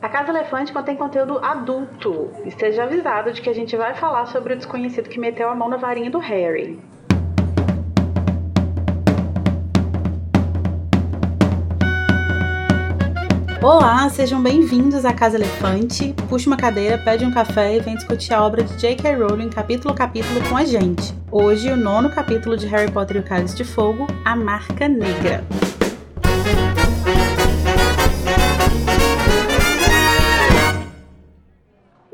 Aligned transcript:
A 0.00 0.08
Casa 0.08 0.30
Elefante 0.30 0.72
contém 0.72 0.94
conteúdo 0.94 1.40
adulto. 1.44 2.30
Esteja 2.44 2.84
avisado 2.84 3.32
de 3.32 3.42
que 3.42 3.50
a 3.50 3.52
gente 3.52 3.76
vai 3.76 3.96
falar 3.96 4.26
sobre 4.26 4.54
o 4.54 4.56
desconhecido 4.56 5.08
que 5.08 5.18
meteu 5.18 5.50
a 5.50 5.56
mão 5.56 5.68
na 5.68 5.76
varinha 5.76 6.08
do 6.08 6.20
Harry. 6.20 6.78
Olá, 13.60 14.08
sejam 14.08 14.40
bem-vindos 14.40 15.04
à 15.04 15.12
Casa 15.12 15.36
Elefante. 15.36 16.14
Puxa 16.28 16.46
uma 16.48 16.56
cadeira, 16.56 16.96
pede 16.96 17.24
um 17.24 17.32
café 17.32 17.74
e 17.74 17.80
vem 17.80 17.96
discutir 17.96 18.32
a 18.32 18.46
obra 18.46 18.62
de 18.62 18.76
J.K. 18.76 19.16
Rowling 19.16 19.50
capítulo 19.50 19.92
a 19.92 19.96
capítulo 19.96 20.40
com 20.48 20.56
a 20.56 20.64
gente. 20.64 21.12
Hoje, 21.28 21.72
o 21.72 21.76
nono 21.76 22.08
capítulo 22.08 22.56
de 22.56 22.68
Harry 22.68 22.90
Potter 22.92 23.16
e 23.16 23.20
o 23.20 23.24
Cálice 23.24 23.56
de 23.56 23.64
Fogo, 23.64 24.06
A 24.24 24.36
Marca 24.36 24.88
Negra. 24.88 25.44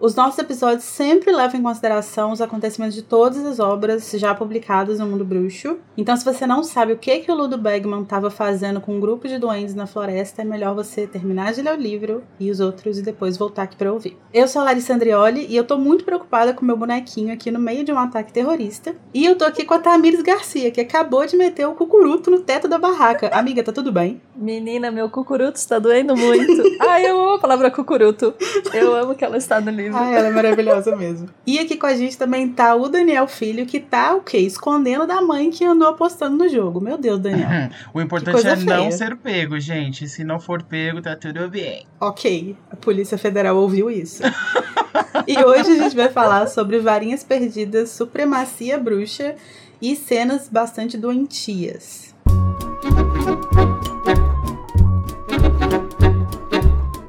Os 0.05 0.15
nossos 0.15 0.39
episódios 0.39 0.85
sempre 0.85 1.33
levam 1.33 1.59
em 1.59 1.63
consideração 1.63 2.31
os 2.31 2.43
acontecimentos 2.43 2.95
de 2.95 3.01
todas 3.01 3.43
as 3.43 3.59
obras 3.59 4.11
já 4.11 4.35
publicadas 4.35 4.99
no 4.99 5.07
mundo 5.07 5.25
bruxo. 5.25 5.79
Então, 5.97 6.15
se 6.15 6.23
você 6.23 6.47
não 6.47 6.63
sabe 6.63 6.93
o 6.93 6.99
que, 6.99 7.21
que 7.21 7.33
o 7.33 7.35
Ludo 7.35 7.57
Bagman 7.57 8.03
estava 8.03 8.29
fazendo 8.29 8.83
com 8.83 8.97
um 8.97 9.01
grupo 9.01 9.27
de 9.27 9.39
duendes 9.39 9.75
na 9.75 9.87
floresta, 9.87 10.43
é 10.43 10.45
melhor 10.45 10.75
você 10.75 11.07
terminar 11.07 11.55
de 11.55 11.63
ler 11.63 11.73
o 11.73 11.81
livro 11.81 12.23
e 12.39 12.51
os 12.51 12.61
outros 12.61 12.99
e 12.99 13.03
depois 13.03 13.39
voltar 13.39 13.63
aqui 13.63 13.77
para 13.77 13.91
ouvir. 13.91 14.15
Eu 14.31 14.47
sou 14.47 14.61
a 14.61 14.67
Larissa 14.67 14.93
Andrioli 14.93 15.47
e 15.49 15.57
eu 15.57 15.65
tô 15.65 15.79
muito 15.79 16.05
preocupada 16.05 16.53
com 16.53 16.67
meu 16.67 16.77
bonequinho 16.77 17.33
aqui 17.33 17.51
no 17.51 17.59
meio 17.59 17.83
de 17.83 17.91
um 17.91 17.99
ataque 17.99 18.31
terrorista. 18.31 18.95
E 19.15 19.25
eu 19.25 19.39
tô 19.39 19.47
aqui 19.47 19.65
com 19.65 19.73
a 19.73 19.79
Tamires 19.79 20.21
Garcia, 20.21 20.71
que 20.71 20.83
acabou 20.83 21.25
de 21.25 21.35
meter 21.35 21.67
o 21.67 21.73
cucuruto 21.73 22.31
no 22.31 22.41
teto 22.41 22.69
da 22.69 22.77
barraca. 22.77 23.29
Amiga, 23.29 23.65
tá 23.65 23.73
tudo 23.73 23.91
bem? 23.91 24.21
Menina, 24.37 24.91
meu 24.91 25.09
cucuruto 25.09 25.57
está 25.57 25.79
doendo 25.79 26.15
muito. 26.15 26.63
Ai, 26.79 27.07
eu 27.07 27.19
amo 27.19 27.37
a 27.37 27.39
palavra 27.39 27.71
cucuruto. 27.71 28.35
Eu 28.75 28.95
amo 28.95 29.15
que 29.15 29.25
ela 29.25 29.39
está 29.39 29.63
no 29.63 29.71
livro. 29.71 29.94
Ah, 29.95 30.11
ela 30.13 30.29
é 30.29 30.31
maravilhosa 30.31 30.97
mesmo. 30.97 31.29
E 31.47 31.59
aqui 31.59 31.77
com 31.77 31.87
a 31.87 31.95
gente 31.95 32.19
também 32.19 32.49
tá 32.49 32.75
o 32.75 32.89
Daniel 32.89 33.27
Filho, 33.27 33.67
que 33.67 33.81
tá 33.81 34.15
o 34.15 34.21
quê? 34.21 34.39
Escondendo 34.39 35.07
da 35.07 35.21
mãe 35.23 35.51
que 35.51 35.65
andou 35.65 35.89
apostando 35.89 36.37
no 36.37 36.49
jogo. 36.49 36.81
Meu 36.81 36.99
Deus, 36.99 37.21
Daniel. 37.21 37.71
o 37.93 38.01
importante 38.01 38.47
é 38.47 38.57
feia. 38.57 38.77
não 38.77 38.91
ser 38.91 39.17
pego, 39.17 39.59
gente. 39.59 40.09
Se 40.09 40.25
não 40.25 40.41
for 40.41 40.63
pego, 40.63 41.01
tá 41.01 41.17
tudo 41.17 41.49
bem. 41.49 41.87
Ok, 42.01 42.57
a 42.71 42.77
Polícia 42.77 43.17
Federal 43.17 43.57
ouviu 43.57 43.91
isso. 43.91 44.23
e 45.27 45.39
hoje 45.43 45.71
a 45.71 45.77
gente 45.77 45.97
vai 45.97 46.09
falar 46.09 46.47
sobre 46.47 46.79
varinhas 46.79 47.23
perdidas, 47.23 47.91
supremacia 47.91 48.79
bruxa 48.79 49.37
e 49.81 49.95
cenas 49.95 50.49
bastante 50.49 50.97
doentias. 50.97 52.15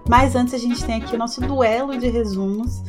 Mas 0.07 0.35
antes 0.35 0.53
a 0.53 0.57
gente 0.57 0.83
tem 0.85 0.95
aqui 0.95 1.15
o 1.15 1.17
nosso 1.17 1.41
duelo 1.41 1.97
de 1.97 2.07
resumos, 2.09 2.83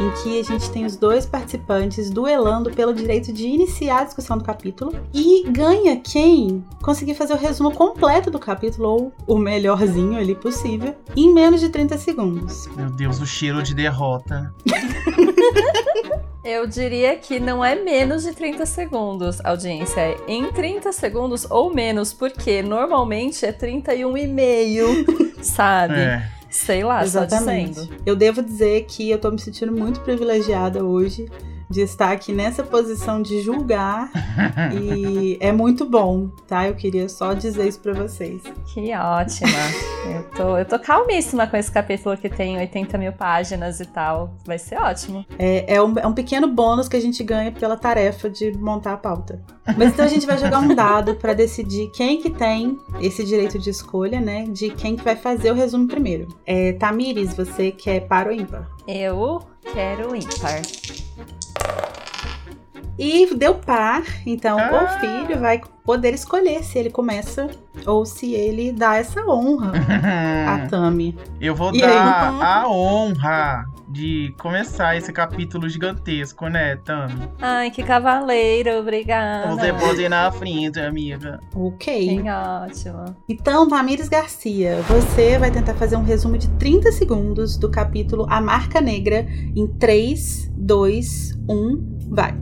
em 0.00 0.22
que 0.22 0.40
a 0.40 0.42
gente 0.42 0.70
tem 0.70 0.86
os 0.86 0.96
dois 0.96 1.26
participantes 1.26 2.08
duelando 2.08 2.70
pelo 2.70 2.94
direito 2.94 3.32
de 3.32 3.46
iniciar 3.46 4.00
a 4.00 4.04
discussão 4.04 4.38
do 4.38 4.44
capítulo. 4.44 4.94
E 5.12 5.44
ganha 5.48 5.96
quem 5.96 6.64
conseguir 6.82 7.14
fazer 7.14 7.34
o 7.34 7.36
resumo 7.36 7.72
completo 7.72 8.30
do 8.30 8.38
capítulo, 8.38 8.88
ou 8.88 9.12
o 9.26 9.38
melhorzinho 9.38 10.18
ali 10.18 10.34
possível, 10.34 10.94
em 11.14 11.32
menos 11.32 11.60
de 11.60 11.68
30 11.68 11.98
segundos. 11.98 12.66
Meu 12.74 12.90
Deus, 12.90 13.20
o 13.20 13.26
cheiro 13.26 13.62
de 13.62 13.74
derrota. 13.74 14.52
Eu 16.44 16.66
diria 16.66 17.14
que 17.16 17.38
não 17.38 17.64
é 17.64 17.76
menos 17.76 18.24
de 18.24 18.32
30 18.32 18.66
segundos, 18.66 19.40
audiência. 19.44 20.00
É 20.00 20.16
em 20.26 20.50
30 20.50 20.90
segundos 20.90 21.46
ou 21.48 21.72
menos, 21.72 22.12
porque 22.12 22.62
normalmente 22.62 23.46
é 23.46 23.52
31 23.52 24.16
e 24.16 24.26
meio, 24.26 24.86
sabe? 25.40 26.00
É. 26.00 26.41
Sei 26.52 26.84
lá, 26.84 27.02
Exatamente. 27.02 27.88
Eu 28.04 28.14
devo 28.14 28.42
dizer 28.42 28.84
que 28.84 29.10
eu 29.10 29.18
tô 29.18 29.30
me 29.30 29.38
sentindo 29.38 29.72
muito 29.72 30.00
privilegiada 30.00 30.84
hoje 30.84 31.26
de 31.72 31.80
estar 31.80 32.12
aqui 32.12 32.32
nessa 32.32 32.62
posição 32.62 33.22
de 33.22 33.40
julgar 33.40 34.10
e 34.78 35.38
é 35.40 35.50
muito 35.50 35.86
bom, 35.86 36.28
tá? 36.46 36.68
Eu 36.68 36.74
queria 36.74 37.08
só 37.08 37.32
dizer 37.32 37.66
isso 37.66 37.80
para 37.80 37.94
vocês. 37.94 38.42
Que 38.72 38.94
ótima! 38.94 39.48
eu, 40.14 40.22
tô, 40.36 40.58
eu 40.58 40.64
tô 40.66 40.78
calmíssima 40.78 41.46
com 41.46 41.56
esse 41.56 41.72
capítulo 41.72 42.16
que 42.16 42.28
tem 42.28 42.58
80 42.58 42.98
mil 42.98 43.12
páginas 43.12 43.80
e 43.80 43.86
tal. 43.86 44.34
Vai 44.44 44.58
ser 44.58 44.76
ótimo. 44.76 45.24
É, 45.38 45.74
é, 45.74 45.82
um, 45.82 45.98
é 45.98 46.06
um 46.06 46.12
pequeno 46.12 46.46
bônus 46.46 46.88
que 46.88 46.96
a 46.96 47.00
gente 47.00 47.24
ganha 47.24 47.50
pela 47.50 47.76
tarefa 47.76 48.28
de 48.28 48.52
montar 48.52 48.92
a 48.92 48.96
pauta. 48.98 49.40
Mas 49.76 49.92
então 49.92 50.04
a 50.04 50.08
gente 50.08 50.26
vai 50.26 50.36
jogar 50.36 50.58
um 50.58 50.74
dado 50.74 51.14
para 51.14 51.32
decidir 51.32 51.90
quem 51.92 52.20
que 52.20 52.28
tem 52.28 52.78
esse 53.00 53.24
direito 53.24 53.58
de 53.58 53.70
escolha, 53.70 54.20
né? 54.20 54.44
De 54.48 54.70
quem 54.70 54.94
que 54.94 55.02
vai 55.02 55.16
fazer 55.16 55.50
o 55.50 55.54
resumo 55.54 55.88
primeiro. 55.88 56.28
É, 56.44 56.72
Tamires, 56.74 57.34
você 57.34 57.70
quer 57.70 58.00
par 58.00 58.26
ou 58.26 58.32
ímpar? 58.32 58.68
Eu 58.86 59.42
quero 59.72 60.14
ímpar. 60.14 60.62
E 62.98 63.34
deu 63.34 63.54
par, 63.54 64.02
então 64.26 64.58
ah. 64.58 64.84
o 64.84 65.00
filho 65.00 65.40
vai 65.40 65.60
poder 65.84 66.14
escolher 66.14 66.62
se 66.62 66.78
ele 66.78 66.90
começa 66.90 67.48
ou 67.86 68.04
se 68.04 68.34
ele 68.34 68.70
dá 68.70 68.96
essa 68.96 69.24
honra 69.26 69.72
a 70.46 70.68
Tami. 70.68 71.16
Eu 71.40 71.54
vou 71.54 71.74
e 71.74 71.80
dar 71.80 72.30
aí? 72.30 72.42
a 72.42 72.68
honra 72.68 73.64
de 73.92 74.34
começar 74.38 74.96
esse 74.96 75.12
capítulo 75.12 75.68
gigantesco, 75.68 76.48
né, 76.48 76.76
Tami? 76.76 77.28
Ai, 77.40 77.70
que 77.70 77.82
cavaleiro, 77.82 78.78
obrigada. 78.78 79.54
Você 79.54 79.72
pode 79.72 80.00
ir 80.00 80.08
na 80.08 80.32
frente, 80.32 80.80
amiga. 80.80 81.38
Ok. 81.54 82.08
Que 82.08 82.28
ótimo. 82.28 83.16
Então, 83.28 83.68
Tamires 83.68 84.08
Garcia, 84.08 84.80
você 84.88 85.38
vai 85.38 85.50
tentar 85.50 85.74
fazer 85.74 85.96
um 85.96 86.02
resumo 86.02 86.38
de 86.38 86.48
30 86.50 86.90
segundos 86.92 87.56
do 87.56 87.70
capítulo 87.70 88.26
A 88.30 88.40
Marca 88.40 88.80
Negra 88.80 89.26
em 89.54 89.66
3, 89.66 90.50
2, 90.56 91.38
1, 91.48 91.98
vai. 92.08 92.34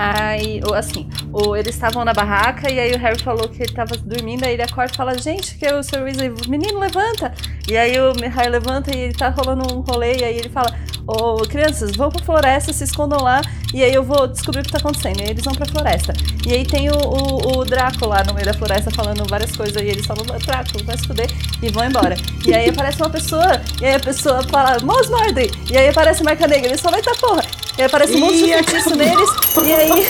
Aí, 0.00 0.60
assim, 0.76 1.10
o, 1.32 1.56
eles 1.56 1.74
estavam 1.74 2.04
na 2.04 2.12
barraca 2.12 2.70
e 2.70 2.78
aí 2.78 2.92
o 2.94 2.98
Harry 2.98 3.20
falou 3.20 3.48
que 3.48 3.64
ele 3.64 3.72
tava 3.72 3.96
dormindo, 3.96 4.44
aí 4.44 4.52
ele 4.52 4.62
acorda 4.62 4.92
e 4.92 4.96
fala, 4.96 5.18
gente, 5.18 5.56
que 5.56 5.66
é 5.66 5.74
o 5.74 5.82
Sr. 5.82 6.02
Weasley, 6.04 6.32
menino, 6.46 6.78
levanta! 6.78 7.34
E 7.68 7.76
aí 7.76 7.98
o 7.98 8.12
Harry 8.12 8.48
levanta 8.48 8.96
e 8.96 9.00
ele 9.00 9.12
tá 9.12 9.28
rolando 9.28 9.74
um 9.74 9.80
rolê, 9.80 10.18
e 10.18 10.24
aí 10.24 10.38
ele 10.38 10.50
fala, 10.50 10.72
ô, 11.04 11.34
oh, 11.34 11.48
crianças, 11.48 11.96
vão 11.96 12.10
pra 12.10 12.24
floresta, 12.24 12.72
se 12.72 12.84
escondam 12.84 13.20
lá, 13.20 13.40
e 13.74 13.82
aí 13.82 13.92
eu 13.92 14.04
vou 14.04 14.28
descobrir 14.28 14.60
o 14.60 14.62
que 14.62 14.70
tá 14.70 14.78
acontecendo. 14.78 15.18
E 15.18 15.24
aí 15.24 15.30
eles 15.30 15.44
vão 15.44 15.52
pra 15.52 15.66
floresta. 15.66 16.12
E 16.46 16.52
aí 16.52 16.64
tem 16.64 16.88
o, 16.90 16.94
o, 16.94 17.58
o 17.58 17.64
Draco 17.64 18.06
lá 18.06 18.22
no 18.22 18.34
meio 18.34 18.46
da 18.46 18.54
floresta 18.54 18.92
falando 18.92 19.28
várias 19.28 19.56
coisas, 19.56 19.82
e 19.82 19.86
eles 19.86 20.06
falam, 20.06 20.24
Draco, 20.24 20.84
vai 20.84 20.96
se 20.96 21.08
fuder, 21.08 21.28
e 21.60 21.70
vão 21.70 21.84
embora. 21.84 22.14
E 22.46 22.54
aí 22.54 22.68
aparece 22.68 23.02
uma 23.02 23.10
pessoa, 23.10 23.60
e 23.80 23.84
aí 23.84 23.96
a 23.96 24.00
pessoa 24.00 24.44
fala, 24.44 24.78
Mos 24.80 25.10
Mordem! 25.10 25.50
E 25.68 25.76
aí 25.76 25.88
aparece 25.88 26.22
Marca 26.22 26.46
Negra, 26.46 26.68
ele 26.68 26.78
só 26.78 26.88
vai 26.88 27.02
tá 27.02 27.12
porra! 27.20 27.42
E 27.78 27.82
aparece 27.82 28.16
um 28.16 28.20
monte 28.20 28.38
de 28.38 28.52
feitiço 28.52 28.96
neles, 28.96 29.30
e 29.64 29.72
aí. 29.72 30.06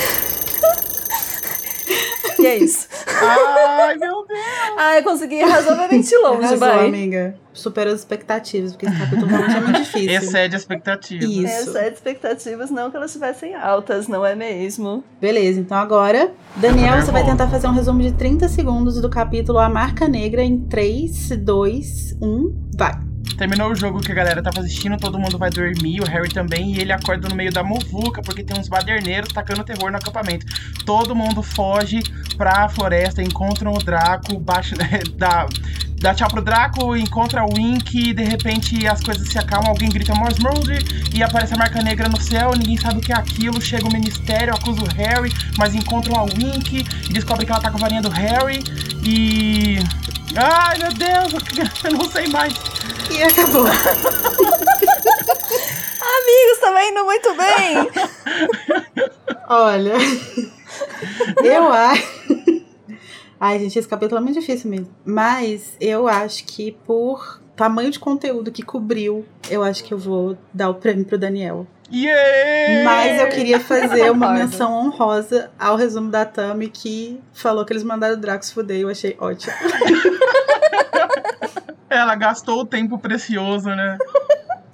e 2.40 2.46
é 2.46 2.56
isso. 2.56 2.88
Ai, 3.20 3.94
meu 3.96 4.26
Deus! 4.26 4.40
Ai, 4.78 4.98
eu 5.00 5.02
consegui 5.02 5.42
razoavelmente 5.42 6.16
longe, 6.16 6.46
Arrasou, 6.46 6.58
vai. 6.58 6.86
amiga. 6.86 7.34
Superou 7.52 7.92
as 7.92 8.00
expectativas, 8.00 8.72
porque 8.72 8.86
esse 8.86 8.96
capítulo 8.96 9.30
é 9.34 9.60
muito 9.60 9.80
difícil. 9.80 10.10
Excede 10.12 10.56
expectativas. 10.56 11.28
Isso. 11.28 11.70
Excede 11.70 11.94
expectativas, 11.94 12.70
não 12.70 12.90
que 12.90 12.96
elas 12.96 13.10
estivessem 13.10 13.54
altas, 13.54 14.08
não 14.08 14.24
é 14.24 14.34
mesmo? 14.34 15.04
Beleza, 15.20 15.60
então 15.60 15.76
agora, 15.76 16.32
Daniel, 16.56 17.02
você 17.02 17.12
vai 17.12 17.26
tentar 17.26 17.48
fazer 17.48 17.66
um 17.66 17.72
resumo 17.72 18.00
de 18.00 18.12
30 18.12 18.48
segundos 18.48 18.98
do 18.98 19.10
capítulo 19.10 19.58
A 19.58 19.68
Marca 19.68 20.08
Negra 20.08 20.42
em 20.42 20.58
3, 20.58 21.36
2, 21.36 22.16
1, 22.22 22.68
vai. 22.78 23.07
Terminou 23.36 23.70
o 23.70 23.74
jogo 23.74 24.00
que 24.00 24.10
a 24.10 24.14
galera 24.14 24.42
tava 24.42 24.60
assistindo, 24.60 24.96
todo 24.96 25.18
mundo 25.18 25.38
vai 25.38 25.50
dormir, 25.50 26.00
o 26.00 26.04
Harry 26.04 26.28
também, 26.28 26.74
e 26.74 26.80
ele 26.80 26.92
acorda 26.92 27.28
no 27.28 27.34
meio 27.34 27.52
da 27.52 27.62
muvuca, 27.62 28.20
porque 28.22 28.42
tem 28.42 28.58
uns 28.58 28.68
baderneiros 28.68 29.32
tacando 29.32 29.62
terror 29.64 29.90
no 29.90 29.96
acampamento. 29.96 30.46
Todo 30.84 31.14
mundo 31.14 31.42
foge 31.42 32.02
pra 32.36 32.68
floresta, 32.68 33.22
encontram 33.22 33.72
o 33.72 33.78
Draco, 33.78 34.38
baixa, 34.40 34.76
dá, 35.16 35.46
dá 36.00 36.14
tchau 36.14 36.28
pro 36.28 36.42
Draco, 36.42 36.96
encontra 36.96 37.44
o 37.44 37.54
Wink, 37.54 38.12
de 38.12 38.24
repente 38.24 38.86
as 38.86 39.00
coisas 39.02 39.28
se 39.28 39.38
acalmam, 39.38 39.70
alguém 39.70 39.88
grita 39.88 40.14
Morse 40.14 40.40
Murder 40.40 40.82
e 41.12 41.22
aparece 41.22 41.54
a 41.54 41.56
marca 41.56 41.82
negra 41.82 42.08
no 42.08 42.20
céu, 42.20 42.52
ninguém 42.56 42.76
sabe 42.76 42.98
o 42.98 43.00
que 43.00 43.12
é 43.12 43.16
aquilo, 43.16 43.60
chega 43.60 43.86
o 43.86 43.92
ministério, 43.92 44.54
acusa 44.54 44.82
o 44.82 44.88
Harry, 44.94 45.32
mas 45.56 45.74
encontram 45.74 46.16
a 46.16 46.22
Wink 46.22 46.84
e 47.08 47.12
descobre 47.12 47.44
que 47.44 47.52
ela 47.52 47.60
tá 47.60 47.70
com 47.70 47.76
a 47.78 47.80
varinha 47.80 48.02
do 48.02 48.10
Harry 48.10 48.62
e. 49.02 49.78
Ai 50.36 50.78
meu 50.78 50.92
Deus, 50.92 51.32
eu 51.84 51.92
não 51.92 52.10
sei 52.10 52.28
mais. 52.28 52.54
E 53.10 53.22
acabou. 53.22 53.64
Amigos, 56.00 56.58
tá 56.60 56.86
indo 56.86 57.04
muito 57.04 57.34
bem. 57.34 57.76
Olha, 59.48 59.94
eu 61.42 61.72
acho. 61.72 62.18
Ai, 63.40 63.58
gente, 63.60 63.78
esse 63.78 63.88
capítulo 63.88 64.20
é 64.20 64.24
muito 64.24 64.38
difícil 64.40 64.68
mesmo. 64.70 64.88
Mas 65.04 65.76
eu 65.80 66.06
acho 66.08 66.44
que 66.44 66.72
por 66.72 67.40
tamanho 67.56 67.90
de 67.90 67.98
conteúdo 67.98 68.52
que 68.52 68.62
cobriu, 68.62 69.24
eu 69.50 69.62
acho 69.62 69.82
que 69.82 69.94
eu 69.94 69.98
vou 69.98 70.36
dar 70.52 70.68
o 70.68 70.74
prêmio 70.74 71.04
pro 71.04 71.18
Daniel. 71.18 71.66
Yeah! 71.90 72.84
Mas 72.84 73.20
eu 73.20 73.28
queria 73.28 73.60
fazer 73.60 74.10
uma 74.12 74.32
menção 74.32 74.72
honrosa 74.72 75.50
ao 75.58 75.76
resumo 75.76 76.10
da 76.10 76.24
Tami 76.24 76.68
que 76.68 77.20
falou 77.32 77.64
que 77.64 77.72
eles 77.72 77.82
mandaram 77.82 78.14
o 78.14 78.18
Drax 78.18 78.50
fuder. 78.50 78.80
Eu 78.80 78.88
achei 78.88 79.16
ótimo. 79.18 79.52
Ela 81.88 82.14
gastou 82.14 82.60
o 82.60 82.66
tempo 82.66 82.98
precioso, 82.98 83.70
né? 83.70 83.96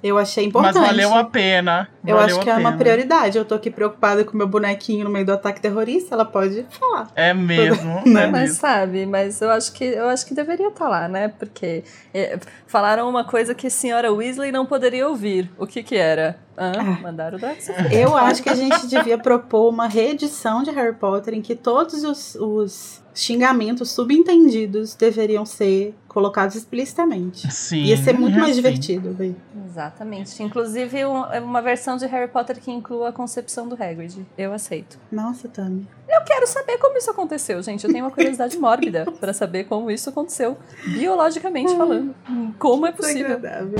Eu 0.07 0.19
achei 0.19 0.45
importante. 0.45 0.75
Mas 0.77 0.87
valeu 0.87 1.13
a 1.15 1.23
pena. 1.23 1.89
Eu 2.05 2.15
valeu 2.15 2.35
acho 2.35 2.43
que 2.43 2.49
é 2.49 2.53
uma 2.53 2.69
pena. 2.71 2.77
prioridade. 2.77 3.37
Eu 3.39 3.43
tô 3.43 3.55
aqui 3.55 3.71
preocupada 3.71 4.23
com 4.23 4.37
meu 4.37 4.47
bonequinho 4.47 5.03
no 5.05 5.09
meio 5.09 5.25
do 5.25 5.33
ataque 5.33 5.59
terrorista. 5.59 6.13
Ela 6.13 6.25
pode 6.25 6.63
falar. 6.69 7.07
É 7.15 7.33
mesmo, 7.33 8.03
Né? 8.05 8.25
é 8.25 8.27
Mas 8.27 8.41
mesmo. 8.41 8.55
sabe, 8.57 9.05
mas 9.07 9.41
eu 9.41 9.49
acho 9.49 9.73
que 9.73 9.83
eu 9.83 10.07
acho 10.07 10.23
que 10.27 10.35
deveria 10.35 10.67
estar 10.67 10.87
lá, 10.87 11.07
né? 11.07 11.29
Porque 11.39 11.83
é, 12.13 12.37
falaram 12.67 13.09
uma 13.09 13.23
coisa 13.23 13.55
que 13.55 13.65
a 13.65 13.69
senhora 13.71 14.13
Weasley 14.13 14.51
não 14.51 14.65
poderia 14.67 15.07
ouvir. 15.07 15.49
O 15.57 15.65
que 15.65 15.81
que 15.81 15.95
era? 15.95 16.37
Hã? 16.55 16.71
Ah. 16.77 16.83
Mandaram 17.01 17.37
o 17.37 17.41
Drax. 17.41 17.67
Eu 17.91 18.15
acho 18.15 18.43
que 18.43 18.49
a 18.49 18.55
gente 18.55 18.85
devia 18.85 19.17
propor 19.17 19.69
uma 19.69 19.87
reedição 19.87 20.61
de 20.61 20.69
Harry 20.69 20.93
Potter 20.93 21.33
em 21.33 21.41
que 21.41 21.55
todos 21.55 22.03
os, 22.03 22.35
os 22.35 23.03
xingamentos 23.15 23.91
subentendidos 23.91 24.93
deveriam 24.93 25.45
ser 25.45 25.95
colocados 26.07 26.55
explicitamente. 26.55 27.51
Sim. 27.51 27.83
Ia 27.83 27.97
ser 27.97 28.13
muito 28.17 28.37
mais 28.37 28.51
sim. 28.55 28.61
divertido, 28.61 29.13
velho. 29.13 29.35
Exatamente. 29.65 30.41
Inclusive 30.43 31.05
um- 31.05 31.23
uma 31.43 31.61
versão 31.61 31.97
de 31.97 32.05
Harry 32.05 32.29
Potter 32.29 32.59
que 32.59 32.71
inclua 32.71 33.09
a 33.09 33.11
concepção 33.11 33.67
do 33.67 33.75
Hagrid. 33.75 34.25
Eu 34.37 34.53
aceito. 34.53 34.97
Nossa, 35.11 35.47
Tami. 35.47 35.87
Eu 36.07 36.23
quero 36.23 36.45
saber 36.47 36.77
como 36.77 36.97
isso 36.97 37.09
aconteceu, 37.09 37.61
gente. 37.63 37.83
Eu 37.85 37.91
tenho 37.91 38.05
uma 38.05 38.11
curiosidade 38.11 38.57
mórbida 38.59 39.05
pra 39.19 39.33
saber 39.33 39.63
como 39.65 39.89
isso 39.89 40.09
aconteceu, 40.09 40.57
biologicamente 40.85 41.75
falando. 41.75 42.13
Como 42.59 42.85
é 42.85 42.91
possível? 42.91 43.35
Desagradável. 43.39 43.79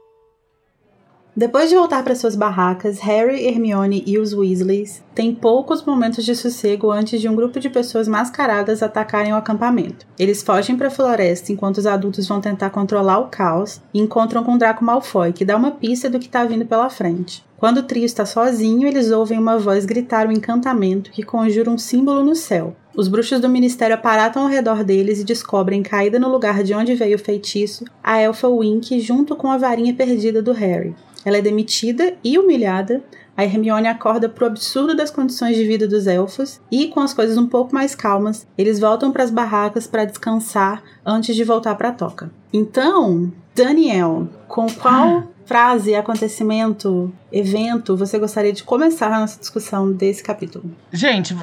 Depois 1.33 1.69
de 1.69 1.77
voltar 1.77 2.03
para 2.03 2.13
suas 2.13 2.35
barracas, 2.35 2.99
Harry, 2.99 3.45
Hermione 3.47 4.03
e 4.05 4.19
os 4.19 4.33
Weasleys 4.33 5.01
têm 5.15 5.33
poucos 5.33 5.81
momentos 5.81 6.25
de 6.25 6.35
sossego 6.35 6.91
antes 6.91 7.21
de 7.21 7.29
um 7.29 7.35
grupo 7.35 7.57
de 7.57 7.69
pessoas 7.69 8.05
mascaradas 8.05 8.83
atacarem 8.83 9.31
o 9.31 9.37
acampamento. 9.37 10.05
Eles 10.19 10.43
fogem 10.43 10.75
para 10.75 10.87
a 10.87 10.91
floresta 10.91 11.53
enquanto 11.53 11.77
os 11.77 11.85
adultos 11.85 12.27
vão 12.27 12.41
tentar 12.41 12.69
controlar 12.71 13.19
o 13.19 13.29
caos 13.29 13.79
e 13.93 14.01
encontram 14.01 14.43
com 14.43 14.57
Draco 14.57 14.83
Malfoy, 14.83 15.31
que 15.31 15.45
dá 15.45 15.55
uma 15.55 15.71
pista 15.71 16.09
do 16.09 16.19
que 16.19 16.25
está 16.25 16.43
vindo 16.43 16.65
pela 16.65 16.89
frente. 16.89 17.45
Quando 17.57 17.77
o 17.77 17.83
trio 17.83 18.03
está 18.03 18.25
sozinho, 18.25 18.85
eles 18.85 19.09
ouvem 19.09 19.39
uma 19.39 19.57
voz 19.57 19.85
gritar 19.85 20.27
um 20.27 20.33
encantamento 20.33 21.11
que 21.11 21.23
conjura 21.23 21.69
um 21.69 21.77
símbolo 21.77 22.25
no 22.25 22.35
céu. 22.35 22.75
Os 22.93 23.07
bruxos 23.07 23.39
do 23.39 23.47
ministério 23.47 23.95
aparatam 23.95 24.43
ao 24.43 24.49
redor 24.49 24.83
deles 24.83 25.21
e 25.21 25.23
descobrem 25.23 25.81
caída 25.81 26.19
no 26.19 26.27
lugar 26.27 26.61
de 26.61 26.73
onde 26.73 26.93
veio 26.93 27.15
o 27.15 27.19
feitiço 27.19 27.85
a 28.03 28.19
elfa 28.19 28.49
Wink 28.49 28.99
junto 28.99 29.33
com 29.33 29.49
a 29.49 29.57
varinha 29.57 29.93
perdida 29.93 30.41
do 30.41 30.51
Harry. 30.51 30.93
Ela 31.25 31.37
é 31.37 31.41
demitida 31.41 32.15
e 32.23 32.37
humilhada. 32.37 33.03
A 33.35 33.43
Hermione 33.43 33.87
acorda 33.87 34.27
pro 34.27 34.45
absurdo 34.45 34.95
das 34.95 35.09
condições 35.09 35.55
de 35.55 35.65
vida 35.65 35.87
dos 35.87 36.05
elfos 36.05 36.59
e, 36.69 36.87
com 36.87 36.99
as 36.99 37.13
coisas 37.13 37.37
um 37.37 37.47
pouco 37.47 37.73
mais 37.73 37.95
calmas, 37.95 38.45
eles 38.57 38.79
voltam 38.79 39.11
para 39.11 39.23
as 39.23 39.31
barracas 39.31 39.87
para 39.87 40.05
descansar 40.05 40.83
antes 41.05 41.35
de 41.35 41.43
voltar 41.43 41.75
para 41.75 41.89
a 41.89 41.93
toca. 41.93 42.29
Então, 42.53 43.31
Daniel, 43.55 44.27
com 44.47 44.67
qual 44.67 45.27
frase, 45.51 45.93
acontecimento, 45.93 47.13
evento 47.29 47.97
você 47.97 48.17
gostaria 48.17 48.53
de 48.53 48.63
começar 48.63 49.07
a 49.07 49.19
nossa 49.19 49.37
discussão 49.37 49.91
desse 49.91 50.23
capítulo? 50.23 50.71
Gente, 50.93 51.35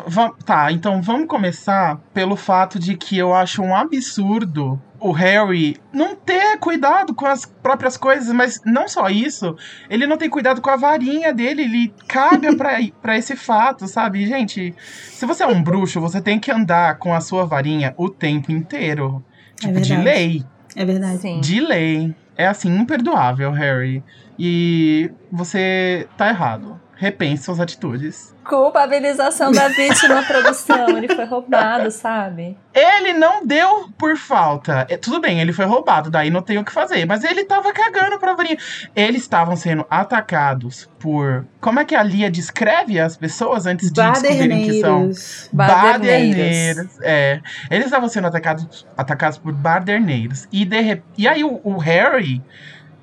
tá, 0.46 0.72
então 0.72 1.02
vamos 1.02 1.28
começar 1.28 2.00
pelo 2.14 2.34
fato 2.34 2.78
de 2.78 2.96
que 2.96 3.19
eu 3.19 3.34
acho 3.34 3.60
um 3.60 3.76
absurdo 3.76 4.81
o 4.99 5.12
Harry 5.12 5.76
não 5.93 6.16
ter 6.16 6.56
cuidado 6.58 7.14
com 7.14 7.26
as 7.26 7.44
próprias 7.44 7.99
coisas, 7.99 8.32
mas 8.32 8.62
não 8.64 8.88
só 8.88 9.10
isso, 9.10 9.55
ele 9.90 10.06
não 10.06 10.16
tem 10.16 10.31
cuidado 10.31 10.62
com 10.62 10.70
a 10.70 10.76
varinha 10.76 11.32
dele, 11.32 11.64
ele 11.64 11.94
caga 12.08 12.56
pra, 12.56 12.78
pra 13.02 13.19
esse 13.19 13.37
fato, 13.37 13.87
sabe? 13.87 14.26
Gente, 14.26 14.75
se 14.78 15.26
você 15.26 15.43
é 15.43 15.46
um 15.46 15.62
bruxo, 15.62 16.00
você 16.00 16.19
tem 16.20 16.40
que 16.40 16.50
andar 16.50 16.96
com 16.96 17.14
a 17.14 17.20
sua 17.20 17.44
varinha 17.44 17.93
o 17.99 18.08
tempo 18.08 18.50
inteiro. 18.50 19.22
Tipo, 19.54 19.81
de 19.82 19.94
verdade. 19.94 20.04
lei. 20.04 20.44
É 20.75 20.84
verdade. 20.84 21.20
Sim. 21.20 21.40
De 21.40 21.61
lei. 21.61 22.14
É 22.38 22.46
assim, 22.46 22.70
imperdoável, 22.70 23.50
Harry. 23.52 24.05
E 24.38 25.11
você 25.31 26.11
tá 26.17 26.29
errado. 26.29 26.81
Repense 26.98 27.44
suas 27.44 27.60
atitudes. 27.60 28.34
Culpabilização 28.42 29.52
da 29.52 29.68
vítima, 29.68 30.20
produção. 30.26 30.98
Ele 30.98 31.06
foi 31.06 31.24
roubado, 31.26 31.92
sabe? 31.92 32.58
Ele 32.74 33.12
não 33.12 33.46
deu 33.46 33.88
por 33.96 34.16
falta. 34.16 34.84
É, 34.90 34.96
tudo 34.96 35.20
bem, 35.20 35.40
ele 35.40 35.52
foi 35.52 35.64
roubado, 35.64 36.10
daí 36.10 36.28
não 36.28 36.42
tem 36.42 36.58
o 36.58 36.64
que 36.64 36.72
fazer. 36.72 37.06
Mas 37.06 37.22
ele 37.22 37.44
tava 37.44 37.72
cagando 37.72 38.18
pra 38.18 38.34
varinha. 38.34 38.56
Eles 38.96 39.22
estavam 39.22 39.54
sendo 39.54 39.86
atacados 39.88 40.90
por. 40.98 41.46
Como 41.60 41.78
é 41.78 41.84
que 41.84 41.94
a 41.94 42.02
Lia 42.02 42.28
descreve 42.28 42.98
as 42.98 43.16
pessoas 43.16 43.64
antes 43.64 43.92
de 43.92 44.02
descobrirem 44.02 44.64
que 44.64 44.80
são? 44.80 45.08
Baderneiros. 45.52 46.98
É. 47.00 47.40
Eles 47.70 47.84
estavam 47.84 48.08
sendo 48.08 48.26
atacados, 48.26 48.84
atacados 48.96 49.38
por 49.38 49.52
baderneiros. 49.52 50.48
E, 50.50 50.64
de, 50.64 51.00
e 51.16 51.28
aí 51.28 51.44
o, 51.44 51.60
o 51.62 51.78
Harry 51.78 52.42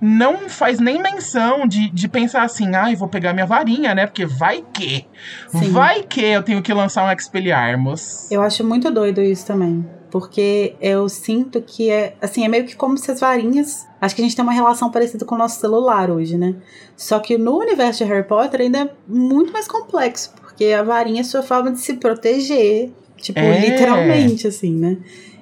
não 0.01 0.49
faz 0.49 0.79
nem 0.79 1.01
menção 1.01 1.67
de, 1.67 1.89
de 1.89 2.07
pensar 2.07 2.43
assim, 2.43 2.75
ai, 2.75 2.95
vou 2.95 3.07
pegar 3.07 3.33
minha 3.33 3.45
varinha, 3.45 3.95
né? 3.95 4.05
Porque 4.05 4.25
vai 4.25 4.63
que. 4.73 5.05
Sim. 5.49 5.71
Vai 5.71 6.03
que 6.03 6.21
eu 6.21 6.43
tenho 6.43 6.61
que 6.61 6.73
lançar 6.73 7.03
um 7.05 7.11
Expelliarmus. 7.11 8.29
Eu 8.31 8.41
acho 8.41 8.63
muito 8.63 8.91
doido 8.91 9.21
isso 9.21 9.45
também. 9.45 9.85
Porque 10.11 10.75
eu 10.79 11.09
sinto 11.09 11.61
que 11.61 11.89
é. 11.89 12.15
Assim, 12.21 12.45
é 12.45 12.47
meio 12.47 12.65
que 12.65 12.75
como 12.75 12.97
se 12.97 13.11
as 13.11 13.19
varinhas. 13.19 13.85
Acho 13.99 14.15
que 14.15 14.21
a 14.21 14.23
gente 14.23 14.35
tem 14.35 14.43
uma 14.43 14.53
relação 14.53 14.89
parecida 14.89 15.25
com 15.25 15.35
o 15.35 15.37
nosso 15.37 15.59
celular 15.59 16.09
hoje, 16.09 16.37
né? 16.37 16.55
Só 16.95 17.19
que 17.19 17.37
no 17.37 17.57
universo 17.57 18.03
de 18.03 18.09
Harry 18.09 18.25
Potter 18.27 18.61
ainda 18.61 18.79
é 18.79 18.89
muito 19.07 19.51
mais 19.51 19.67
complexo. 19.67 20.33
Porque 20.39 20.65
a 20.67 20.83
varinha 20.83 21.21
é 21.21 21.23
sua 21.23 21.41
forma 21.41 21.71
de 21.71 21.79
se 21.79 21.95
proteger. 21.95 22.91
Tipo, 23.17 23.39
É. 23.39 23.59
literalmente, 23.59 24.47
assim, 24.47 24.73
né? 24.73 24.97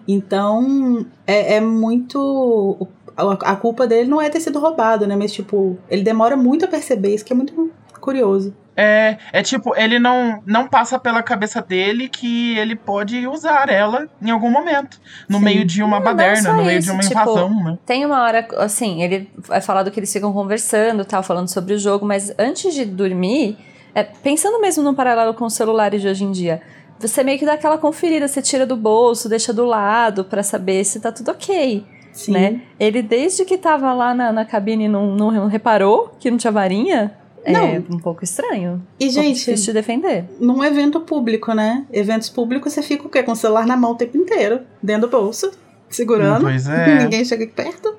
Então, 0.07 1.05
é, 1.27 1.55
é 1.55 1.61
muito. 1.61 2.87
A, 3.15 3.51
a 3.51 3.55
culpa 3.55 3.85
dele 3.85 4.09
não 4.09 4.21
é 4.21 4.29
ter 4.29 4.39
sido 4.39 4.59
roubado, 4.59 5.05
né? 5.07 5.15
Mas, 5.15 5.31
tipo, 5.31 5.77
ele 5.89 6.03
demora 6.03 6.35
muito 6.35 6.65
a 6.65 6.67
perceber 6.67 7.15
isso, 7.15 7.25
que 7.25 7.33
é 7.33 7.35
muito 7.35 7.71
curioso. 7.99 8.53
É, 8.75 9.17
é 9.31 9.43
tipo, 9.43 9.75
ele 9.75 9.99
não, 9.99 10.41
não 10.45 10.67
passa 10.67 10.97
pela 10.97 11.21
cabeça 11.21 11.61
dele 11.61 12.09
que 12.09 12.57
ele 12.57 12.75
pode 12.75 13.27
usar 13.27 13.69
ela 13.69 14.09
em 14.21 14.31
algum 14.31 14.49
momento. 14.49 14.99
No 15.29 15.37
Sim. 15.37 15.43
meio 15.43 15.65
de 15.65 15.83
uma 15.83 15.99
Não, 15.99 16.05
não 16.05 16.15
baderna, 16.15 16.41
só 16.41 16.53
no 16.53 16.63
meio 16.65 16.79
isso, 16.79 16.87
de 16.87 16.91
uma 16.91 17.01
tipo, 17.01 17.13
invasão, 17.13 17.63
né? 17.63 17.77
Tem 17.85 18.03
uma 18.05 18.23
hora, 18.23 18.47
assim, 18.57 19.03
ele 19.03 19.29
é 19.49 19.61
falado 19.61 19.91
que 19.91 19.99
eles 19.99 20.11
ficam 20.11 20.33
conversando, 20.33 21.05
tal, 21.05 21.21
falando 21.21 21.47
sobre 21.49 21.75
o 21.75 21.77
jogo, 21.77 22.05
mas 22.05 22.33
antes 22.37 22.73
de 22.73 22.83
dormir, 22.83 23.57
é, 23.93 24.03
pensando 24.03 24.59
mesmo 24.59 24.83
no 24.83 24.95
paralelo 24.95 25.35
com 25.35 25.45
os 25.45 25.53
celulares 25.53 26.01
de 26.01 26.07
hoje 26.07 26.23
em 26.23 26.31
dia, 26.31 26.61
você 26.99 27.23
meio 27.23 27.37
que 27.37 27.45
dá 27.45 27.53
aquela 27.53 27.77
conferida, 27.77 28.27
você 28.27 28.41
tira 28.41 28.65
do 28.65 28.75
bolso, 28.75 29.29
deixa 29.29 29.53
do 29.53 29.65
lado 29.65 30.25
pra 30.25 30.41
saber 30.41 30.83
se 30.83 30.99
tá 30.99 31.11
tudo 31.11 31.31
ok, 31.31 31.85
Sim. 32.13 32.31
né? 32.31 32.61
Ele, 32.79 33.01
desde 33.01 33.43
que 33.43 33.57
tava 33.57 33.93
lá 33.93 34.13
na, 34.13 34.31
na 34.31 34.45
cabine, 34.45 34.87
não, 34.87 35.13
não 35.15 35.47
reparou 35.47 36.15
que 36.19 36.31
não 36.31 36.37
tinha 36.37 36.51
varinha. 36.51 37.13
É 37.45 37.51
Não. 37.51 37.83
um 37.97 37.99
pouco 37.99 38.23
estranho. 38.23 38.81
E, 38.97 39.07
Um 39.07 39.09
gente, 39.09 39.39
difícil 39.39 39.65
de 39.65 39.73
defender. 39.73 40.23
num 40.39 40.63
evento 40.63 41.01
público, 41.01 41.53
né? 41.53 41.85
Eventos 41.91 42.29
públicos 42.29 42.71
você 42.71 42.81
fica 42.81 43.05
o 43.05 43.09
quê? 43.09 43.21
Com 43.21 43.33
o 43.33 43.35
celular 43.35 43.67
na 43.67 43.75
mão 43.75 43.91
o 43.91 43.95
tempo 43.95 44.17
inteiro, 44.17 44.61
dentro 44.81 45.09
do 45.09 45.11
bolso, 45.11 45.51
segurando. 45.89 46.43
Pois 46.43 46.67
é. 46.69 46.99
Ninguém 47.03 47.25
chega 47.25 47.43
aqui 47.43 47.51
perto. 47.53 47.95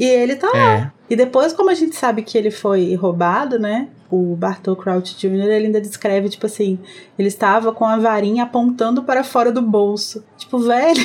E 0.00 0.04
ele 0.04 0.36
tá 0.36 0.48
lá. 0.54 0.58
É. 0.76 0.90
E 1.10 1.16
depois, 1.16 1.52
como 1.52 1.68
a 1.68 1.74
gente 1.74 1.96
sabe 1.96 2.22
que 2.22 2.38
ele 2.38 2.50
foi 2.50 2.94
roubado, 2.94 3.58
né? 3.58 3.88
O 4.10 4.34
Bartol 4.34 4.74
Crouch 4.74 5.14
Jr., 5.18 5.34
ele 5.50 5.66
ainda 5.66 5.82
descreve, 5.82 6.30
tipo 6.30 6.46
assim, 6.46 6.78
ele 7.18 7.28
estava 7.28 7.72
com 7.72 7.84
a 7.84 7.98
varinha 7.98 8.44
apontando 8.44 9.02
para 9.02 9.22
fora 9.22 9.52
do 9.52 9.60
bolso. 9.60 10.24
Tipo, 10.38 10.58
velho, 10.60 11.02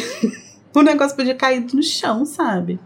o 0.81 0.81
negócio 0.83 1.15
podia 1.15 1.35
cair 1.35 1.65
no 1.73 1.83
chão, 1.83 2.25
sabe? 2.25 2.79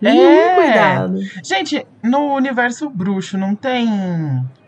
Nenhum 0.00 0.22
É. 0.28 0.54
cuidado. 0.54 1.18
Gente, 1.42 1.86
no 2.02 2.34
universo 2.34 2.90
bruxo 2.90 3.38
não 3.38 3.54
tem 3.54 3.88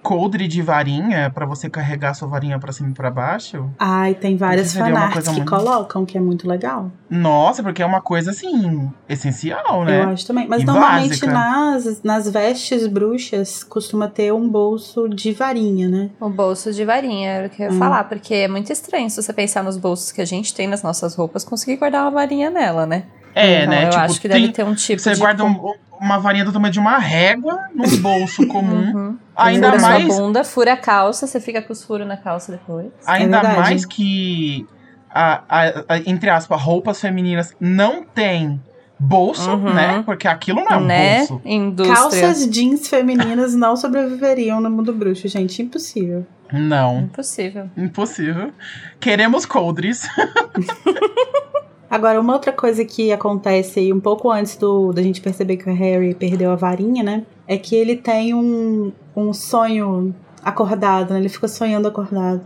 coldre 0.07 0.47
de 0.47 0.63
varinha 0.63 1.29
pra 1.35 1.45
você 1.45 1.69
carregar 1.69 2.15
sua 2.15 2.29
varinha 2.29 2.59
pra 2.61 2.71
cima 2.73 2.91
e 2.91 2.93
pra 2.95 3.11
baixo? 3.11 3.69
Ai, 3.77 4.15
tem 4.15 4.37
várias 4.37 4.73
fanarts 4.73 5.27
que 5.29 5.35
muito- 5.35 5.51
colocam, 5.51 6.07
que 6.07 6.17
é 6.17 6.21
muito 6.21 6.49
legal. 6.49 6.93
Nossa, 7.11 7.61
porque 7.63 7.83
é 7.83 7.87
uma 7.87 8.01
coisa 8.01 8.31
assim, 8.31 8.89
essencial, 9.09 9.81
Eu 9.81 9.85
né? 9.85 10.03
acho 10.05 10.25
também. 10.27 10.47
Mas 10.49 10.63
E 10.63 10.65
normalmente 10.65 11.09
básica. 11.09 11.33
nas, 11.33 12.03
nas 12.05 12.29
vestes 12.31 12.87
bruxas 12.87 13.65
costuma 13.65 14.07
ter 14.09 14.33
um 14.33 14.49
bolso 14.49 15.09
de 15.09 15.33
varinha, 15.33 15.89
né? 15.89 16.11
O 16.21 16.29
bolso 16.29 16.73
de 16.73 16.85
varinha, 16.85 17.29
era 17.31 17.47
o 17.49 17.51
que 17.51 17.63
eu 17.63 17.67
ia 17.67 17.73
Hum. 17.73 17.79
falar, 17.79 18.05
porque 18.05 18.35
é 18.35 18.49
muito 18.49 18.73
estranho 18.73 19.11
se 19.11 19.21
você 19.21 19.33
pensar 19.33 19.65
nos 19.65 19.77
bolsos 19.77 20.13
que 20.13 20.21
a 20.21 20.25
gente 20.25 20.55
tem 20.55 20.69
nas 20.69 20.83
nossas 20.85 21.15
roupas, 21.17 21.45
conseguir 21.45 21.77
guardar 21.79 22.03
uma 22.03 22.11
varinha 22.13 22.49
nela, 22.51 22.87
né? 22.87 23.05
É, 23.39 23.59
Então, 23.65 23.71
né? 23.71 23.85
eu 23.85 23.91
tipo, 23.91 24.03
acho 24.03 24.21
que 24.21 24.29
tem- 24.31 24.41
deve 24.41 24.53
ter 24.55 24.65
um 24.65 24.75
tipo 24.75 25.01
Você 25.03 25.13
de. 25.13 25.21
guarda 25.21 25.45
um- 25.45 25.75
uma 26.01 26.19
varinha 26.19 26.45
do 26.45 26.53
tamanho 26.53 26.73
de 26.73 26.79
uma 26.81 26.97
régua 26.99 27.59
num 27.75 27.97
bolso 27.99 28.47
comum. 28.47 28.93
Uhum. 28.95 29.19
Ainda 29.37 29.73
fura 29.73 29.83
mais, 29.83 30.07
sua 30.07 30.17
bunda, 30.23 30.43
fura 30.45 30.73
a 30.73 30.77
calça, 30.77 31.27
você 31.27 31.39
fica 31.39 31.61
com 31.61 31.73
os 31.73 31.85
furos 31.85 32.07
na 32.07 32.17
calça 32.17 32.51
depois. 32.53 32.87
ainda 33.07 33.41
verdade. 33.43 33.61
mais 33.61 33.85
que, 33.85 34.67
a, 35.11 35.43
a- 35.49 35.85
a- 35.89 35.99
entre 36.07 36.31
aspas, 36.31 36.61
roupas 36.63 36.99
femininas 37.01 37.55
não 37.61 38.03
tem 38.03 38.59
bolso, 38.99 39.51
Uhum. 39.51 39.75
né? 39.75 40.03
Porque 40.07 40.27
aquilo 40.27 40.63
não 40.63 40.69
é 40.69 40.77
um 40.79 40.85
né? 40.87 41.19
bolso. 41.19 41.41
Indústria. 41.45 41.95
Calças 41.97 42.49
jeans 42.51 42.89
femininas 42.89 43.55
não 43.55 43.77
sobreviveriam 43.77 44.59
no 44.63 44.71
mundo 44.71 44.93
bruxo, 44.95 45.29
gente. 45.29 45.61
Impossível. 45.61 46.27
Não, 46.53 47.01
Impossível. 47.01 47.69
impossível. 47.77 48.53
Queremos 49.01 49.45
coldres. 49.45 50.07
Agora, 51.91 52.21
uma 52.21 52.33
outra 52.33 52.53
coisa 52.53 52.85
que 52.85 53.13
acontece 53.13 53.81
aí 53.81 53.93
um 53.93 54.01
pouco 54.01 54.31
antes 54.31 54.57
do 54.57 54.93
da 54.93 55.03
gente 55.03 55.21
perceber 55.21 55.57
que 55.57 55.69
o 55.71 55.75
Harry 55.75 56.15
perdeu 56.15 56.51
a 56.51 56.57
varinha, 56.57 57.03
né? 57.03 57.25
É 57.47 57.57
que 57.57 57.75
ele 57.77 57.97
tem 57.97 58.35
um, 58.35 58.93
um 59.17 59.33
sonho 59.33 60.15
acordado, 60.43 61.13
né? 61.15 61.21
Ele 61.21 61.29
fica 61.29 61.47
sonhando 61.49 61.87
acordado 61.89 62.41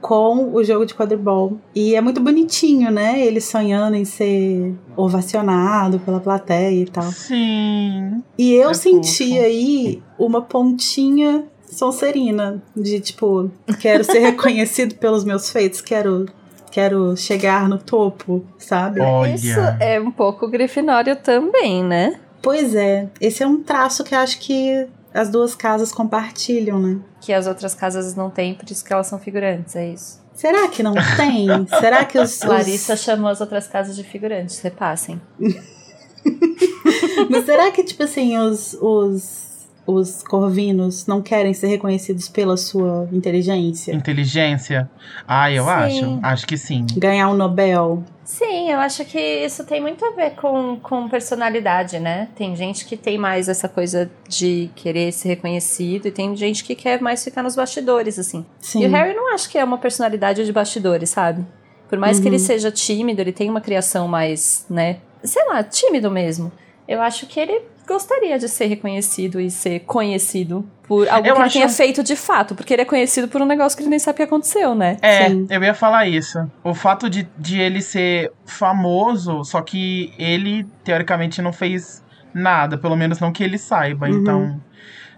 com 0.00 0.54
o 0.54 0.62
jogo 0.62 0.86
de 0.86 0.94
quadribol. 0.94 1.58
E 1.74 1.94
é 1.94 2.00
muito 2.00 2.20
bonitinho, 2.20 2.90
né? 2.90 3.20
Ele 3.20 3.40
sonhando 3.40 3.96
em 3.96 4.04
ser 4.04 4.74
ovacionado 4.96 5.98
pela 6.00 6.20
plateia 6.20 6.82
e 6.82 6.86
tal. 6.86 7.10
Sim. 7.10 8.22
E 8.38 8.54
eu 8.54 8.70
É 8.70 8.74
senti 8.74 9.28
fofo. 9.30 9.42
aí 9.44 10.02
uma 10.18 10.40
pontinha 10.42 11.44
sonserina 11.70 12.62
de 12.76 13.00
tipo, 13.00 13.50
quero 13.80 14.04
ser 14.04 14.20
reconhecido 14.30 14.94
pelos 14.94 15.24
meus 15.24 15.50
feitos, 15.50 15.80
quero 15.80 16.26
quero 16.70 17.16
chegar 17.16 17.68
no 17.68 17.78
topo, 17.78 18.44
sabe? 18.58 19.00
Olha. 19.00 19.34
Isso 19.34 19.58
é 19.80 20.00
um 20.00 20.10
pouco 20.10 20.48
grifinório 20.48 21.16
também, 21.16 21.82
né? 21.84 22.18
Pois 22.42 22.74
é, 22.74 23.08
esse 23.20 23.42
é 23.42 23.46
um 23.46 23.62
traço 23.62 24.04
que 24.04 24.14
eu 24.14 24.18
acho 24.18 24.38
que 24.38 24.86
as 25.12 25.28
duas 25.28 25.54
casas 25.54 25.90
compartilham, 25.90 26.78
né? 26.78 26.98
Que 27.20 27.32
as 27.32 27.46
outras 27.46 27.74
casas 27.74 28.14
não 28.14 28.30
têm, 28.30 28.54
por 28.54 28.70
isso 28.70 28.84
que 28.84 28.92
elas 28.92 29.06
são 29.06 29.18
figurantes, 29.18 29.74
é 29.74 29.88
isso. 29.88 30.22
Será 30.34 30.68
que 30.68 30.82
não 30.82 30.94
tem? 31.16 31.48
Será 31.80 32.04
que 32.04 32.16
os, 32.18 32.36
os- 32.40 32.44
Larissa 32.44 32.94
chamou 32.96 33.28
as 33.28 33.40
outras 33.40 33.66
casas 33.66 33.96
de 33.96 34.04
figurantes, 34.04 34.60
repassem. 34.60 35.20
Mas 37.30 37.44
será 37.44 37.70
que 37.70 37.82
tipo 37.82 38.02
assim 38.02 38.36
os, 38.38 38.74
os 38.80 39.47
os 39.90 40.22
corvinos 40.22 41.06
não 41.06 41.22
querem 41.22 41.54
ser 41.54 41.68
reconhecidos 41.68 42.28
pela 42.28 42.58
sua 42.58 43.08
inteligência? 43.10 43.94
Inteligência? 43.94 44.90
Ah, 45.26 45.50
eu 45.50 45.64
Sim. 45.64 45.70
acho. 45.70 46.18
Acho 46.22 46.46
que 46.46 46.58
sim. 46.58 46.84
Ganhar 46.96 47.30
um 47.30 47.34
Nobel? 47.34 48.04
Sim, 48.22 48.70
eu 48.70 48.78
acho 48.80 49.02
que 49.06 49.18
isso 49.18 49.64
tem 49.64 49.80
muito 49.80 50.04
a 50.04 50.10
ver 50.10 50.32
com, 50.32 50.78
com 50.82 51.08
personalidade, 51.08 51.98
né? 51.98 52.28
Tem 52.36 52.54
gente 52.54 52.84
que 52.84 52.94
tem 52.98 53.16
mais 53.16 53.48
essa 53.48 53.66
coisa 53.66 54.10
de 54.28 54.68
querer 54.76 55.10
ser 55.12 55.28
reconhecido 55.28 56.06
e 56.06 56.10
tem 56.10 56.36
gente 56.36 56.62
que 56.62 56.74
quer 56.74 57.00
mais 57.00 57.24
ficar 57.24 57.42
nos 57.42 57.56
bastidores, 57.56 58.18
assim. 58.18 58.44
Sim. 58.60 58.82
E 58.82 58.86
o 58.86 58.90
Harry 58.90 59.14
não 59.14 59.32
acho 59.32 59.48
que 59.48 59.56
é 59.56 59.64
uma 59.64 59.78
personalidade 59.78 60.44
de 60.44 60.52
bastidores, 60.52 61.08
sabe? 61.08 61.46
Por 61.88 61.98
mais 61.98 62.18
que 62.20 62.26
Uhum. 62.26 62.34
ele 62.34 62.38
seja 62.38 62.70
tímido, 62.70 63.22
ele 63.22 63.32
tem 63.32 63.48
uma 63.48 63.62
criação 63.62 64.06
mais, 64.06 64.66
né? 64.68 64.98
Sei 65.24 65.42
lá, 65.46 65.64
tímido 65.64 66.10
mesmo. 66.10 66.52
Eu 66.86 67.00
acho 67.00 67.26
que 67.26 67.40
ele 67.40 67.62
gostaria 67.88 68.38
de 68.38 68.48
ser 68.48 68.66
reconhecido 68.66 69.40
e 69.40 69.50
ser 69.50 69.80
conhecido 69.80 70.64
por 70.86 71.08
algo 71.08 71.26
Eu 71.26 71.34
que 71.34 71.40
ele 71.40 71.50
tenha 71.50 71.68
feito 71.68 72.02
de 72.02 72.14
fato, 72.14 72.54
porque 72.54 72.74
ele 72.74 72.82
é 72.82 72.84
conhecido 72.84 73.26
por 73.26 73.40
um 73.40 73.46
negócio 73.46 73.76
que 73.76 73.82
ele 73.82 73.90
nem 73.90 73.98
sabe 73.98 74.14
o 74.14 74.16
que 74.18 74.22
aconteceu, 74.22 74.74
né? 74.74 74.98
É, 75.02 75.28
Sim. 75.28 75.46
eu 75.50 75.62
ia 75.62 75.74
falar 75.74 76.06
isso. 76.06 76.38
O 76.62 76.74
fato 76.74 77.08
de, 77.08 77.28
de 77.36 77.58
ele 77.58 77.80
ser 77.82 78.30
famoso, 78.46 79.42
só 79.44 79.60
que 79.62 80.12
ele, 80.18 80.66
teoricamente, 80.84 81.42
não 81.42 81.52
fez 81.52 82.04
nada, 82.32 82.78
pelo 82.78 82.96
menos 82.96 83.18
não 83.18 83.32
que 83.32 83.42
ele 83.42 83.58
saiba. 83.58 84.06
Uhum. 84.06 84.18
Então, 84.20 84.60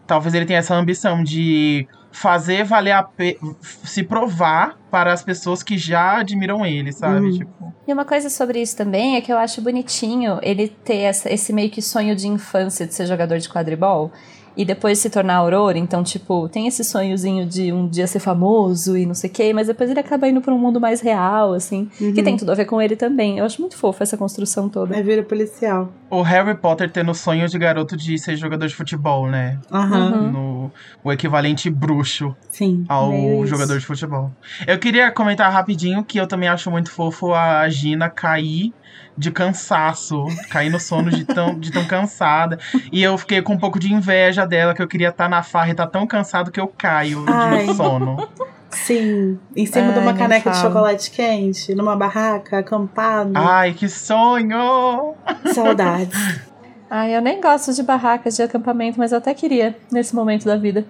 talvez 0.07 0.35
ele 0.35 0.47
tenha 0.47 0.61
essa 0.61 0.75
ambição 0.75 1.23
de 1.23 1.87
fazer 2.13 2.65
valer 2.65 2.93
a 2.93 3.03
pena. 3.03 3.39
se 3.63 4.03
provar 4.03 4.77
para 4.91 5.13
as 5.13 5.23
pessoas 5.23 5.63
que 5.63 5.79
já 5.79 6.19
admiram 6.19 6.65
ele, 6.67 6.93
sabe? 6.93 7.27
Uhum. 7.27 7.39
Tipo, 7.39 7.75
E 7.87 7.93
uma 7.93 8.05
coisa 8.05 8.29
sobre 8.29 8.61
isso 8.61 8.77
também 8.77 9.17
é 9.17 9.21
que 9.21 9.33
eu 9.33 9.39
acho 9.39 9.63
bonitinho 9.63 10.39
ele 10.43 10.69
ter 10.69 10.99
essa- 10.99 11.33
esse 11.33 11.53
meio 11.53 11.71
que 11.71 11.81
sonho 11.81 12.15
de 12.17 12.27
infância 12.29 12.87
de 12.87 12.95
ser 12.95 13.07
jogador 13.07 13.39
de 13.39 13.49
quadribol 13.49 14.11
e 14.57 14.65
depois 14.65 14.99
se 14.99 15.09
tornar 15.11 15.37
aurora. 15.37 15.79
Então, 15.79 16.03
tipo, 16.03 16.49
tem 16.49 16.67
esse 16.67 16.83
sonhozinho 16.85 17.47
de 17.47 17.73
um 17.73 17.89
dia 17.89 18.07
ser 18.07 18.21
famoso 18.21 18.97
e 18.97 19.07
não 19.07 19.15
sei 19.15 19.31
o 19.31 19.33
quê, 19.33 19.53
mas 19.53 19.67
depois 19.69 19.91
ele 19.91 20.01
acaba 20.01 20.29
indo 20.29 20.41
pra 20.41 20.53
um 20.55 20.59
mundo 20.59 20.81
mais 20.81 21.01
real, 21.01 21.53
assim, 21.55 21.87
que 21.97 22.05
Uhum. 22.05 22.15
tem 22.25 22.37
tudo 22.37 22.51
a 22.53 22.55
ver 22.55 22.65
com 22.65 22.81
ele 22.81 22.97
também. 22.97 23.39
Eu 23.39 23.45
acho 23.45 23.61
muito 23.61 23.77
fofo 23.77 24.03
essa 24.03 24.17
construção 24.17 24.69
toda. 24.69 24.97
É 24.97 25.03
vira 25.03 25.23
policial. 25.23 25.93
o 26.11 26.23
Harry 26.23 26.57
Potter 26.57 26.91
tendo 26.91 27.15
sonho 27.15 27.49
de 27.49 27.57
garoto 27.59 27.97
de 27.97 28.19
ser 28.19 28.37
jogador 28.37 28.67
de 28.67 28.75
futebol, 28.75 29.29
né? 29.29 29.59
Aham, 29.73 30.11
Uhum. 30.11 30.31
No, 30.33 30.71
o 31.05 31.13
equivalente 31.13 31.71
bruxo 31.71 32.35
sim. 32.51 32.85
ao 32.89 33.47
jogador 33.47 33.79
de 33.79 33.87
futebol. 33.87 34.31
Eu 34.67 34.79
queria 34.79 35.11
comentar 35.13 35.51
rapidinho 35.53 36.03
que 36.05 36.19
eu 36.19 36.27
também 36.27 36.49
acho 36.49 36.71
muito 36.71 36.91
fofo 36.91 37.33
a 37.33 37.69
Gina 37.69 38.11
cair 38.11 38.73
de 39.17 39.31
cansaço, 39.31 40.25
cair 40.49 40.71
no 40.71 40.81
sono 40.81 41.11
de 41.11 41.25
tão, 41.25 41.59
de 41.59 41.71
tão 41.71 41.85
cansada. 41.85 42.59
E 42.91 43.03
eu 43.03 43.17
fiquei 43.19 43.43
com 43.43 43.55
um 43.55 43.59
pouco 43.59 43.79
de 43.79 43.93
inveja 43.93 44.47
dela, 44.47 44.75
que 44.75 44.83
eu 44.83 44.89
queria 44.89 45.09
estar 45.09 45.29
na 45.29 45.43
farra 45.43 45.71
e 45.71 45.75
tá 45.75 45.87
tão 45.87 46.07
cansado 46.07 46.51
que 46.51 46.61
eu 46.61 46.67
caio 46.67 47.25
Ai. 47.27 47.67
de 47.67 47.75
sono. 47.75 48.29
Sim. 48.71 49.39
Em 49.55 49.67
cima 49.67 49.93
de 49.93 49.99
Ai, 49.99 50.05
uma 50.05 50.13
nem 50.13 50.23
caneca 50.23 50.51
de 50.51 50.57
chocolate 50.57 51.11
quente, 51.11 51.75
numa 51.75 51.97
barraca, 51.97 52.59
acampado. 52.59 53.33
Ai, 53.35 53.75
que 53.75 53.89
sonho! 53.89 55.15
Saudades. 55.53 56.41
Ai, 56.89 57.15
eu 57.15 57.21
nem 57.21 57.41
gosto 57.41 57.73
de 57.73 57.83
barracas 57.85 58.35
de 58.35 58.43
acampamento, 58.43 58.99
mas 58.99 59.13
eu 59.13 59.19
até 59.19 59.33
queria 59.33 59.77
nesse 59.93 60.15
momento 60.15 60.45
da 60.45 60.57
vida. 60.57 60.85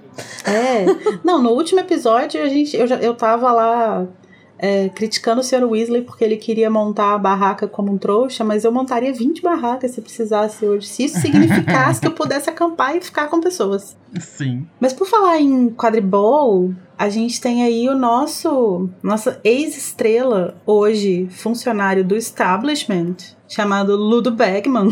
É. 0.46 0.86
Não, 1.22 1.42
no 1.42 1.50
último 1.50 1.80
episódio 1.80 2.42
a 2.42 2.48
gente, 2.48 2.74
eu, 2.74 2.86
já, 2.86 2.96
eu 2.96 3.14
tava 3.14 3.52
lá 3.52 4.06
é, 4.62 4.90
criticando 4.90 5.40
o 5.40 5.44
Sr. 5.44 5.64
Weasley 5.64 6.02
porque 6.02 6.22
ele 6.22 6.36
queria 6.36 6.68
montar 6.68 7.14
a 7.14 7.18
barraca 7.18 7.66
como 7.66 7.90
um 7.90 7.96
trouxa, 7.96 8.44
mas 8.44 8.62
eu 8.62 8.70
montaria 8.70 9.10
20 9.10 9.40
barracas 9.40 9.92
se 9.92 10.02
precisasse 10.02 10.66
hoje. 10.66 10.86
Se 10.86 11.04
isso 11.04 11.18
significasse 11.18 12.00
que 12.00 12.06
eu 12.06 12.12
pudesse 12.12 12.50
acampar 12.50 12.94
e 12.94 13.00
ficar 13.00 13.28
com 13.28 13.40
pessoas. 13.40 13.96
Sim. 14.20 14.66
Mas 14.78 14.92
por 14.92 15.06
falar 15.06 15.40
em 15.40 15.70
quadribol, 15.70 16.74
a 16.98 17.08
gente 17.08 17.40
tem 17.40 17.62
aí 17.62 17.88
o 17.88 17.96
nosso 17.96 18.90
nossa 19.02 19.40
ex-estrela 19.42 20.60
hoje, 20.66 21.26
funcionário 21.30 22.04
do 22.04 22.14
establishment, 22.14 23.16
chamado 23.48 23.96
Ludo 23.96 24.30
Bagman. 24.30 24.90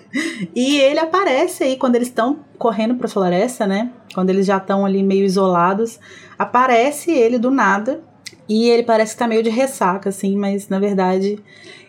e 0.56 0.78
ele 0.78 0.98
aparece 0.98 1.62
aí 1.62 1.76
quando 1.76 1.96
eles 1.96 2.08
estão 2.08 2.38
correndo 2.56 2.94
pra 2.94 3.06
floresta, 3.06 3.66
né? 3.66 3.92
Quando 4.14 4.30
eles 4.30 4.46
já 4.46 4.56
estão 4.56 4.86
ali 4.86 5.02
meio 5.02 5.26
isolados, 5.26 6.00
aparece 6.38 7.10
ele 7.10 7.38
do 7.38 7.50
nada. 7.50 8.02
E 8.50 8.68
ele 8.68 8.82
parece 8.82 9.12
que 9.12 9.18
tá 9.20 9.28
meio 9.28 9.42
de 9.44 9.48
ressaca, 9.48 10.08
assim, 10.08 10.36
mas 10.36 10.68
na 10.68 10.80
verdade 10.80 11.38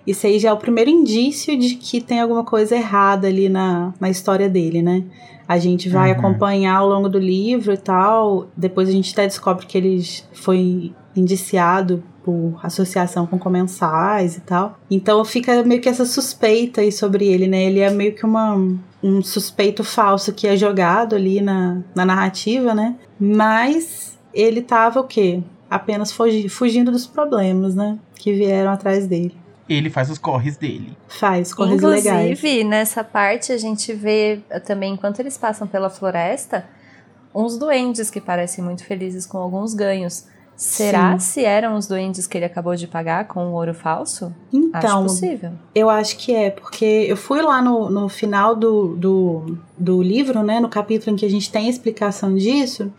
isso 0.05 0.25
aí 0.27 0.37
já 0.39 0.49
é 0.49 0.53
o 0.53 0.57
primeiro 0.57 0.89
indício 0.89 1.57
de 1.57 1.75
que 1.75 1.99
tem 1.99 2.19
alguma 2.21 2.43
coisa 2.43 2.75
errada 2.75 3.27
ali 3.27 3.49
na, 3.49 3.93
na 3.99 4.09
história 4.09 4.47
dele, 4.47 4.81
né? 4.81 5.03
A 5.47 5.57
gente 5.57 5.89
vai 5.89 6.11
Uhum. 6.11 6.17
acompanhar 6.19 6.77
ao 6.77 6.87
longo 6.87 7.09
do 7.09 7.19
livro 7.19 7.73
e 7.73 7.77
tal. 7.77 8.47
Depois 8.55 8.87
a 8.87 8.91
gente 8.91 9.11
até 9.11 9.25
descobre 9.27 9.65
que 9.65 9.77
ele 9.77 10.01
foi 10.33 10.93
indiciado 11.15 12.03
por 12.23 12.59
associação 12.63 13.25
com 13.25 13.37
comensais 13.37 14.37
e 14.37 14.41
tal. 14.41 14.79
Então 14.89 15.25
fica 15.25 15.63
meio 15.63 15.81
que 15.81 15.89
essa 15.89 16.05
suspeita 16.05 16.81
aí 16.81 16.91
sobre 16.91 17.27
ele, 17.27 17.47
né? 17.47 17.63
Ele 17.65 17.79
é 17.79 17.89
meio 17.89 18.13
que 18.15 18.25
uma, 18.25 18.55
um 19.03 19.21
suspeito 19.23 19.83
falso 19.83 20.31
que 20.31 20.47
é 20.47 20.55
jogado 20.55 21.15
ali 21.15 21.41
na, 21.41 21.79
na 21.95 22.05
narrativa, 22.05 22.73
né? 22.73 22.95
Mas 23.19 24.17
ele 24.33 24.61
tava 24.61 24.99
o 24.99 25.03
quê? 25.03 25.41
Apenas 25.71 26.11
fugi- 26.11 26.49
fugindo 26.49 26.91
dos 26.91 27.07
problemas, 27.07 27.73
né? 27.73 27.97
Que 28.15 28.33
vieram 28.33 28.71
atrás 28.71 29.07
dele. 29.07 29.35
Ele 29.69 29.89
faz 29.89 30.09
os 30.09 30.17
corres 30.17 30.57
dele. 30.57 30.95
Faz 31.07 31.53
corres 31.53 31.81
legais. 31.81 32.25
Inclusive, 32.39 32.63
nessa 32.65 33.03
parte 33.05 33.53
a 33.53 33.57
gente 33.57 33.93
vê 33.93 34.41
eh, 34.49 34.59
também, 34.59 34.93
enquanto 34.95 35.21
eles 35.21 35.37
passam 35.37 35.65
pela 35.65 35.89
floresta, 35.89 36.65
uns 37.33 37.57
duendes 37.57 38.09
que 38.11 38.19
parecem 38.19 38.61
muito 38.61 38.83
felizes 38.83 39.25
com 39.25 39.37
alguns 39.37 39.73
ganhos. 39.73 40.25
Será 40.57 41.13
Sim. 41.13 41.19
se 41.19 41.45
eram 41.45 41.75
os 41.75 41.87
duendes 41.87 42.27
que 42.27 42.37
ele 42.37 42.45
acabou 42.45 42.75
de 42.75 42.85
pagar 42.85 43.25
com 43.27 43.45
o 43.47 43.53
ouro 43.53 43.73
falso? 43.73 44.25
Acho 44.53 44.57
Então, 44.85 45.03
possível. 45.03 45.53
Eu 45.73 45.89
acho 45.89 46.17
que 46.17 46.35
é, 46.35 46.51
porque 46.51 46.85
eu 47.07 47.15
fui 47.17 47.41
lá 47.41 47.61
no, 47.63 47.89
no 47.89 48.07
final 48.09 48.55
do, 48.55 48.95
do, 48.95 49.57
do 49.77 50.03
livro, 50.03 50.43
né? 50.43 50.59
No 50.59 50.69
capítulo 50.69 51.13
em 51.13 51.15
que 51.17 51.25
a 51.25 51.29
gente 51.29 51.49
tem 51.51 51.65
a 51.65 51.69
explicação 51.69 52.35
disso. 52.35 52.91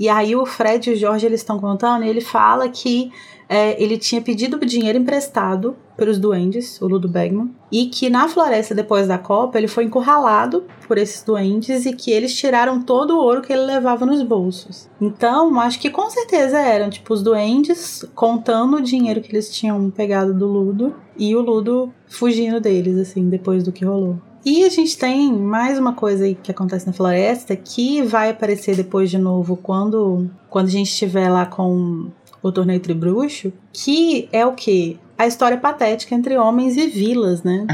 E 0.00 0.08
aí 0.08 0.34
o 0.34 0.46
Fred 0.46 0.88
e 0.88 0.94
o 0.94 0.96
Jorge 0.96 1.26
eles 1.26 1.40
estão 1.40 1.60
contando 1.60 2.06
e 2.06 2.08
ele 2.08 2.22
fala 2.22 2.70
que 2.70 3.12
é, 3.46 3.80
ele 3.82 3.98
tinha 3.98 4.22
pedido 4.22 4.58
dinheiro 4.64 4.96
emprestado 4.96 5.76
pelos 5.94 6.18
duendes, 6.18 6.80
o 6.80 6.86
Ludo 6.86 7.06
Bagman, 7.06 7.50
e 7.70 7.84
que 7.84 8.08
na 8.08 8.26
floresta 8.26 8.74
depois 8.74 9.06
da 9.06 9.18
Copa 9.18 9.58
ele 9.58 9.68
foi 9.68 9.84
encurralado 9.84 10.64
por 10.88 10.96
esses 10.96 11.22
duendes 11.22 11.84
e 11.84 11.92
que 11.92 12.10
eles 12.10 12.34
tiraram 12.34 12.80
todo 12.80 13.10
o 13.10 13.18
ouro 13.18 13.42
que 13.42 13.52
ele 13.52 13.66
levava 13.66 14.06
nos 14.06 14.22
bolsos. 14.22 14.88
Então, 14.98 15.60
acho 15.60 15.78
que 15.78 15.90
com 15.90 16.08
certeza 16.08 16.58
eram 16.58 16.88
tipo 16.88 17.12
os 17.12 17.22
duendes 17.22 18.02
contando 18.14 18.78
o 18.78 18.82
dinheiro 18.82 19.20
que 19.20 19.30
eles 19.30 19.52
tinham 19.52 19.90
pegado 19.90 20.32
do 20.32 20.46
Ludo 20.46 20.94
e 21.18 21.36
o 21.36 21.42
Ludo 21.42 21.92
fugindo 22.08 22.58
deles 22.58 22.96
assim 22.96 23.28
depois 23.28 23.62
do 23.62 23.72
que 23.72 23.84
rolou. 23.84 24.16
E 24.44 24.64
a 24.64 24.70
gente 24.70 24.96
tem 24.96 25.32
mais 25.32 25.78
uma 25.78 25.92
coisa 25.92 26.24
aí 26.24 26.34
que 26.34 26.50
acontece 26.50 26.86
na 26.86 26.92
floresta 26.92 27.54
que 27.54 28.02
vai 28.02 28.30
aparecer 28.30 28.74
depois 28.74 29.10
de 29.10 29.18
novo 29.18 29.56
quando 29.56 30.30
quando 30.48 30.66
a 30.66 30.70
gente 30.70 30.88
estiver 30.88 31.28
lá 31.28 31.44
com 31.44 32.10
o 32.42 32.50
torneio 32.50 32.80
tribruxo, 32.80 33.52
que 33.72 34.28
é 34.32 34.46
o 34.46 34.52
que? 34.52 34.98
A 35.18 35.26
história 35.26 35.58
patética 35.58 36.14
entre 36.14 36.38
homens 36.38 36.76
e 36.76 36.86
vilas, 36.86 37.42
né? 37.42 37.66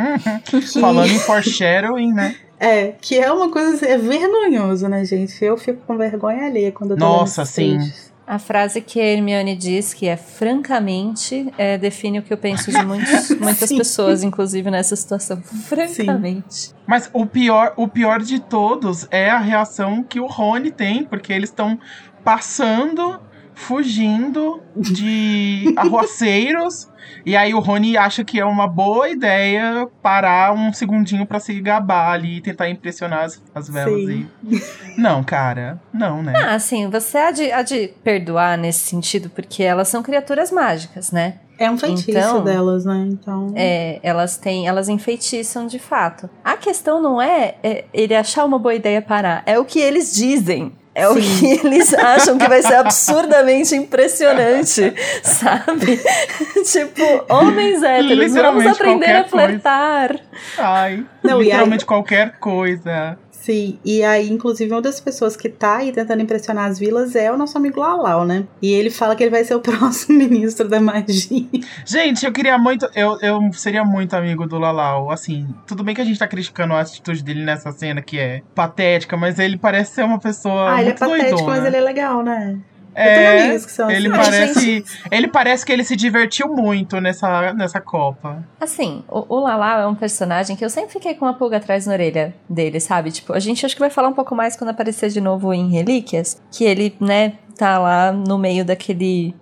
que... 0.46 0.62
Falando 0.80 1.10
em 1.10 1.18
foreshadowing, 1.18 2.12
né? 2.14 2.34
É, 2.58 2.94
que 2.98 3.18
é 3.18 3.30
uma 3.30 3.50
coisa 3.50 3.84
é 3.86 3.98
vergonhoso, 3.98 4.88
né, 4.88 5.04
gente? 5.04 5.44
Eu 5.44 5.56
fico 5.58 5.82
com 5.86 5.98
vergonha 5.98 6.46
alheia 6.46 6.72
quando 6.72 6.92
eu 6.92 6.96
tô 6.96 7.04
Nossa, 7.04 7.44
sim. 7.44 7.78
A 8.26 8.38
frase 8.38 8.80
que 8.80 8.98
a 8.98 9.04
Hermione 9.04 9.54
diz, 9.54 9.92
que 9.92 10.06
é 10.06 10.16
francamente, 10.16 11.52
é, 11.58 11.76
define 11.76 12.20
o 12.20 12.22
que 12.22 12.32
eu 12.32 12.38
penso 12.38 12.70
de 12.70 12.82
muitos, 12.84 13.30
muitas 13.38 13.70
pessoas, 13.70 14.22
inclusive 14.22 14.70
nessa 14.70 14.96
situação. 14.96 15.42
Francamente. 15.42 16.54
Sim. 16.54 16.74
Mas 16.86 17.10
o 17.12 17.26
pior, 17.26 17.74
o 17.76 17.86
pior 17.86 18.22
de 18.22 18.40
todos 18.40 19.06
é 19.10 19.28
a 19.28 19.38
reação 19.38 20.02
que 20.02 20.18
o 20.18 20.26
Rony 20.26 20.70
tem, 20.70 21.04
porque 21.04 21.32
eles 21.32 21.50
estão 21.50 21.78
passando 22.24 23.20
fugindo 23.54 24.60
de 24.76 25.72
arruaceiros. 25.76 26.88
e 27.24 27.36
aí 27.36 27.54
o 27.54 27.60
Rony 27.60 27.96
acha 27.96 28.24
que 28.24 28.40
é 28.40 28.44
uma 28.44 28.66
boa 28.66 29.08
ideia 29.08 29.88
parar 30.02 30.52
um 30.52 30.72
segundinho 30.72 31.24
para 31.24 31.40
se 31.40 31.60
gabar 31.60 32.12
ali 32.12 32.38
e 32.38 32.40
tentar 32.40 32.68
impressionar 32.68 33.24
as, 33.24 33.42
as 33.54 33.68
velas. 33.68 34.02
E... 34.02 34.26
Não, 34.98 35.22
cara, 35.22 35.80
não, 35.92 36.22
né? 36.22 36.32
Ah, 36.36 36.54
assim, 36.54 36.88
você 36.90 37.18
há 37.18 37.30
de, 37.30 37.52
há 37.52 37.62
de 37.62 37.88
perdoar 38.02 38.58
nesse 38.58 38.80
sentido, 38.80 39.30
porque 39.30 39.62
elas 39.62 39.88
são 39.88 40.02
criaturas 40.02 40.50
mágicas, 40.50 41.10
né? 41.10 41.38
É 41.58 41.70
um 41.70 41.78
feitiço 41.78 42.10
então, 42.10 42.42
delas, 42.42 42.84
né? 42.84 43.06
Então. 43.08 43.52
É, 43.54 44.00
elas 44.02 44.36
têm, 44.36 44.66
elas 44.66 44.88
enfeitiçam 44.88 45.66
de 45.66 45.78
fato. 45.78 46.28
A 46.42 46.56
questão 46.56 47.00
não 47.00 47.22
é, 47.22 47.54
é 47.62 47.84
ele 47.94 48.14
achar 48.14 48.44
uma 48.44 48.58
boa 48.58 48.74
ideia 48.74 49.00
parar, 49.00 49.42
é 49.46 49.58
o 49.58 49.64
que 49.64 49.78
eles 49.78 50.12
dizem. 50.12 50.72
É 50.94 51.06
Sim. 51.06 51.12
o 51.12 51.16
que 51.60 51.66
eles 51.66 51.92
acham 51.94 52.38
que 52.38 52.48
vai 52.48 52.62
ser 52.62 52.74
absurdamente 52.74 53.74
impressionante, 53.74 54.94
sabe? 55.22 56.00
tipo, 56.64 57.24
homens 57.28 57.82
héteros, 57.82 58.32
vamos 58.32 58.66
aprender 58.66 59.16
a 59.16 59.24
flertar. 59.24 60.08
Coisa. 60.08 60.24
Ai, 60.56 61.04
Não, 61.22 61.40
literalmente 61.40 61.82
aí... 61.82 61.86
qualquer 61.88 62.38
coisa. 62.38 63.18
Sim, 63.44 63.78
e 63.84 64.02
aí, 64.02 64.30
inclusive, 64.30 64.72
uma 64.72 64.80
das 64.80 64.98
pessoas 64.98 65.36
que 65.36 65.50
tá 65.50 65.76
aí 65.76 65.92
tentando 65.92 66.22
impressionar 66.22 66.64
as 66.64 66.78
vilas 66.78 67.14
é 67.14 67.30
o 67.30 67.36
nosso 67.36 67.58
amigo 67.58 67.78
Lalau, 67.78 68.24
né? 68.24 68.46
E 68.62 68.72
ele 68.72 68.88
fala 68.88 69.14
que 69.14 69.22
ele 69.22 69.30
vai 69.30 69.44
ser 69.44 69.54
o 69.54 69.60
próximo 69.60 70.16
ministro 70.16 70.66
da 70.66 70.80
magia. 70.80 71.46
Gente, 71.84 72.24
eu 72.24 72.32
queria 72.32 72.56
muito. 72.56 72.88
Eu, 72.94 73.18
eu 73.20 73.52
seria 73.52 73.84
muito 73.84 74.14
amigo 74.14 74.46
do 74.46 74.58
Lalau. 74.58 75.10
Assim, 75.10 75.46
tudo 75.66 75.84
bem 75.84 75.94
que 75.94 76.00
a 76.00 76.04
gente 76.06 76.18
tá 76.18 76.26
criticando 76.26 76.72
a 76.72 76.80
atitude 76.80 77.22
dele 77.22 77.44
nessa 77.44 77.70
cena 77.70 78.00
que 78.00 78.18
é 78.18 78.40
patética, 78.54 79.14
mas 79.14 79.38
ele 79.38 79.58
parece 79.58 79.96
ser 79.96 80.04
uma 80.04 80.18
pessoa. 80.18 80.76
Ah, 80.76 80.80
ele 80.80 80.92
é 80.92 80.94
patético, 80.94 81.36
doidona. 81.36 81.46
mas 81.46 81.66
ele 81.66 81.76
é 81.76 81.80
legal, 81.82 82.22
né? 82.22 82.58
É, 82.94 83.54
ele 83.90 84.08
assim. 84.08 84.08
parece, 84.08 84.84
ele 85.10 85.28
parece 85.28 85.66
que 85.66 85.72
ele 85.72 85.84
se 85.84 85.96
divertiu 85.96 86.48
muito 86.48 87.00
nessa, 87.00 87.52
nessa 87.52 87.80
Copa. 87.80 88.44
Assim, 88.60 89.02
o, 89.08 89.36
o 89.36 89.40
Lala 89.40 89.82
é 89.82 89.86
um 89.86 89.94
personagem 89.94 90.56
que 90.56 90.64
eu 90.64 90.70
sempre 90.70 90.92
fiquei 90.92 91.14
com 91.14 91.24
uma 91.24 91.34
pulga 91.34 91.56
atrás 91.56 91.86
na 91.86 91.92
orelha 91.92 92.34
dele, 92.48 92.80
sabe? 92.80 93.10
Tipo, 93.10 93.32
a 93.32 93.40
gente 93.40 93.64
acho 93.66 93.74
que 93.74 93.80
vai 93.80 93.90
falar 93.90 94.08
um 94.08 94.14
pouco 94.14 94.34
mais 94.34 94.56
quando 94.56 94.70
aparecer 94.70 95.10
de 95.10 95.20
novo 95.20 95.52
em 95.52 95.70
Relíquias, 95.70 96.40
que 96.50 96.64
ele, 96.64 96.96
né, 97.00 97.34
tá 97.56 97.78
lá 97.78 98.12
no 98.12 98.38
meio 98.38 98.64
daquele 98.64 99.34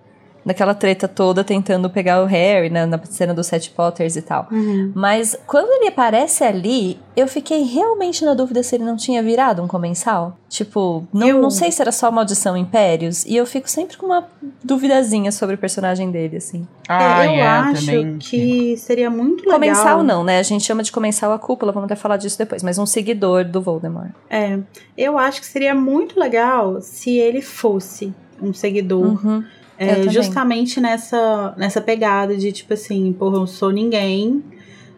daquela 0.45 0.73
treta 0.73 1.07
toda 1.07 1.43
tentando 1.43 1.89
pegar 1.89 2.21
o 2.21 2.25
Harry, 2.25 2.69
né, 2.69 2.85
na 2.85 2.99
cena 3.05 3.33
dos 3.33 3.47
Sete 3.47 3.69
Potters 3.71 4.15
e 4.15 4.21
tal. 4.21 4.47
Uhum. 4.51 4.91
Mas 4.93 5.37
quando 5.47 5.69
ele 5.71 5.87
aparece 5.87 6.43
ali, 6.43 6.99
eu 7.15 7.27
fiquei 7.27 7.63
realmente 7.63 8.25
na 8.25 8.33
dúvida 8.33 8.61
se 8.63 8.75
ele 8.75 8.83
não 8.83 8.95
tinha 8.95 9.21
virado 9.23 9.61
um 9.61 9.67
comensal. 9.67 10.37
Tipo, 10.49 11.07
não, 11.11 11.27
eu... 11.27 11.41
não 11.41 11.49
sei 11.49 11.71
se 11.71 11.81
era 11.81 11.91
só 11.91 12.11
Maldição 12.11 12.55
Impérios, 12.55 13.25
e 13.25 13.35
eu 13.35 13.45
fico 13.45 13.69
sempre 13.69 13.97
com 13.97 14.05
uma 14.07 14.27
duvidazinha 14.63 15.31
sobre 15.31 15.55
o 15.55 15.57
personagem 15.57 16.11
dele, 16.11 16.37
assim. 16.37 16.67
Ah, 16.87 17.25
é, 17.25 17.27
eu 17.27 17.31
é, 17.31 17.47
acho 17.47 17.85
também. 17.85 18.17
que 18.19 18.77
seria 18.77 19.09
muito 19.09 19.41
legal. 19.41 19.53
Comensal 19.53 20.03
não, 20.03 20.23
né? 20.23 20.39
A 20.39 20.43
gente 20.43 20.63
chama 20.63 20.83
de 20.83 20.91
comensal 20.91 21.31
a 21.31 21.39
cúpula, 21.39 21.71
vamos 21.71 21.85
até 21.85 21.95
falar 21.95 22.17
disso 22.17 22.37
depois, 22.37 22.61
mas 22.61 22.77
um 22.77 22.85
seguidor 22.85 23.45
do 23.45 23.61
Voldemort. 23.61 24.11
É, 24.29 24.59
eu 24.97 25.17
acho 25.17 25.41
que 25.41 25.47
seria 25.47 25.73
muito 25.73 26.19
legal 26.19 26.81
se 26.81 27.17
ele 27.17 27.41
fosse 27.41 28.13
um 28.41 28.53
seguidor. 28.53 29.25
Uhum 29.25 29.43
é, 29.83 30.09
justamente 30.09 30.79
nessa, 30.81 31.53
nessa 31.57 31.81
pegada 31.81 32.35
de 32.35 32.51
tipo 32.51 32.73
assim, 32.73 33.11
porra, 33.13 33.37
eu 33.37 33.47
sou 33.47 33.71
ninguém, 33.71 34.43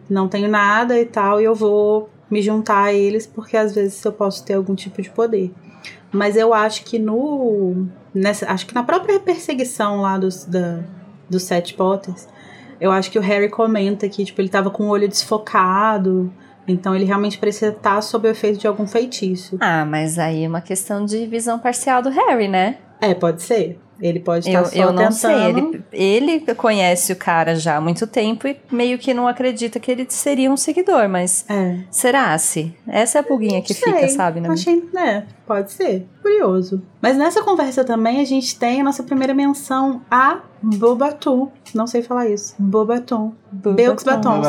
não 0.08 0.28
tenho 0.28 0.48
nada 0.48 0.98
e 0.98 1.04
tal, 1.04 1.40
e 1.40 1.44
eu 1.44 1.54
vou 1.54 2.08
me 2.30 2.42
juntar 2.42 2.84
a 2.84 2.92
eles 2.92 3.26
porque 3.26 3.56
às 3.56 3.74
vezes 3.74 4.04
eu 4.04 4.12
posso 4.12 4.44
ter 4.44 4.54
algum 4.54 4.74
tipo 4.74 5.00
de 5.00 5.10
poder. 5.10 5.52
Mas 6.12 6.36
eu 6.36 6.54
acho 6.54 6.84
que 6.84 6.98
no. 6.98 7.86
Nessa, 8.14 8.50
acho 8.50 8.66
que 8.66 8.74
na 8.74 8.82
própria 8.82 9.20
perseguição 9.20 10.00
lá 10.00 10.16
dos, 10.16 10.44
da, 10.44 10.80
dos 11.28 11.42
Sete 11.42 11.74
Potters, 11.74 12.26
eu 12.80 12.90
acho 12.90 13.10
que 13.10 13.18
o 13.18 13.22
Harry 13.22 13.50
comenta 13.50 14.08
que 14.08 14.24
tipo, 14.24 14.40
ele 14.40 14.48
tava 14.48 14.70
com 14.70 14.84
o 14.84 14.88
olho 14.88 15.08
desfocado. 15.08 16.32
Então 16.68 16.96
ele 16.96 17.04
realmente 17.04 17.38
precisa 17.38 17.70
estar 17.70 18.00
sob 18.00 18.26
o 18.26 18.30
efeito 18.30 18.58
de 18.58 18.66
algum 18.66 18.86
feitiço. 18.86 19.56
Ah, 19.60 19.84
mas 19.84 20.18
aí 20.18 20.44
é 20.44 20.48
uma 20.48 20.60
questão 20.60 21.04
de 21.04 21.24
visão 21.26 21.58
parcial 21.58 22.02
do 22.02 22.08
Harry, 22.08 22.48
né? 22.48 22.78
É, 23.00 23.14
pode 23.14 23.42
ser. 23.42 23.78
Ele 24.00 24.20
pode 24.20 24.48
estar 24.48 24.60
eu, 24.60 24.64
só 24.66 24.76
eu 24.76 24.92
não 24.92 25.08
tentando... 25.08 25.12
sei. 25.12 25.90
Ele, 25.92 26.40
ele 26.40 26.54
conhece 26.54 27.12
o 27.12 27.16
cara 27.16 27.54
já 27.54 27.76
há 27.76 27.80
muito 27.80 28.06
tempo 28.06 28.46
e 28.46 28.56
meio 28.70 28.98
que 28.98 29.14
não 29.14 29.26
acredita 29.26 29.80
que 29.80 29.90
ele 29.90 30.06
seria 30.08 30.50
um 30.50 30.56
seguidor, 30.56 31.08
mas 31.08 31.44
é. 31.48 31.78
será 31.90 32.36
se? 32.38 32.74
Essa 32.86 33.18
é 33.18 33.20
a 33.20 33.24
pulguinha 33.24 33.62
que 33.62 33.72
sei. 33.72 33.92
fica, 33.92 34.08
sabe? 34.08 34.40
Né? 34.40 34.48
Achei, 34.48 34.88
né? 34.92 35.26
Pode 35.46 35.72
ser. 35.72 36.06
Curioso. 36.20 36.82
Mas 37.00 37.16
nessa 37.16 37.42
conversa 37.42 37.84
também 37.84 38.20
a 38.20 38.24
gente 38.24 38.58
tem 38.58 38.80
a 38.80 38.84
nossa 38.84 39.02
primeira 39.02 39.32
menção 39.32 40.02
a 40.10 40.40
Bobatu. 40.62 41.50
Não 41.74 41.86
sei 41.86 42.02
falar 42.02 42.28
isso. 42.28 42.54
Bobaton. 42.58 43.32
Beux 43.50 44.02
Baton. 44.02 44.42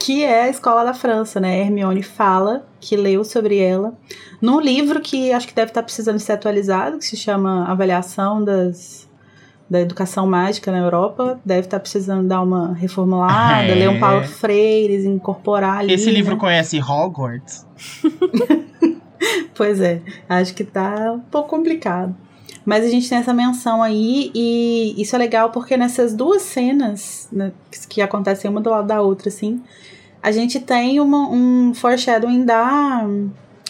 Que 0.00 0.24
é 0.24 0.44
a 0.44 0.48
escola 0.48 0.82
da 0.82 0.94
França, 0.94 1.38
né? 1.38 1.60
Hermione 1.60 2.02
fala 2.02 2.66
que 2.80 2.96
leu 2.96 3.22
sobre 3.22 3.58
ela 3.58 3.94
num 4.40 4.58
livro 4.58 5.00
que 5.00 5.32
acho 5.32 5.46
que 5.46 5.54
deve 5.54 5.70
estar 5.70 5.82
precisando 5.82 6.18
ser 6.18 6.32
atualizado, 6.32 6.98
que 6.98 7.04
se 7.04 7.16
chama 7.16 7.66
Avaliação 7.66 8.42
das, 8.42 9.06
da 9.68 9.80
Educação 9.80 10.26
Mágica 10.26 10.72
na 10.72 10.78
Europa. 10.78 11.38
Deve 11.44 11.66
estar 11.66 11.78
precisando 11.78 12.26
dar 12.26 12.40
uma 12.40 12.72
reformulada, 12.72 13.68
é. 13.68 13.74
ler 13.74 13.90
um 13.90 14.00
Paulo 14.00 14.26
Freire, 14.26 15.06
incorporar 15.06 15.80
ali. 15.80 15.92
Esse 15.92 16.10
livro 16.10 16.34
né? 16.34 16.40
conhece 16.40 16.80
Hogwarts? 16.80 17.66
pois 19.54 19.80
é, 19.80 20.00
acho 20.26 20.54
que 20.54 20.64
tá 20.64 21.12
um 21.12 21.20
pouco 21.20 21.50
complicado. 21.50 22.16
Mas 22.64 22.84
a 22.84 22.88
gente 22.88 23.08
tem 23.08 23.18
essa 23.18 23.32
menção 23.32 23.82
aí, 23.82 24.30
e 24.34 24.94
isso 25.00 25.16
é 25.16 25.18
legal 25.18 25.50
porque 25.50 25.76
nessas 25.76 26.14
duas 26.14 26.42
cenas 26.42 27.28
né, 27.32 27.52
que 27.88 28.02
acontecem 28.02 28.50
uma 28.50 28.60
do 28.60 28.70
lado 28.70 28.86
da 28.86 29.00
outra, 29.00 29.28
assim, 29.28 29.62
a 30.22 30.30
gente 30.32 30.60
tem 30.60 31.00
uma, 31.00 31.28
um 31.28 31.74
foreshadowing 31.74 32.44
da, 32.44 33.06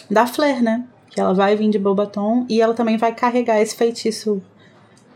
da 0.09 0.27
Flair, 0.27 0.61
né? 0.61 0.85
Que 1.09 1.19
ela 1.19 1.33
vai 1.33 1.55
vir 1.55 1.69
de 1.69 1.79
Bobaton 1.79 2.45
e 2.49 2.61
ela 2.61 2.73
também 2.73 2.97
vai 2.97 3.13
carregar 3.13 3.59
esse 3.59 3.75
feitiço 3.75 4.41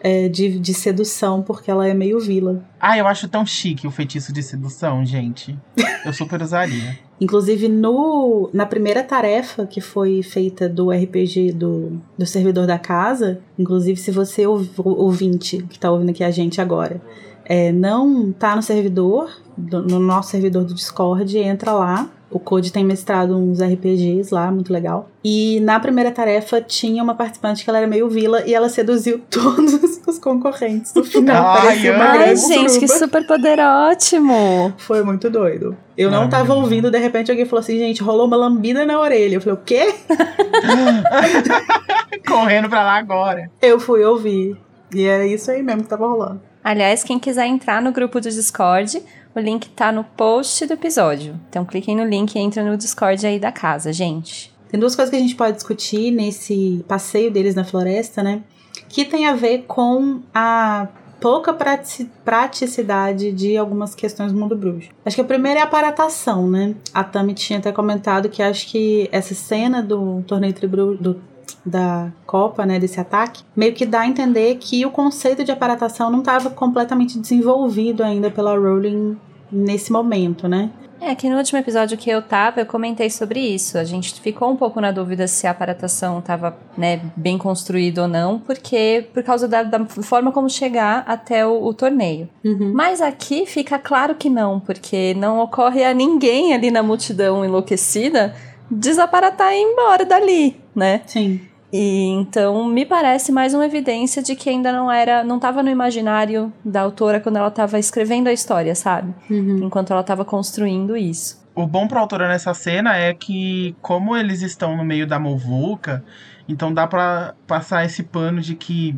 é, 0.02 0.28
de, 0.30 0.60
de 0.60 0.74
sedução, 0.74 1.42
porque 1.42 1.72
ela 1.72 1.88
é 1.88 1.94
meio 1.94 2.20
vila. 2.20 2.64
Ah, 2.80 2.98
eu 2.98 3.08
acho 3.08 3.28
tão 3.28 3.46
chique 3.46 3.88
o 3.88 3.92
feitiço 3.92 4.32
de 4.32 4.44
sedução, 4.44 5.06
gente. 5.06 5.58
Eu 6.06 6.14
super 6.14 6.42
usaria. 6.42 7.00
Inclusive, 7.20 7.70
no, 7.70 8.50
na 8.54 8.66
primeira 8.66 9.02
tarefa 9.02 9.66
que 9.66 9.80
foi 9.80 10.22
feita 10.22 10.68
do 10.68 10.92
RPG 10.92 11.54
do, 11.54 12.02
do 12.18 12.26
servidor 12.26 12.68
da 12.68 12.78
casa, 12.78 13.40
inclusive 13.58 14.00
se 14.00 14.12
você 14.12 14.46
ouvinte 14.46 15.64
que 15.70 15.78
está 15.78 15.90
ouvindo 15.90 16.10
aqui 16.10 16.24
a 16.24 16.30
gente 16.30 16.60
agora, 16.60 17.02
é, 17.46 17.72
não 17.72 18.32
tá 18.32 18.56
no 18.56 18.62
servidor, 18.62 19.30
do, 19.58 19.82
no 19.82 20.00
nosso 20.00 20.32
servidor 20.32 20.64
do 20.64 20.74
Discord, 20.74 21.38
entra 21.38 21.72
lá 21.72 22.10
O 22.30 22.40
Code 22.40 22.74
tem 22.74 22.84
mestrado 22.84 23.38
uns 23.38 23.62
RPGs 23.62 24.34
lá, 24.34 24.52
muito 24.52 24.74
legal. 24.74 25.10
E 25.24 25.60
na 25.62 25.80
primeira 25.80 26.12
tarefa 26.12 26.60
tinha 26.60 27.02
uma 27.02 27.16
participante 27.16 27.64
que 27.64 27.70
ela 27.70 27.80
era 27.80 27.88
meio 27.88 28.10
vila 28.10 28.44
e 28.46 28.54
ela 28.54 28.68
seduziu 28.68 29.22
todos 29.30 30.02
os 30.06 30.20
concorrentes. 30.20 30.94
No 30.94 31.04
final, 31.04 31.58
Ai, 31.60 31.90
uma 31.92 32.06
ai, 32.06 32.36
gente, 32.36 32.80
que 32.80 32.88
super 32.88 33.26
poder 33.26 33.60
ótimo! 33.60 34.74
Foi 34.78 35.04
muito 35.04 35.30
doido. 35.30 35.78
Eu 35.98 36.12
não 36.12 36.28
tava 36.28 36.44
Maravilhoso. 36.44 36.62
ouvindo, 36.64 36.92
de 36.92 36.98
repente 36.98 37.32
alguém 37.32 37.46
falou 37.46 37.62
assim, 37.62 37.78
gente, 37.78 38.04
rolou 38.04 38.28
uma 38.28 38.36
lambida 38.36 38.86
na 38.86 39.00
orelha. 39.00 39.36
Eu 39.36 39.42
falei, 39.42 39.58
o 39.58 39.62
quê? 39.64 39.94
Correndo 42.28 42.68
pra 42.68 42.84
lá 42.84 42.98
agora. 42.98 43.50
Eu 43.62 43.80
fui 43.80 44.04
ouvir. 44.04 44.58
E 44.94 45.06
era 45.06 45.26
isso 45.26 45.50
aí 45.52 45.64
mesmo 45.64 45.84
que 45.84 45.90
tava 45.90 46.08
rolando. 46.08 46.42
Aliás, 46.66 47.04
quem 47.04 47.20
quiser 47.20 47.46
entrar 47.46 47.80
no 47.80 47.92
grupo 47.92 48.20
do 48.20 48.28
Discord, 48.28 49.00
o 49.36 49.40
link 49.40 49.70
tá 49.70 49.92
no 49.92 50.04
post 50.04 50.66
do 50.66 50.74
episódio. 50.74 51.40
Então 51.48 51.64
cliquem 51.64 51.96
no 51.96 52.04
link 52.04 52.34
e 52.34 52.40
entra 52.40 52.64
no 52.64 52.76
Discord 52.76 53.24
aí 53.24 53.38
da 53.40 53.52
casa, 53.52 53.94
gente. 53.94 54.52
Tem 54.68 54.80
duas 54.80 54.96
coisas 54.96 55.12
que 55.12 55.16
a 55.16 55.20
gente 55.20 55.36
pode 55.36 55.58
discutir 55.58 56.10
nesse 56.10 56.84
passeio 56.88 57.30
deles 57.30 57.54
na 57.54 57.64
floresta, 57.64 58.24
né? 58.24 58.42
Que 58.90 59.06
tem 59.06 59.28
a 59.28 59.36
ver 59.36 59.66
com 59.68 60.22
a 60.34 60.88
pouca 61.22 61.54
prati- 61.54 62.10
praticidade 62.26 63.32
de 63.32 63.56
algumas 63.56 63.94
questões 63.94 64.34
do 64.34 64.40
mundo 64.40 64.56
bruxo. 64.56 64.90
Acho 65.06 65.18
que 65.18 65.22
a 65.22 65.26
primeira 65.26 65.60
é 65.60 65.62
a 65.62 65.66
aparatação, 65.66 66.50
né? 66.50 66.74
A 66.92 67.04
Tami 67.04 67.36
tinha 67.36 67.60
até 67.60 67.72
comentado 67.72 68.28
que 68.28 68.42
acho 68.42 68.68
que 68.68 69.08
essa 69.12 69.36
cena 69.36 69.84
do 69.84 70.24
torneio 70.24 70.56
do 71.00 71.22
da 71.66 72.12
Copa, 72.26 72.66
né, 72.66 72.80
desse 72.80 73.00
ataque, 73.00 73.44
meio 73.56 73.74
que 73.74 73.86
dá 73.86 74.02
a 74.02 74.08
entender 74.08 74.56
que 74.56 74.86
o 74.86 74.92
conceito 74.92 75.44
de 75.44 75.52
aparatação 75.52 76.10
não 76.10 76.20
estava 76.20 76.50
completamente 76.50 77.20
desenvolvido 77.20 78.04
ainda 78.04 78.30
pela 78.30 78.56
Rowling 78.56 79.18
nesse 79.52 79.92
momento, 79.92 80.48
né? 80.48 80.72
É, 81.00 81.14
que 81.14 81.30
no 81.30 81.38
último 81.38 81.60
episódio 81.60 81.98
que 81.98 82.10
eu 82.10 82.22
tava, 82.22 82.62
eu 82.62 82.66
comentei 82.66 83.10
sobre 83.10 83.40
isso. 83.40 83.78
A 83.78 83.84
gente 83.84 84.20
ficou 84.22 84.50
um 84.50 84.56
pouco 84.56 84.80
na 84.80 84.92
dúvida 84.92 85.28
se 85.28 85.46
a 85.46 85.52
aparatação 85.52 86.22
tava, 86.22 86.58
né, 86.78 87.02
bem 87.16 87.38
construída 87.38 88.04
ou 88.04 88.08
não, 88.08 88.40
porque 88.40 89.08
por 89.14 89.22
causa 89.22 89.48
da, 89.48 89.62
da 89.62 89.86
forma 89.86 90.32
como 90.32 90.50
chegar 90.50 91.04
até 91.06 91.46
o, 91.46 91.64
o 91.64 91.74
torneio. 91.74 92.30
Uhum. 92.44 92.72
Mas 92.74 93.02
aqui 93.02 93.46
fica 93.46 93.78
claro 93.78 94.16
que 94.16 94.30
não, 94.30 94.60
porque 94.60 95.14
não 95.16 95.40
ocorre 95.40 95.84
a 95.84 95.94
ninguém 95.94 96.54
ali 96.54 96.72
na 96.72 96.82
multidão 96.82 97.44
enlouquecida 97.44 98.34
desaparatar 98.70 99.54
e 99.54 99.58
ir 99.58 99.62
embora 99.62 100.06
dali, 100.06 100.60
né? 100.76 101.02
Sim. 101.06 101.42
E 101.72 102.08
então 102.08 102.66
me 102.66 102.86
parece 102.86 103.32
mais 103.32 103.54
uma 103.54 103.66
evidência 103.66 104.24
de 104.24 104.36
que 104.36 104.50
ainda 104.50 104.72
não 104.72 104.90
era, 104.90 105.24
não 105.24 105.36
estava 105.36 105.62
no 105.62 105.70
imaginário 105.70 106.54
da 106.64 106.82
autora 106.82 107.20
quando 107.20 107.38
ela 107.38 107.50
estava 107.50 107.78
escrevendo 107.78 108.28
a 108.28 108.34
história, 108.34 108.74
sabe? 108.76 109.14
Uhum. 109.30 109.66
Enquanto 109.66 109.92
ela 109.92 110.02
estava 110.02 110.24
construindo 110.24 110.96
isso. 110.96 111.44
O 111.54 111.66
bom 111.66 111.88
pra 111.88 112.00
autora 112.00 112.28
nessa 112.28 112.54
cena 112.54 112.96
é 112.96 113.14
que, 113.14 113.76
como 113.82 114.16
eles 114.16 114.42
estão 114.42 114.78
no 114.78 114.86
meio 114.86 115.08
da 115.08 115.20
movuca, 115.20 116.04
então 116.48 116.74
dá 116.74 116.86
pra 116.86 117.34
passar 117.48 117.86
esse 117.86 118.04
pano 118.04 118.42
de 118.42 118.56
que 118.56 118.96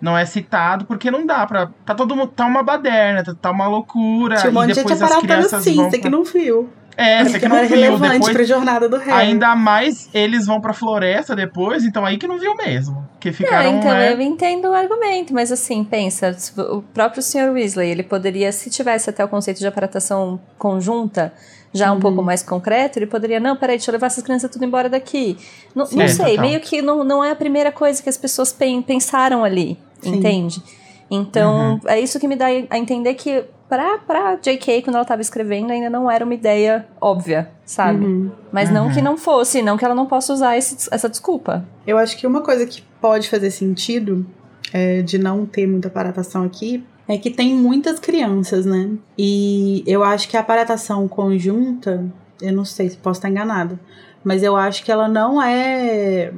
não 0.00 0.16
é 0.16 0.24
citado, 0.24 0.84
porque 0.84 1.10
não 1.10 1.24
dá 1.26 1.46
pra. 1.46 1.70
Tá 1.84 1.94
todo 1.94 2.14
mundo. 2.14 2.28
Tá 2.28 2.46
uma 2.46 2.62
baderna, 2.62 3.22
tá, 3.40 3.50
uma 3.50 3.66
loucura. 3.66 4.36
Tinha 4.36 4.50
um 4.50 4.54
monte 4.54 4.64
e 4.64 4.68
de 4.68 4.74
gente 4.74 4.84
depois 4.84 5.02
as 5.02 5.10
aparatando 5.10 5.32
crianças 5.32 5.64
sim, 5.64 5.76
vão. 5.76 5.90
que 5.90 6.08
não 6.08 6.24
viu. 6.24 6.68
É, 6.96 7.22
você 7.22 7.38
que 7.38 7.46
não 7.48 7.56
não 7.56 7.66
viu. 7.66 7.76
relevante 7.76 8.12
Depois, 8.14 8.32
pra 8.34 8.44
jornada 8.44 8.88
do 8.88 8.96
Harry. 8.96 9.10
ainda 9.12 9.54
mais 9.54 10.08
eles 10.14 10.46
vão 10.46 10.60
pra 10.60 10.72
floresta 10.72 11.36
depois, 11.36 11.84
então 11.84 12.04
aí 12.06 12.16
que 12.16 12.26
não 12.26 12.38
viu 12.38 12.54
mesmo. 12.56 13.06
Que 13.20 13.32
ficaram. 13.32 13.76
então 13.78 13.90
né, 13.90 14.12
eu 14.14 14.20
entendo 14.20 14.68
o 14.68 14.72
argumento, 14.74 15.34
mas 15.34 15.52
assim, 15.52 15.84
pensa, 15.84 16.34
o 16.70 16.80
próprio 16.82 17.22
Sr. 17.22 17.50
Weasley, 17.52 17.90
ele 17.90 18.02
poderia, 18.02 18.50
se 18.50 18.70
tivesse 18.70 19.10
até 19.10 19.22
o 19.24 19.28
conceito 19.28 19.58
de 19.58 19.66
aparatação 19.66 20.40
conjunta, 20.56 21.32
já 21.72 21.90
um 21.90 21.96
Uhum. 21.96 22.00
pouco 22.00 22.22
mais 22.22 22.42
concreto, 22.42 22.98
ele 22.98 23.06
poderia, 23.06 23.38
não, 23.38 23.56
peraí, 23.56 23.76
deixa 23.76 23.90
eu 23.90 23.92
levar 23.92 24.06
essas 24.06 24.24
crianças 24.24 24.50
tudo 24.50 24.64
embora 24.64 24.88
daqui. 24.88 25.36
Não, 25.74 25.86
não 25.92 26.02
É, 26.02 26.08
sei, 26.08 26.30
total. 26.36 26.40
meio 26.46 26.60
que 26.60 26.80
não, 26.80 27.04
não 27.04 27.22
é 27.22 27.30
a 27.32 27.36
primeira 27.36 27.70
coisa 27.70 28.02
que 28.02 28.08
as 28.08 28.16
pessoas 28.16 28.52
pen- 28.52 28.80
pensaram 28.80 29.44
ali, 29.44 29.78
Sim. 30.00 30.14
entende? 30.16 30.62
Então, 31.10 31.72
Uhum. 31.74 31.80
é 31.86 32.00
isso 32.00 32.18
que 32.18 32.26
me 32.26 32.36
dá 32.36 32.46
a 32.46 32.78
entender 32.78 33.12
que 33.14 33.44
pra, 33.68 33.98
pra 33.98 34.36
J.K., 34.36 34.82
quando 34.82 34.96
ela 34.96 35.04
tava 35.04 35.20
escrevendo, 35.22 35.70
ainda 35.70 35.90
não 35.90 36.10
era 36.10 36.24
uma 36.24 36.34
ideia 36.34 36.86
óbvia, 37.00 37.50
sabe? 37.64 38.04
Uhum. 38.04 38.30
Mas 38.52 38.70
não 38.70 38.86
Uhum. 38.86 38.92
que 38.92 39.02
não 39.02 39.16
fosse, 39.16 39.62
não 39.62 39.76
que 39.76 39.84
ela 39.84 39.94
não 39.94 40.06
possa 40.06 40.32
usar 40.32 40.56
esse- 40.56 40.88
essa 40.92 41.08
desculpa. 41.08 41.64
Eu 41.86 41.98
acho 41.98 42.16
que 42.16 42.26
uma 42.26 42.40
coisa 42.42 42.66
que 42.66 42.82
pode 43.00 43.28
fazer 43.28 43.50
sentido 43.50 44.26
é, 44.72 45.00
de 45.02 45.16
não 45.18 45.46
ter 45.46 45.66
muita 45.66 45.86
aparatação 45.88 46.42
aqui 46.42 46.84
é 47.08 47.16
que 47.16 47.30
tem 47.30 47.54
muitas 47.54 48.00
crianças, 48.00 48.66
né? 48.66 48.90
E 49.16 49.84
eu 49.86 50.02
acho 50.02 50.28
que 50.28 50.36
a 50.36 50.40
aparatação 50.40 51.06
conjunta, 51.06 52.04
eu 52.42 52.52
não 52.52 52.64
sei 52.64 52.88
se 52.90 52.96
posso 52.96 53.18
estar 53.18 53.28
enganada, 53.30 53.78
mas 54.24 54.42
eu 54.42 54.56
acho 54.56 54.84
que 54.84 54.90
ela 54.90 55.06
não 55.08 55.40
é 55.40 56.32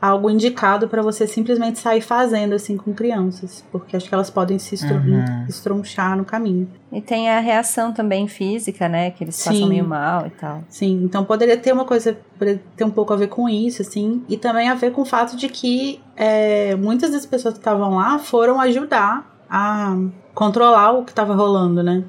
algo 0.00 0.30
indicado 0.30 0.88
pra 0.88 1.02
você 1.02 1.26
simplesmente 1.26 1.78
sair 1.78 2.00
fazendo 2.00 2.54
assim 2.54 2.76
com 2.76 2.94
crianças, 2.94 3.62
porque 3.70 3.96
acho 3.96 4.08
que 4.08 4.14
elas 4.14 4.30
podem 4.30 4.58
se 4.58 4.74
Uhum. 4.90 5.22
estronchar 5.48 6.16
no 6.16 6.24
caminho. 6.24 6.68
E 6.90 7.00
tem 7.02 7.28
a 7.28 7.38
reação 7.40 7.92
também 7.92 8.26
física, 8.26 8.88
né? 8.88 9.10
Que 9.10 9.24
eles 9.24 9.36
Sim. 9.36 9.50
passam 9.50 9.68
meio 9.68 9.84
mal 9.86 10.26
e 10.26 10.30
tal. 10.30 10.64
Sim, 10.70 11.02
então 11.04 11.24
poderia 11.24 11.56
ter 11.56 11.72
uma 11.72 11.84
coisa, 11.84 12.16
poderia 12.38 12.62
ter 12.76 12.84
um 12.84 12.90
pouco 12.90 13.12
a 13.12 13.16
ver 13.16 13.26
com 13.28 13.48
isso, 13.48 13.82
assim, 13.82 14.24
e 14.28 14.36
também 14.38 14.68
a 14.70 14.74
ver 14.74 14.90
com 14.92 15.02
o 15.02 15.04
fato 15.04 15.36
de 15.36 15.48
que 15.48 16.00
é, 16.16 16.74
muitas 16.76 17.10
das 17.10 17.26
pessoas 17.26 17.54
que 17.54 17.60
estavam 17.60 17.96
lá 17.96 18.18
foram 18.18 18.58
ajudar 18.60 19.44
a 19.50 19.94
controlar 20.34 20.92
o 20.92 21.04
que 21.04 21.12
estava 21.12 21.34
rolando, 21.34 21.82
né? 21.82 22.04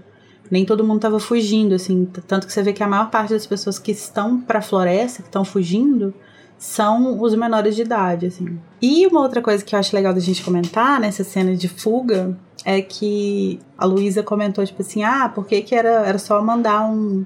Nem 0.50 0.66
todo 0.66 0.84
mundo 0.84 0.98
estava 0.98 1.20
fugindo, 1.20 1.76
assim, 1.76 2.06
tanto 2.28 2.46
que 2.48 2.54
você 2.54 2.62
vê 2.64 2.72
que 2.74 2.84
a 2.84 2.88
maior 2.88 3.10
parte 3.10 3.34
das 3.34 3.46
pessoas 3.48 3.78
que 3.80 3.92
estão 3.92 4.40
pra 4.40 4.62
floresta, 4.62 5.22
que 5.22 5.28
estão 5.30 5.44
fugindo, 5.46 6.14
são 6.62 7.20
os 7.20 7.34
menores 7.34 7.76
de 7.76 7.82
idade, 7.82 8.28
assim. 8.28 8.60
E 8.80 9.08
uma 9.08 9.22
outra 9.22 9.42
coisa 9.42 9.66
que 9.66 9.74
eu 9.74 9.80
acho 9.80 9.96
legal 9.96 10.14
da 10.14 10.20
gente 10.20 10.44
comentar 10.44 11.00
nessa 11.00 11.24
cena 11.24 11.56
de 11.56 11.68
fuga 11.68 12.38
é 12.64 12.80
que 12.84 13.60
a 13.76 13.84
Luísa 13.84 14.22
comentou, 14.22 14.64
tipo 14.64 14.84
assim, 14.84 15.04
ah, 15.04 15.28
por 15.28 15.48
que, 15.48 15.64
que 15.64 15.74
era, 15.74 16.06
era 16.06 16.20
só 16.20 16.40
mandar 16.40 16.86
um, 16.86 17.26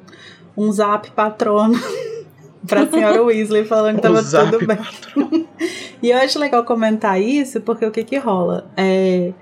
um 0.56 0.72
zap 0.72 1.12
patrono 1.12 1.78
pra 2.66 2.88
senhora 2.88 3.22
Weasley 3.22 3.66
falando 3.66 3.98
que 3.98 4.04
tava 4.04 4.24
tudo 4.24 4.66
bem. 4.66 5.46
e 6.02 6.12
eu 6.12 6.18
acho 6.18 6.40
legal 6.40 6.64
comentar 6.64 7.22
isso, 7.22 7.60
porque 7.60 7.86
o 7.86 7.92
que 7.92 8.06
que 8.06 8.18
rola? 8.18 8.72
É, 8.78 9.34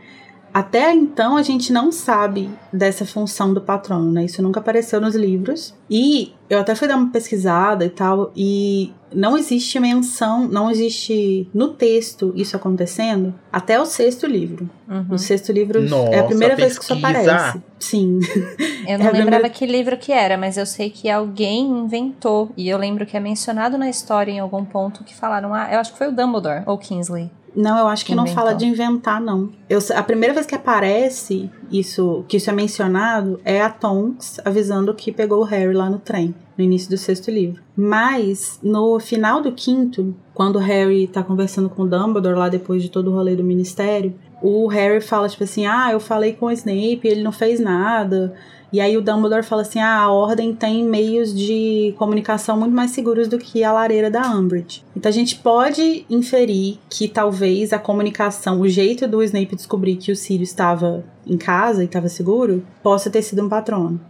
até 0.53 0.93
então 0.93 1.35
a 1.35 1.41
gente 1.41 1.73
não 1.73 1.91
sabe 1.91 2.49
dessa 2.71 3.05
função 3.05 3.53
do 3.53 3.61
patrono, 3.61 4.11
né? 4.11 4.25
Isso 4.25 4.41
nunca 4.41 4.59
apareceu 4.59 5.01
nos 5.01 5.15
livros. 5.15 5.73
E 5.89 6.33
eu 6.49 6.59
até 6.59 6.75
fui 6.75 6.87
dar 6.87 6.95
uma 6.97 7.09
pesquisada 7.09 7.83
e 7.85 7.89
tal, 7.89 8.31
e 8.35 8.91
não 9.13 9.37
existe 9.37 9.79
menção, 9.79 10.47
não 10.47 10.69
existe 10.69 11.47
no 11.53 11.69
texto 11.69 12.31
isso 12.35 12.55
acontecendo 12.55 13.33
até 13.51 13.79
o 13.79 13.85
sexto 13.85 14.25
livro. 14.27 14.69
Uhum. 14.87 15.05
No 15.09 15.17
sexto 15.19 15.51
livro 15.51 15.79
é 15.79 15.85
a 15.85 15.89
Nossa, 15.89 16.23
primeira 16.27 16.55
vez 16.55 16.77
que 16.77 16.83
isso 16.83 16.93
aparece. 16.93 17.61
Sim. 17.79 18.19
Eu 18.87 18.99
não 18.99 19.05
É 19.07 19.11
lembrava 19.11 19.21
primeira- 19.21 19.49
que 19.49 19.65
livro 19.65 19.97
que 19.97 20.11
era, 20.11 20.37
mas 20.37 20.57
eu 20.57 20.65
sei 20.65 20.89
que 20.89 21.09
alguém 21.09 21.65
inventou. 21.67 22.51
E 22.57 22.67
eu 22.69 22.77
lembro 22.77 23.05
que 23.05 23.15
é 23.15 23.19
mencionado 23.19 23.77
na 23.77 23.89
história 23.89 24.31
em 24.31 24.39
algum 24.39 24.63
ponto 24.65 25.03
que 25.03 25.15
falaram, 25.15 25.53
ah, 25.53 25.67
eu 25.71 25.79
acho 25.79 25.91
que 25.93 25.97
foi 25.97 26.07
o 26.07 26.11
Dumbledore 26.11 26.63
ou 26.65 26.77
Kingsley. 26.77 27.29
Não, 27.55 27.77
eu 27.77 27.87
acho 27.87 28.05
que 28.05 28.15
não 28.15 28.23
Inventou. 28.23 28.43
fala 28.43 28.55
de 28.55 28.65
inventar, 28.65 29.21
não. 29.21 29.49
Eu, 29.69 29.79
a 29.95 30.03
primeira 30.03 30.33
vez 30.33 30.45
que 30.45 30.55
aparece 30.55 31.49
isso, 31.71 32.25
que 32.27 32.37
isso 32.37 32.49
é 32.49 32.53
mencionado, 32.53 33.39
é 33.45 33.61
a 33.61 33.69
Tonks 33.69 34.39
avisando 34.43 34.93
que 34.93 35.11
pegou 35.11 35.41
o 35.41 35.45
Harry 35.45 35.73
lá 35.73 35.89
no 35.89 35.99
trem, 35.99 36.33
no 36.57 36.63
início 36.63 36.89
do 36.89 36.97
sexto 36.97 37.29
livro. 37.29 37.61
Mas, 37.75 38.59
no 38.63 38.99
final 38.99 39.41
do 39.41 39.51
quinto, 39.51 40.15
quando 40.33 40.55
o 40.55 40.59
Harry 40.59 41.07
tá 41.07 41.21
conversando 41.21 41.69
com 41.69 41.83
o 41.83 41.87
Dumbledore 41.87 42.37
lá 42.37 42.49
depois 42.49 42.81
de 42.81 42.89
todo 42.89 43.11
o 43.11 43.13
rolê 43.13 43.35
do 43.35 43.43
Ministério, 43.43 44.15
o 44.41 44.67
Harry 44.67 44.99
fala, 44.99 45.29
tipo 45.29 45.43
assim, 45.43 45.65
ah, 45.65 45.89
eu 45.91 45.99
falei 45.99 46.33
com 46.33 46.47
o 46.47 46.51
Snape, 46.51 47.01
ele 47.03 47.23
não 47.23 47.31
fez 47.31 47.59
nada. 47.59 48.33
E 48.73 48.81
aí 48.81 48.97
o 48.97 49.01
Dumbledore 49.03 49.43
fala 49.43 49.61
assim: 49.61 49.79
ah, 49.79 49.99
a 49.99 50.11
Ordem 50.11 50.53
tem 50.53 50.83
meios 50.83 51.31
de 51.33 51.93
comunicação 51.97 52.57
muito 52.59 52.73
mais 52.75 52.89
seguros 52.91 53.27
do 53.27 53.37
que 53.37 53.63
a 53.63 53.71
lareira 53.71 54.09
da 54.09 54.21
Umbridge. 54.31 54.83
Então 54.97 55.09
a 55.09 55.13
gente 55.13 55.35
pode 55.35 56.05
inferir 56.09 56.79
que 56.89 57.07
talvez 57.07 57.71
a 57.71 57.77
comunicação, 57.77 58.59
o 58.59 58.67
jeito 58.67 59.07
do 59.07 59.21
Snape 59.23 59.55
descobrir 59.55 59.95
que 59.97 60.11
o 60.11 60.15
Sirius 60.15 60.49
estava 60.49 61.03
em 61.25 61.37
casa 61.37 61.83
e 61.83 61.85
estava 61.85 62.09
seguro, 62.09 62.65
possa 62.81 63.09
ter 63.11 63.21
sido 63.21 63.43
um 63.45 63.47
patrono. 63.49 64.01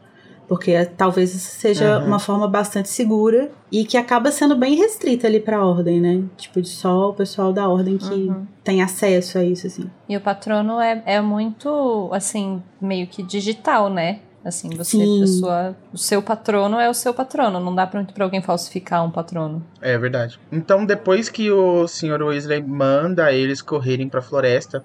Porque 0.48 0.72
eh, 0.72 0.86
talvez 0.86 1.30
seja 1.32 2.00
Uhum. 2.00 2.06
uma 2.08 2.20
forma 2.20 2.48
bastante 2.48 2.90
segura 2.90 3.50
e 3.72 3.86
que 3.86 3.96
acaba 3.98 4.30
sendo 4.30 4.56
bem 4.56 4.76
restrita 4.76 5.26
ali 5.26 5.40
pra 5.40 5.66
ordem, 5.66 6.00
né? 6.02 6.22
Tipo, 6.38 6.62
de 6.62 6.68
só 6.68 7.10
o 7.10 7.14
pessoal 7.14 7.54
da 7.54 7.68
ordem 7.68 7.98
que 7.98 8.14
Uhum. 8.14 8.46
tem 8.64 8.82
acesso 8.82 9.38
a 9.38 9.44
isso, 9.44 9.66
assim. 9.68 9.90
E 10.08 10.16
o 10.18 10.22
patrono 10.22 10.80
é, 10.82 11.02
é 11.06 11.22
muito, 11.22 12.10
assim, 12.12 12.62
meio 12.80 13.08
que 13.08 13.24
digital, 13.24 13.90
né? 13.90 14.20
Assim, 14.44 14.70
você, 14.72 14.98
Sim. 14.98 15.24
a 15.24 15.28
sua, 15.28 15.76
o 15.94 15.98
seu 15.98 16.22
patrono 16.22 16.78
é 16.78 16.90
o 16.90 16.94
seu 16.94 17.14
patrono. 17.14 17.60
Não 17.60 17.74
dá 17.74 17.88
pra, 17.88 18.04
pra 18.04 18.26
alguém 18.26 18.42
falsificar 18.42 19.06
um 19.06 19.10
patrono. 19.10 19.64
É 19.82 19.98
verdade. 19.98 20.40
Então, 20.52 20.86
depois 20.86 21.30
que 21.30 21.50
o 21.50 21.88
Sr. 21.88 22.22
Weasley 22.22 22.62
manda 22.62 23.32
eles 23.32 23.62
correrem 23.62 24.10
pra 24.10 24.22
floresta, 24.22 24.84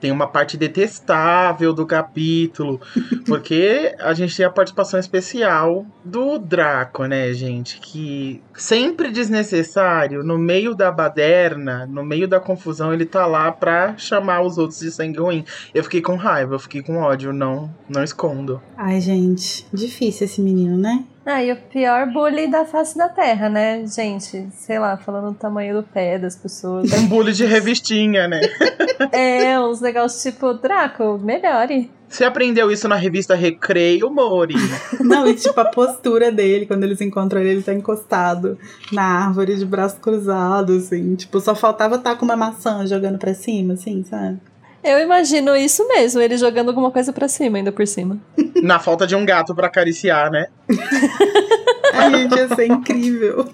tem 0.00 0.10
uma 0.10 0.26
parte 0.26 0.56
detestável 0.56 1.72
do 1.72 1.86
capítulo, 1.86 2.80
porque 3.26 3.94
a 3.98 4.14
gente 4.14 4.36
tem 4.36 4.46
a 4.46 4.50
participação 4.50 4.98
especial 4.98 5.86
do 6.04 6.38
Draco, 6.38 7.04
né, 7.04 7.32
gente? 7.32 7.78
Que 7.80 8.42
sempre 8.54 9.10
desnecessário, 9.10 10.24
no 10.24 10.38
meio 10.38 10.74
da 10.74 10.90
baderna, 10.90 11.86
no 11.86 12.04
meio 12.04 12.26
da 12.26 12.40
confusão, 12.40 12.92
ele 12.92 13.04
tá 13.04 13.26
lá 13.26 13.52
pra 13.52 13.96
chamar 13.96 14.42
os 14.42 14.58
outros 14.58 14.80
de 14.80 14.90
sangue 14.90 15.18
ruim. 15.18 15.44
Eu 15.74 15.84
fiquei 15.84 16.00
com 16.00 16.16
raiva, 16.16 16.54
eu 16.54 16.58
fiquei 16.58 16.82
com 16.82 16.96
ódio, 16.96 17.32
não, 17.32 17.72
não 17.88 18.02
escondo. 18.02 18.60
Ai, 18.76 19.00
gente, 19.00 19.66
difícil 19.72 20.24
esse 20.24 20.40
menino, 20.40 20.76
né? 20.78 21.04
Ah, 21.24 21.44
e 21.44 21.52
o 21.52 21.56
pior 21.56 22.06
bullying 22.10 22.50
da 22.50 22.64
face 22.64 22.96
da 22.96 23.08
terra, 23.08 23.48
né, 23.48 23.84
gente? 23.86 24.48
Sei 24.52 24.78
lá, 24.78 24.96
falando 24.96 25.32
do 25.32 25.38
tamanho 25.38 25.76
do 25.76 25.82
pé 25.82 26.18
das 26.18 26.34
pessoas. 26.34 26.90
Um 27.00 27.06
bullying 27.06 27.32
de 27.32 27.44
revistinha, 27.44 28.26
né? 28.26 28.40
é, 29.12 29.60
uns 29.60 29.80
negócios 29.80 30.22
tipo, 30.22 30.54
Draco, 30.54 31.18
melhore. 31.18 31.90
Você 32.08 32.24
aprendeu 32.24 32.72
isso 32.72 32.88
na 32.88 32.96
revista 32.96 33.36
Recreio, 33.36 34.10
Mori? 34.10 34.56
Não, 34.98 35.28
e 35.28 35.34
tipo 35.34 35.58
a 35.60 35.66
postura 35.66 36.32
dele, 36.32 36.66
quando 36.66 36.82
eles 36.82 37.00
encontram 37.00 37.40
ele, 37.40 37.50
ele 37.50 37.62
tá 37.62 37.72
encostado 37.72 38.58
na 38.90 39.26
árvore 39.26 39.56
de 39.56 39.64
braço 39.64 40.00
cruzado, 40.00 40.72
assim. 40.72 41.14
Tipo, 41.14 41.38
só 41.40 41.54
faltava 41.54 41.94
estar 41.94 42.10
tá 42.10 42.16
com 42.16 42.24
uma 42.24 42.36
maçã 42.36 42.84
jogando 42.84 43.18
pra 43.18 43.32
cima, 43.32 43.74
assim, 43.74 44.02
sabe? 44.02 44.40
Eu 44.82 44.98
imagino 44.98 45.54
isso 45.54 45.86
mesmo, 45.88 46.20
ele 46.20 46.36
jogando 46.36 46.68
alguma 46.68 46.90
coisa 46.90 47.12
para 47.12 47.28
cima, 47.28 47.58
ainda 47.58 47.70
por 47.70 47.86
cima. 47.86 48.18
Na 48.62 48.78
falta 48.78 49.06
de 49.06 49.14
um 49.14 49.24
gato 49.24 49.54
para 49.54 49.66
acariciar, 49.66 50.30
né? 50.30 50.46
A 51.92 52.08
gente, 52.08 52.34
ia 52.34 52.48
ser 52.54 52.66
incrível. 52.66 53.48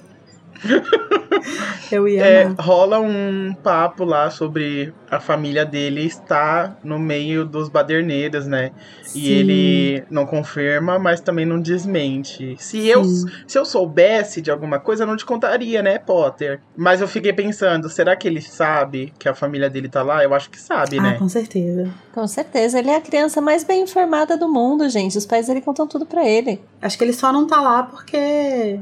Eu 1.90 2.08
ia. 2.08 2.24
É, 2.24 2.54
rola 2.58 2.98
um 3.00 3.54
papo 3.62 4.04
lá 4.04 4.30
sobre 4.30 4.92
a 5.10 5.20
família 5.20 5.64
dele 5.64 6.04
estar 6.04 6.78
no 6.82 6.98
meio 6.98 7.44
dos 7.44 7.68
baderneiros, 7.68 8.46
né? 8.46 8.72
Sim. 9.02 9.20
E 9.20 9.32
ele 9.32 10.04
não 10.10 10.26
confirma, 10.26 10.98
mas 10.98 11.20
também 11.20 11.46
não 11.46 11.60
desmente. 11.60 12.56
Se 12.58 12.86
eu, 12.88 13.04
se 13.04 13.58
eu 13.58 13.64
soubesse 13.64 14.40
de 14.40 14.50
alguma 14.50 14.80
coisa, 14.80 15.04
eu 15.04 15.06
não 15.06 15.16
te 15.16 15.24
contaria, 15.24 15.82
né, 15.82 15.98
Potter? 15.98 16.60
Mas 16.76 17.00
eu 17.00 17.08
fiquei 17.08 17.32
pensando, 17.32 17.88
será 17.88 18.16
que 18.16 18.26
ele 18.26 18.40
sabe 18.40 19.12
que 19.18 19.28
a 19.28 19.34
família 19.34 19.70
dele 19.70 19.88
tá 19.88 20.02
lá? 20.02 20.24
Eu 20.24 20.34
acho 20.34 20.50
que 20.50 20.60
sabe, 20.60 20.98
ah, 20.98 21.02
né? 21.02 21.14
Com 21.18 21.28
certeza. 21.28 21.88
Com 22.12 22.26
certeza. 22.26 22.78
Ele 22.78 22.90
é 22.90 22.96
a 22.96 23.00
criança 23.00 23.40
mais 23.40 23.62
bem 23.62 23.82
informada 23.82 24.36
do 24.36 24.48
mundo, 24.48 24.88
gente. 24.88 25.16
Os 25.16 25.26
pais 25.26 25.46
dele 25.46 25.60
contam 25.60 25.86
tudo 25.86 26.04
para 26.04 26.26
ele. 26.26 26.60
Acho 26.82 26.98
que 26.98 27.04
ele 27.04 27.12
só 27.12 27.32
não 27.32 27.46
tá 27.46 27.60
lá 27.60 27.84
porque 27.84 28.80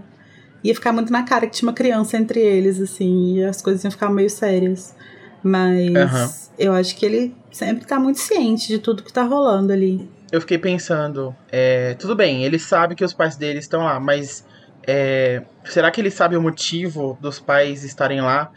ia 0.64 0.74
ficar 0.74 0.92
muito 0.92 1.12
na 1.12 1.22
cara 1.22 1.46
que 1.46 1.52
tinha 1.52 1.68
uma 1.68 1.74
criança 1.74 2.16
entre 2.16 2.40
eles, 2.40 2.80
assim, 2.80 3.36
e 3.36 3.44
as 3.44 3.60
coisas 3.60 3.84
iam 3.84 3.90
ficar 3.90 4.08
meio 4.08 4.30
sérias. 4.30 4.96
Mas 5.42 6.50
uhum. 6.50 6.54
eu 6.58 6.72
acho 6.72 6.96
que 6.96 7.04
ele 7.04 7.36
sempre 7.52 7.84
tá 7.84 8.00
muito 8.00 8.18
ciente 8.18 8.66
de 8.66 8.78
tudo 8.78 9.02
que 9.02 9.12
tá 9.12 9.22
rolando 9.22 9.74
ali. 9.74 10.08
Eu 10.32 10.40
fiquei 10.40 10.56
pensando, 10.56 11.36
é, 11.52 11.94
tudo 11.94 12.16
bem, 12.16 12.44
ele 12.44 12.58
sabe 12.58 12.94
que 12.94 13.04
os 13.04 13.12
pais 13.12 13.36
dele 13.36 13.58
estão 13.58 13.84
lá, 13.84 14.00
mas 14.00 14.44
é, 14.86 15.42
será 15.64 15.90
que 15.90 16.00
ele 16.00 16.10
sabe 16.10 16.34
o 16.34 16.40
motivo 16.40 17.18
dos 17.20 17.38
pais 17.38 17.84
estarem 17.84 18.22
lá? 18.22 18.50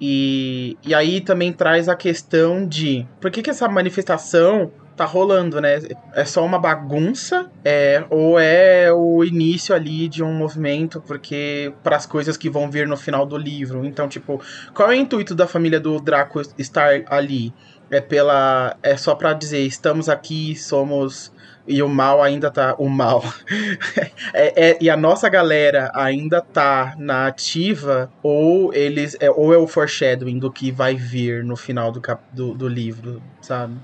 E, 0.00 0.78
e 0.86 0.94
aí 0.94 1.20
também 1.20 1.52
traz 1.52 1.88
a 1.88 1.96
questão 1.96 2.66
de 2.66 3.04
por 3.20 3.32
que, 3.32 3.42
que 3.42 3.50
essa 3.50 3.68
manifestação 3.68 4.70
tá 4.98 5.04
rolando, 5.04 5.60
né? 5.60 5.78
É 6.12 6.24
só 6.24 6.44
uma 6.44 6.58
bagunça, 6.58 7.50
é, 7.64 8.04
ou 8.10 8.38
é 8.38 8.92
o 8.92 9.24
início 9.24 9.74
ali 9.74 10.08
de 10.08 10.22
um 10.22 10.32
movimento, 10.32 11.00
porque 11.06 11.72
para 11.82 11.96
as 11.96 12.04
coisas 12.04 12.36
que 12.36 12.50
vão 12.50 12.70
vir 12.70 12.86
no 12.86 12.96
final 12.96 13.24
do 13.24 13.36
livro. 13.36 13.84
Então, 13.84 14.08
tipo, 14.08 14.42
qual 14.74 14.90
é 14.90 14.96
o 14.96 14.98
intuito 14.98 15.34
da 15.34 15.46
família 15.46 15.78
do 15.78 16.00
Draco 16.00 16.42
estar 16.58 16.90
ali? 17.06 17.54
É 17.90 18.00
pela 18.02 18.76
é 18.82 18.96
só 18.96 19.14
para 19.14 19.32
dizer, 19.32 19.60
estamos 19.60 20.10
aqui, 20.10 20.54
somos 20.54 21.32
e 21.66 21.82
o 21.82 21.88
mal 21.88 22.22
ainda 22.22 22.50
tá. 22.50 22.74
O 22.78 22.88
mal. 22.88 23.22
é, 24.34 24.70
é, 24.70 24.78
e 24.80 24.90
a 24.90 24.96
nossa 24.96 25.28
galera 25.28 25.92
ainda 25.94 26.40
tá 26.40 26.94
na 26.98 27.26
ativa, 27.26 28.10
ou 28.22 28.74
eles. 28.74 29.16
É, 29.20 29.30
ou 29.30 29.54
é 29.54 29.58
o 29.58 29.66
foreshadowing 29.66 30.38
do 30.38 30.50
que 30.50 30.72
vai 30.72 30.96
vir 30.96 31.44
no 31.44 31.56
final 31.56 31.92
do, 31.92 32.00
cap, 32.00 32.22
do, 32.32 32.54
do 32.54 32.66
livro, 32.66 33.22
sabe? 33.40 33.74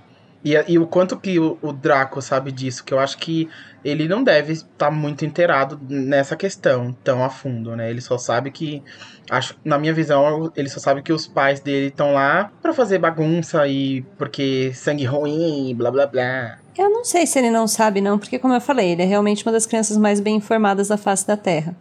E, 0.44 0.52
e 0.68 0.78
o 0.78 0.86
quanto 0.86 1.16
que 1.16 1.38
o, 1.40 1.56
o, 1.62 1.72
Draco 1.72 2.20
sabe 2.20 2.52
disso, 2.52 2.84
que 2.84 2.92
eu 2.92 2.98
acho 2.98 3.16
que 3.16 3.48
ele 3.82 4.06
não 4.06 4.22
deve 4.22 4.52
estar 4.52 4.86
tá 4.86 4.90
muito 4.90 5.24
inteirado 5.24 5.80
nessa 5.88 6.36
questão 6.36 6.94
tão 7.02 7.24
a 7.24 7.30
fundo, 7.30 7.74
né? 7.74 7.88
Ele 7.90 8.00
só 8.02 8.18
sabe 8.18 8.50
que. 8.50 8.82
Acho, 9.30 9.56
na 9.64 9.78
minha 9.78 9.94
visão, 9.94 10.52
ele 10.54 10.68
só 10.68 10.78
sabe 10.78 11.02
que 11.02 11.12
os 11.12 11.26
pais 11.26 11.60
dele 11.60 11.86
estão 11.86 12.12
lá 12.12 12.52
para 12.60 12.74
fazer 12.74 12.98
bagunça 12.98 13.66
e 13.66 14.02
porque 14.18 14.70
sangue 14.74 15.06
ruim, 15.06 15.74
blá 15.74 15.90
blá 15.90 16.06
blá. 16.06 16.58
Eu 16.76 16.90
não 16.90 17.04
sei 17.04 17.26
se 17.26 17.38
ele 17.38 17.50
não 17.50 17.66
sabe, 17.66 18.00
não, 18.00 18.18
porque, 18.18 18.38
como 18.38 18.52
eu 18.52 18.60
falei, 18.60 18.90
ele 18.90 19.02
é 19.02 19.06
realmente 19.06 19.46
uma 19.46 19.52
das 19.52 19.64
crianças 19.64 19.96
mais 19.96 20.20
bem 20.20 20.36
informadas 20.36 20.88
da 20.88 20.98
face 20.98 21.26
da 21.26 21.36
Terra. 21.36 21.74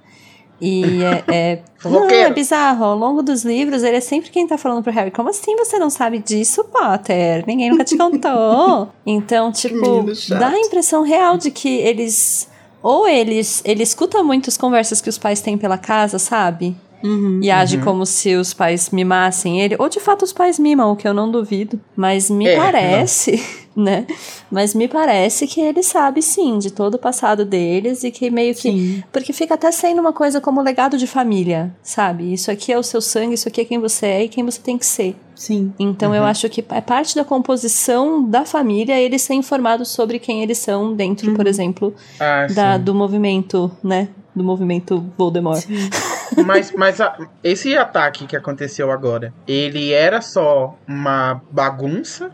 E 0.65 1.04
é, 1.04 1.23
é, 1.28 1.60
não, 1.84 2.10
é 2.10 2.32
bizarro. 2.32 2.86
Ao 2.86 2.97
longo 2.97 3.21
dos 3.21 3.43
livros, 3.43 3.84
ele 3.84 3.97
é 3.97 3.99
sempre 3.99 4.30
quem 4.30 4.47
tá 4.47 4.58
falando 4.58 4.82
pro 4.82 4.93
Harry: 4.93 5.12
Como 5.12 5.30
assim 5.30 5.58
você 5.58 5.78
não 5.78 5.89
sabe 5.89 6.19
disso, 6.19 6.63
Potter? 6.63 7.43
Ninguém 7.45 7.69
nunca 7.69 7.84
te 7.84 7.97
contou. 7.97 8.88
então, 9.06 9.52
tipo, 9.52 10.06
dá 10.30 10.47
a 10.47 10.60
impressão 10.60 11.04
real 11.04 11.36
de 11.36 11.52
que 11.52 11.67
eles. 11.67 12.49
Ou 12.82 13.06
eles. 13.06 13.62
Ele 13.65 13.84
escuta 13.84 14.23
muito 14.23 14.49
as 14.49 14.56
conversas 14.56 15.02
que 15.02 15.10
os 15.10 15.17
pais 15.17 15.41
têm 15.41 15.58
pela 15.58 15.78
casa, 15.78 16.17
sabe? 16.17 16.73
Uhum, 17.04 17.42
e 17.44 17.52
age 17.52 17.78
uhum. 17.78 17.84
como 17.84 18.06
se 18.06 18.36
os 18.36 18.54
pais 18.54 18.89
mimassem 18.89 19.62
ele. 19.62 19.76
Ou 19.78 19.89
de 19.89 20.00
fato 20.00 20.24
os 20.24 20.32
pais 20.32 20.58
mimam, 20.58 20.92
o 20.92 20.96
que 20.96 21.08
eu 21.08 21.13
não 21.13 21.30
duvido. 21.30 21.80
Mas 21.96 22.30
me 22.30 22.48
é, 22.48 22.56
parece, 22.56 23.44
não. 23.76 23.84
né? 23.84 24.08
Mas 24.50 24.74
me 24.74 24.88
parece 24.88 25.46
que 25.46 25.60
ele 25.60 25.84
sabe 25.84 26.22
sim 26.22 26.58
de 26.58 26.72
todo 26.72 26.96
o 26.96 27.00
passado 27.00 27.44
deles 27.44 28.04
e 28.04 28.12
que 28.12 28.30
meio 28.30 28.56
que. 28.56 28.72
Sim. 28.72 29.04
Porque 29.12 29.34
fica 29.34 29.56
até 29.56 29.70
sendo 29.72 30.00
uma 30.00 30.13
coisa 30.13 30.39
como 30.39 30.62
legado 30.62 30.98
de 30.98 31.06
família, 31.06 31.76
sabe? 31.84 32.32
Isso 32.32 32.50
aqui 32.50 32.72
é 32.72 32.80
o 32.80 32.84
seu 32.84 33.02
sangue, 33.02 33.34
isso 33.34 33.50
aqui 33.50 33.62
é 33.62 33.66
quem 33.66 33.80
você 33.80 34.06
é 34.06 34.24
e 34.24 34.30
quem 34.30 34.46
você 34.46 34.62
tem 34.62 34.78
que 34.78 34.86
ser. 34.86 35.16
Sim. 35.36 35.74
Então 35.78 36.12
uhum. 36.12 36.16
eu 36.16 36.24
acho 36.24 36.48
que 36.48 36.63
é 36.70 36.82
parte 36.82 37.16
da 37.16 37.26
composição 37.26 38.24
da 38.24 38.46
família 38.46 38.98
eles 38.98 39.24
ser 39.24 39.34
informados 39.34 39.89
sobre 39.89 40.20
quem 40.20 40.42
eles 40.42 40.60
são 40.60 40.96
dentro, 40.96 41.34
por 41.34 41.44
uhum. 41.44 41.50
exemplo, 41.50 41.94
ah, 42.20 42.48
da, 42.54 42.78
do 42.78 42.96
movimento, 42.96 43.70
né? 43.84 44.08
Do 44.34 44.44
movimento 44.44 45.04
Voldemort. 45.18 45.60
Sim. 45.60 45.89
Mas, 46.46 46.72
mas 46.72 47.02
a, 47.02 47.17
esse 47.43 47.76
ataque 47.76 48.26
que 48.26 48.36
aconteceu 48.36 48.91
agora, 48.91 49.34
ele 49.48 49.91
era 49.91 50.22
só 50.22 50.78
uma 50.88 51.41
bagunça? 51.52 52.32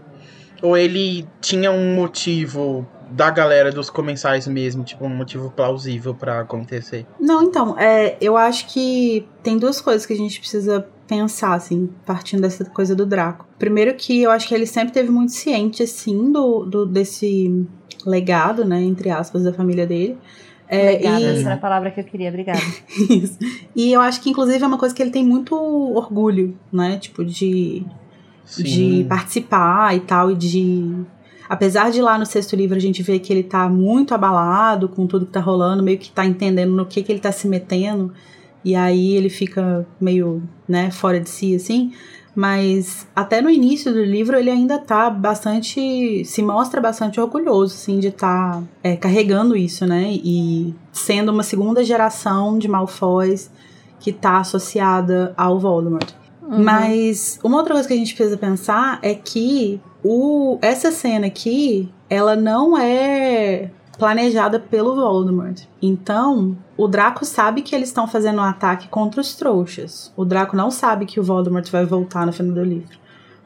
Ou 0.62 0.75
ele 0.75 1.25
tinha 1.39 1.71
um 1.71 1.95
motivo 1.95 2.85
da 3.12 3.29
galera 3.31 3.71
dos 3.71 3.89
comensais 3.89 4.47
mesmo, 4.47 4.83
tipo, 4.83 5.05
um 5.05 5.09
motivo 5.09 5.49
plausível 5.49 6.13
para 6.13 6.41
acontecer? 6.41 7.05
Não, 7.19 7.41
então, 7.41 7.77
é, 7.79 8.17
eu 8.21 8.38
acho 8.38 8.67
que 8.67 9.27
tem 9.41 9.57
duas 9.57 9.81
coisas 9.81 10.05
que 10.05 10.13
a 10.13 10.17
gente 10.17 10.39
precisa 10.39 10.85
pensar, 11.07 11.53
assim, 11.53 11.89
partindo 12.05 12.41
dessa 12.41 12.63
coisa 12.65 12.95
do 12.95 13.05
Draco. 13.05 13.47
Primeiro 13.57 13.95
que 13.95 14.21
eu 14.21 14.29
acho 14.29 14.47
que 14.47 14.53
ele 14.53 14.67
sempre 14.67 14.93
teve 14.93 15.09
muito 15.09 15.31
ciente, 15.31 15.81
assim, 15.81 16.31
do, 16.31 16.65
do 16.65 16.85
desse 16.85 17.65
legado, 18.05 18.63
né, 18.63 18.81
entre 18.81 19.09
aspas, 19.09 19.43
da 19.43 19.51
família 19.51 19.88
dele. 19.88 20.17
É, 20.69 20.93
obrigada, 20.93 21.19
e... 21.19 21.25
essa 21.25 21.45
era 21.47 21.55
a 21.55 21.58
palavra 21.58 21.89
que 21.89 21.99
eu 21.99 22.03
queria, 22.03 22.29
obrigada. 22.29 22.62
Isso. 23.10 23.39
E 23.75 23.91
eu 23.91 23.99
acho 23.99 24.21
que, 24.21 24.29
inclusive, 24.29 24.63
é 24.63 24.67
uma 24.67 24.77
coisa 24.77 24.93
que 24.93 25.01
ele 25.01 25.10
tem 25.10 25.25
muito 25.25 25.55
orgulho, 25.55 26.55
né? 26.71 26.97
Tipo, 26.97 27.25
de, 27.25 27.84
de 28.58 29.03
participar 29.10 29.95
e 29.95 29.99
tal, 30.01 30.32
e 30.32 30.36
de. 30.36 30.93
Apesar 31.49 31.89
de 31.89 31.99
lá 31.99 32.15
no 32.19 32.27
sexto 32.27 32.55
livro 32.55 32.77
a 32.77 32.79
gente 32.79 33.01
ver 33.01 33.17
que 33.17 33.34
ele 33.34 33.41
tá 33.41 33.67
muito 33.67 34.13
abalado 34.13 34.88
com 34.88 35.08
tudo 35.08 35.25
que 35.25 35.32
tá 35.32 35.39
rolando, 35.39 35.82
meio 35.82 35.97
que 35.97 36.12
tá 36.12 36.23
entendendo 36.23 36.75
no 36.75 36.86
que, 36.86 37.01
que 37.01 37.12
ele 37.12 37.19
tá 37.19 37.32
se 37.32 37.47
metendo, 37.47 38.13
e 38.63 38.75
aí 38.75 39.15
ele 39.15 39.29
fica 39.29 39.88
meio, 39.99 40.43
né, 40.67 40.91
fora 40.91 41.19
de 41.19 41.27
si, 41.27 41.55
assim. 41.55 41.91
Mas 42.35 43.07
até 43.15 43.41
no 43.41 43.49
início 43.49 43.91
do 43.91 44.03
livro 44.03 44.37
ele 44.37 44.49
ainda 44.49 44.77
tá 44.77 45.09
bastante. 45.09 46.23
se 46.25 46.41
mostra 46.41 46.79
bastante 46.79 47.19
orgulhoso, 47.19 47.75
assim, 47.75 47.99
de 47.99 48.07
estar 48.09 48.53
tá, 48.53 48.63
é, 48.83 48.95
carregando 48.95 49.55
isso, 49.55 49.85
né? 49.85 50.11
E 50.11 50.73
sendo 50.91 51.31
uma 51.31 51.43
segunda 51.43 51.83
geração 51.83 52.57
de 52.57 52.67
Malfoys 52.67 53.51
que 53.99 54.11
tá 54.13 54.37
associada 54.37 55.33
ao 55.35 55.59
Voldemort. 55.59 56.09
Uhum. 56.41 56.63
Mas 56.63 57.39
uma 57.43 57.57
outra 57.57 57.73
coisa 57.73 57.87
que 57.87 57.93
a 57.93 57.97
gente 57.97 58.15
precisa 58.15 58.37
pensar 58.37 58.99
é 59.01 59.13
que 59.13 59.81
o, 60.03 60.57
essa 60.61 60.91
cena 60.91 61.27
aqui, 61.27 61.91
ela 62.09 62.35
não 62.35 62.77
é 62.77 63.69
planejada 63.97 64.59
pelo 64.59 64.95
Voldemort. 64.95 65.61
Então, 65.81 66.57
o 66.79 66.87
Draco 66.87 67.25
sabe 67.25 67.61
que 67.61 67.75
eles 67.75 67.89
estão 67.89 68.07
fazendo 68.07 68.37
um 68.39 68.43
ataque 68.43 68.87
contra 68.87 69.19
os 69.19 69.35
trouxas. 69.35 70.13
O 70.15 70.23
Draco 70.23 70.55
não 70.55 70.71
sabe 70.71 71.05
que 71.05 71.19
o 71.19 71.23
Voldemort 71.23 71.69
vai 71.69 71.85
voltar 71.85 72.25
no 72.25 72.31
final 72.31 72.53
do 72.55 72.63
livro. 72.63 72.97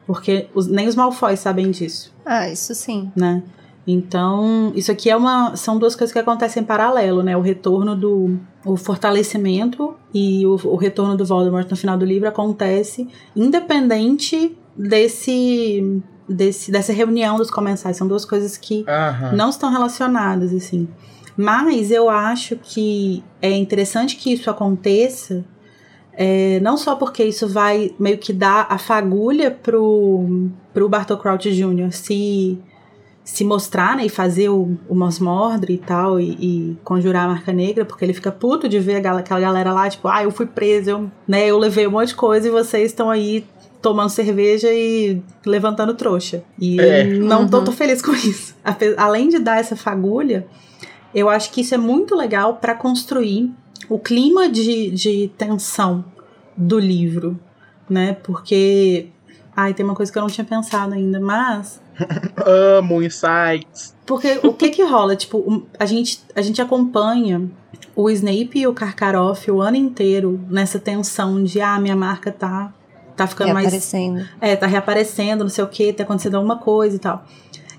Porque 0.06 0.46
os, 0.54 0.68
nem 0.68 0.86
os 0.86 0.94
Malfoy 0.94 1.36
sabem 1.36 1.68
disso. 1.72 2.14
Ah, 2.24 2.48
isso 2.48 2.72
sim. 2.76 3.10
Né? 3.16 3.42
Então, 3.84 4.70
isso 4.76 4.92
aqui 4.92 5.10
é 5.10 5.16
uma. 5.16 5.56
São 5.56 5.78
duas 5.78 5.96
coisas 5.96 6.12
que 6.12 6.18
acontecem 6.20 6.62
em 6.62 6.66
paralelo, 6.66 7.24
né? 7.24 7.36
O 7.36 7.40
retorno 7.40 7.96
do. 7.96 8.38
O 8.64 8.76
fortalecimento 8.76 9.96
e 10.14 10.46
o, 10.46 10.54
o 10.68 10.76
retorno 10.76 11.16
do 11.16 11.24
Voldemort 11.26 11.68
no 11.68 11.76
final 11.76 11.98
do 11.98 12.04
livro 12.04 12.28
acontece 12.28 13.08
independente 13.34 14.56
desse 14.76 16.02
desse, 16.28 16.70
dessa 16.70 16.92
reunião 16.92 17.36
dos 17.36 17.50
comensais. 17.50 17.96
São 17.96 18.06
duas 18.06 18.24
coisas 18.24 18.56
que 18.56 18.84
Aham. 18.88 19.32
não 19.32 19.50
estão 19.50 19.70
relacionadas, 19.70 20.52
assim. 20.54 20.88
Mas 21.36 21.90
eu 21.90 22.08
acho 22.08 22.56
que 22.56 23.22
é 23.42 23.50
interessante 23.50 24.16
que 24.16 24.32
isso 24.32 24.48
aconteça, 24.50 25.44
é, 26.12 26.60
não 26.60 26.76
só 26.76 26.94
porque 26.94 27.24
isso 27.24 27.48
vai 27.48 27.92
meio 27.98 28.18
que 28.18 28.32
dar 28.32 28.66
a 28.70 28.78
fagulha 28.78 29.50
pro, 29.50 30.48
pro 30.72 30.88
Bartol 30.88 31.16
Crouch 31.18 31.50
Jr. 31.50 31.90
se, 31.90 32.56
se 33.24 33.42
mostrar, 33.44 33.96
né, 33.96 34.06
e 34.06 34.08
fazer 34.08 34.48
o, 34.48 34.78
o 34.88 34.94
Mos 34.94 35.18
Mordre 35.18 35.74
e 35.74 35.78
tal, 35.78 36.20
e, 36.20 36.30
e 36.40 36.76
conjurar 36.84 37.24
a 37.24 37.28
marca 37.28 37.52
negra, 37.52 37.84
porque 37.84 38.04
ele 38.04 38.14
fica 38.14 38.30
puto 38.30 38.68
de 38.68 38.78
ver 38.78 39.04
aquela 39.04 39.40
galera 39.40 39.72
lá, 39.72 39.90
tipo, 39.90 40.06
ah, 40.06 40.22
eu 40.22 40.30
fui 40.30 40.46
preso, 40.46 40.90
eu, 40.90 41.10
né, 41.26 41.46
eu 41.48 41.58
levei 41.58 41.86
um 41.88 41.90
monte 41.90 42.08
de 42.08 42.14
coisa 42.14 42.46
e 42.46 42.50
vocês 42.50 42.92
estão 42.92 43.10
aí 43.10 43.44
tomando 43.82 44.08
cerveja 44.08 44.68
e 44.72 45.20
levantando 45.44 45.94
trouxa. 45.94 46.42
E 46.60 46.80
É. 46.80 47.04
não 47.04 47.46
tô, 47.48 47.58
Uhum. 47.58 47.64
tô 47.64 47.72
feliz 47.72 48.00
com 48.00 48.12
isso. 48.12 48.54
Além 48.96 49.28
de 49.28 49.38
dar 49.40 49.58
essa 49.58 49.74
fagulha, 49.76 50.46
eu 51.14 51.28
acho 51.28 51.50
que 51.50 51.60
isso 51.60 51.74
é 51.74 51.78
muito 51.78 52.14
legal 52.16 52.56
para 52.56 52.74
construir 52.74 53.52
o 53.88 53.98
clima 53.98 54.48
de, 54.48 54.90
de 54.90 55.30
tensão 55.36 56.04
do 56.56 56.78
livro, 56.78 57.38
né? 57.88 58.14
Porque. 58.22 59.08
Ai, 59.56 59.72
tem 59.72 59.86
uma 59.86 59.94
coisa 59.94 60.10
que 60.10 60.18
eu 60.18 60.22
não 60.22 60.28
tinha 60.28 60.44
pensado 60.44 60.94
ainda, 60.94 61.20
mas. 61.20 61.80
Amo 62.44 63.02
insights. 63.02 63.94
Porque 64.04 64.40
o 64.42 64.52
que 64.52 64.70
que 64.70 64.82
rola? 64.82 65.14
Tipo, 65.16 65.64
a 65.78 65.86
gente, 65.86 66.20
a 66.34 66.42
gente 66.42 66.60
acompanha 66.60 67.48
o 67.94 68.10
Snape 68.10 68.58
e 68.58 68.66
o 68.66 68.74
Karkaroff 68.74 69.48
o 69.50 69.60
ano 69.60 69.76
inteiro 69.76 70.40
nessa 70.48 70.78
tensão 70.78 71.42
de, 71.44 71.60
ah, 71.60 71.78
minha 71.78 71.94
marca 71.94 72.32
tá, 72.32 72.72
tá 73.16 73.26
ficando 73.26 73.54
mais 73.54 73.68
aparecendo. 73.68 74.28
é, 74.40 74.56
tá 74.56 74.66
reaparecendo, 74.66 75.44
não 75.44 75.50
sei 75.50 75.62
o 75.62 75.68
que, 75.68 75.92
tá 75.92 76.02
acontecendo 76.02 76.34
alguma 76.34 76.58
coisa 76.58 76.96
e 76.96 76.98
tal. 76.98 77.24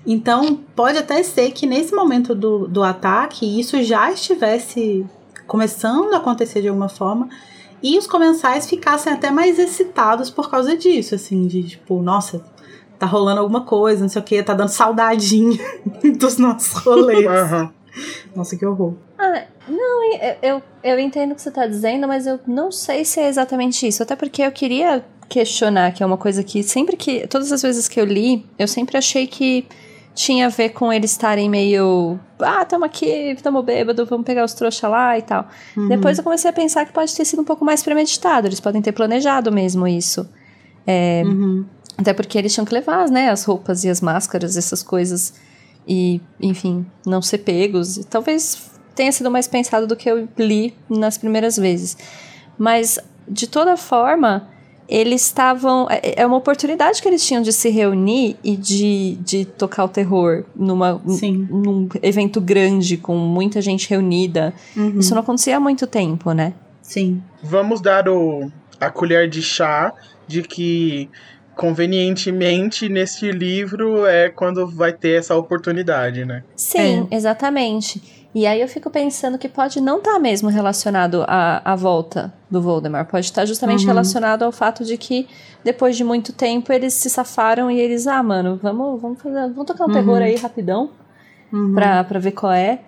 Então, 0.06 0.60
pode 0.76 0.96
até 0.96 1.22
ser 1.22 1.50
que 1.50 1.66
nesse 1.66 1.94
momento 1.94 2.34
do, 2.34 2.68
do 2.68 2.82
ataque, 2.82 3.58
isso 3.58 3.82
já 3.82 4.12
estivesse 4.12 5.04
começando 5.46 6.12
a 6.14 6.18
acontecer 6.18 6.62
de 6.62 6.68
alguma 6.68 6.88
forma, 6.88 7.28
e 7.82 7.98
os 7.98 8.06
comensais 8.06 8.68
ficassem 8.68 9.12
até 9.12 9.30
mais 9.30 9.58
excitados 9.58 10.30
por 10.30 10.50
causa 10.50 10.76
disso, 10.76 11.14
assim, 11.14 11.46
de 11.46 11.62
tipo, 11.62 12.00
nossa, 12.02 12.44
tá 12.98 13.06
rolando 13.06 13.40
alguma 13.40 13.62
coisa, 13.62 14.02
não 14.02 14.08
sei 14.08 14.22
o 14.22 14.24
que, 14.24 14.42
tá 14.42 14.54
dando 14.54 14.68
saudadinha 14.68 15.58
dos 16.18 16.38
nossos 16.38 16.72
rolês. 16.82 17.26
Aham. 17.26 17.72
Nossa, 18.34 18.56
que 18.56 18.66
horror. 18.66 18.94
Ah, 19.18 19.44
não, 19.68 20.12
eu, 20.14 20.36
eu, 20.42 20.62
eu 20.84 20.98
entendo 20.98 21.32
o 21.32 21.34
que 21.34 21.42
você 21.42 21.50
tá 21.50 21.66
dizendo, 21.66 22.06
mas 22.06 22.26
eu 22.26 22.38
não 22.46 22.70
sei 22.70 23.04
se 23.04 23.20
é 23.20 23.28
exatamente 23.28 23.86
isso. 23.86 24.02
Até 24.02 24.14
porque 24.14 24.42
eu 24.42 24.52
queria 24.52 25.04
questionar, 25.28 25.92
que 25.92 26.02
é 26.02 26.06
uma 26.06 26.18
coisa 26.18 26.42
que 26.42 26.62
sempre 26.62 26.96
que. 26.96 27.26
Todas 27.26 27.50
as 27.50 27.62
vezes 27.62 27.88
que 27.88 27.98
eu 27.98 28.04
li, 28.04 28.44
eu 28.58 28.68
sempre 28.68 28.98
achei 28.98 29.26
que 29.26 29.66
tinha 30.16 30.46
a 30.46 30.48
ver 30.48 30.70
com 30.70 30.90
eles 30.90 31.10
estarem 31.10 31.48
meio. 31.48 32.18
Ah, 32.40 32.64
tamo 32.64 32.86
aqui, 32.86 33.36
tamo 33.42 33.62
bêbado, 33.62 34.06
vamos 34.06 34.24
pegar 34.24 34.44
os 34.44 34.54
trouxa 34.54 34.88
lá 34.88 35.18
e 35.18 35.22
tal. 35.22 35.46
Uhum. 35.76 35.88
Depois 35.88 36.16
eu 36.16 36.24
comecei 36.24 36.50
a 36.50 36.54
pensar 36.54 36.86
que 36.86 36.92
pode 36.92 37.14
ter 37.14 37.24
sido 37.26 37.42
um 37.42 37.44
pouco 37.44 37.64
mais 37.64 37.82
premeditado, 37.82 38.48
eles 38.48 38.58
podem 38.58 38.80
ter 38.80 38.92
planejado 38.92 39.52
mesmo 39.52 39.86
isso. 39.86 40.26
Uhum. 40.88 41.66
Até 41.98 42.14
porque 42.14 42.38
eles 42.38 42.52
tinham 42.52 42.64
que 42.64 42.72
levar, 42.72 43.10
né, 43.10 43.30
as 43.30 43.44
roupas 43.44 43.84
e 43.84 43.90
as 43.90 44.00
máscaras, 44.00 44.56
essas 44.56 44.82
coisas. 44.82 45.34
E, 45.86 46.20
enfim, 46.40 46.86
não 47.06 47.20
ser 47.20 47.38
pegos. 47.38 48.00
Talvez 48.08 48.70
tenha 48.94 49.12
sido 49.12 49.30
mais 49.30 49.46
pensado 49.46 49.86
do 49.86 49.94
que 49.94 50.10
eu 50.10 50.26
li 50.38 50.74
nas 50.88 51.18
primeiras 51.18 51.58
vezes. 51.58 51.96
Mas, 52.58 52.98
de 53.28 53.46
toda 53.46 53.76
forma, 53.76 54.48
eles 54.88 55.22
estavam. 55.22 55.86
É 55.90 56.06
é 56.16 56.26
uma 56.26 56.36
oportunidade 56.36 57.00
que 57.00 57.08
eles 57.08 57.24
tinham 57.24 57.42
de 57.42 57.52
se 57.52 57.68
reunir 57.68 58.36
e 58.42 58.56
de, 58.56 59.16
de 59.16 59.44
tocar 59.44 59.84
o 59.84 59.88
terror 59.88 60.44
numa, 60.54 61.00
Sim. 61.08 61.46
num 61.50 61.88
evento 62.02 62.40
grande, 62.40 62.96
com 62.96 63.16
muita 63.16 63.60
gente 63.60 63.88
reunida. 63.88 64.54
Uhum. 64.76 64.98
Isso 64.98 65.14
não 65.14 65.20
acontecia 65.20 65.56
há 65.56 65.60
muito 65.60 65.86
tempo, 65.86 66.32
né? 66.32 66.54
Sim. 66.80 67.22
Vamos 67.42 67.80
dar 67.80 68.08
o, 68.08 68.50
a 68.80 68.90
colher 68.90 69.28
de 69.28 69.42
chá 69.42 69.92
de 70.26 70.42
que 70.42 71.08
convenientemente 71.54 72.88
neste 72.88 73.30
livro 73.30 74.06
é 74.06 74.28
quando 74.28 74.66
vai 74.66 74.92
ter 74.92 75.18
essa 75.18 75.34
oportunidade, 75.34 76.24
né? 76.24 76.44
Sim, 76.54 77.08
exatamente. 77.10 78.02
E 78.38 78.46
aí 78.46 78.60
eu 78.60 78.68
fico 78.68 78.90
pensando 78.90 79.38
que 79.38 79.48
pode 79.48 79.80
não 79.80 79.96
estar 79.96 80.18
mesmo 80.18 80.50
relacionado 80.50 81.24
à, 81.26 81.62
à 81.72 81.74
volta 81.74 82.34
do 82.50 82.60
Voldemort. 82.60 83.06
Pode 83.08 83.24
estar 83.24 83.46
justamente 83.46 83.80
Uhum. 83.80 83.86
relacionado 83.86 84.42
ao 84.42 84.52
fato 84.52 84.84
de 84.84 84.98
que 84.98 85.26
depois 85.64 85.96
de 85.96 86.04
muito 86.04 86.34
tempo 86.34 86.70
eles 86.70 86.92
se 86.92 87.08
safaram 87.08 87.70
e 87.70 87.80
eles, 87.80 88.06
ah, 88.06 88.22
mano, 88.22 88.60
vamos, 88.62 89.00
vamos 89.00 89.22
fazer, 89.22 89.40
vamos 89.48 89.64
tocar 89.64 89.84
um 89.84 89.88
Uhum. 89.88 89.94
terror 89.94 90.18
aí 90.20 90.36
rapidão 90.36 90.90
Uhum. 91.50 91.72
pra, 91.74 92.04
pra 92.04 92.18
ver 92.18 92.32
qual 92.32 92.52
é. 92.52 92.80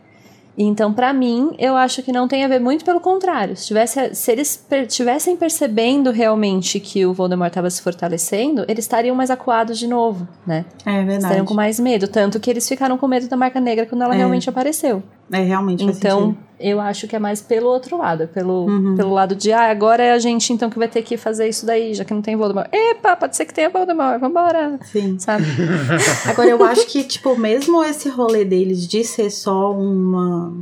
Então, 0.61 0.93
pra 0.93 1.15
mim, 1.15 1.55
eu 1.59 1.77
acho 1.77 2.03
que 2.03 2.13
não 2.13 2.29
tem 2.29 2.45
a 2.45 2.49
ver 2.49 2.59
muito 2.61 2.85
pelo 2.85 3.01
contrário. 3.01 3.57
Se, 3.57 3.69
tivesse, 3.69 4.15
se 4.15 4.31
eles 4.33 4.55
per- 4.55 4.87
tivessem 4.87 5.35
percebendo 5.35 6.11
realmente 6.11 6.79
que 6.79 7.07
o 7.07 7.15
Voldemort 7.15 7.49
estava 7.49 7.71
se 7.71 7.81
fortalecendo, 7.81 8.67
eles 8.69 8.85
estariam 8.85 9.17
mais 9.17 9.31
acuados 9.31 9.79
de 9.79 9.87
novo, 9.87 10.29
né? 10.47 10.67
É 10.85 10.97
verdade. 10.99 11.19
Estariam 11.23 11.47
com 11.47 11.55
mais 11.55 11.81
medo. 11.81 12.07
Tanto 12.07 12.39
que 12.39 12.51
eles 12.51 12.69
ficaram 12.69 12.99
com 12.99 13.07
medo 13.09 13.29
da 13.29 13.37
marca 13.37 13.59
negra 13.61 13.87
quando 13.87 14.03
ela 14.03 14.15
É. 14.15 14.19
realmente 14.19 14.51
apareceu. 14.51 15.01
É, 15.31 15.43
realmente 15.43 15.85
Então, 15.85 16.37
eu 16.59 16.81
acho 16.81 17.07
que 17.07 17.15
é 17.15 17.19
mais 17.19 17.41
pelo 17.43 17.69
outro 17.69 17.99
lado, 17.99 18.27
pelo, 18.29 18.65
Uhum. 18.67 18.97
pelo 18.97 19.13
lado 19.13 19.35
de, 19.37 19.53
ah, 19.53 19.71
agora 19.71 20.03
é 20.03 20.13
a 20.13 20.19
gente 20.19 20.53
então 20.53 20.71
que 20.71 20.79
vai 20.79 20.89
ter 20.89 21.03
que 21.03 21.17
fazer 21.17 21.49
isso 21.49 21.65
daí, 21.67 21.95
já 21.95 22.05
que 22.05 22.15
não 22.15 22.23
tem 22.23 22.35
Voldemort. 22.37 22.69
Epa, 22.73 23.15
pode 23.15 23.37
ser 23.37 23.45
que 23.45 23.53
tenha 23.55 23.69
Voldemort, 23.71 24.19
vambora, 24.21 24.79
Sim. 24.85 25.19
sabe? 25.19 25.45
Agora, 26.27 26.49
eu 26.49 26.65
acho 26.65 26.87
que, 26.87 27.05
tipo, 27.05 27.37
mesmo 27.39 27.85
esse 27.85 28.09
rolê 28.09 28.45
deles 28.45 28.87
de 28.87 29.05
ser 29.05 29.31
só 29.31 29.73
uma, 29.73 30.53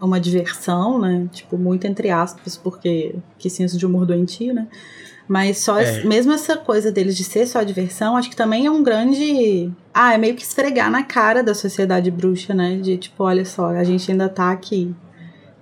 uma 0.00 0.20
diversão, 0.20 0.98
né? 1.00 1.28
Tipo, 1.32 1.56
muito 1.56 1.86
entre 1.86 2.10
aspas, 2.10 2.56
porque 2.56 3.14
que 3.38 3.48
senso 3.48 3.78
de 3.78 3.86
humor 3.86 4.04
doentio, 4.06 4.52
né? 4.52 4.66
Mas 5.28 5.58
só 5.58 5.78
É. 5.78 5.82
esse- 5.82 6.06
mesmo 6.06 6.32
essa 6.32 6.56
coisa 6.56 6.92
deles 6.92 7.16
de 7.16 7.24
ser 7.24 7.46
só 7.46 7.62
diversão, 7.62 8.16
acho 8.16 8.30
que 8.30 8.36
também 8.36 8.66
é 8.66 8.70
um 8.70 8.82
grande. 8.82 9.72
Ah, 9.92 10.14
é 10.14 10.18
meio 10.18 10.34
que 10.36 10.42
esfregar 10.42 10.90
na 10.90 11.02
cara 11.02 11.42
da 11.42 11.54
sociedade 11.54 12.10
bruxa, 12.10 12.54
né? 12.54 12.76
De 12.76 12.96
tipo, 12.96 13.24
olha 13.24 13.44
só, 13.44 13.66
a 13.68 13.82
gente 13.84 14.10
ainda 14.10 14.28
tá 14.28 14.50
aqui. 14.52 14.94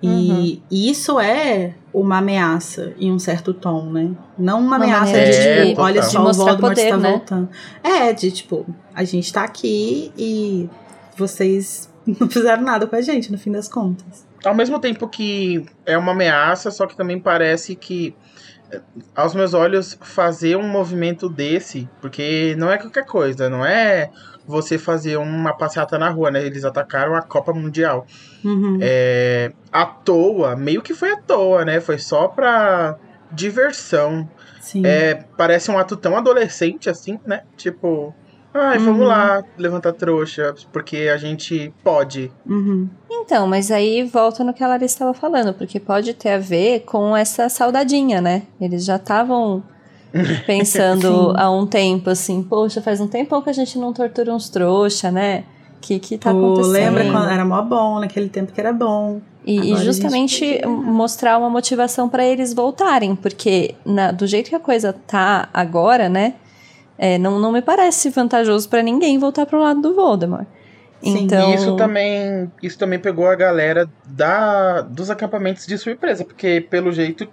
E 0.03 0.07
Uhum. 0.07 0.61
isso 0.69 1.19
é 1.19 1.73
uma 1.91 2.19
ameaça 2.19 2.93
em 2.99 3.11
um 3.11 3.17
certo 3.17 3.53
tom, 3.55 3.89
né? 3.91 4.11
Não 4.37 4.59
uma, 4.59 4.75
Uma 4.75 4.85
ameaça 4.85 5.13
de, 5.13 5.31
de- 5.31 5.69
tipo, 5.69 5.81
olha 5.81 6.01
de 6.01 6.11
só, 6.11 6.19
o 6.19 6.23
mostrar 6.23 6.45
Voldemort 6.51 6.75
poder, 6.75 6.83
está 6.85 6.97
né? 6.97 7.09
voltando. 7.11 7.49
É, 7.83 8.13
de 8.13 8.29
tipo, 8.29 8.67
a 8.93 9.03
gente 9.03 9.33
tá 9.33 9.43
aqui 9.43 10.11
e 10.15 10.69
vocês 11.17 11.89
não 12.05 12.29
fizeram 12.29 12.61
nada 12.61 12.85
com 12.85 12.95
a 12.95 13.01
gente, 13.01 13.31
no 13.31 13.37
fim 13.37 13.51
das 13.51 13.67
contas. 13.67 14.27
Ao 14.45 14.53
mesmo 14.53 14.77
tempo 14.79 15.07
que 15.07 15.65
é 15.87 15.97
uma 15.97 16.11
ameaça, 16.11 16.69
só 16.69 16.85
que 16.85 16.95
também 16.95 17.19
parece 17.19 17.75
que, 17.75 18.13
aos 19.15 19.33
meus 19.35 19.53
olhos, 19.53 19.97
fazer 20.01 20.55
um 20.55 20.67
movimento 20.67 21.29
desse, 21.29 21.87
porque 22.01 22.55
não 22.57 22.69
é 22.71 22.77
qualquer 22.77 23.05
coisa, 23.05 23.49
não 23.49 23.65
é 23.65 24.09
você 24.47 24.77
fazer 24.77 25.17
uma 25.17 25.53
passeata 25.53 25.97
na 25.97 26.09
rua, 26.09 26.29
né? 26.29 26.45
Eles 26.45 26.63
atacaram 26.65 27.15
a 27.15 27.21
Copa 27.21 27.51
Mundial. 27.53 28.05
Uhum. 28.43 28.77
É, 28.81 29.51
à 29.71 29.85
toa, 29.85 30.55
meio 30.55 30.81
que 30.81 30.93
foi 30.93 31.11
à 31.13 31.17
toa, 31.17 31.65
né? 31.65 31.79
Foi 31.79 31.97
só 31.97 32.27
pra 32.27 32.95
diversão. 33.31 34.29
É, 34.85 35.23
parece 35.37 35.69
um 35.71 35.77
ato 35.77 35.95
tão 35.95 36.15
adolescente 36.17 36.89
assim, 36.89 37.19
né? 37.25 37.41
Tipo, 37.57 38.13
ai, 38.53 38.77
vamos 38.79 39.01
Uhum. 39.01 39.07
lá 39.07 39.43
levantar 39.57 39.93
trouxa, 39.93 40.53
porque 40.71 41.09
a 41.13 41.17
gente 41.17 41.73
pode. 41.83 42.31
Uhum. 42.45 42.89
Então, 43.25 43.47
mas 43.47 43.71
aí 43.71 44.03
volta 44.03 44.43
no 44.43 44.53
que 44.53 44.63
a 44.63 44.67
Larissa 44.67 44.93
estava 44.95 45.13
falando, 45.13 45.53
porque 45.53 45.79
pode 45.79 46.13
ter 46.13 46.29
a 46.29 46.37
ver 46.37 46.81
com 46.81 47.17
essa 47.17 47.49
saudadinha, 47.49 48.21
né? 48.21 48.43
Eles 48.61 48.85
já 48.85 48.97
estavam 48.97 49.63
pensando 50.45 51.33
há 51.35 51.49
um 51.49 51.65
tempo, 51.65 52.09
assim, 52.09 52.43
poxa, 52.43 52.81
faz 52.81 53.01
um 53.01 53.07
tempão 53.07 53.41
que 53.41 53.49
a 53.49 53.53
gente 53.53 53.77
não 53.79 53.91
tortura 53.93 54.33
uns 54.33 54.49
trouxa, 54.49 55.11
né? 55.11 55.43
O 55.77 55.81
que 55.81 55.99
que 55.99 56.17
tá 56.17 56.31
Pô, 56.31 56.37
acontecendo? 56.39 56.71
lembra 56.71 57.11
quando 57.11 57.29
era 57.29 57.45
mó 57.45 57.61
bom, 57.61 57.99
naquele 57.99 58.29
tempo 58.29 58.51
que 58.51 58.59
era 58.59 58.71
bom. 58.73 59.19
E, 59.45 59.73
e 59.73 59.77
justamente 59.77 60.61
mostrar 60.67 61.37
uma 61.37 61.49
motivação 61.49 62.09
para 62.09 62.25
eles 62.25 62.53
voltarem, 62.53 63.15
porque 63.15 63.75
na- 63.85 64.11
do 64.11 64.25
jeito 64.25 64.49
que 64.49 64.55
a 64.55 64.59
coisa 64.59 64.93
tá 64.93 65.49
agora, 65.53 66.09
né? 66.09 66.35
é, 66.97 67.17
não, 67.17 67.39
não 67.39 67.51
me 67.51 67.61
parece 67.61 68.09
vantajoso 68.09 68.69
para 68.69 68.81
ninguém 68.81 69.17
voltar 69.19 69.45
pro 69.45 69.59
lado 69.59 69.81
do 69.81 69.93
Voldemort. 69.93 70.47
Sim, 71.11 71.23
então, 71.25 71.51
E 71.51 71.55
isso 71.55 71.75
também, 71.75 72.51
isso 72.61 72.77
também 72.77 72.99
pegou 72.99 73.27
a 73.27 73.35
galera 73.35 73.89
da, 74.07 74.81
dos 74.81 75.09
acampamentos 75.09 75.65
de 75.65 75.77
surpresa, 75.77 76.23
porque 76.25 76.61
pelo 76.69 76.91
jeito 76.91 77.27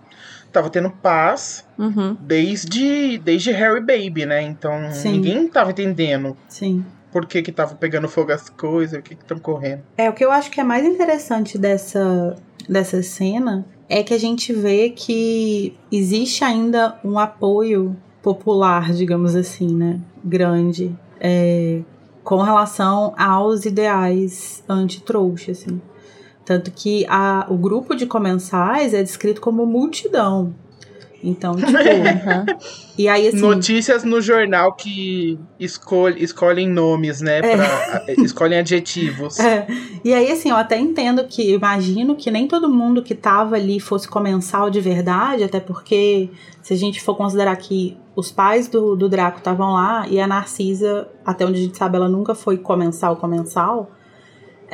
tava 0.52 0.68
tendo 0.68 0.90
paz 0.90 1.66
Uhum. 1.78 2.16
desde, 2.20 3.18
desde 3.18 3.50
Harry 3.52 3.80
Baby, 3.80 4.26
né? 4.26 4.42
Então 4.42 4.90
Sim. 4.92 5.12
ninguém 5.12 5.48
tava 5.48 5.70
entendendo 5.70 6.37
Sim. 6.48 6.85
por 7.11 7.26
que 7.26 7.40
que 7.42 7.50
tava 7.50 7.74
pegando 7.74 8.08
fogo 8.08 8.32
as 8.32 8.48
coisas, 8.50 8.98
o 8.98 9.02
que 9.02 9.14
que 9.14 9.22
estão 9.22 9.38
correndo. 9.38 9.82
É, 9.96 10.08
o 10.11 10.12
que 10.12 10.24
eu 10.24 10.30
acho 10.30 10.50
que 10.50 10.61
é 10.61 10.64
mais 10.64 10.85
interessante 10.85 11.56
dessa, 11.56 12.37
dessa 12.68 13.02
cena 13.02 13.64
é 13.88 14.02
que 14.02 14.12
a 14.14 14.18
gente 14.18 14.52
vê 14.52 14.90
que 14.90 15.74
existe 15.90 16.44
ainda 16.44 16.98
um 17.04 17.18
apoio 17.18 17.96
popular, 18.22 18.92
digamos 18.92 19.35
assim, 19.35 19.74
né? 19.74 20.00
Grande. 20.24 20.94
é, 21.20 21.80
com 22.22 22.42
relação 22.42 23.14
aos 23.16 23.64
ideais 23.64 24.62
anti-trouxa, 24.68 25.52
assim. 25.52 25.80
Tanto 26.44 26.70
que 26.70 27.06
a, 27.08 27.46
o 27.48 27.56
grupo 27.56 27.94
de 27.94 28.06
comensais 28.06 28.94
é 28.94 29.02
descrito 29.02 29.40
como 29.40 29.64
multidão. 29.64 30.54
Então, 31.23 31.54
tipo. 31.54 31.70
Uhum. 31.92 32.46
e 32.98 33.08
aí, 33.08 33.29
assim. 33.29 33.38
Notícias 33.38 34.02
no 34.02 34.20
jornal 34.20 34.73
que 34.73 35.38
escolhe, 35.58 36.23
escolhem 36.23 36.68
nomes, 36.68 37.20
né? 37.20 37.40
Pra, 37.40 38.04
escolhem 38.18 38.58
adjetivos. 38.58 39.38
É. 39.52 39.66
E 40.04 40.14
aí, 40.14 40.31
assim, 40.31 40.50
eu 40.50 40.56
até 40.56 40.79
entendo 40.79 41.25
que, 41.25 41.52
imagino 41.52 42.16
que 42.16 42.31
nem 42.31 42.46
todo 42.48 42.68
mundo 42.68 43.02
que 43.02 43.14
tava 43.14 43.56
ali 43.56 43.79
fosse 43.79 44.08
comensal 44.08 44.70
de 44.70 44.81
verdade, 44.81 45.44
até 45.44 45.60
porque, 45.60 46.31
se 46.62 46.73
a 46.73 46.77
gente 46.77 47.00
for 47.02 47.14
considerar 47.16 47.54
que 47.56 47.96
os 48.14 48.31
pais 48.31 48.68
do, 48.68 48.96
do 48.96 49.08
Draco 49.08 49.38
estavam 49.38 49.73
lá 49.73 50.06
e 50.08 50.20
a 50.20 50.27
Narcisa, 50.27 51.08
até 51.25 51.44
onde 51.44 51.60
a 51.60 51.62
gente 51.62 51.77
sabe, 51.77 51.96
ela 51.96 52.08
nunca 52.08 52.35
foi 52.35 52.56
comensal, 52.56 53.16
comensal. 53.16 53.90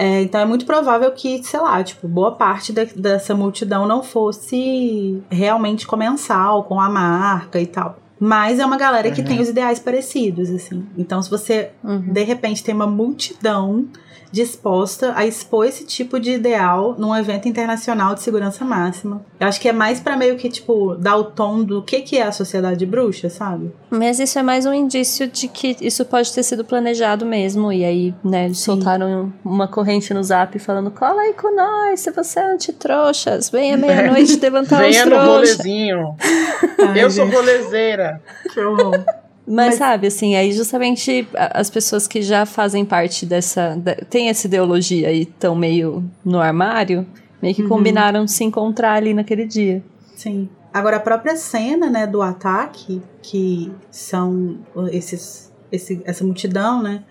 É, 0.01 0.22
então 0.22 0.40
é 0.40 0.44
muito 0.44 0.64
provável 0.64 1.11
que, 1.11 1.42
sei 1.42 1.59
lá, 1.59 1.82
tipo, 1.82 2.07
boa 2.07 2.30
parte 2.30 2.72
da, 2.72 2.84
dessa 2.84 3.34
multidão 3.34 3.84
não 3.84 4.01
fosse 4.01 5.20
realmente 5.28 5.88
comensal 5.88 6.62
com 6.62 6.80
a 6.80 6.88
marca 6.88 7.61
e 7.61 7.66
tal. 7.66 7.96
Mas 8.20 8.61
é 8.61 8.64
uma 8.66 8.76
galera 8.76 9.11
que 9.11 9.20
Uhum. 9.22 9.26
tem 9.26 9.40
os 9.40 9.49
ideais 9.49 9.80
parecidos, 9.80 10.51
assim. 10.51 10.86
Então, 10.96 11.20
se 11.20 11.28
você, 11.28 11.70
Uhum. 11.82 12.12
de 12.12 12.22
repente, 12.22 12.62
tem 12.62 12.74
uma 12.74 12.86
multidão 12.86 13.86
disposta 14.31 15.12
a 15.16 15.24
expor 15.26 15.66
esse 15.66 15.85
tipo 15.85 16.18
de 16.20 16.33
ideal 16.33 16.95
num 16.99 17.14
evento 17.16 17.49
internacional 17.49 18.14
de 18.14 18.22
segurança 18.22 18.64
máxima. 18.64 19.22
Eu 19.41 19.47
acho 19.49 19.61
que 19.61 19.68
é 19.68 19.72
mais 19.72 20.01
pra 20.01 20.16
meio 20.16 20.37
que, 20.37 20.49
tipo, 20.49 20.95
dar 20.97 21.16
o 21.16 21.24
tom 21.24 21.62
do 21.62 21.83
que, 21.83 22.01
que 22.01 22.16
é 22.18 22.22
a 22.22 22.33
sociedade 22.33 22.85
bruxa, 22.87 23.29
sabe? 23.31 23.72
Mas 23.91 24.18
isso 24.20 24.39
é 24.39 24.43
mais 24.43 24.66
um 24.66 24.72
indício 24.74 25.26
de 25.29 25.49
que 25.49 25.76
isso 25.81 26.05
pode 26.05 26.33
ter 26.33 26.43
sido 26.43 26.64
planejado 26.64 27.24
mesmo. 27.24 27.72
E 27.72 27.85
aí, 27.85 28.14
né, 28.24 28.47
eles 28.47 28.59
Sim. 28.59 28.64
soltaram 28.64 29.33
uma 29.45 29.66
corrente 29.68 30.12
no 30.12 30.22
zap 30.22 30.59
falando: 30.59 30.91
cola 30.91 31.20
aí 31.22 31.33
com 31.35 31.55
nós, 31.55 32.01
se 32.01 32.11
você 32.11 32.41
é 32.41 32.53
anti-trouxas, 32.53 33.51
venha 33.51 33.76
meia-noite 33.79 34.39
levantar 34.41 34.83
os 34.85 34.89
Venha 34.89 35.07
no 35.07 35.16
rolezinho. 35.16 36.16
Ai, 36.79 37.05
Eu 37.05 37.11
sou 37.11 37.24
gente, 37.26 37.35
rolezeira. 37.35 38.20
que 38.53 38.61
horror. 38.61 39.05
Mas, 39.51 39.66
Mas- 39.68 39.74
sabe, 39.76 40.07
assim, 40.09 40.34
aí 40.36 40.53
justamente 40.53 41.26
as 41.34 41.70
pessoas 41.70 42.07
que 42.07 42.20
já 42.20 42.44
fazem 42.44 42.84
parte 42.84 43.24
dessa. 43.24 43.74
da- 43.76 43.94
tem 43.94 44.28
essa 44.28 44.46
ideologia 44.46 45.11
e 45.11 45.22
estão 45.22 45.55
meio 45.55 46.05
no 46.24 46.38
armário, 46.38 47.07
meio 47.40 47.55
que 47.55 47.62
Uhum. 47.62 47.68
combinaram 47.68 48.26
se 48.26 48.44
encontrar 48.44 48.92
ali 48.94 49.14
naquele 49.14 49.46
dia. 49.46 49.82
Sim. 50.14 50.49
Agora, 50.72 50.96
a 50.99 51.01
própria 51.01 51.34
cena, 51.34 51.88
né, 51.88 52.07
do 52.07 52.20
ataque, 52.20 53.01
que 53.22 53.72
são 53.90 54.59
esses, 54.92 55.51
esse, 55.72 56.03
essa 56.05 56.22
multidão, 56.24 56.82
né, 56.82 57.03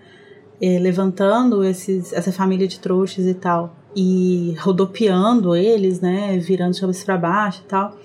eh, 0.61 0.77
levantando 0.79 1.63
esses, 1.63 2.13
essa 2.13 2.31
família 2.31 2.67
de 2.67 2.79
trouxas 2.79 3.25
e 3.25 3.33
tal, 3.33 3.75
e 3.95 4.53
rodopiando 4.59 5.55
eles, 5.55 5.99
né, 6.01 6.37
virando 6.37 6.73
de 6.75 6.81
cabeça 6.81 7.03
pra 7.05 7.17
baixo 7.17 7.63
e 7.65 7.67
tal. 7.67 7.97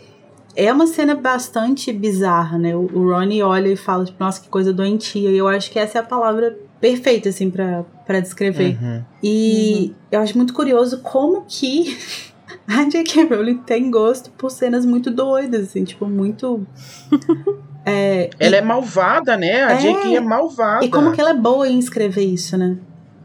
É 0.55 0.73
uma 0.73 0.87
cena 0.87 1.15
bastante 1.15 1.93
bizarra, 1.93 2.59
né? 2.59 2.75
O, 2.77 2.81
o 2.93 3.11
Ronnie 3.11 3.43
olha 3.43 3.69
e 3.69 3.77
fala, 3.77 4.05
tipo, 4.05 4.23
nossa, 4.23 4.41
que 4.41 4.49
coisa 4.49 4.73
doentia. 4.73 5.31
E 5.31 5.37
eu 5.37 5.49
acho 5.49 5.71
que 5.71 5.79
essa 5.79 5.99
é 5.99 6.01
a 6.01 6.05
palavra 6.05 6.57
perfeita, 6.81 7.29
assim, 7.31 7.51
pra, 7.51 7.85
pra 8.07 8.21
descrever. 8.21 8.77
Uhum. 8.83 9.03
E 9.23 9.95
eu 10.11 10.21
acho 10.21 10.37
muito 10.37 10.53
curioso 10.53 11.01
como 11.01 11.45
que 11.49 11.97
a 12.69 12.85
J.K. 12.89 13.25
Rowling 13.35 13.59
tem 13.59 13.91
gosto 13.91 14.31
por 14.33 14.51
cenas 14.51 14.85
muito 14.85 15.11
doidas, 15.11 15.69
assim, 15.69 15.85
tipo, 15.85 16.07
muito. 16.07 16.67
é, 17.87 18.31
Ela 18.39 18.57
e, 18.57 18.59
é 18.59 18.63
malvada, 18.63 19.37
né? 19.37 19.65
A 19.65 19.73
É. 19.73 19.77
J.K. 19.79 20.17
é 20.17 20.21
malvada. 20.21 20.85
e 20.85 20.91
como 20.91 21.13
que 21.13 21.21
ela 21.21 21.31
é 21.31 21.35
boa 21.35 21.69
em 21.69 21.79
escrever 21.79 22.25
isso, 22.25 22.57
né? 22.57 22.77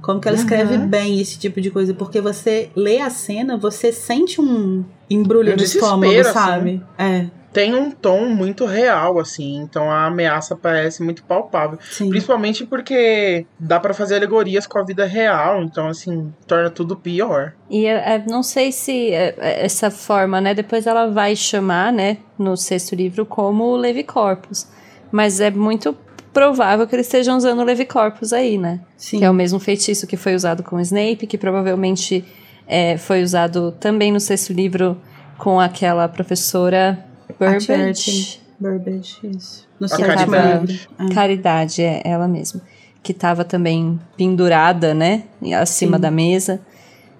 Como 0.02 0.22
que 0.22 0.28
ela 0.28 0.38
escreve 0.38 0.76
Uhum. 0.78 0.88
bem 0.88 1.20
esse 1.20 1.38
tipo 1.38 1.60
de 1.60 1.70
coisa. 1.72 1.94
Porque 1.94 2.22
você 2.22 2.70
lê 2.76 3.00
a 3.02 3.10
cena, 3.10 3.58
você 3.58 3.92
sente 3.92 4.40
um 4.40 4.86
embrulho 5.10 5.49
Um 5.49 5.51
no 5.51 5.58
desespero, 5.58 5.86
estômago, 5.86 6.20
assim. 6.20 6.34
sabe? 6.34 6.84
É, 6.97 7.26
Tem 7.53 7.74
um 7.74 7.89
tom 7.89 8.26
muito 8.30 8.66
real, 8.66 9.20
assim. 9.20 9.58
Então 9.58 9.89
a 9.89 10.05
ameaça 10.05 10.55
parece 10.55 11.01
muito 11.01 11.24
palpável. 11.24 11.80
sim. 11.89 12.10
Principalmente 12.10 12.66
porque 12.66 13.45
dá 13.60 13.80
pra 13.80 13.93
fazer 13.93 14.16
alegorias 14.18 14.68
com 14.68 14.78
a 14.78 14.84
vida 14.84 15.05
real. 15.05 15.64
Então, 15.64 15.88
assim, 15.88 16.32
torna 16.45 16.70
tudo 16.70 16.95
pior. 16.95 17.53
E 17.70 17.86
é, 17.86 18.16
é, 18.16 18.24
não 18.30 18.43
sei 18.43 18.72
se 18.72 19.12
é, 19.12 19.36
essa 19.39 19.89
forma, 19.89 20.39
né? 20.41 20.53
Depois 20.53 20.86
ela 20.86 21.08
vai 21.08 21.36
chamar, 21.36 21.91
né, 21.91 22.18
no 22.38 22.55
sexto 22.55 22.93
livro, 22.95 23.26
como 23.26 23.64
o 23.64 23.76
Levi 23.76 24.03
Corpus. 24.03 24.68
Mas 25.12 25.39
é 25.39 25.49
muito 25.49 25.95
provável 26.34 26.86
que 26.86 26.93
eles 26.95 27.08
estejam 27.08 27.36
usando 27.38 27.60
o 27.62 27.64
Levi 27.64 27.86
Corpus 27.86 28.32
aí, 28.34 28.58
né? 28.60 28.82
sim. 28.95 29.18
Que 29.18 29.26
é 29.26 29.30
o 29.30 29.34
mesmo 29.34 29.58
feitiço 29.60 30.05
que 30.05 30.16
foi 30.18 30.36
usado 30.36 30.62
com 30.62 30.76
o 30.76 30.80
Snape, 30.82 31.26
que 31.26 31.38
provavelmente 31.38 32.24
é, 32.68 32.97
foi 32.97 33.24
usado 33.24 33.72
também 33.80 34.11
no 34.11 34.20
sexto 34.20 34.51
livro 34.53 34.97
com 35.38 35.59
aquela 35.59 36.07
professora 36.07 37.03
Burbage. 37.39 38.39
Burbage, 38.59 39.18
isso. 39.24 39.68
No 39.80 39.88
sétimo 39.88 40.36
livro. 40.36 40.88
É. 40.99 41.13
Caridade, 41.13 41.82
é 41.84 42.01
ela 42.03 42.28
mesma. 42.28 42.61
Que 43.03 43.13
tava 43.13 43.45
também 43.45 43.99
pendurada, 44.18 44.93
né? 44.93 45.24
Acima 45.59 45.97
Sim. 45.97 46.01
da 46.01 46.11
mesa. 46.11 46.59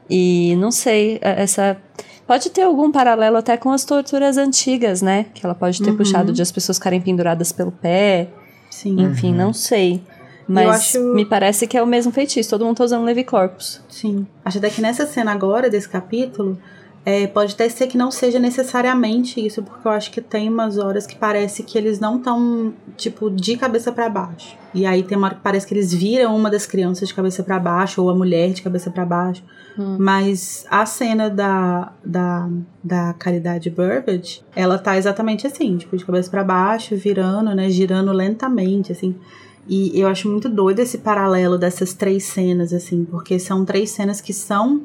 E 0.10 0.56
não 0.58 0.72
sei, 0.72 1.20
é- 1.22 1.42
essa. 1.44 1.78
Pode 2.26 2.50
ter 2.50 2.64
algum 2.64 2.92
paralelo 2.92 3.38
até 3.38 3.56
com 3.56 3.72
as 3.72 3.86
torturas 3.86 4.38
antigas, 4.38 5.02
né? 5.02 5.28
Que 5.34 5.46
ela 5.46 5.56
pode 5.56 5.82
ter 5.82 5.92
Uhum. 5.92 5.98
puxado 5.98 6.34
de 6.34 6.42
as 6.42 6.52
pessoas 6.52 6.78
ficarem 6.78 7.00
penduradas 7.00 7.52
pelo 7.54 7.72
pé. 7.72 8.28
Sim. 8.70 9.00
Enfim, 9.02 9.34
não 9.34 9.54
sei. 9.54 10.02
Mas 10.48 10.68
acho- 10.70 11.14
me 11.14 11.26
parece 11.26 11.68
que 11.68 11.78
é 11.78 11.84
o 11.84 11.88
mesmo 11.88 12.12
feitiço. 12.12 12.50
Todo 12.50 12.66
mundo 12.66 12.78
tá 12.78 12.84
usando 12.86 13.04
Levi 13.04 13.24
Corpus. 13.24 13.82
Sim. 13.90 14.26
Acho 14.46 14.58
até 14.60 14.70
que 14.70 14.82
nessa 14.82 15.06
cena 15.06 15.32
agora, 15.32 15.70
desse 15.70 15.90
capítulo, 15.90 16.58
é, 17.06 17.26
pode 17.28 17.54
até 17.54 17.68
ser 17.70 17.88
que 17.88 17.98
não 17.98 18.12
seja 18.12 18.38
necessariamente 18.40 19.46
isso, 19.46 19.64
porque 19.64 19.88
eu 19.88 19.92
acho 19.92 20.12
que 20.12 20.20
tem 20.22 20.50
umas 20.50 20.78
horas 20.78 21.08
que 21.08 21.16
parece 21.16 21.64
que 21.64 21.78
eles 21.78 22.00
não 22.00 22.18
estão, 22.18 22.74
tipo, 22.98 23.30
de 23.30 23.56
cabeça 23.58 23.92
pra 23.92 24.10
baixo. 24.10 24.58
E 24.74 24.86
aí 24.86 25.04
tem 25.04 25.18
uma 25.18 25.28
hora 25.28 25.36
que 25.36 25.42
parece 25.42 25.66
que 25.66 25.74
eles 25.74 25.94
viram 25.94 26.36
uma 26.36 26.50
das 26.50 26.66
crianças 26.66 27.08
de 27.08 27.14
cabeça 27.14 27.44
pra 27.44 27.60
baixo, 27.60 28.02
ou 28.02 28.10
a 28.10 28.16
mulher 28.16 28.52
de 28.52 28.62
cabeça 28.62 28.92
pra 28.92 29.06
baixo. 29.06 29.42
Hum. 29.80 29.96
Mas 30.00 30.66
a 30.70 30.86
cena 30.86 31.30
da, 31.30 31.94
da, 32.04 32.50
da 32.84 33.14
Caridade 33.14 33.70
Burbage, 33.70 34.42
ela 34.56 34.78
tá 34.78 34.98
exatamente 34.98 35.46
assim, 35.48 35.78
tipo, 35.78 35.96
de 35.96 36.04
cabeça 36.06 36.30
pra 36.30 36.44
baixo, 36.44 36.96
virando, 36.96 37.56
né, 37.56 37.70
girando 37.70 38.12
lentamente, 38.12 38.92
assim. 38.92 39.16
E 39.70 40.00
eu 40.00 40.08
acho 40.08 40.30
muito 40.30 40.48
doido 40.48 40.80
esse 40.80 41.00
paralelo 41.00 41.58
dessas 41.58 41.94
três 41.94 42.24
cenas, 42.24 42.72
assim, 42.74 43.04
porque 43.06 43.38
são 43.40 43.66
três 43.66 43.90
cenas 43.92 44.22
que 44.22 44.32
são 44.34 44.82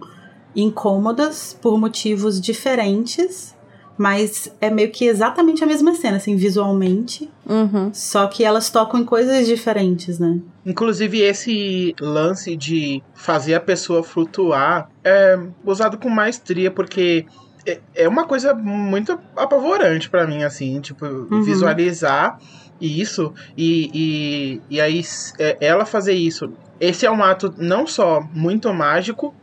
incômodas 0.56 1.56
por 1.60 1.78
motivos 1.78 2.40
diferentes, 2.40 3.54
mas 3.96 4.52
é 4.60 4.70
meio 4.70 4.90
que 4.90 5.04
exatamente 5.06 5.62
a 5.62 5.66
mesma 5.66 5.94
cena, 5.94 6.16
assim, 6.16 6.36
visualmente, 6.36 7.30
Uhum. 7.48 7.90
só 7.92 8.26
que 8.26 8.44
elas 8.44 8.70
tocam 8.70 9.00
em 9.00 9.04
coisas 9.04 9.46
diferentes, 9.46 10.18
né? 10.18 10.40
Inclusive, 10.64 11.20
esse 11.20 11.94
lance 12.00 12.56
de 12.56 13.02
fazer 13.14 13.54
a 13.54 13.60
pessoa 13.60 14.02
flutuar 14.02 14.90
é 15.04 15.38
usado 15.64 15.98
com 15.98 16.08
maestria, 16.08 16.70
porque 16.70 17.26
é- 17.66 17.80
é 17.94 18.08
uma 18.08 18.24
coisa 18.24 18.54
muito 18.54 19.18
apavorante 19.36 20.08
pra 20.10 20.26
mim, 20.26 20.42
assim, 20.42 20.80
tipo, 20.80 21.04
visualizar 21.44 22.38
isso 22.80 23.32
e, 23.56 23.90
e, 23.94 24.76
e 24.76 24.80
aí 24.80 25.02
é, 25.38 25.56
ela 25.60 25.84
fazer 25.84 26.14
isso. 26.14 26.52
Esse 26.80 27.06
é 27.06 27.10
um 27.10 27.22
ato 27.22 27.54
não 27.56 27.86
só 27.86 28.20
muito 28.32 28.72
mágico, 28.74 29.34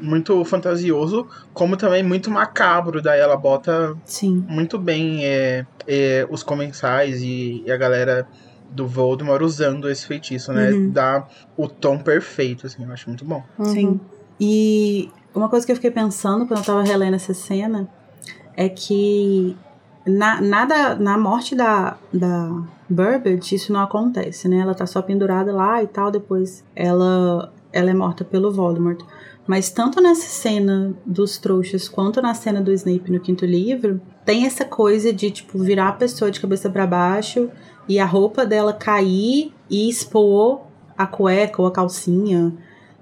muito 0.00 0.44
fantasioso, 0.44 1.26
como 1.54 1.76
também 1.76 2.02
muito 2.02 2.30
macabro. 2.30 3.00
Daí 3.00 3.20
ela 3.20 3.36
bota 3.36 3.96
Sim. 4.04 4.44
muito 4.48 4.78
bem 4.78 5.24
é, 5.24 5.64
é, 5.86 6.26
os 6.28 6.42
comensais 6.42 7.22
e, 7.22 7.62
e 7.64 7.70
a 7.70 7.76
galera 7.76 8.26
do 8.70 8.86
Voldemort 8.86 9.42
usando 9.42 9.88
esse 9.88 10.06
feitiço, 10.06 10.52
né? 10.52 10.70
Uhum. 10.70 10.90
Dá 10.90 11.26
o 11.56 11.68
tom 11.68 11.98
perfeito, 11.98 12.66
assim, 12.66 12.84
eu 12.84 12.92
acho 12.92 13.08
muito 13.08 13.24
bom. 13.24 13.42
uhum. 13.58 13.64
Sim. 13.66 14.00
E 14.40 15.10
uma 15.34 15.48
coisa 15.48 15.64
que 15.64 15.72
eu 15.72 15.76
fiquei 15.76 15.90
pensando 15.90 16.46
quando 16.46 16.60
eu 16.60 16.64
tava 16.64 16.82
relendo 16.82 17.14
essa 17.14 17.32
cena 17.32 17.88
é 18.56 18.68
que 18.68 19.56
na, 20.06 20.40
nada, 20.40 20.94
na 20.94 21.16
morte 21.16 21.54
da, 21.54 21.96
da 22.12 22.50
Burbage, 22.88 23.54
isso 23.54 23.72
não 23.72 23.80
acontece, 23.80 24.48
né? 24.48 24.58
Ela 24.58 24.74
tá 24.74 24.86
só 24.86 25.00
pendurada 25.00 25.52
lá 25.52 25.82
e 25.82 25.86
tal, 25.86 26.10
depois 26.10 26.64
ela, 26.74 27.52
ela 27.72 27.90
é 27.90 27.94
morta 27.94 28.24
pelo 28.24 28.52
Voldemort. 28.52 29.00
Mas 29.46 29.70
tanto 29.70 30.00
nessa 30.00 30.26
cena 30.26 30.94
dos 31.04 31.38
trouxas 31.38 31.88
quanto 31.88 32.22
na 32.22 32.34
cena 32.34 32.60
do 32.60 32.72
Snape 32.72 33.10
no 33.10 33.20
quinto 33.20 33.44
livro, 33.44 34.00
tem 34.24 34.46
essa 34.46 34.64
coisa 34.64 35.12
de, 35.12 35.30
tipo, 35.30 35.58
virar 35.58 35.88
a 35.88 35.92
pessoa 35.92 36.30
de 36.30 36.40
cabeça 36.40 36.70
para 36.70 36.86
baixo 36.86 37.50
e 37.88 37.98
a 37.98 38.04
roupa 38.04 38.46
dela 38.46 38.72
cair 38.72 39.52
e 39.68 39.88
expor 39.88 40.62
a 40.96 41.06
cueca 41.06 41.60
ou 41.60 41.66
a 41.66 41.72
calcinha, 41.72 42.52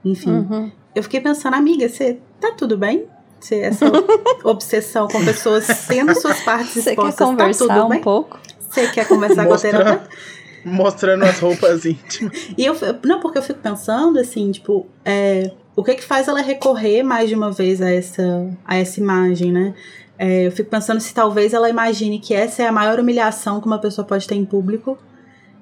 enfim. 0.05 0.31
Uhum. 0.31 0.71
Eu 0.95 1.03
fiquei 1.03 1.21
pensando, 1.21 1.55
amiga, 1.55 1.89
você 1.89 2.19
tá 2.41 2.53
tudo 2.53 2.77
bem? 2.77 3.07
Você, 3.41 3.61
essa 3.61 3.87
obsessão 4.45 5.09
com 5.09 5.25
pessoas 5.25 5.67
tendo 5.89 6.15
suas 6.15 6.41
partes 6.41 6.75
Você 6.75 6.83
quer 6.83 6.91
expostas, 6.91 7.17
tá 7.17 7.25
conversar 7.25 7.67
tudo 7.67 7.87
um 7.87 7.89
bem? 7.89 8.01
pouco? 8.01 8.39
Você 8.61 8.87
quer 8.89 9.09
conversar 9.09 9.47
com 9.47 9.55
a 9.55 9.59
terapeuta? 9.59 10.09
Mostrando 10.65 11.25
as 11.25 11.39
roupas 11.41 11.87
íntimas. 11.87 12.51
E 12.57 12.65
eu, 12.67 12.77
não, 13.05 13.19
porque 13.19 13.39
eu 13.39 13.43
fico 13.43 13.61
pensando 13.61 14.19
assim, 14.19 14.51
tipo, 14.53 14.87
é, 15.05 15.51
o 15.75 15.83
que 15.83 15.95
que 15.95 16.05
faz 16.05 16.29
ela 16.29 16.43
recorrer 16.43 17.03
mais 17.03 17.29
de 17.31 17.35
uma 17.35 17.51
vez 17.51 17.81
a 17.81 17.91
essa, 17.91 18.23
a 18.65 18.77
essa 18.77 19.01
imagem, 19.01 19.51
né? 19.51 19.75
É, 20.19 20.47
eu 20.47 20.53
fico 20.53 20.69
pensando 20.69 21.01
se 21.01 21.15
talvez 21.15 21.55
ela 21.55 21.71
imagine 21.71 22.19
que 22.19 22.35
essa 22.35 22.63
é 22.63 22.67
a 22.67 22.73
maior 22.73 23.01
humilhação 23.01 23.59
que 23.59 23.67
uma 23.67 23.79
pessoa 23.79 24.07
pode 24.07 24.27
ter 24.29 24.35
em 24.35 24.45
público. 24.45 24.99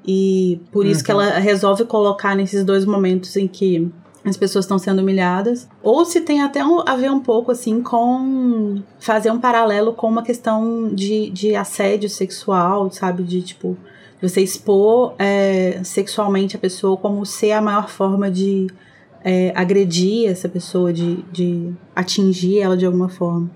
E 0.04 0.60
por 0.72 0.84
isso 0.84 1.04
que 1.04 1.10
ela 1.10 1.38
resolve 1.38 1.84
colocar 1.84 2.34
nesses 2.34 2.64
dois 2.64 2.84
momentos 2.84 3.36
em 3.36 3.46
que 3.46 3.88
as 4.24 4.36
pessoas 4.36 4.64
estão 4.64 4.78
sendo 4.78 5.00
humilhadas. 5.00 5.68
Ou 5.82 6.04
se 6.04 6.20
tem 6.20 6.42
até 6.42 6.60
a 6.60 6.96
ver 6.96 7.10
um 7.10 7.20
pouco 7.20 7.52
assim 7.52 7.82
com 7.82 8.82
fazer 8.98 9.30
um 9.30 9.38
paralelo 9.38 9.92
com 9.92 10.08
uma 10.08 10.22
questão 10.22 10.88
de, 10.92 11.30
de 11.30 11.54
assédio 11.54 12.08
sexual, 12.08 12.90
sabe? 12.90 13.22
De 13.22 13.42
tipo, 13.42 13.76
você 14.20 14.40
expor 14.40 15.14
é, 15.18 15.80
sexualmente 15.84 16.56
a 16.56 16.58
pessoa 16.58 16.96
como 16.96 17.24
ser 17.24 17.52
a 17.52 17.62
maior 17.62 17.88
forma 17.88 18.30
de 18.30 18.66
é, 19.24 19.52
agredir 19.54 20.28
essa 20.28 20.48
pessoa, 20.48 20.92
de, 20.92 21.22
de 21.32 21.72
atingir 21.94 22.60
ela 22.60 22.76
de 22.76 22.86
alguma 22.86 23.08
forma. 23.08 23.50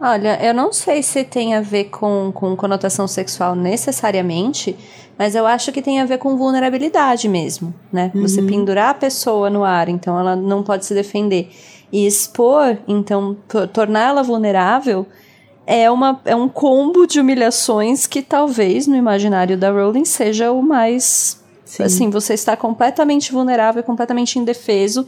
Olha, 0.00 0.38
eu 0.44 0.52
não 0.52 0.72
sei 0.72 1.02
se 1.02 1.24
tem 1.24 1.54
a 1.54 1.60
ver 1.60 1.84
com, 1.84 2.30
com 2.34 2.54
conotação 2.56 3.08
sexual 3.08 3.54
necessariamente, 3.54 4.76
mas 5.18 5.34
eu 5.34 5.46
acho 5.46 5.72
que 5.72 5.80
tem 5.80 6.00
a 6.00 6.04
ver 6.04 6.18
com 6.18 6.36
vulnerabilidade 6.36 7.28
mesmo, 7.28 7.72
né? 7.92 8.10
Você 8.14 8.40
Uhum. 8.40 8.46
pendurar 8.46 8.90
a 8.90 8.94
pessoa 8.94 9.48
no 9.48 9.64
ar, 9.64 9.88
então 9.88 10.18
ela 10.18 10.36
não 10.36 10.62
pode 10.62 10.84
se 10.84 10.92
defender. 10.94 11.48
E 11.92 12.06
expor, 12.06 12.76
então, 12.86 13.36
to- 13.48 13.66
torná-la 13.68 14.22
vulnerável, 14.22 15.06
é, 15.66 15.90
uma, 15.90 16.20
é 16.24 16.36
um 16.36 16.48
combo 16.48 17.06
de 17.06 17.18
humilhações 17.18 18.06
que 18.06 18.20
talvez 18.22 18.86
no 18.86 18.94
imaginário 18.94 19.56
da 19.56 19.70
Rowling 19.70 20.04
seja 20.04 20.52
o 20.52 20.62
mais. 20.62 21.42
Sim. 21.64 21.82
Assim, 21.82 22.10
você 22.10 22.34
está 22.34 22.56
completamente 22.56 23.32
vulnerável, 23.32 23.82
completamente 23.82 24.38
indefeso 24.38 25.06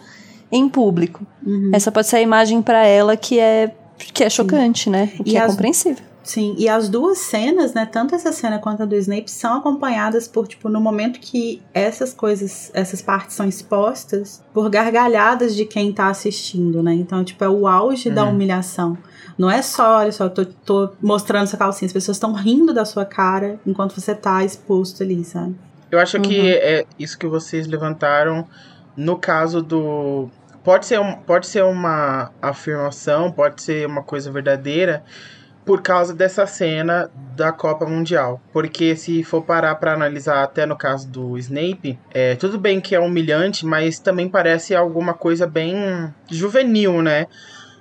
em 0.50 0.68
público. 0.68 1.24
Uhum. 1.46 1.70
Essa 1.72 1.92
pode 1.92 2.06
ser 2.08 2.16
a 2.16 2.20
imagem 2.22 2.62
pra 2.62 2.84
ela 2.86 3.16
que 3.16 3.38
é, 3.38 3.72
que 3.98 4.24
é 4.24 4.30
chocante, 4.30 4.88
né? 4.90 5.12
O 5.18 5.24
que 5.24 5.32
E 5.32 5.36
é 5.36 5.40
as- 5.40 5.50
compreensível. 5.52 6.04
Sim, 6.24 6.54
e 6.58 6.68
as 6.68 6.90
duas 6.90 7.16
cenas, 7.18 7.72
né, 7.72 7.86
tanto 7.86 8.14
essa 8.14 8.30
cena 8.32 8.58
quanto 8.58 8.82
a 8.82 8.86
do 8.86 8.94
Snape, 8.96 9.30
são 9.30 9.56
acompanhadas 9.56 10.28
por, 10.28 10.46
tipo, 10.46 10.68
no 10.68 10.78
momento 10.78 11.18
que 11.20 11.62
essas 11.72 12.12
coisas, 12.12 12.70
essas 12.74 13.00
partes 13.00 13.34
são 13.34 13.48
expostas, 13.48 14.42
por 14.52 14.68
gargalhadas 14.68 15.56
de 15.56 15.64
quem 15.64 15.90
tá 15.90 16.08
assistindo, 16.08 16.82
né? 16.82 16.92
Então, 16.92 17.24
tipo, 17.24 17.42
é 17.42 17.48
o 17.48 17.66
auge 17.66 18.10
da 18.10 18.24
Uhum. 18.24 18.32
humilhação. 18.32 18.98
Não 19.38 19.50
é 19.50 19.62
só, 19.62 20.00
olha 20.00 20.12
só, 20.12 20.24
eu 20.24 20.30
tô, 20.30 20.44
tô 20.44 20.90
mostrando 21.00 21.44
essa 21.44 21.56
calcinha, 21.56 21.86
as 21.86 21.92
pessoas 21.94 22.18
estão 22.18 22.34
rindo 22.34 22.74
da 22.74 22.84
sua 22.84 23.06
cara 23.06 23.58
enquanto 23.66 23.98
você 23.98 24.14
tá 24.14 24.44
exposto 24.44 25.02
ali, 25.02 25.24
sabe? 25.24 25.54
Eu 25.90 25.98
acho 25.98 26.20
que 26.20 26.38
Uhum. 26.38 26.46
é 26.46 26.84
isso 26.98 27.16
que 27.16 27.26
vocês 27.26 27.66
levantaram 27.66 28.46
no 28.94 29.16
caso 29.16 29.62
do. 29.62 30.28
Pode 30.68 30.84
ser, 30.84 31.00
um, 31.00 31.14
pode 31.14 31.46
ser 31.46 31.64
uma 31.64 32.30
afirmação, 32.42 33.32
pode 33.32 33.62
ser 33.62 33.86
uma 33.86 34.02
coisa 34.02 34.30
verdadeira, 34.30 35.02
por 35.64 35.80
causa 35.80 36.12
dessa 36.12 36.46
cena 36.46 37.10
da 37.34 37.50
Copa 37.50 37.86
Mundial. 37.86 38.38
Porque 38.52 38.94
se 38.94 39.24
for 39.24 39.40
parar 39.40 39.76
pra 39.76 39.94
analisar, 39.94 40.42
até 40.42 40.66
no 40.66 40.76
caso 40.76 41.08
do 41.08 41.38
Snape, 41.38 41.98
é, 42.10 42.34
tudo 42.34 42.58
bem 42.58 42.82
que 42.82 42.94
é 42.94 43.00
humilhante, 43.00 43.64
mas 43.64 43.98
também 43.98 44.28
parece 44.28 44.74
alguma 44.74 45.14
coisa 45.14 45.46
bem 45.46 46.12
juvenil, 46.30 47.00
né? 47.00 47.24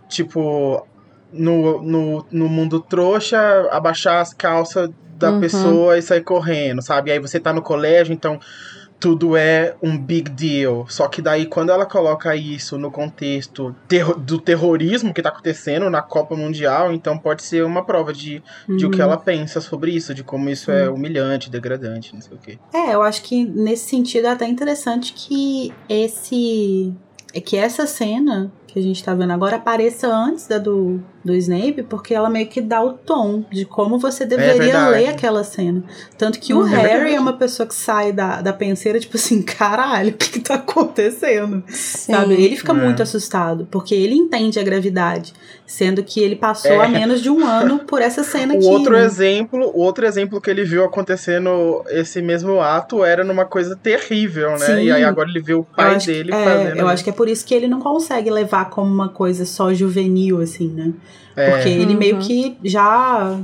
Tipo, 0.08 0.88
no, 1.30 1.82
no, 1.84 2.26
no 2.32 2.48
mundo 2.48 2.80
trouxa, 2.80 3.68
abaixar 3.70 4.22
as 4.22 4.34
calças 4.34 4.90
da 5.20 5.32
Uhum. 5.32 5.40
pessoa 5.42 5.98
e 5.98 6.02
sair 6.02 6.24
correndo, 6.24 6.82
sabe? 6.82 7.12
Aí 7.12 7.20
você 7.20 7.38
tá 7.38 7.52
no 7.52 7.62
colégio, 7.62 8.14
então 8.14 8.40
tudo 9.00 9.38
é 9.38 9.76
um 9.82 9.98
big 9.98 10.30
deal. 10.32 10.86
Só 10.90 11.08
que 11.08 11.22
daí 11.22 11.46
quando 11.46 11.72
ela 11.72 11.86
coloca 11.86 12.36
isso 12.36 12.78
no 12.78 12.90
contexto 12.90 13.76
terro- 13.88 14.16
do 14.16 14.40
terrorismo 14.40 15.14
que 15.14 15.22
tá 15.22 15.30
acontecendo 15.30 15.90
na 15.90 16.02
Copa 16.02 16.36
Mundial, 16.36 16.92
então 16.92 17.18
pode 17.18 17.44
ser 17.44 17.64
uma 17.64 17.86
prova 17.86 18.12
de, 18.12 18.42
de 18.68 18.86
o 18.86 18.90
que 18.90 18.98
Uhum. 18.98 19.04
ela 19.04 19.18
pensa 19.18 19.62
sobre 19.62 19.92
isso, 19.92 20.14
de 20.14 20.24
como 20.24 20.50
isso 20.50 20.72
é 20.72 20.90
humilhante, 20.90 21.50
degradante, 21.50 22.14
não 22.14 22.22
sei 22.22 22.36
o 22.36 22.40
quê. 22.40 22.58
É, 22.74 22.94
eu 22.96 23.02
acho 23.04 23.22
que 23.22 23.44
nesse 23.46 23.90
sentido 23.90 24.26
é 24.28 24.32
até 24.32 24.48
interessante 24.48 25.14
que 25.14 25.72
esse. 25.88 26.94
É 27.34 27.42
que 27.42 27.56
essa 27.58 27.86
cena 27.86 28.52
que 28.78 28.80
a 28.80 28.84
gente 28.84 29.04
tá 29.04 29.14
vendo 29.16 29.32
agora 29.34 29.56
apareça 29.56 30.08
antes 30.08 30.46
da 30.48 30.60
do, 30.60 31.00
do 31.26 31.34
Snape, 31.36 31.84
porque 31.84 32.14
ela 32.14 32.30
meio 32.30 32.48
que 32.48 32.62
dá 32.62 32.84
o 32.84 32.94
tom 32.94 33.44
de 33.52 33.66
como 33.66 33.98
você 33.98 34.26
deveria 34.26 34.54
verdade. 34.58 34.92
ler 34.92 35.08
aquela 35.08 35.44
cena. 35.44 35.84
Tanto 36.18 36.40
que 36.40 36.54
o 36.54 36.62
Hum, 36.62 36.68
é 36.68 36.70
Harry 36.70 36.88
verdade. 36.90 37.16
é 37.16 37.20
uma 37.20 37.34
pessoa 37.34 37.66
que 37.68 37.74
sai 37.76 38.12
da, 38.12 38.42
da 38.42 38.54
penseira, 38.54 39.00
tipo 39.00 39.18
assim, 39.18 39.42
caralho, 39.42 40.12
o 40.14 40.14
que, 40.14 40.30
que 40.30 40.40
tá 40.40 40.56
acontecendo? 40.56 41.64
Sabe? 41.70 42.36
Ele 42.36 42.56
fica 42.56 42.72
É. 42.72 42.76
muito 42.76 43.02
assustado, 43.02 43.68
porque 43.72 43.96
ele 43.96 44.14
entende 44.16 44.60
a 44.60 44.64
gravidade, 44.64 45.34
sendo 45.70 46.02
que 46.02 46.22
ele 46.22 46.36
passou 46.38 46.72
É. 46.72 46.86
há 46.86 46.88
menos 46.88 47.22
de 47.22 47.30
um 47.30 47.46
ano 47.46 47.80
por 47.80 48.02
essa 48.02 48.24
cena 48.24 48.54
O 48.56 48.58
aqui. 48.58 48.66
outro 48.68 48.94
né? 48.94 49.04
exemplo, 49.04 49.70
o 49.76 49.80
outro 49.82 50.06
exemplo 50.06 50.40
que 50.40 50.50
ele 50.50 50.64
viu 50.64 50.84
acontecendo 50.86 51.84
esse 51.90 52.22
mesmo 52.22 52.62
ato 52.62 53.04
era 53.04 53.22
numa 53.24 53.44
coisa 53.46 53.76
terrível, 53.76 54.52
né? 54.52 54.60
Sim. 54.66 54.84
E 54.86 54.92
aí 54.92 55.04
agora 55.04 55.30
ele 55.30 55.42
vê 55.42 55.54
o 55.54 55.64
pai 55.64 55.96
acho, 55.96 56.08
dele 56.08 56.34
é, 56.34 56.44
fazendo. 56.44 56.78
eu 56.78 56.88
acho 56.88 57.04
que 57.04 57.10
é 57.10 57.14
por 57.14 57.28
isso 57.28 57.46
que 57.46 57.54
ele 57.54 57.68
não 57.68 57.82
consegue 57.82 58.30
levar 58.32 58.70
como 58.70 58.90
uma 58.92 59.10
coisa 59.10 59.46
só 59.46 59.74
juvenil, 59.74 60.40
assim, 60.42 60.70
né? 60.70 60.94
É. 61.36 61.52
Porque 61.52 61.68
ele 61.70 61.94
Uhum. 61.94 62.00
meio 62.00 62.18
que 62.20 62.58
já 62.64 63.38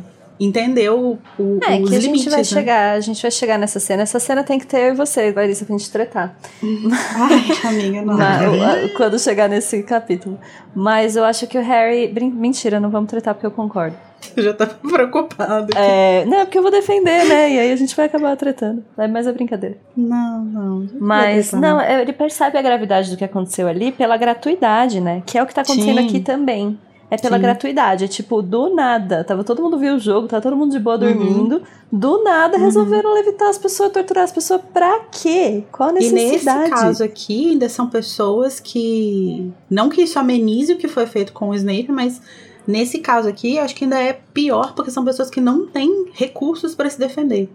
entendeu 0.45 1.17
o, 1.39 1.59
É, 1.63 1.79
os 1.79 1.89
que 1.89 1.95
a 1.95 1.99
limites, 1.99 2.01
gente 2.23 2.29
vai 2.29 2.37
né? 2.39 2.43
chegar, 2.43 2.93
a 2.93 2.99
gente 2.99 3.21
vai 3.21 3.31
chegar 3.31 3.57
nessa 3.57 3.79
cena. 3.79 4.03
Essa 4.03 4.19
cena 4.19 4.43
tem 4.43 4.59
que 4.59 4.65
ter 4.67 4.87
eu 4.89 4.93
e 4.93 4.95
você, 4.95 5.31
Larissa, 5.35 5.65
pra 5.65 5.77
gente 5.77 5.91
tretar. 5.91 6.35
Ai, 6.61 7.69
amiga, 7.69 8.01
não. 8.01 8.19
A- 8.19 8.89
quando 8.97 9.19
chegar 9.19 9.47
nesse 9.49 9.83
capítulo. 9.83 10.39
Mas 10.75 11.15
eu 11.15 11.23
acho 11.23 11.47
que 11.47 11.57
o 11.57 11.61
Harry. 11.61 12.07
brin- 12.07 12.31
Mentira, 12.31 12.79
não 12.79 12.89
vamos 12.89 13.09
tretar 13.09 13.33
porque 13.33 13.45
eu 13.45 13.51
concordo. 13.51 13.95
Eu 14.37 14.43
já 14.43 14.53
tava 14.53 14.73
preocupado. 14.89 15.67
É, 15.77 16.23
não, 16.25 16.39
porque 16.45 16.57
eu 16.57 16.61
vou 16.61 16.71
defender, 16.71 17.25
né? 17.25 17.51
E 17.51 17.59
aí 17.59 17.71
a 17.71 17.75
gente 17.75 17.95
vai 17.95 18.05
acabar 18.05 18.35
tretando. 18.37 18.83
É 18.97 19.07
mais 19.07 19.27
a 19.27 19.33
brincadeira. 19.33 19.77
Não, 19.95 20.43
não. 20.45 20.87
Mas, 20.99 21.51
Não, 21.51 21.59
não, 21.61 21.81
é, 21.81 22.01
ele 22.01 22.13
percebe 22.13 22.57
a 22.57 22.61
gravidade 22.61 23.11
do 23.11 23.17
que 23.17 23.23
aconteceu 23.23 23.67
ali 23.67 23.91
pela 23.91 24.15
gratuidade, 24.17 24.99
né? 25.01 25.21
Que 25.25 25.37
é 25.37 25.43
o 25.43 25.45
que 25.45 25.53
tá 25.53 25.61
acontecendo 25.61 25.99
Sim. 25.99 26.07
aqui 26.07 26.19
também. 26.21 26.79
É 27.11 27.17
pela 27.17 27.35
Sim. 27.37 27.43
gratuidade. 27.43 28.05
É 28.05 28.07
tipo, 28.07 28.41
do 28.41 28.73
nada. 28.73 29.23
Tava 29.23 29.43
todo 29.43 29.61
mundo 29.61 29.77
viu 29.77 29.95
o 29.95 29.99
jogo, 29.99 30.27
tava 30.27 30.41
todo 30.41 30.55
mundo 30.55 30.71
de 30.71 30.79
boa 30.79 30.95
Uhum. 30.95 31.01
dormindo. 31.01 31.61
Do 31.91 32.23
nada 32.23 32.57
resolveram 32.57 33.13
levitar 33.13 33.49
as 33.49 33.57
pessoas, 33.57 33.91
torturar 33.91 34.23
as 34.23 34.31
pessoas. 34.31 34.61
Pra 34.73 35.01
quê? 35.11 35.63
Qual 35.71 35.89
a 35.89 35.91
E 35.91 35.95
nesse 35.95 36.13
necessidade? 36.13 36.69
caso 36.71 37.03
aqui, 37.03 37.51
ainda 37.51 37.69
são 37.69 37.87
pessoas 37.87 38.59
que. 38.59 39.51
Não 39.69 39.89
que 39.89 40.01
isso 40.01 40.17
amenize 40.17 40.73
o 40.73 40.77
que 40.77 40.87
foi 40.87 41.05
feito 41.05 41.33
com 41.33 41.49
o 41.49 41.53
Snape, 41.55 41.91
mas 41.91 42.19
nesse 42.65 42.97
caso 42.99 43.29
aqui, 43.29 43.59
acho 43.59 43.75
que 43.75 43.83
ainda 43.83 43.99
é 43.99 44.13
pior, 44.33 44.73
porque 44.73 44.89
são 44.89 45.05
pessoas 45.05 45.29
que 45.29 45.39
não 45.41 45.67
têm 45.67 46.05
recursos 46.13 46.73
pra 46.73 46.89
se 46.89 46.97
defender. 46.97 47.47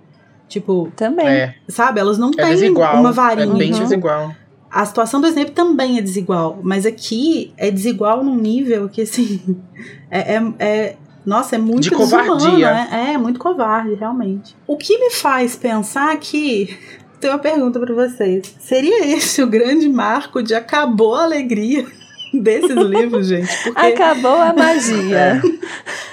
Tipo, 0.49 0.91
Também. 0.97 1.27
É, 1.27 1.55
sabe, 1.69 1.99
elas 2.01 2.17
não 2.17 2.31
é 2.31 2.43
têm 2.43 2.51
desigual. 2.51 3.01
uma 3.01 3.11
varinha. 3.13 3.53
É 3.53 3.59
bem 3.59 3.73
Uhum. 3.73 3.79
desigual. 3.81 4.31
A 4.71 4.85
situação 4.85 5.21
do 5.21 5.27
Snape 5.29 5.53
também 5.53 5.99
é 5.99 6.03
desigual, 6.03 6.59
mas 6.63 6.85
aqui 6.85 7.53
é 7.57 7.71
desigual 7.71 8.23
num 8.23 8.37
nível 8.37 8.89
que, 8.89 9.03
assim, 9.03 9.41
é, 10.11 10.35
é- 10.37 10.53
é- 10.59 10.97
nossa, 11.25 11.57
é 11.57 11.59
muito 11.59 11.83
De 11.85 11.91
desumano, 11.91 12.33
covardia. 12.39 12.71
né? 12.73 13.13
É, 13.15 13.19
muito 13.19 13.39
covarde, 13.39 13.95
realmente. 13.95 14.57
O 14.67 14.77
que 14.77 14.99
me 14.99 15.11
faz 15.11 15.55
pensar 15.57 16.17
que... 16.19 16.77
Tenho 17.21 17.33
uma 17.33 17.39
pergunta 17.41 17.81
pra 17.81 17.93
vocês. 17.95 18.55
Seria 18.61 19.05
esse 19.05 19.43
o 19.43 19.47
grande 19.49 19.89
marco 19.89 20.41
de 20.43 20.55
acabou 20.55 21.17
a 21.17 21.25
alegria 21.25 21.85
desses 22.33 22.71
livros, 22.77 23.27
gente? 23.27 23.49
Porque 23.65 23.81
Acabou 23.87 24.37
a 24.37 24.53
magia. 24.55 25.43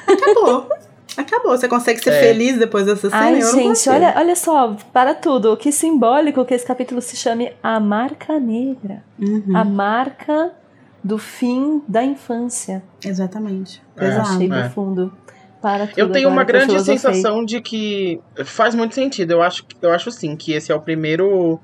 acabou. 0.07 0.67
Acabou. 1.17 1.57
Você 1.57 1.67
consegue 1.67 2.01
ser 2.03 2.11
É. 2.11 2.19
feliz 2.21 2.57
depois 2.57 2.85
dessa 2.85 3.09
cena? 3.09 3.21
Ai, 3.21 3.41
Eu 3.41 3.51
gente, 3.53 3.89
olha, 3.89 4.13
olha 4.17 4.35
só, 4.35 4.75
para 4.91 5.13
tudo. 5.15 5.55
Que 5.57 5.71
simbólico 5.71 6.43
que 6.45 6.53
esse 6.53 6.65
capítulo 6.65 7.01
se 7.01 7.15
chame 7.15 7.53
A 7.63 7.79
Marca 7.79 8.39
Negra. 8.39 9.03
Uhum, 9.19 9.55
A 9.55 9.63
marca 9.63 10.51
do 11.03 11.17
fim 11.17 11.81
da 11.87 12.03
infância. 12.03 12.83
exatamente. 13.03 13.81
É, 13.97 14.07
Exato. 14.07 14.29
Achei 14.29 14.47
É. 14.51 14.61
profundo. 14.61 15.13
Para 15.61 15.87
tudo 15.87 15.97
Eu 15.99 16.11
tenho 16.11 16.27
agora 16.27 16.39
uma 16.41 16.43
grande 16.43 16.79
sensação 16.83 17.43
de 17.43 17.59
que 17.59 18.19
faz 18.43 18.75
muito 18.75 18.93
sentido. 18.93 19.31
Eu 19.31 19.41
acho, 19.41 19.65
eu 19.81 19.91
acho 19.91 20.11
sim 20.11 20.35
que 20.35 20.51
esse 20.53 20.71
é 20.71 20.75
o 20.75 20.79
primeiro 20.81 21.59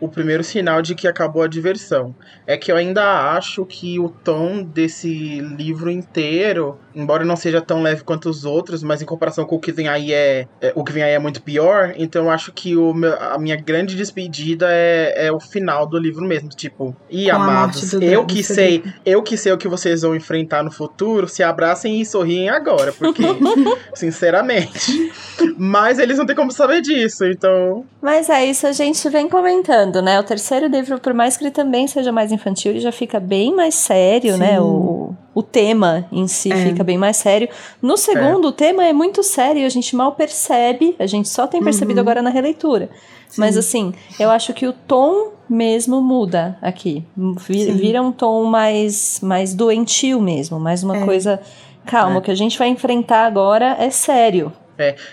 o 0.00 0.08
primeiro 0.08 0.42
sinal 0.42 0.82
de 0.82 0.94
que 0.94 1.06
acabou 1.06 1.42
a 1.42 1.46
diversão. 1.46 2.14
É 2.46 2.56
que 2.56 2.72
eu 2.72 2.76
ainda 2.76 3.32
acho 3.32 3.64
que 3.66 3.98
o 3.98 4.08
tom 4.08 4.62
desse 4.62 5.40
livro 5.40 5.90
inteiro, 5.90 6.78
embora 6.94 7.24
não 7.24 7.36
seja 7.36 7.60
tão 7.60 7.82
leve 7.82 8.02
quanto 8.02 8.28
os 8.28 8.44
outros, 8.44 8.82
mas 8.82 9.02
em 9.02 9.04
comparação 9.04 9.44
com 9.44 9.56
o 9.56 9.60
que 9.60 9.72
vem 9.72 9.88
aí 9.88 10.12
é, 10.12 10.48
é 10.60 10.72
o 10.74 10.82
que 10.82 10.92
vem 10.92 11.02
aí 11.02 11.12
é 11.12 11.18
muito 11.18 11.42
pior. 11.42 11.92
Então 11.96 12.24
eu 12.24 12.30
acho 12.30 12.52
que 12.52 12.76
o 12.76 12.94
meu, 12.94 13.14
a 13.20 13.38
minha 13.38 13.56
grande 13.56 13.94
despedida 13.94 14.66
é, 14.70 15.26
é 15.26 15.32
o 15.32 15.38
final 15.38 15.86
do 15.86 15.98
livro 15.98 16.24
mesmo, 16.24 16.48
tipo, 16.48 16.96
e 17.08 17.30
amados, 17.30 17.92
eu 17.94 18.24
que 18.24 18.42
sei, 18.42 18.82
eu 19.04 19.22
que 19.22 19.36
sei 19.36 19.52
o 19.52 19.58
que 19.58 19.68
vocês 19.68 20.02
vão 20.02 20.14
enfrentar 20.14 20.62
no 20.62 20.70
futuro, 20.70 21.28
se 21.28 21.42
abracem 21.42 22.00
e 22.00 22.06
sorriem 22.06 22.48
agora, 22.48 22.92
porque 22.92 23.22
sinceramente, 23.94 25.12
mas 25.58 25.98
eles 25.98 26.18
não 26.18 26.26
têm 26.26 26.36
como 26.36 26.52
saber 26.52 26.80
disso, 26.80 27.24
então 27.24 27.84
Mas 28.00 28.28
é 28.28 28.44
isso, 28.44 28.66
a 28.66 28.72
gente 28.72 29.08
vem 29.08 29.28
comentando, 29.28 29.89
né? 30.00 30.20
O 30.20 30.22
terceiro 30.22 30.66
livro, 30.66 30.98
por 31.00 31.12
mais 31.12 31.36
que 31.36 31.44
ele 31.44 31.50
também 31.50 31.86
seja 31.88 32.12
mais 32.12 32.30
infantil, 32.32 32.72
ele 32.72 32.80
já 32.80 32.92
fica 32.92 33.18
bem 33.18 33.54
mais 33.54 33.74
sério, 33.74 34.36
né? 34.36 34.52
Sim. 34.54 34.58
O, 34.60 35.14
o 35.34 35.42
tema 35.42 36.06
em 36.12 36.26
si 36.28 36.52
É. 36.52 36.56
fica 36.56 36.84
bem 36.84 36.96
mais 36.98 37.16
sério. 37.16 37.48
No 37.82 37.96
segundo, 37.96 38.48
o 38.48 38.52
tema 38.52 38.84
é 38.86 38.92
muito 38.92 39.22
sério, 39.22 39.66
a 39.66 39.68
gente 39.68 39.96
mal 39.96 40.12
percebe, 40.12 40.94
a 40.98 41.06
gente 41.06 41.28
só 41.28 41.46
tem 41.46 41.62
percebido 41.62 41.96
Uhum. 41.96 42.02
agora 42.02 42.22
na 42.22 42.30
releitura. 42.30 42.88
Mas 43.36 43.56
assim, 43.56 43.92
eu 44.18 44.28
acho 44.30 44.52
que 44.52 44.66
o 44.66 44.72
tom 44.72 45.32
mesmo 45.48 46.00
muda 46.00 46.56
aqui. 46.62 47.04
Vi- 47.16 47.64
Sim. 47.64 47.72
Vira 47.74 48.02
um 48.02 48.10
tom 48.12 48.44
mais, 48.44 49.20
mais 49.22 49.54
doentio 49.54 50.20
mesmo, 50.20 50.58
mais 50.60 50.82
uma 50.82 50.96
É. 50.98 51.04
coisa. 51.04 51.40
Calma, 51.86 52.16
É. 52.16 52.18
o 52.18 52.22
que 52.22 52.30
a 52.30 52.34
gente 52.34 52.58
vai 52.58 52.68
enfrentar 52.68 53.24
agora 53.26 53.76
é 53.78 53.88
sério. 53.90 54.52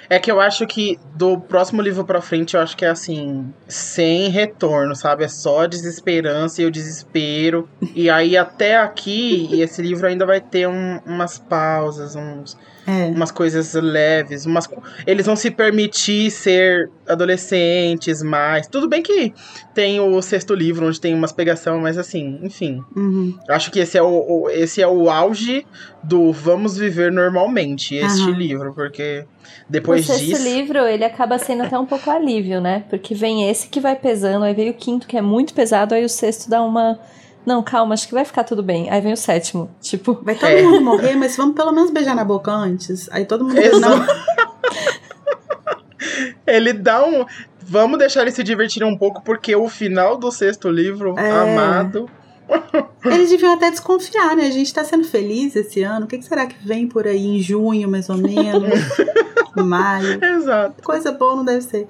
É 0.09 0.19
que 0.19 0.31
eu 0.31 0.39
acho 0.39 0.65
que 0.65 0.99
do 1.15 1.39
próximo 1.39 1.81
livro 1.81 2.03
pra 2.05 2.21
frente, 2.21 2.55
eu 2.55 2.61
acho 2.61 2.75
que 2.77 2.85
é 2.85 2.89
assim, 2.89 3.53
sem 3.67 4.29
retorno, 4.29 4.95
sabe? 4.95 5.23
É 5.23 5.27
só 5.27 5.65
desesperança 5.65 6.61
e 6.61 6.65
o 6.65 6.71
desespero. 6.71 7.67
E 7.95 8.09
aí 8.09 8.37
até 8.37 8.77
aqui, 8.77 9.61
esse 9.61 9.81
livro 9.81 10.07
ainda 10.07 10.25
vai 10.25 10.39
ter 10.41 10.67
um- 10.67 10.99
umas 11.05 11.37
pausas, 11.37 12.15
uns, 12.15 12.57
É. 12.87 13.07
umas 13.07 13.31
coisas 13.31 13.73
leves, 13.73 14.45
umas 14.45 14.67
eles 15.05 15.25
vão 15.25 15.35
se 15.35 15.51
permitir 15.51 16.31
ser 16.31 16.89
adolescentes 17.05 18.23
mais. 18.23 18.65
Tudo 18.67 18.87
bem 18.87 19.01
que 19.01 19.33
tem 19.73 19.99
o 19.99 20.21
sexto 20.21 20.53
livro 20.55 20.87
onde 20.87 20.99
tem 20.99 21.13
umas 21.13 21.31
pegação, 21.31 21.79
mas 21.81 21.97
assim, 21.97 22.39
enfim. 22.41 22.81
Uhum. 22.95 23.37
Acho 23.49 23.69
que 23.71 23.79
esse 23.79 23.97
é 23.97 24.01
o, 24.01 24.07
o- 24.07 24.49
esse 24.49 24.81
é 24.81 24.87
o 24.87 25.09
auge 25.09 25.65
do 26.03 26.31
vamos 26.31 26.77
viver 26.77 27.11
normalmente, 27.11 27.95
este 27.95 28.21
Aham. 28.23 28.31
livro, 28.37 28.73
porque 28.73 29.25
depois 29.69 30.03
o 30.05 30.07
sexto 30.13 30.25
disso 30.25 30.43
livro, 30.43 30.79
ele 30.79 31.03
acaba 31.03 31.37
sendo 31.37 31.63
até 31.63 31.77
um 31.77 31.85
pouco 31.85 32.09
alívio, 32.09 32.61
né? 32.61 32.85
Porque 32.89 33.13
vem 33.13 33.49
esse 33.49 33.67
que 33.67 33.79
vai 33.79 33.95
pesando, 33.95 34.43
aí 34.45 34.53
vem 34.53 34.69
o 34.69 34.73
quinto 34.73 35.07
que 35.07 35.17
é 35.17 35.21
muito 35.21 35.53
pesado, 35.53 35.93
aí 35.93 36.05
o 36.05 36.09
sexto 36.09 36.49
dá 36.49 36.61
uma... 36.61 36.97
Não, 37.47 37.63
calma, 37.63 37.93
acho 37.93 38.09
que 38.09 38.13
vai 38.13 38.25
ficar 38.25 38.43
tudo 38.43 38.61
bem. 38.61 38.89
Aí 38.89 38.99
vem 38.99 39.13
o 39.13 39.17
sétimo, 39.17 39.71
tipo... 39.79 40.19
Vai 40.21 40.35
todo 40.35 40.49
É. 40.49 40.61
mundo 40.63 40.81
morrer, 40.81 41.15
mas 41.15 41.37
vamos 41.37 41.55
pelo 41.55 41.71
menos 41.71 41.89
beijar 41.89 42.13
na 42.13 42.25
boca 42.25 42.51
antes. 42.51 43.07
Aí 43.09 43.23
todo 43.25 43.45
mundo 43.45 43.55
não. 43.79 44.05
Ele 46.45 46.73
dá 46.73 47.03
um. 47.05 47.25
Vamos 47.61 47.99
deixar 47.99 48.21
eles 48.21 48.33
se 48.33 48.43
divertirem 48.43 48.87
um 48.87 48.97
pouco, 48.97 49.21
porque 49.21 49.55
o 49.55 49.67
final 49.67 50.17
do 50.17 50.31
sexto 50.31 50.69
livro, 50.69 51.15
É. 51.17 51.29
amado. 51.31 52.09
Eles 53.03 53.29
deviam 53.29 53.53
até 53.53 53.69
desconfiar, 53.69 54.35
né? 54.35 54.47
A 54.47 54.51
gente 54.51 54.73
tá 54.73 54.83
sendo 54.83 55.03
feliz 55.03 55.55
esse 55.55 55.83
ano. 55.83 56.05
O 56.05 56.07
que, 56.07 56.17
que 56.17 56.25
será 56.25 56.45
que 56.45 56.55
vem 56.65 56.87
por 56.87 57.05
aí 57.05 57.25
em 57.25 57.41
junho, 57.41 57.89
mais 57.89 58.09
ou 58.09 58.17
menos? 58.17 58.69
Maio. 59.55 60.23
Exato. 60.23 60.81
Coisa 60.83 61.11
boa 61.11 61.35
não 61.35 61.45
deve 61.45 61.61
ser. 61.61 61.87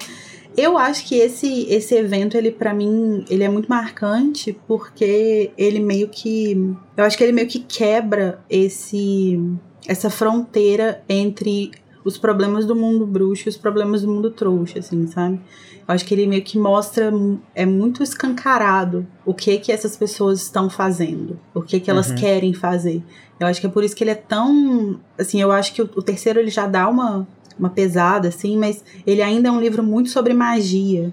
Eu 0.57 0.75
acho 0.77 1.05
que 1.05 1.15
esse, 1.15 1.67
esse 1.69 1.93
evento, 1.95 2.35
ele 2.35 2.49
para 2.51 2.73
mim, 2.73 3.23
ele 3.29 3.43
é 3.43 3.49
muito 3.49 3.69
marcante 3.69 4.57
porque 4.67 5.51
ele 5.55 5.79
meio 5.79 6.09
que. 6.09 6.53
Eu 6.97 7.03
acho 7.05 7.15
que 7.15 7.23
ele 7.23 7.31
meio 7.31 7.47
que 7.47 7.59
quebra 7.59 8.39
esse 8.49 9.39
essa 9.87 10.09
fronteira 10.09 11.01
entre 11.07 11.71
os 12.03 12.17
problemas 12.17 12.65
do 12.65 12.75
mundo 12.75 13.05
bruxo 13.05 13.47
e 13.47 13.49
os 13.49 13.57
problemas 13.57 14.01
do 14.01 14.07
mundo 14.07 14.31
trouxa, 14.31 14.79
assim, 14.79 15.05
sabe? 15.07 15.39
Eu 15.87 15.93
acho 15.93 16.05
que 16.05 16.13
ele 16.13 16.25
meio 16.27 16.41
que 16.41 16.57
mostra, 16.57 17.11
é 17.55 17.65
muito 17.65 18.01
escancarado 18.03 19.05
o 19.25 19.33
que 19.33 19.57
que 19.57 19.71
essas 19.71 19.95
pessoas 19.95 20.41
estão 20.41 20.69
fazendo, 20.69 21.39
o 21.53 21.61
que 21.61 21.79
que 21.79 21.89
elas 21.89 22.09
Uhum. 22.09 22.15
querem 22.15 22.53
fazer. 22.53 23.01
Eu 23.39 23.47
acho 23.47 23.61
que 23.61 23.67
é 23.67 23.69
por 23.69 23.83
isso 23.83 23.95
que 23.95 24.03
ele 24.03 24.11
é 24.11 24.15
tão, 24.15 24.99
assim, 25.17 25.41
eu 25.41 25.51
acho 25.51 25.73
que 25.73 25.81
o, 25.81 25.85
o 25.95 26.01
terceiro 26.01 26.39
ele 26.39 26.49
já 26.49 26.65
dá 26.65 26.87
uma 26.89 27.27
uma 27.59 27.69
pesada 27.69 28.27
assim, 28.27 28.57
mas 28.57 28.83
ele 29.05 29.21
ainda 29.21 29.49
é 29.49 29.51
um 29.51 29.59
livro 29.59 29.83
muito 29.83 30.09
sobre 30.09 30.33
magia. 30.33 31.11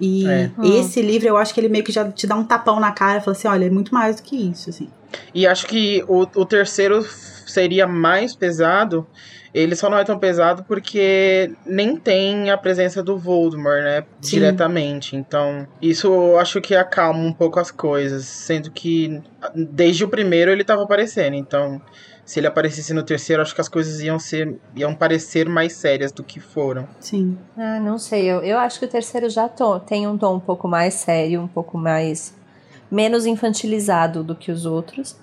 E 0.00 0.26
É. 0.26 0.50
esse 0.80 1.00
livro 1.00 1.28
eu 1.28 1.36
acho 1.36 1.54
que 1.54 1.60
ele 1.60 1.68
meio 1.68 1.84
que 1.84 1.92
já 1.92 2.10
te 2.10 2.26
dá 2.26 2.34
um 2.34 2.44
tapão 2.44 2.80
na 2.80 2.90
cara 2.92 3.18
e 3.18 3.20
fala 3.20 3.36
assim, 3.36 3.48
olha, 3.48 3.66
é 3.66 3.70
muito 3.70 3.94
mais 3.94 4.16
do 4.16 4.22
que 4.22 4.36
isso, 4.36 4.70
assim. 4.70 4.88
E 5.32 5.46
acho 5.46 5.66
que 5.66 6.04
o, 6.08 6.22
o 6.34 6.44
terceiro 6.44 7.02
seria 7.46 7.86
mais 7.86 8.34
pesado. 8.34 9.06
Ele 9.54 9.76
só 9.76 9.88
não 9.88 9.96
é 9.96 10.02
tão 10.02 10.18
pesado 10.18 10.64
porque 10.64 11.52
nem 11.64 11.94
tem 11.96 12.50
a 12.50 12.58
presença 12.58 13.00
do 13.04 13.16
Voldemort, 13.16 13.84
né? 13.84 14.02
Sim. 14.20 14.38
Diretamente. 14.38 15.14
Então, 15.14 15.64
isso 15.80 16.08
eu 16.08 16.40
acho 16.40 16.60
que 16.60 16.74
acalma 16.74 17.20
um 17.20 17.32
pouco 17.32 17.60
as 17.60 17.70
coisas. 17.70 18.24
Sendo 18.24 18.72
que 18.72 19.20
desde 19.54 20.04
o 20.04 20.08
primeiro 20.08 20.50
ele 20.50 20.64
tava 20.64 20.82
aparecendo. 20.82 21.34
Então, 21.34 21.80
se 22.24 22.40
ele 22.40 22.46
aparecesse 22.46 22.92
no 22.94 23.02
terceiro, 23.02 23.42
acho 23.42 23.54
que 23.54 23.60
as 23.60 23.68
coisas 23.68 24.00
iam 24.00 24.18
ser. 24.18 24.56
iam 24.74 24.94
parecer 24.94 25.48
mais 25.48 25.74
sérias 25.74 26.10
do 26.12 26.22
que 26.24 26.40
foram. 26.40 26.86
Sim. 27.00 27.36
Ah, 27.56 27.78
não 27.80 27.98
sei, 27.98 28.24
eu, 28.24 28.40
eu 28.42 28.58
acho 28.58 28.78
que 28.78 28.84
o 28.86 28.88
terceiro 28.88 29.28
já 29.28 29.48
to- 29.48 29.80
tem 29.80 30.06
um 30.06 30.16
tom 30.16 30.36
um 30.36 30.40
pouco 30.40 30.66
mais 30.68 30.94
sério, 30.94 31.40
um 31.42 31.48
pouco 31.48 31.76
mais... 31.78 32.34
menos 32.90 33.26
infantilizado 33.26 34.22
do 34.22 34.34
que 34.34 34.50
os 34.52 34.64
outros. 34.66 35.16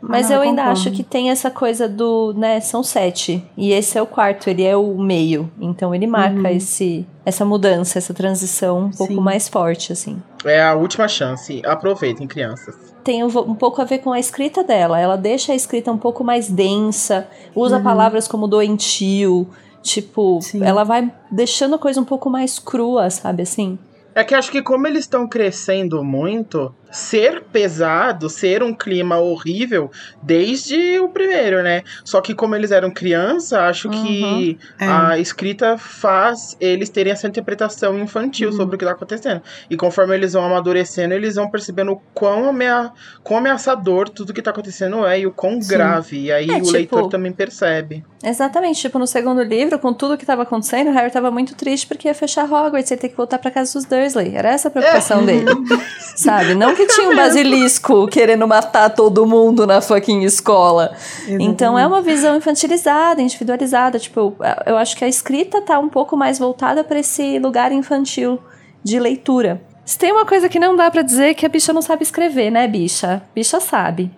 Mas 0.00 0.26
Ah, 0.26 0.28
não, 0.28 0.36
eu 0.36 0.42
eu 0.44 0.48
ainda 0.50 0.62
concordo. 0.62 0.80
acho 0.88 0.90
que 0.92 1.02
tem 1.02 1.30
essa 1.30 1.50
coisa 1.50 1.88
do, 1.88 2.32
né, 2.34 2.60
são 2.60 2.82
sete. 2.82 3.42
E 3.56 3.72
esse 3.72 3.96
é 3.98 4.02
o 4.02 4.06
quarto, 4.06 4.48
ele 4.48 4.62
é 4.62 4.76
o 4.76 4.96
meio. 4.98 5.50
Então 5.58 5.94
ele 5.94 6.06
marca 6.06 6.38
Uhum. 6.42 6.46
esse, 6.56 7.06
essa 7.24 7.44
mudança, 7.46 7.98
essa 7.98 8.12
transição 8.14 8.78
um 8.84 8.90
pouco 8.90 9.14
Sim. 9.14 9.20
mais 9.20 9.48
forte, 9.48 9.92
assim. 9.92 10.22
É 10.44 10.62
a 10.62 10.74
última 10.74 11.08
chance. 11.08 11.62
Aproveitem, 11.64 12.26
crianças. 12.26 12.74
Tem 13.06 13.22
um, 13.22 13.54
pouco 13.54 13.80
a 13.80 13.84
ver 13.84 13.98
com 13.98 14.12
a 14.12 14.18
escrita 14.18 14.64
dela. 14.64 14.98
Ela 14.98 15.14
deixa 15.16 15.52
a 15.52 15.54
escrita 15.54 15.92
um 15.92 15.96
pouco 15.96 16.24
mais 16.24 16.48
densa, 16.50 17.28
usa 17.54 17.76
Uhum. 17.76 17.84
palavras 17.84 18.26
como 18.26 18.48
doentio. 18.48 19.48
Tipo, 19.80 20.40
Sim. 20.42 20.64
ela 20.64 20.82
vai 20.82 21.12
deixando 21.30 21.76
a 21.76 21.78
coisa 21.78 22.00
um 22.00 22.04
pouco 22.04 22.28
mais 22.28 22.58
crua, 22.58 23.08
sabe 23.08 23.44
assim? 23.44 23.78
É 24.12 24.24
que 24.24 24.34
acho 24.34 24.50
que 24.50 24.60
como 24.60 24.88
eles 24.88 25.04
estão 25.04 25.28
crescendo 25.28 26.02
muito, 26.02 26.74
ser 26.90 27.42
pesado, 27.52 28.28
ser 28.30 28.62
um 28.62 28.72
clima 28.74 29.18
horrível 29.18 29.90
desde 30.22 30.98
o 31.00 31.08
primeiro, 31.08 31.62
né? 31.62 31.82
Só 32.04 32.20
que 32.20 32.34
como 32.34 32.54
eles 32.54 32.70
eram 32.70 32.90
criança, 32.90 33.62
acho 33.66 33.88
que 33.90 34.58
É. 34.78 34.86
a 34.86 35.18
escrita 35.18 35.76
faz 35.78 36.56
eles 36.60 36.88
terem 36.88 37.12
essa 37.12 37.26
interpretação 37.26 37.98
infantil 37.98 38.50
Uhum. 38.50 38.56
sobre 38.56 38.76
o 38.76 38.78
que 38.78 38.84
tá 38.84 38.92
acontecendo. 38.92 39.42
E 39.68 39.76
conforme 39.76 40.14
eles 40.14 40.32
vão 40.34 40.44
amadurecendo, 40.44 41.12
eles 41.14 41.34
vão 41.34 41.50
percebendo 41.50 41.92
o 41.92 42.02
quão, 42.14 42.48
amea 42.48 42.90
quão 43.22 43.38
ameaçador 43.40 44.08
tudo 44.08 44.32
que 44.32 44.40
tá 44.42 44.50
acontecendo 44.50 45.04
é 45.06 45.20
e 45.20 45.26
o 45.26 45.32
quão 45.32 45.60
Sim. 45.60 45.68
grave. 45.68 46.20
E 46.20 46.32
aí 46.32 46.48
É, 46.48 46.54
o 46.54 46.60
tipo, 46.62 46.70
leitor 46.72 47.08
também 47.08 47.32
percebe. 47.32 48.04
Exatamente, 48.24 48.80
tipo, 48.80 48.98
no 48.98 49.06
segundo 49.06 49.42
livro, 49.42 49.78
com 49.78 49.92
tudo 49.92 50.16
que 50.16 50.26
tava 50.26 50.42
acontecendo, 50.42 50.88
o 50.90 50.92
Harry 50.92 51.10
tava 51.12 51.30
muito 51.30 51.54
triste 51.54 51.86
porque 51.86 52.08
ia 52.08 52.14
fechar 52.14 52.44
Hogwarts, 52.44 52.90
ia 52.90 52.96
ter 52.96 53.08
que 53.08 53.16
voltar 53.16 53.38
pra 53.38 53.50
casa 53.50 53.72
dos 53.74 53.84
Dursley. 53.84 54.34
Era 54.34 54.50
essa 54.50 54.68
a 54.68 54.70
preocupação 54.70 55.20
É. 55.22 55.26
dele. 55.26 55.46
Sabe? 56.16 56.54
Não 56.54 56.74
que 56.76 56.86
tinha 56.86 57.08
um 57.08 57.16
basilisco 57.16 58.06
querendo 58.06 58.46
matar 58.46 58.90
todo 58.90 59.26
mundo 59.26 59.66
na 59.66 59.80
fucking 59.80 60.22
escola. 60.22 60.94
Então 61.26 61.78
é 61.78 61.86
uma 61.86 62.02
visão 62.02 62.36
infantilizada, 62.36 63.20
individualizada. 63.20 63.98
Tipo, 63.98 64.36
eu 64.64 64.76
acho 64.76 64.96
que 64.96 65.04
a 65.04 65.08
escrita 65.08 65.60
tá 65.60 65.78
um 65.78 65.88
pouco 65.88 66.16
mais 66.16 66.38
voltada 66.38 66.84
pra 66.84 66.98
esse 66.98 67.38
lugar 67.38 67.72
infantil 67.72 68.38
de 68.84 69.00
leitura. 69.00 69.60
Se 69.84 69.98
tem 69.98 70.12
uma 70.12 70.26
coisa 70.26 70.48
que 70.48 70.58
não 70.58 70.76
dá 70.76 70.90
pra 70.90 71.02
dizer 71.02 71.30
é 71.30 71.34
que 71.34 71.46
a 71.46 71.48
bicha 71.48 71.72
não 71.72 71.80
sabe 71.80 72.02
escrever, 72.02 72.50
né, 72.50 72.66
bicha? 72.66 73.22
Bicha 73.34 73.60
sabe. 73.60 74.10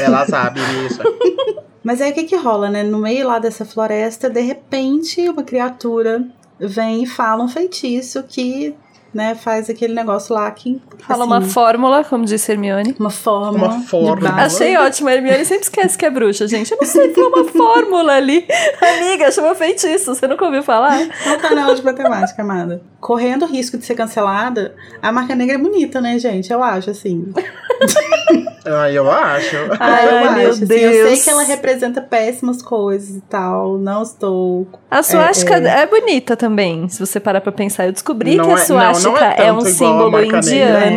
Ela 0.00 0.26
sabe 0.26 0.60
isso. 0.86 1.00
Mas 1.82 2.00
aí 2.00 2.10
o 2.10 2.14
que 2.14 2.24
que 2.24 2.36
rola, 2.36 2.68
né? 2.68 2.82
No 2.82 2.98
meio 2.98 3.26
lá 3.28 3.38
dessa 3.38 3.64
floresta, 3.64 4.28
de 4.28 4.40
repente, 4.40 5.28
uma 5.28 5.42
criatura 5.42 6.26
vem 6.58 7.04
e 7.04 7.06
fala 7.06 7.44
um 7.44 7.48
feitiço 7.48 8.22
que, 8.24 8.74
né, 9.16 9.34
faz 9.34 9.70
aquele 9.70 9.94
negócio 9.94 10.34
lá 10.34 10.50
que. 10.50 10.80
Fala 10.98 11.24
assim, 11.24 11.32
uma 11.32 11.40
fórmula, 11.40 12.04
como 12.04 12.26
disse 12.26 12.52
Hermione. 12.52 12.94
uma 13.00 13.08
fórmula. 13.08 13.68
Uma 13.68 13.80
fórmula. 13.80 14.30
Achei 14.34 14.76
ótimo, 14.76 15.08
a 15.08 15.14
Hermione 15.14 15.44
sempre 15.46 15.64
esquece 15.64 15.96
que 15.96 16.04
é 16.04 16.10
bruxa, 16.10 16.46
gente. 16.46 16.70
Eu 16.70 16.78
não 16.78 16.86
sei, 16.86 17.12
uma 17.16 17.44
fórmula 17.44 18.12
ali. 18.12 18.46
Amiga, 18.80 19.32
chama 19.32 19.54
feitiço, 19.54 20.14
você 20.14 20.28
nunca 20.28 20.44
ouviu 20.44 20.62
falar? 20.62 20.98
Tá 21.40 21.54
na 21.54 21.62
aula 21.62 21.74
de 21.74 21.82
matemática, 21.82 22.42
amada. 22.42 22.82
Correndo 23.00 23.46
o 23.46 23.48
risco 23.48 23.78
de 23.78 23.86
ser 23.86 23.94
cancelada, 23.94 24.74
a 25.00 25.10
marca 25.10 25.34
negra 25.34 25.54
é 25.54 25.58
bonita, 25.58 25.98
né, 25.98 26.18
gente? 26.18 26.52
Eu 26.52 26.62
acho, 26.62 26.90
assim. 26.90 27.32
Ah, 28.66 28.90
eu 28.90 29.10
acho. 29.10 29.56
Ai, 29.78 30.06
eu 30.06 30.32
meu 30.32 30.50
acho, 30.50 30.64
assim, 30.64 30.74
eu 30.74 30.92
sei 30.92 31.04
Deus. 31.04 31.24
que 31.24 31.30
ela 31.30 31.42
representa 31.42 32.00
péssimas 32.00 32.60
coisas 32.62 33.16
e 33.16 33.20
tal. 33.22 33.78
Não 33.78 34.02
estou. 34.02 34.66
A 34.90 35.02
suástica 35.02 35.56
é. 35.58 35.82
é, 35.82 35.86
bonita 35.86 36.36
também, 36.36 36.88
se 36.88 36.98
você 36.98 37.20
parar 37.20 37.40
pra 37.40 37.52
pensar. 37.52 37.86
Eu 37.86 37.92
descobri 37.92 38.36
Não 38.36 38.44
que 38.44 38.50
a 38.50 38.54
é- 38.54 38.68
não, 38.68 38.76
não 38.78 38.94
suástica 38.94 39.24
é 39.42 39.46
é, 39.46 39.52
um 39.52 39.60
símbolo 39.60 40.10
marca 40.10 40.40
negra. 40.40 40.90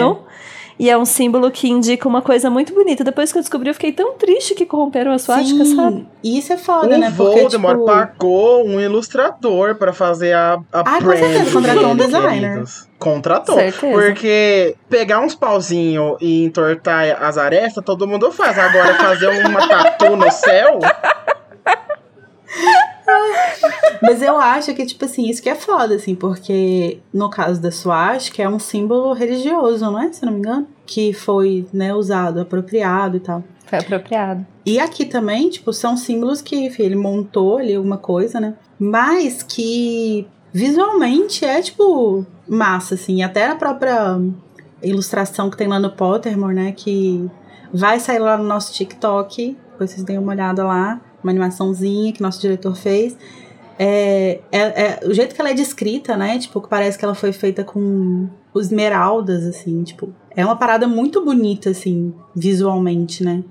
E 0.79 0.89
é 0.89 0.97
um 0.97 1.03
símbolo 1.03 1.51
que 1.51 1.67
indica 1.69 2.07
uma 2.07 2.21
coisa 2.21 2.49
muito 2.49 2.73
bonita. 2.73 3.03
Depois 3.03 3.33
que 3.33 3.37
eu 3.37 3.41
descobri, 3.41 3.69
eu 3.69 3.73
fiquei 3.73 3.91
tão 3.91 4.13
triste 4.13 4.55
que 4.55 4.65
corromperam 4.65 5.11
a 5.11 5.19
suástica, 5.19 5.65
Sim, 5.65 5.75
sabe? 5.75 6.07
E 6.23 6.39
isso 6.39 6.53
é 6.53 6.57
foda, 6.57 6.95
O 6.95 6.97
né? 6.97 7.13
Porque, 7.17 7.41
Voldemort 7.41 7.73
tipo, 7.73 7.85
pagou 7.85 8.65
um 8.65 8.79
ilustrador 8.79 9.75
pra 9.75 9.91
fazer 9.91 10.31
a, 10.33 10.53
a 10.71 10.79
Ah, 10.79 11.01
com 11.03 11.09
certeza, 11.11 11.51
contratou 11.51 11.89
um 11.89 11.95
designer. 11.97 12.49
queridos. 12.51 12.87
Contratou. 12.97 13.55
Certeza. 13.55 13.93
Porque 13.93 14.75
pegar 14.89 15.19
uns 15.19 15.35
pauzinhos 15.35 16.15
e 16.21 16.45
entortar 16.45 17.21
as 17.23 17.37
arestas, 17.37 17.83
todo 17.83 18.07
mundo 18.07 18.31
faz. 18.31 18.57
Agora 18.57 18.93
fazer 18.95 19.27
uma 19.45 19.67
tatu 19.67 20.15
no 20.15 20.31
céu, 20.31 20.79
Mas 24.01 24.21
eu 24.21 24.37
acho 24.37 24.73
que, 24.73 24.85
tipo 24.85 25.05
assim, 25.05 25.29
isso 25.29 25.41
que 25.41 25.49
é 25.49 25.55
foda, 25.55 25.95
assim, 25.95 26.15
porque 26.15 26.99
no 27.13 27.29
caso 27.29 27.61
da 27.61 27.71
suástica 27.71 28.41
é 28.41 28.49
um 28.49 28.59
símbolo 28.59 29.13
religioso, 29.13 29.85
não 29.85 30.01
é? 30.01 30.11
Se 30.11 30.25
não 30.25 30.33
me 30.33 30.39
engano. 30.39 30.67
Que 30.85 31.13
foi, 31.13 31.67
né, 31.73 31.93
usado, 31.93 32.41
apropriado 32.41 33.17
e 33.17 33.19
tal. 33.19 33.43
Foi 33.65 33.79
apropriado. 33.79 34.45
E 34.65 34.79
aqui 34.79 35.05
também, 35.05 35.49
tipo, 35.49 35.71
são 35.71 35.95
símbolos 35.95 36.41
que, 36.41 36.55
enfim, 36.55 36.83
ele 36.83 36.95
montou 36.95 37.57
ali 37.57 37.75
alguma 37.75 37.97
coisa, 37.97 38.39
né? 38.39 38.55
Mas 38.79 39.43
que 39.43 40.27
visualmente 40.51 41.45
é, 41.45 41.61
tipo, 41.61 42.25
massa, 42.47 42.95
assim. 42.95 43.21
Até 43.21 43.47
a 43.47 43.55
própria 43.55 44.19
ilustração 44.81 45.49
que 45.49 45.57
tem 45.57 45.67
lá 45.67 45.79
no 45.79 45.91
Pottermore, 45.91 46.55
né? 46.55 46.71
Que 46.71 47.29
vai 47.71 47.99
sair 47.99 48.19
lá 48.19 48.37
no 48.37 48.43
nosso 48.43 48.73
TikTok. 48.73 49.55
Depois 49.71 49.91
vocês 49.91 50.03
deem 50.03 50.17
uma 50.17 50.31
olhada 50.31 50.63
lá. 50.63 50.99
Uma 51.23 51.31
animaçãozinha 51.31 52.13
que 52.13 52.21
nosso 52.21 52.39
diretor 52.41 52.75
fez. 52.75 53.17
É, 53.77 54.39
é, 54.51 54.59
é- 54.59 54.99
o 55.07 55.13
jeito 55.13 55.33
que 55.33 55.39
ela 55.39 55.51
é 55.51 55.53
descrita, 55.53 56.17
né? 56.17 56.37
Tipo, 56.37 56.61
parece 56.67 56.97
que 56.97 57.05
ela 57.05 57.15
foi 57.15 57.31
feita 57.31 57.63
com 57.63 58.27
esmeraldas, 58.55 59.45
assim, 59.45 59.83
tipo. 59.83 60.13
É 60.35 60.45
uma 60.45 60.55
parada 60.55 60.87
muito 60.87 61.23
bonita, 61.23 61.69
assim, 61.69 62.13
visualmente, 62.35 63.23
né? 63.23 63.43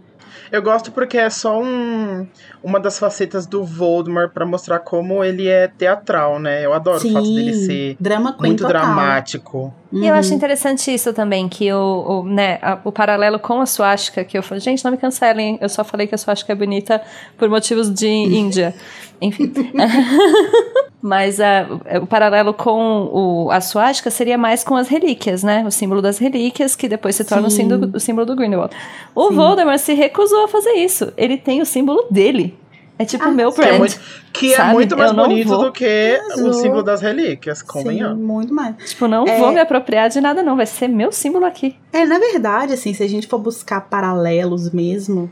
eu 0.50 0.62
gosto 0.62 0.92
porque 0.92 1.18
é 1.18 1.28
só 1.30 1.60
um, 1.60 2.26
uma 2.68 2.78
das 2.78 2.98
facetas 2.98 3.46
do 3.46 3.64
Voldemort 3.64 4.30
pra 4.30 4.44
mostrar 4.44 4.78
como 4.80 5.24
ele 5.24 5.48
é 5.48 5.66
teatral, 5.68 6.38
né? 6.38 6.64
Eu 6.64 6.72
adoro 6.74 6.98
o 6.98 7.12
fato 7.12 7.24
dele 7.34 7.54
ser 7.54 7.96
drama 7.98 8.36
muito 8.38 8.62
total. 8.64 8.82
dramático. 8.82 9.72
E 9.90 10.06
eu 10.06 10.12
Uhum. 10.12 10.18
acho 10.20 10.34
interessante 10.34 10.92
isso 10.92 11.14
também, 11.14 11.48
que 11.48 11.72
o, 11.72 12.04
o, 12.20 12.22
né, 12.24 12.58
a- 12.60 12.78
o 12.84 12.92
paralelo 12.92 13.38
com 13.38 13.58
a 13.60 13.66
suástica, 13.66 14.22
que 14.22 14.36
eu 14.36 14.42
falei, 14.42 14.60
gente, 14.60 14.84
não 14.84 14.90
me 14.90 14.98
cancelem, 14.98 15.58
eu 15.62 15.68
só 15.68 15.82
falei 15.82 16.06
que 16.06 16.14
a 16.14 16.18
suástica 16.18 16.52
é 16.52 16.56
bonita 16.56 17.00
por 17.38 17.48
motivos 17.48 17.88
de 17.92 18.06
Índia. 18.06 18.74
Enfim. 19.20 19.50
Mas 21.00 21.40
ah, 21.40 21.66
o 22.02 22.06
paralelo 22.06 22.52
com 22.52 23.08
o, 23.12 23.50
a 23.52 23.60
suástica 23.60 24.10
seria 24.10 24.36
mais 24.36 24.64
com 24.64 24.74
as 24.74 24.88
relíquias, 24.88 25.44
né? 25.44 25.64
O 25.66 25.70
símbolo 25.70 26.02
das 26.02 26.18
relíquias, 26.18 26.74
que 26.74 26.88
depois 26.88 27.14
se 27.14 27.24
torna 27.24 27.46
o 27.46 27.50
Sim. 27.50 27.68
símbolo, 27.68 27.90
o 27.94 28.00
símbolo 28.00 28.26
do 28.26 28.34
Grindelwald. 28.34 28.74
O 29.14 29.28
Sim. 29.28 29.34
Voldemort 29.36 29.78
se 29.78 29.94
recusou 29.94 30.44
a 30.44 30.48
fazer 30.48 30.72
isso. 30.72 31.12
Ele 31.16 31.36
tem 31.36 31.60
o 31.62 31.66
símbolo 31.66 32.04
dele. 32.10 32.57
É 32.98 33.04
tipo 33.04 33.24
Ah, 33.24 33.28
o 33.28 33.32
meu 33.32 33.52
Que 33.52 33.60
é 33.60 33.64
brand. 33.66 33.78
muito, 33.78 34.00
que 34.32 34.54
é 34.54 34.72
muito 34.72 34.96
mais 34.96 35.12
bonito 35.12 35.48
vou. 35.48 35.64
do 35.66 35.72
que 35.72 36.18
o 36.38 36.52
símbolo 36.52 36.82
das 36.82 37.00
relíquias, 37.00 37.58
Sim, 37.60 37.64
convenhamos. 37.66 38.18
muito 38.18 38.52
mais. 38.52 38.74
Tipo, 38.90 39.06
não 39.06 39.26
É. 39.26 39.38
vou 39.38 39.52
me 39.52 39.60
apropriar 39.60 40.08
de 40.10 40.20
nada, 40.20 40.42
não. 40.42 40.56
Vai 40.56 40.66
ser 40.66 40.88
meu 40.88 41.12
símbolo 41.12 41.44
aqui. 41.44 41.76
É, 41.92 42.04
na 42.04 42.18
verdade, 42.18 42.72
assim, 42.72 42.92
se 42.92 43.02
a 43.02 43.08
gente 43.08 43.26
for 43.28 43.38
buscar 43.38 43.82
paralelos 43.82 44.70
mesmo, 44.72 45.30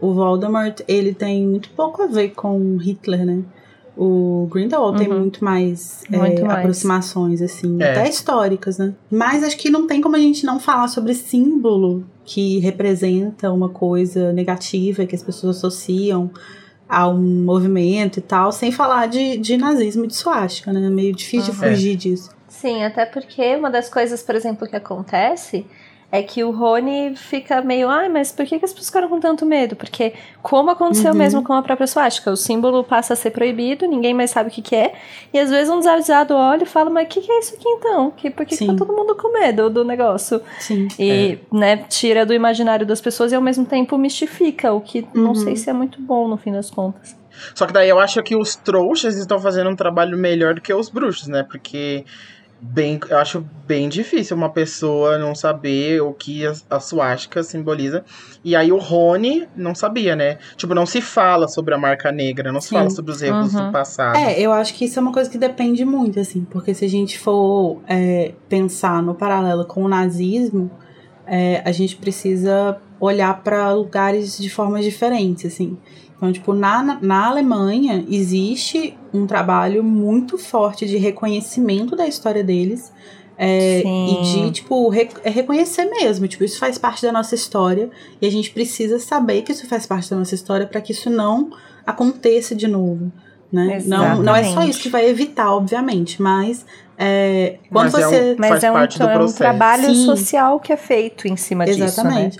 o 0.00 0.14
Voldemort, 0.14 0.80
ele 0.86 1.12
tem 1.12 1.44
muito 1.46 1.70
pouco 1.70 2.02
a 2.02 2.06
ver 2.06 2.30
com 2.30 2.76
Hitler, 2.76 3.26
né? 3.26 3.42
O 3.96 4.48
Grindelwald 4.50 4.96
tem 4.96 5.08
Uhum. 5.12 5.18
muito 5.18 5.44
mais, 5.44 6.04
é, 6.10 6.16
Muito 6.16 6.42
mais. 6.46 6.58
aproximações, 6.60 7.42
assim, 7.42 7.76
É. 7.82 7.90
até 7.90 8.08
históricas, 8.08 8.78
né? 8.78 8.94
Mas 9.10 9.42
acho 9.42 9.58
que 9.58 9.68
não 9.68 9.86
tem 9.86 10.00
como 10.00 10.16
a 10.16 10.18
gente 10.18 10.46
não 10.46 10.58
falar 10.60 10.88
sobre 10.88 11.12
símbolo 11.12 12.04
que 12.24 12.60
representa 12.60 13.50
uma 13.52 13.68
coisa 13.68 14.32
negativa 14.32 15.04
que 15.04 15.14
as 15.14 15.22
pessoas 15.22 15.56
associam 15.58 16.30
a 16.90 17.08
um 17.08 17.44
movimento 17.44 18.18
e 18.18 18.22
tal, 18.22 18.50
sem 18.52 18.72
falar 18.72 19.06
de, 19.06 19.38
de 19.38 19.56
nazismo 19.56 20.04
e 20.04 20.08
de 20.08 20.16
suástica, 20.16 20.72
né? 20.72 20.84
É 20.84 20.90
meio 20.90 21.14
difícil 21.14 21.52
de 21.54 21.60
Uhum. 21.60 21.68
fugir 21.70 21.96
disso. 21.96 22.30
Sim, 22.48 22.82
até 22.82 23.06
porque 23.06 23.54
uma 23.56 23.70
das 23.70 23.88
coisas, 23.88 24.22
por 24.22 24.34
exemplo, 24.34 24.66
que 24.68 24.74
acontece 24.76 25.64
é 26.12 26.22
que 26.22 26.42
o 26.42 26.50
Rony 26.50 27.14
fica 27.16 27.62
meio, 27.62 27.88
ai, 27.88 28.08
mas 28.08 28.32
por 28.32 28.44
que, 28.44 28.58
que 28.58 28.64
as 28.64 28.72
pessoas 28.72 28.88
ficaram 28.88 29.08
com 29.08 29.20
tanto 29.20 29.46
medo? 29.46 29.76
Porque, 29.76 30.12
como 30.42 30.68
aconteceu 30.70 31.12
Uhum. 31.12 31.18
mesmo 31.18 31.42
com 31.44 31.52
a 31.52 31.62
própria 31.62 31.86
suástica, 31.86 32.30
o 32.32 32.36
símbolo 32.36 32.82
passa 32.82 33.12
a 33.12 33.16
ser 33.16 33.30
proibido, 33.30 33.86
ninguém 33.86 34.12
mais 34.12 34.30
sabe 34.30 34.48
o 34.48 34.52
que, 34.52 34.60
que 34.60 34.74
é, 34.74 34.92
e 35.32 35.38
às 35.38 35.50
vezes 35.50 35.72
um 35.72 35.78
desavisado 35.78 36.34
olha 36.34 36.64
e 36.64 36.66
fala, 36.66 36.90
mas 36.90 37.04
o 37.06 37.08
que, 37.08 37.20
que 37.20 37.30
é 37.30 37.38
isso 37.38 37.54
aqui 37.54 37.68
então? 37.68 38.10
Que, 38.10 38.28
por 38.30 38.44
que, 38.44 38.56
que 38.56 38.66
tá 38.66 38.74
todo 38.74 38.92
mundo 38.92 39.14
com 39.14 39.32
medo 39.32 39.70
do 39.70 39.84
negócio? 39.84 40.40
Sim. 40.58 40.88
E, 40.98 41.38
né, 41.52 41.76
tira 41.88 42.26
do 42.26 42.34
imaginário 42.34 42.84
das 42.84 43.00
pessoas 43.00 43.30
e 43.30 43.36
ao 43.36 43.42
mesmo 43.42 43.64
tempo 43.64 43.96
mistifica, 43.96 44.72
o 44.72 44.80
que 44.80 45.06
não 45.14 45.28
Uhum. 45.28 45.34
sei 45.36 45.54
se 45.54 45.70
é 45.70 45.72
muito 45.72 46.00
bom 46.02 46.26
no 46.26 46.36
fim 46.36 46.50
das 46.52 46.70
contas. 46.70 47.16
Só 47.54 47.66
que 47.66 47.72
daí 47.72 47.88
eu 47.88 47.98
acho 48.00 48.20
que 48.24 48.34
os 48.36 48.56
trouxas 48.56 49.16
estão 49.16 49.38
fazendo 49.38 49.70
um 49.70 49.76
trabalho 49.76 50.18
melhor 50.18 50.54
do 50.54 50.60
que 50.60 50.74
os 50.74 50.90
bruxos, 50.90 51.28
né? 51.28 51.44
Porque 51.48 52.04
bem, 52.60 53.00
eu 53.08 53.18
acho 53.18 53.44
bem 53.66 53.88
difícil 53.88 54.36
uma 54.36 54.50
pessoa 54.50 55.16
não 55.18 55.34
saber 55.34 56.00
o 56.02 56.12
que 56.12 56.46
a, 56.46 56.52
a 56.68 56.80
suástica 56.80 57.42
simboliza. 57.42 58.04
E 58.44 58.54
aí 58.56 58.70
o 58.72 58.78
Rony 58.78 59.46
não 59.56 59.74
sabia, 59.74 60.14
né? 60.14 60.38
Tipo, 60.56 60.74
não 60.74 60.84
se 60.86 61.00
fala 61.00 61.48
sobre 61.48 61.74
a 61.74 61.78
marca 61.78 62.10
negra, 62.12 62.52
não 62.52 62.60
se 62.60 62.68
Sim. 62.68 62.76
fala 62.76 62.90
sobre 62.90 63.12
os 63.12 63.22
erros 63.22 63.54
Uhum. 63.54 63.66
do 63.66 63.72
passado. 63.72 64.16
É, 64.16 64.40
eu 64.40 64.52
acho 64.52 64.74
que 64.74 64.84
isso 64.84 64.98
é 64.98 65.02
uma 65.02 65.12
coisa 65.12 65.30
que 65.30 65.38
depende 65.38 65.84
muito, 65.84 66.18
assim, 66.20 66.44
porque 66.50 66.74
se 66.74 66.84
a 66.84 66.88
gente 66.88 67.18
for 67.18 67.80
é, 67.88 68.32
pensar 68.48 69.02
no 69.02 69.14
paralelo 69.14 69.64
com 69.64 69.82
o 69.84 69.88
nazismo, 69.88 70.70
é, 71.26 71.62
a 71.64 71.72
gente 71.72 71.96
precisa 71.96 72.76
olhar 72.98 73.42
para 73.42 73.72
lugares 73.72 74.36
de 74.36 74.50
formas 74.50 74.84
diferentes, 74.84 75.46
assim. 75.46 75.78
Então, 76.20 76.30
tipo, 76.30 76.52
na, 76.52 76.98
na 77.00 77.28
Alemanha 77.28 78.04
existe 78.10 78.94
um 79.12 79.26
trabalho 79.26 79.82
muito 79.82 80.36
forte 80.36 80.84
de 80.86 80.98
reconhecimento 80.98 81.96
da 81.96 82.06
história 82.06 82.44
deles. 82.44 82.92
é, 83.38 83.80
Sim. 83.82 84.18
e 84.20 84.22
de, 84.22 84.50
tipo, 84.50 84.86
re- 84.90 85.08
é 85.24 85.30
reconhecer 85.30 85.86
mesmo. 85.86 86.28
Tipo, 86.28 86.44
isso 86.44 86.58
faz 86.58 86.76
parte 86.76 87.00
da 87.00 87.10
nossa 87.10 87.34
história. 87.34 87.88
E 88.20 88.26
a 88.26 88.30
gente 88.30 88.50
precisa 88.50 88.98
saber 88.98 89.40
que 89.40 89.52
isso 89.52 89.66
faz 89.66 89.86
parte 89.86 90.10
da 90.10 90.16
nossa 90.16 90.34
história 90.34 90.66
para 90.66 90.78
que 90.82 90.92
isso 90.92 91.08
não 91.08 91.48
aconteça 91.86 92.54
de 92.54 92.66
novo. 92.68 93.10
Né? 93.50 93.82
Não, 93.86 94.22
não 94.22 94.34
é 94.36 94.42
só 94.42 94.48
Exatamente. 94.50 94.70
isso 94.72 94.82
que 94.82 94.88
vai 94.90 95.08
evitar, 95.08 95.52
obviamente, 95.54 96.20
mas 96.20 96.64
é, 96.98 97.56
quando 97.72 97.90
Mas 97.92 97.94
é 97.94 98.06
um- 98.06 98.10
você. 98.10 98.36
Mas 98.38 98.48
Faz 98.50 98.64
é 98.64 98.70
um, 98.70 98.74
parte 98.74 98.98
do 98.98 99.08
é 99.08 99.18
um 99.18 99.32
trabalho 99.32 99.86
Sim. 99.86 100.04
social 100.04 100.60
que 100.60 100.70
é 100.72 100.76
feito 100.76 101.26
em 101.26 101.36
cima 101.36 101.64
disso, 101.64 102.04
né? 102.04 102.30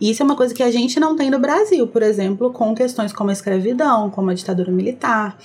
E 0.00 0.10
isso 0.10 0.22
é 0.22 0.24
uma 0.24 0.36
coisa 0.36 0.54
que 0.54 0.62
a 0.62 0.70
gente 0.70 1.00
não 1.00 1.16
tem 1.16 1.30
no 1.30 1.38
Brasil, 1.38 1.86
por 1.86 2.02
exemplo, 2.02 2.52
com 2.52 2.74
questões 2.74 3.12
como 3.12 3.30
a 3.30 3.32
escravidão, 3.32 4.10
como 4.10 4.30
a 4.30 4.34
ditadura 4.34 4.70
militar. 4.70 5.36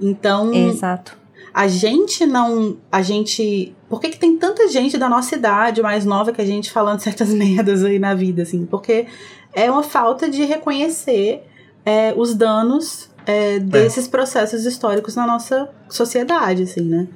Então, 0.00 0.52
Exato. 0.52 1.16
a 1.52 1.68
gente 1.68 2.24
não. 2.24 2.78
A 2.90 3.02
gente. 3.02 3.74
Por 3.88 4.00
que, 4.00 4.10
que 4.10 4.18
tem 4.18 4.36
tanta 4.36 4.68
gente 4.68 4.96
da 4.96 5.08
nossa 5.08 5.34
idade, 5.34 5.82
mais 5.82 6.04
nova 6.04 6.32
que 6.32 6.40
a 6.40 6.46
gente, 6.46 6.70
falando 6.70 7.00
certas 7.00 7.28
merdas 7.34 7.84
aí 7.84 7.98
na 7.98 8.14
vida, 8.14 8.42
assim? 8.42 8.64
Porque 8.64 9.06
é 9.52 9.70
uma 9.70 9.82
falta 9.82 10.28
de 10.28 10.44
reconhecer 10.44 11.42
é, 11.84 12.14
os 12.16 12.34
danos 12.34 13.10
é, 13.26 13.58
desses 13.58 14.08
processos 14.08 14.64
históricos 14.64 15.14
na 15.14 15.26
nossa 15.26 15.68
sociedade, 15.88 16.62
assim, 16.62 16.82
né? 16.82 17.08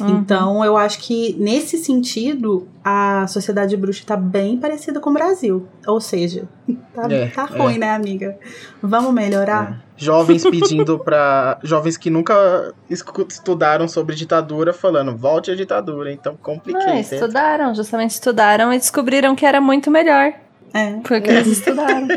Uhum. 0.00 0.18
Então, 0.18 0.64
eu 0.64 0.76
acho 0.76 0.98
que 0.98 1.36
nesse 1.38 1.78
sentido, 1.78 2.66
a 2.84 3.26
sociedade 3.28 3.76
bruxa 3.76 4.02
tá 4.04 4.16
bem 4.16 4.56
parecida 4.56 4.98
com 4.98 5.10
o 5.10 5.12
Brasil. 5.12 5.68
Ou 5.86 6.00
seja, 6.00 6.48
tá, 6.92 7.06
É, 7.10 7.28
tá 7.28 7.48
é. 7.52 7.58
ruim, 7.58 7.78
né, 7.78 7.90
amiga? 7.90 8.36
Vamos 8.82 9.12
melhorar? 9.12 9.84
Jovens 9.96 10.42
pedindo 10.42 10.98
pra. 10.98 11.58
Jovens 11.62 11.96
que 11.96 12.10
nunca 12.10 12.74
estudaram 12.90 13.86
sobre 13.86 14.16
ditadura, 14.16 14.72
falando, 14.72 15.16
volte 15.16 15.50
à 15.50 15.54
ditadura. 15.54 16.12
Então, 16.12 16.36
compliquei. 16.42 16.84
Não, 16.84 16.98
estudaram, 16.98 17.74
justamente 17.74 18.10
estudaram 18.10 18.72
e 18.72 18.78
descobriram 18.78 19.36
que 19.36 19.46
era 19.46 19.60
muito 19.60 19.90
melhor. 19.90 20.32
É. 20.72 20.94
Porque 21.04 21.30
eles 21.30 21.46
estudaram. 21.58 22.08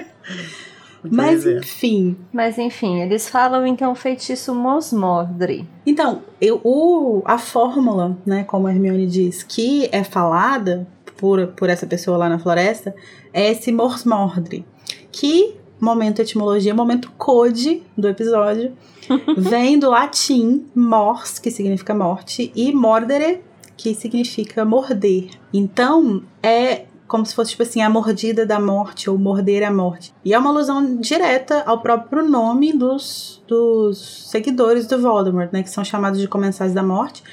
Mas, 1.12 1.45
é. 1.45 1.58
enfim. 1.58 2.18
Mas 2.32 2.58
enfim, 2.58 3.01
eles 3.01 3.30
falam 3.30 3.66
então 3.66 3.93
feitiço 3.95 4.53
Mosmordre. 4.53 5.68
Então, 5.86 6.24
eu, 6.39 6.60
o, 6.64 7.22
a 7.26 7.38
fórmula, 7.38 8.18
né, 8.26 8.43
como 8.43 8.68
a 8.68 8.72
Hermione 8.72 9.08
diz, 9.08 9.43
que 9.43 9.89
é 9.91 10.03
falada 10.03 10.88
por, 11.18 11.47
por 11.47 11.70
essa 11.70 11.86
pessoa 11.86 12.18
lá 12.18 12.30
na 12.30 12.39
floresta, 12.39 12.95
é 13.34 13.51
esse 13.51 13.72
Morsmordre. 13.72 14.66
Que, 15.12 15.55
momento 15.80 16.22
etimologia, 16.22 16.74
momento 16.74 17.12
code 17.18 17.84
do 17.97 18.08
episódio, 18.08 18.74
vem 19.38 19.78
do 19.78 19.89
latim 19.89 20.66
mors, 20.76 21.39
que 21.39 21.51
significa 21.51 21.93
morte, 21.93 22.51
e 22.55 22.72
mordere, 22.72 23.41
que 23.76 23.93
significa 23.93 24.64
morder. 24.64 25.30
Então, 25.53 26.24
é 26.41 26.86
como 27.08 27.26
se 27.26 27.34
fosse, 27.34 27.51
tipo 27.51 27.64
assim, 27.64 27.82
a 27.82 27.89
mordida 27.89 28.45
da 28.45 28.60
morte 28.60 29.10
ou 29.10 29.18
morder 29.18 29.64
a 29.64 29.72
morte. 29.72 30.14
E 30.26 30.34
é 30.34 30.39
uma 30.39 30.49
alusão 30.49 30.97
direta 30.97 31.64
ao 31.66 31.80
próprio 31.80 32.28
nome 32.28 32.74
dos, 32.74 33.41
dos 33.47 34.30
seguidores 34.30 34.86
do 34.86 34.99
Voldemort, 35.01 35.51
né? 35.51 35.64
Que 35.64 35.70
são 35.70 35.84
chamados 35.84 36.20
de 36.20 36.28
Comensais 36.28 36.74
da 36.74 36.84
Morte. 36.84 37.24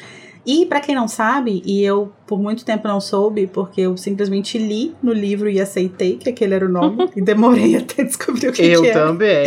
E 0.47 0.67
para 0.67 0.79
quem 0.81 0.95
não 0.95 1.09
sabe, 1.09 1.63
e 1.65 1.83
eu 1.83 2.13
por 2.27 2.39
muito 2.39 2.65
tempo 2.65 2.87
não 2.87 3.01
soube, 3.01 3.47
porque 3.47 3.81
eu 3.81 3.97
simplesmente 3.97 4.59
li 4.59 4.95
no 5.03 5.13
livro 5.13 5.49
e 5.49 5.59
aceitei 5.59 6.17
que 6.17 6.29
aquele 6.29 6.55
era 6.55 6.67
o 6.67 6.69
nome, 6.69 7.11
e 7.17 7.23
demorei 7.23 7.77
até 7.79 8.05
descobrir 8.05 8.49
o 8.49 8.53
que, 8.53 8.63
eu 8.63 8.83
que 8.83 8.89
era. 8.89 9.07
também. 9.07 9.47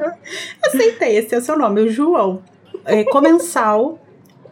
Aceitei, 0.62 1.16
esse 1.16 1.34
é 1.34 1.38
o 1.38 1.40
seu 1.40 1.58
nome, 1.58 1.80
o 1.80 1.88
João. 1.90 2.42
É, 2.84 3.04
comensal 3.04 3.98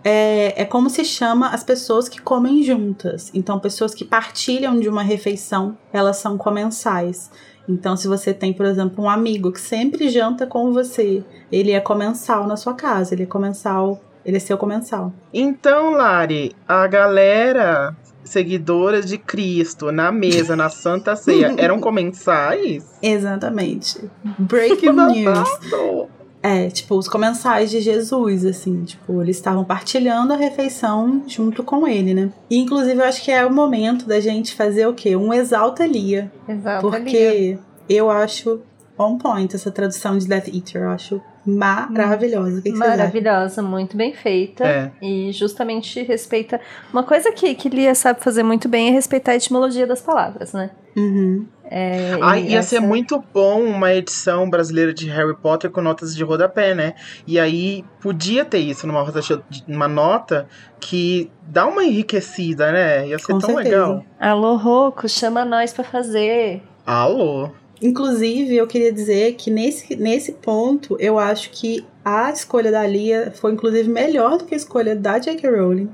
é, 0.09 0.62
é 0.62 0.64
como 0.64 0.88
se 0.88 1.04
chama 1.04 1.50
as 1.50 1.62
pessoas 1.62 2.09
que 2.09 2.18
comem 2.18 2.62
juntas. 2.62 3.30
Então, 3.34 3.61
pessoas 3.61 3.94
que 3.94 4.06
partilham 4.06 4.80
de 4.80 4.88
uma 4.88 5.02
refeição, 5.02 5.76
elas 5.92 6.16
são 6.16 6.38
comensais. 6.38 7.30
Então, 7.68 7.94
se 7.94 8.09
você 8.09 8.32
tem, 8.32 8.54
por 8.54 8.64
exemplo, 8.64 9.04
um 9.04 9.11
amigo 9.11 9.52
que 9.52 9.61
sempre 9.61 10.09
janta 10.09 10.46
com 10.46 10.72
você, 10.72 11.22
ele 11.52 11.72
é 11.72 11.80
comensal 11.80 12.46
na 12.46 12.56
sua 12.56 12.72
casa, 12.72 13.14
ele 13.14 13.24
é 13.24 13.26
comensal, 13.26 14.00
ele 14.24 14.38
é 14.38 14.40
seu 14.40 14.56
comensal. 14.56 15.12
Então, 15.30 15.90
Lari, 15.90 16.56
a 16.66 16.86
galera 16.86 17.94
seguidora 18.24 19.02
de 19.02 19.18
Cristo 19.18 19.92
na 19.92 20.11
mesa, 20.11 20.56
na 20.56 20.70
Santa 20.70 21.16
Ceia, 21.16 21.54
eram 21.61 21.80
comensais? 21.80 22.82
Exatamente. 23.02 24.11
Breaking 24.38 24.92
news. 24.92 26.09
É, 26.43 26.68
tipo, 26.68 26.95
os 26.95 27.09
comensais 27.09 27.70
de 27.70 27.80
Jesus, 27.80 28.45
assim, 28.45 28.84
tipo, 28.84 29.20
eles 29.20 29.36
estavam 29.36 29.64
partilhando 29.64 30.32
a 30.32 30.36
refeição 30.36 31.24
junto 31.26 31.64
com 31.64 31.86
ele, 31.86 32.14
né? 32.14 32.30
E, 32.49 32.59
inclusive, 32.59 32.97
eu 33.01 33.05
acho 33.05 33.22
que 33.24 33.30
é 33.30 33.45
o 33.45 33.53
momento 33.53 34.07
da 34.07 34.20
gente 34.20 34.55
fazer 34.55 34.86
o 34.86 34.95
quê? 34.95 35.16
Um 35.16 35.34
exalta 35.34 35.84
Lia. 35.84 36.30
Exato. 36.49 36.89
Porque 36.89 37.59
eu 37.89 38.09
acho 38.09 38.61
on 38.99 39.18
point 39.18 39.55
essa 39.55 39.70
tradução 39.70 40.18
de 40.18 40.26
Death 40.26 40.49
Eater, 40.49 40.82
eu 40.82 40.91
acho 40.91 41.22
maravilhosa. 41.47 42.61
Que? 42.61 42.72
Maravilhosa, 42.72 43.62
muito 43.62 43.97
bem 43.97 44.12
feita. 44.12 44.64
É. 44.64 44.93
E 45.01 45.32
justamente 45.32 46.03
respeita. 46.03 46.61
Uma 46.93 47.03
coisa 47.03 47.32
que, 47.32 47.55
que 47.55 47.68
Lia 47.68 47.95
sabe 47.95 48.20
fazer 48.20 48.43
muito 48.43 48.68
bem 48.68 48.89
é 48.89 48.91
respeitar 48.91 49.32
a 49.32 49.36
etimologia 49.36 49.86
das 49.86 50.03
palavras, 50.03 50.53
né? 50.53 50.70
Uhum. 50.97 51.47
É, 51.70 52.16
Ai, 52.22 52.42
e 52.44 52.50
ia 52.52 52.58
essa- 52.60 52.70
ser 52.70 52.80
muito 52.80 53.22
bom 53.32 53.60
uma 53.62 53.92
edição 53.94 54.48
brasileira 54.48 54.92
de 54.94 55.06
Harry 55.08 55.36
Potter 55.36 55.70
com 55.70 55.82
notas 55.82 56.14
de 56.16 56.24
rodapé, 56.24 56.74
né? 56.74 56.94
E 57.26 57.38
aí 57.38 57.84
podia 58.00 58.44
ter 58.44 58.58
isso 58.58 58.86
numa, 58.86 59.86
nota 59.88 60.48
que 60.80 61.30
dá 61.42 61.66
uma 61.66 61.84
enriquecida, 61.84 62.72
né? 62.72 63.08
Ia 63.08 63.18
ser 63.18 63.32
Com 63.32 63.38
tão 63.38 63.50
certeza. 63.54 63.64
legal. 63.76 64.04
Alô, 64.18 64.56
Roco, 64.56 65.08
chama 65.08 65.44
nós 65.44 65.72
pra 65.72 65.84
fazer. 65.84 66.62
Alô? 66.86 67.50
Inclusive, 67.82 68.56
eu 68.56 68.66
queria 68.66 68.92
dizer 68.92 69.34
que 69.34 69.50
nesse, 69.50 69.94
nesse 69.94 70.32
ponto, 70.32 70.96
eu 70.98 71.18
acho 71.18 71.50
que 71.50 71.84
a 72.04 72.30
escolha 72.30 72.72
da 72.72 72.86
Lia 72.86 73.32
foi, 73.36 73.52
inclusive, 73.52 73.88
melhor 73.88 74.38
do 74.38 74.44
que 74.46 74.54
a 74.54 74.56
escolha 74.56 74.96
da 74.96 75.18
J.K. 75.18 75.48
Rowling. 75.50 75.88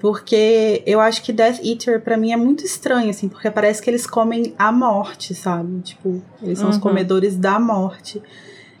Porque 0.00 0.82
eu 0.86 1.00
acho 1.00 1.22
que 1.22 1.32
Death 1.32 1.58
Eater, 1.64 2.00
pra 2.00 2.16
mim, 2.16 2.32
é 2.32 2.36
muito 2.36 2.64
estranho, 2.64 3.10
assim, 3.10 3.28
porque 3.28 3.50
parece 3.50 3.82
que 3.82 3.90
eles 3.90 4.06
comem 4.06 4.54
a 4.58 4.70
morte, 4.70 5.34
sabe? 5.34 5.80
Tipo, 5.80 6.22
eles 6.42 6.58
são 6.58 6.70
os 6.70 6.76
Uhum. 6.76 6.82
comedores 6.82 7.36
da 7.36 7.58
morte. 7.58 8.22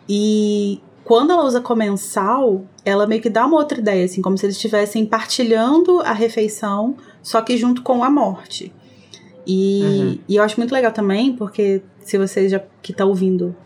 E 0.08 0.80
quando 1.04 1.32
ela 1.32 1.44
usa 1.44 1.60
comensal, 1.60 2.64
ela 2.84 3.06
meio 3.06 3.20
que 3.20 3.28
dá 3.30 3.46
uma 3.46 3.56
outra 3.56 3.80
ideia, 3.80 4.04
assim, 4.04 4.22
como 4.22 4.38
se 4.38 4.46
eles 4.46 4.56
estivessem 4.56 5.04
partilhando 5.06 6.00
a 6.00 6.12
refeição, 6.12 6.96
só 7.22 7.40
que 7.42 7.56
junto 7.56 7.82
com 7.82 8.04
a 8.04 8.10
morte. 8.10 8.72
E, 9.46 9.82
Uhum. 9.82 10.18
e 10.28 10.36
eu 10.36 10.42
acho 10.42 10.58
muito 10.60 10.72
legal 10.72 10.92
também, 10.92 11.32
porque 11.34 11.82
se 12.00 12.16
você 12.18 12.48
já 12.48 12.62
que 12.82 12.92
tá 12.92 13.04
ouvindo 13.04 13.56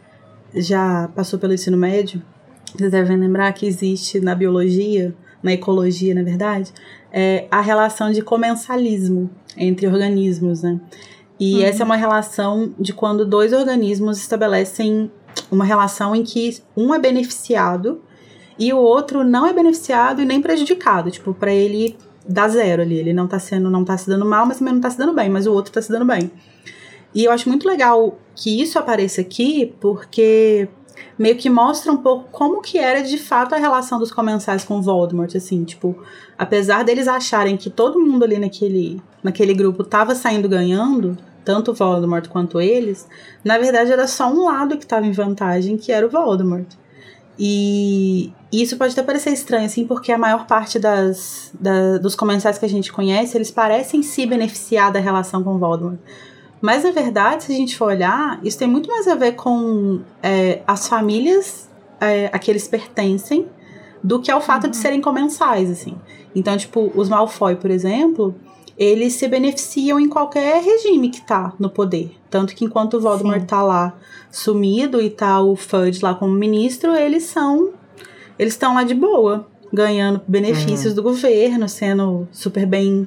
já 0.55 1.09
passou 1.15 1.39
pelo 1.39 1.53
ensino 1.55 1.77
médio, 1.77 2.23
vocês 2.75 2.91
devem 2.93 3.17
lembrar 3.17 3.53
que 3.53 3.67
existe 3.67 4.21
na 4.21 4.35
biologia, 4.35 5.15
na 5.43 5.53
ecologia, 5.53 6.15
na 6.15 6.23
verdade, 6.23 6.73
é, 7.13 7.47
a 7.51 7.61
relação 7.61 8.11
de 8.11 8.23
comensalismo 8.23 9.31
entre 9.57 9.87
organismos, 9.87 10.63
né? 10.63 10.81
E 11.39 11.63
essa 11.63 11.83
é 11.83 11.85
uma 11.85 11.97
relação 11.97 12.73
de 12.79 12.93
quando 12.93 13.27
dois 13.27 13.53
organismos 13.53 14.19
estabelecem 14.19 15.11
uma 15.51 15.65
relação 15.65 16.15
em 16.15 16.23
que 16.23 16.59
um 16.77 16.95
é 16.95 16.99
beneficiado 16.99 18.01
e 18.59 18.73
o 18.73 18.79
outro 18.79 19.25
não 19.25 19.47
é 19.47 19.53
beneficiado 19.53 20.23
e 20.23 20.25
nem 20.25 20.41
prejudicado. 20.41 21.11
Tipo, 21.11 21.35
pra 21.35 21.53
ele 21.53 21.97
dá 22.27 22.49
zero 22.49 22.83
ali. 22.83 22.97
Ele 22.97 23.13
não 23.13 23.27
tá 23.27 23.39
sendo, 23.39 23.71
não 23.71 23.85
tá 23.85 23.97
se 23.97 24.09
dando 24.09 24.25
mal, 24.25 24.47
mas 24.47 24.59
também 24.59 24.75
não 24.75 24.81
tá 24.81 24.91
se 24.91 24.99
dando 24.99 25.13
bem, 25.13 25.29
mas 25.29 25.47
o 25.47 25.53
outro 25.53 25.73
tá 25.73 25.83
se 25.83 25.91
dando 25.91 26.05
bem. 26.05 26.31
E 27.15 27.25
eu 27.25 27.33
acho 27.33 27.49
muito 27.49 27.69
legal 27.69 28.19
que 28.35 28.63
isso 28.63 28.79
apareça 28.79 29.21
aqui, 29.21 29.75
porque 29.81 30.69
meio 31.19 31.37
que 31.37 31.49
mostra 31.51 31.91
um 31.93 31.97
pouco 31.97 32.29
como 32.31 32.61
que 32.61 32.79
era 32.79 33.03
de 33.03 33.19
fato 33.19 33.55
a 33.55 33.59
relação 33.59 33.99
dos 33.99 34.11
comensais 34.13 34.65
com 34.65 34.81
Voldemort, 34.83 35.35
assim, 35.37 35.65
tipo, 35.65 35.97
apesar 36.39 36.85
deles 36.85 37.09
acharem 37.09 37.57
que 37.57 37.71
todo 37.71 37.99
mundo 38.01 38.25
ali 38.25 38.39
naquele, 38.39 39.01
naquele 39.23 39.55
grupo 39.55 39.85
tava 39.85 40.15
saindo 40.15 40.49
ganhando, 40.49 41.17
tanto 41.45 41.73
Voldemort 41.75 42.29
quanto 42.29 42.61
eles, 42.61 43.07
na 43.45 43.59
verdade 43.59 43.91
era 43.93 44.07
só 44.07 44.29
um 44.33 44.45
lado 44.45 44.79
que 44.79 44.87
tava 44.87 45.07
em 45.07 45.13
vantagem, 45.13 45.77
que 45.77 45.91
era 45.93 46.07
o 46.07 46.11
Voldemort. 46.11 46.67
E 47.39 48.33
isso 48.53 48.77
pode 48.77 48.93
até 48.93 49.03
parecer 49.03 49.31
estranho, 49.31 49.65
assim, 49.65 49.87
porque 49.87 50.13
a 50.13 50.19
maior 50.19 50.47
parte 50.47 50.79
das, 50.79 51.51
da- 51.59 51.99
dos 51.99 52.15
comensais 52.15 52.59
que 52.59 52.65
a 52.65 52.69
gente 52.69 52.93
conhece, 52.93 53.37
eles 53.37 53.51
parecem 53.51 54.03
se 54.03 54.27
beneficiar 54.27 54.93
da 54.93 55.01
relação 55.01 55.43
com 55.43 55.59
Voldemort. 55.59 55.99
Mas, 56.63 56.85
na 56.85 56.93
verdade, 56.93 57.45
se 57.45 57.53
a 57.53 57.57
gente 57.57 57.77
for 57.77 57.89
olhar, 57.89 58.41
isso 58.43 58.59
tem 58.59 58.69
muito 58.69 58.89
mais 58.89 59.09
a 59.09 59.17
ver 59.17 59.33
com 59.33 60.01
é, 60.23 60.63
as 60.67 60.89
famílias 60.89 61.69
é, 62.01 62.31
a 62.33 62.39
que 62.39 62.51
eles 62.51 62.69
pertencem 62.69 63.47
do 64.03 64.21
que 64.21 64.31
ao 64.31 64.41
fato 64.41 64.69
de 64.69 64.77
serem 64.77 65.01
comensais, 65.01 65.71
assim. 65.71 65.97
Então, 66.35 66.57
tipo, 66.57 66.91
os 66.95 67.09
Malfoy, 67.09 67.57
por 67.57 67.71
exemplo, 67.71 68.35
eles 68.77 69.15
se 69.15 69.29
beneficiam 69.29 70.01
em 70.01 70.09
qualquer 70.09 70.63
regime 70.63 71.11
que 71.11 71.21
tá 71.21 71.53
no 71.59 71.69
poder. 71.69 72.17
Tanto 72.31 72.55
que 72.55 72.65
enquanto 72.65 72.95
o 72.95 73.01
Voldemort 73.01 73.41
Sim. 73.41 73.47
tá 73.47 73.63
lá 73.63 73.95
sumido 74.31 75.01
e 75.01 75.11
tá 75.11 75.41
o 75.41 75.55
Fudge 75.55 76.03
lá 76.03 76.15
como 76.15 76.33
ministro, 76.33 76.95
eles 76.95 77.25
são. 77.25 77.71
Eles 78.39 78.55
estão 78.55 78.75
lá 78.75 78.83
de 78.83 78.95
boa, 78.95 79.47
ganhando 79.73 80.21
benefícios 80.27 80.95
do 80.95 81.03
governo, 81.03 81.69
sendo 81.69 82.27
super 82.33 82.67
bem. 82.67 83.07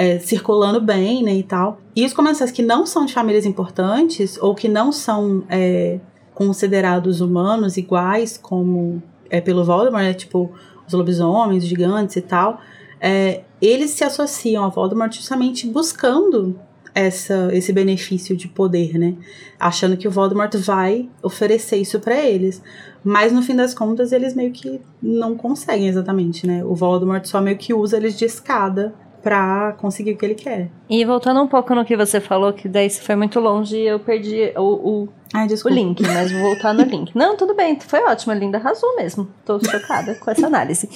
É, 0.00 0.18
circulando 0.18 0.80
bem, 0.80 1.22
né, 1.22 1.34
e 1.34 1.42
tal. 1.42 1.78
E 1.94 2.06
os 2.06 2.14
comensais 2.14 2.50
que 2.50 2.62
não 2.62 2.86
são 2.86 3.04
de 3.04 3.12
famílias 3.12 3.44
importantes, 3.44 4.38
ou 4.40 4.54
que 4.54 4.66
não 4.66 4.90
são 4.90 5.44
é, 5.46 6.00
considerados 6.32 7.20
humanos 7.20 7.76
iguais, 7.76 8.38
como 8.38 9.02
é 9.28 9.42
pelo 9.42 9.62
Voldemort, 9.62 10.02
né, 10.02 10.14
tipo 10.14 10.50
os 10.86 10.94
lobisomens, 10.94 11.64
os 11.64 11.68
gigantes 11.68 12.16
e 12.16 12.22
tal, 12.22 12.62
é, 12.98 13.42
eles 13.60 13.90
se 13.90 14.02
associam 14.02 14.64
ao 14.64 14.70
Voldemort 14.70 15.14
justamente 15.14 15.66
buscando 15.66 16.58
essa, 16.94 17.50
esse 17.52 17.70
benefício 17.70 18.34
de 18.34 18.48
poder, 18.48 18.98
né? 18.98 19.14
Achando 19.58 19.98
que 19.98 20.08
o 20.08 20.10
Voldemort 20.10 20.52
vai 20.56 21.10
oferecer 21.22 21.76
isso 21.76 22.00
pra 22.00 22.16
eles. 22.16 22.62
Mas 23.04 23.32
no 23.32 23.42
fim 23.42 23.54
das 23.54 23.74
contas, 23.74 24.10
eles 24.10 24.34
meio 24.34 24.50
que 24.50 24.80
não 25.00 25.36
conseguem 25.36 25.88
exatamente, 25.88 26.46
né? 26.46 26.64
O 26.64 26.74
Voldemort 26.74 27.24
só 27.26 27.40
meio 27.40 27.58
que 27.58 27.72
usa 27.72 27.98
eles 27.98 28.18
de 28.18 28.24
escada 28.24 28.94
pra 29.22 29.74
conseguir 29.78 30.12
o 30.12 30.16
que 30.16 30.24
ele 30.24 30.34
quer. 30.34 30.68
E 30.88 31.04
voltando 31.04 31.42
um 31.42 31.46
pouco 31.46 31.74
no 31.74 31.84
que 31.84 31.96
você 31.96 32.20
falou, 32.20 32.52
que 32.52 32.68
daí 32.68 32.88
você 32.88 33.00
foi 33.00 33.16
muito 33.16 33.38
longe 33.38 33.76
e 33.76 33.86
eu 33.86 34.00
perdi 34.00 34.52
o, 34.56 34.62
o, 34.62 35.08
Ai, 35.34 35.46
o 35.46 35.68
link, 35.68 36.02
mas 36.02 36.32
vou 36.32 36.40
voltar 36.40 36.72
no 36.72 36.82
link. 36.82 37.14
Não, 37.14 37.36
tudo 37.36 37.54
bem, 37.54 37.78
foi 37.78 38.02
ótimo, 38.02 38.32
Linda 38.32 38.58
arrasou 38.58 38.96
mesmo. 38.96 39.28
Tô 39.44 39.58
chocada 39.60 40.14
com 40.14 40.30
essa 40.30 40.46
análise. 40.46 40.88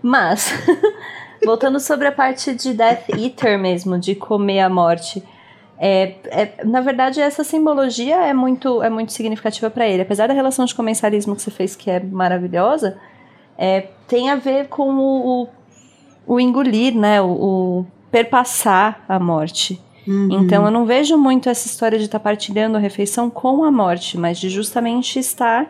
Mas, 0.00 0.52
voltando 1.44 1.78
sobre 1.80 2.06
a 2.06 2.12
parte 2.12 2.54
de 2.54 2.72
Death 2.72 3.08
Eater 3.10 3.58
mesmo, 3.58 3.98
de 3.98 4.14
comer 4.14 4.60
a 4.60 4.68
morte. 4.68 5.22
É, 5.78 6.14
é- 6.26 6.64
na 6.64 6.80
verdade, 6.80 7.20
essa 7.20 7.42
simbologia 7.42 8.16
é 8.16 8.32
muito, 8.32 8.82
é 8.82 8.88
muito 8.88 9.12
significativa 9.12 9.68
para 9.68 9.86
ele. 9.86 10.02
Apesar 10.02 10.28
da 10.28 10.34
relação 10.34 10.64
de 10.64 10.74
comensalismo 10.74 11.34
que 11.34 11.42
você 11.42 11.50
fez, 11.50 11.74
que 11.74 11.90
é 11.90 11.98
maravilhosa, 12.00 12.98
é, 13.58 13.88
tem 14.06 14.30
a 14.30 14.36
ver 14.36 14.68
com 14.68 14.88
o, 14.94 15.42
o, 15.42 15.48
o 16.26 16.40
engolir, 16.40 16.94
né? 16.94 17.20
O, 17.20 17.26
o 17.26 17.86
perpassar 18.10 19.04
a 19.08 19.18
morte. 19.18 19.80
Uhum. 20.06 20.42
Então 20.42 20.64
eu 20.64 20.70
não 20.70 20.84
vejo 20.84 21.16
muito 21.16 21.48
essa 21.48 21.66
história 21.66 21.98
de 21.98 22.04
estar 22.04 22.20
partilhando 22.20 22.76
a 22.76 22.80
refeição 22.80 23.30
com 23.30 23.64
a 23.64 23.70
morte, 23.70 24.18
mas 24.18 24.38
de 24.38 24.48
justamente 24.48 25.18
estar 25.18 25.66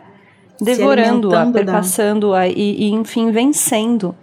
devorando-a, 0.59 1.45
perpassando-a 1.45 2.47
e, 2.47 2.83
e, 2.83 2.91
enfim, 2.91 3.31
vencendo. 3.31 4.15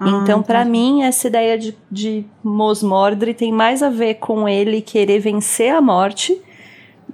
Ah, 0.00 0.20
então, 0.22 0.42
pra 0.42 0.62
entendi. 0.62 0.70
mim, 0.78 1.02
essa 1.02 1.28
ideia 1.28 1.56
de, 1.56 1.76
de 1.90 2.24
Mos 2.42 2.82
Mordre 2.82 3.34
tem 3.34 3.52
mais 3.52 3.82
a 3.82 3.88
ver 3.88 4.14
com 4.14 4.48
ele 4.48 4.80
querer 4.80 5.20
vencer 5.20 5.72
a 5.72 5.80
morte 5.80 6.40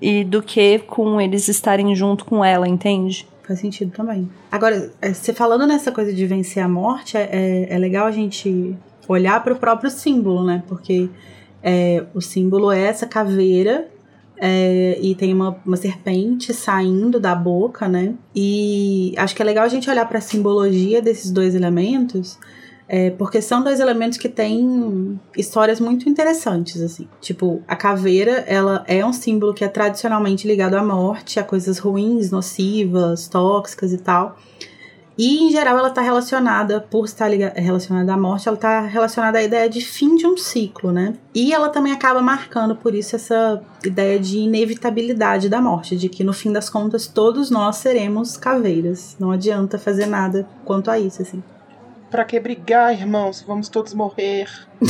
e 0.01 0.25
do 0.25 0.43
que 0.43 0.79
com 0.81 1.21
eles 1.21 1.49
estarem 1.49 1.95
junto 1.95 2.25
com 2.25 2.45
ela, 2.45 2.67
entende? 2.67 3.28
Faz 3.49 3.59
sentido 3.61 3.91
também. 3.91 4.29
Agora, 4.53 4.93
é, 5.01 5.13
você 5.15 5.33
falando 5.33 5.67
nessa 5.67 5.91
coisa 5.91 6.13
de 6.13 6.25
vencer 6.27 6.63
a 6.63 6.69
morte, 6.69 7.17
é, 7.17 7.29
é- 7.33 7.75
é 7.75 7.79
legal 7.79 8.07
a 8.07 8.11
gente 8.13 8.77
olhar 9.09 9.43
para 9.43 9.55
o 9.55 9.57
próprio 9.57 9.91
símbolo, 9.91 10.45
né? 10.45 10.63
Porque 10.69 11.09
É, 11.61 12.05
o 12.15 12.21
símbolo 12.21 12.71
é 12.71 12.83
essa 12.83 13.05
caveira 13.05 13.89
é, 14.41 14.97
e 15.03 15.13
tem 15.17 15.35
uma, 15.35 15.57
uma 15.67 15.77
serpente 15.77 16.55
saindo 16.55 17.19
da 17.19 17.35
boca, 17.35 17.89
né? 17.89 18.15
E 18.33 19.13
acho 19.17 19.35
que 19.35 19.43
é 19.43 19.45
legal 19.45 19.65
a 19.65 19.69
gente 19.69 19.91
olhar 19.91 20.07
para 20.09 20.19
a 20.19 20.21
simbologia 20.21 21.03
desses 21.03 21.33
dois 21.33 21.57
elementos, 21.57 22.39
é, 22.89 23.11
porque 23.11 23.43
são 23.43 23.63
dois 23.63 23.81
elementos 23.81 24.17
que 24.17 24.29
têm 24.29 25.21
histórias 25.37 25.79
muito 25.79 26.09
interessantes, 26.09 26.81
assim. 26.81 27.07
Tipo, 27.21 27.63
a 27.69 27.77
caveira, 27.77 28.45
ela 28.47 28.83
é 28.87 29.05
um 29.05 29.13
símbolo 29.13 29.53
que 29.53 29.63
é 29.63 29.69
tradicionalmente 29.69 30.49
ligado 30.49 30.75
à 30.75 30.83
morte, 30.83 31.39
a 31.39 31.45
coisas 31.45 31.79
ruins, 31.79 32.31
nocivas, 32.31 33.29
tóxicas 33.29 33.93
e 33.93 33.99
tal. 33.99 34.39
E, 35.19 35.43
em 35.43 35.51
geral, 35.51 35.77
ela 35.77 35.89
está 35.89 36.01
relacionada, 36.01 36.81
por 36.81 37.05
estar 37.05 37.29
relacionada 37.29 38.15
à 38.15 38.17
morte, 38.17 38.49
ela 38.49 38.57
está 38.57 38.81
relacionada 38.83 39.39
à 39.39 39.43
ideia 39.43 39.69
de 39.69 39.81
fim 39.81 40.15
de 40.15 40.25
um 40.25 40.37
ciclo, 40.37 40.93
né? 40.93 41.15
E 41.35 41.53
ela 41.53 41.69
também 41.71 41.93
acaba 41.93 42.23
marcando, 42.23 42.77
por 42.77 42.95
isso, 42.95 43.17
essa 43.17 43.61
ideia 43.85 44.19
de 44.21 44.39
inevitabilidade 44.39 45.49
da 45.49 45.61
morte, 45.61 45.97
de 45.97 46.09
que, 46.09 46.23
no 46.23 46.33
fim 46.33 46.53
das 46.53 46.71
contas, 46.71 47.09
todos 47.09 47.51
nós 47.51 47.77
seremos 47.77 48.37
caveiras. 48.37 49.17
Não 49.19 49.33
adianta 49.33 49.77
fazer 49.77 50.07
nada 50.07 50.49
quanto 50.65 50.89
a 50.89 50.99
isso, 51.01 51.21
assim. 51.21 51.43
Pra 52.11 52.25
que 52.25 52.41
brigar, 52.41 52.93
irmãos? 52.93 53.45
Vamos 53.47 53.69
todos 53.69 53.95
morrer. 53.95 54.49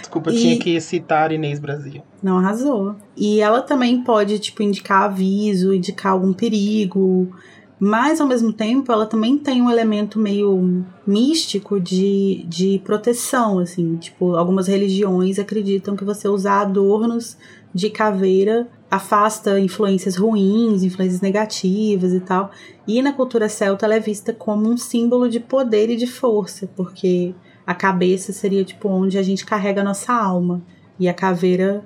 Desculpa, 0.00 0.30
eu 0.30 0.34
e... 0.34 0.40
tinha 0.40 0.58
que 0.58 0.80
citar 0.80 1.32
Inês 1.32 1.58
Brasil. 1.60 2.02
Não 2.22 2.38
arrasou. 2.38 2.96
E 3.16 3.40
ela 3.40 3.62
também 3.62 4.02
pode, 4.02 4.38
tipo, 4.38 4.62
indicar 4.62 5.02
aviso, 5.04 5.72
indicar 5.72 6.12
algum 6.12 6.32
perigo 6.32 7.32
mas 7.78 8.20
ao 8.20 8.26
mesmo 8.26 8.52
tempo 8.52 8.90
ela 8.92 9.04
também 9.04 9.36
tem 9.36 9.60
um 9.60 9.70
elemento 9.70 10.18
meio 10.18 10.84
místico 11.06 11.80
de, 11.80 12.44
de 12.48 12.80
proteção, 12.84 13.58
assim, 13.58 13.96
tipo, 13.96 14.36
algumas 14.36 14.68
religiões 14.68 15.38
acreditam 15.38 15.96
que 15.96 16.04
você 16.04 16.28
usar 16.28 16.60
adornos 16.60 17.36
de 17.74 17.90
caveira 17.90 18.68
afasta 18.94 19.58
influências 19.58 20.16
ruins, 20.16 20.82
influências 20.82 21.20
negativas 21.20 22.12
e 22.12 22.20
tal. 22.20 22.50
E 22.86 23.00
na 23.02 23.12
cultura 23.12 23.48
celta 23.48 23.86
ela 23.86 23.94
é 23.94 24.00
vista 24.00 24.32
como 24.32 24.68
um 24.68 24.76
símbolo 24.76 25.28
de 25.28 25.40
poder 25.40 25.90
e 25.90 25.96
de 25.96 26.06
força, 26.06 26.68
porque 26.76 27.34
a 27.66 27.74
cabeça 27.74 28.32
seria 28.32 28.64
tipo 28.64 28.88
onde 28.88 29.18
a 29.18 29.22
gente 29.22 29.44
carrega 29.44 29.80
a 29.80 29.84
nossa 29.84 30.12
alma 30.12 30.62
e 30.98 31.08
a 31.08 31.14
caveira 31.14 31.84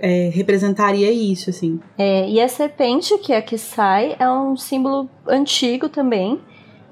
é, 0.00 0.30
representaria 0.32 1.10
isso, 1.10 1.50
assim. 1.50 1.80
É, 1.98 2.28
e 2.28 2.40
a 2.40 2.48
serpente, 2.48 3.18
que 3.18 3.32
é 3.32 3.42
que 3.42 3.58
sai, 3.58 4.16
é 4.18 4.30
um 4.30 4.56
símbolo 4.56 5.08
antigo 5.26 5.88
também, 5.88 6.40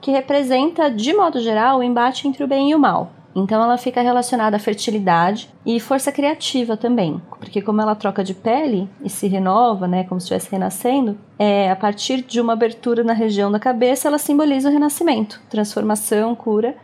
que 0.01 0.11
representa, 0.11 0.91
de 0.91 1.13
modo 1.15 1.41
geral, 1.41 1.79
o 1.79 1.83
embate 1.83 2.29
entre 2.29 2.45
o 2.45 2.49
bem 2.49 2.71
e 2.71 2.75
o 2.75 2.79
mal. 2.79 3.13
Então 3.37 3.63
ela 3.63 3.77
fica 3.77 4.01
relacionada 4.01 4.57
à 4.57 4.59
fertilidade 4.59 5.51
e 5.65 5.79
força 5.79 6.11
criativa 6.11 6.75
também, 6.75 7.21
porque 7.39 7.61
como 7.61 7.83
ela 7.83 7.95
troca 7.95 8.25
de 8.25 8.33
pele 8.33 8.89
e 9.05 9.11
se 9.11 9.29
renova, 9.29 9.87
né, 9.87 10.05
como 10.05 10.19
se 10.19 10.25
estivesse 10.25 10.51
renascendo, 10.51 11.19
é, 11.39 11.71
a 11.71 11.77
partir 11.77 12.23
de 12.23 12.41
uma 12.41 12.55
abertura 12.55 13.05
na 13.05 13.13
região 13.13 13.53
da 13.53 13.61
cabeça, 13.61 14.09
ela 14.09 14.17
simboliza 14.17 14.71
o 14.71 14.73
renascimento, 14.73 15.39
transformação, 15.51 16.35
cura 16.35 16.75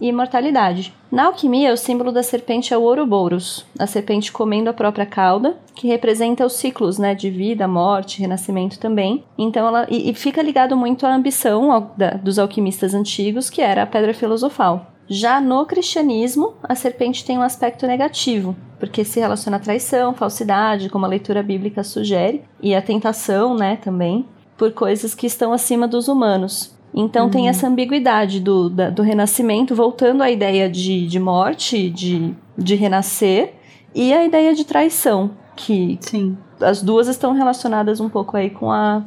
e 0.00 0.08
imortalidade. 0.08 0.92
Na 1.08 1.26
alquimia, 1.26 1.72
o 1.72 1.76
símbolo 1.76 2.10
da 2.10 2.24
serpente 2.24 2.74
é 2.74 2.76
o 2.76 2.82
Ouroboros, 2.82 3.64
a 3.78 3.86
serpente 3.86 4.32
comendo 4.32 4.68
a 4.68 4.74
própria 4.74 5.06
cauda, 5.06 5.56
que 5.72 5.86
representa 5.86 6.44
os 6.44 6.54
ciclos 6.54 6.98
né, 6.98 7.14
de 7.14 7.30
vida, 7.30 7.68
morte, 7.68 8.20
renascimento 8.20 8.80
também. 8.80 9.22
Então, 9.38 9.68
ela 9.68 9.86
e, 9.88 10.10
e 10.10 10.14
fica 10.14 10.42
ligado 10.42 10.76
muito 10.76 11.06
à 11.06 11.14
ambição 11.14 11.70
ao, 11.70 11.92
da, 11.96 12.10
dos 12.14 12.40
alquimistas 12.40 12.92
antigos, 12.92 13.48
que 13.48 13.62
era 13.62 13.84
a 13.84 13.86
pedra 13.86 14.12
filosofal. 14.12 14.91
Já 15.12 15.42
no 15.42 15.66
cristianismo, 15.66 16.54
a 16.62 16.74
serpente 16.74 17.22
tem 17.22 17.36
um 17.36 17.42
aspecto 17.42 17.86
negativo, 17.86 18.56
porque 18.80 19.04
se 19.04 19.20
relaciona 19.20 19.58
à 19.58 19.60
traição, 19.60 20.14
falsidade, 20.14 20.88
como 20.88 21.04
a 21.04 21.08
leitura 21.08 21.42
bíblica 21.42 21.84
sugere, 21.84 22.42
e 22.62 22.74
a 22.74 22.80
tentação, 22.80 23.54
né, 23.54 23.76
também, 23.76 24.24
por 24.56 24.72
coisas 24.72 25.14
que 25.14 25.26
estão 25.26 25.52
acima 25.52 25.86
dos 25.86 26.08
humanos. 26.08 26.74
Então 26.94 27.26
uhum. 27.26 27.30
tem 27.30 27.48
essa 27.50 27.68
ambiguidade 27.68 28.40
do, 28.40 28.70
da, 28.70 28.88
do 28.88 29.02
renascimento, 29.02 29.74
voltando 29.74 30.22
à 30.22 30.30
ideia 30.30 30.66
de, 30.66 31.06
de 31.06 31.20
morte, 31.20 31.90
de, 31.90 32.34
de 32.56 32.74
renascer, 32.74 33.52
e 33.94 34.14
a 34.14 34.24
ideia 34.24 34.54
de 34.54 34.64
traição, 34.64 35.32
que 35.54 35.98
Sim. 36.00 36.38
as 36.58 36.82
duas 36.82 37.06
estão 37.06 37.34
relacionadas 37.34 38.00
um 38.00 38.08
pouco 38.08 38.34
aí 38.34 38.48
com 38.48 38.72
a, 38.72 39.04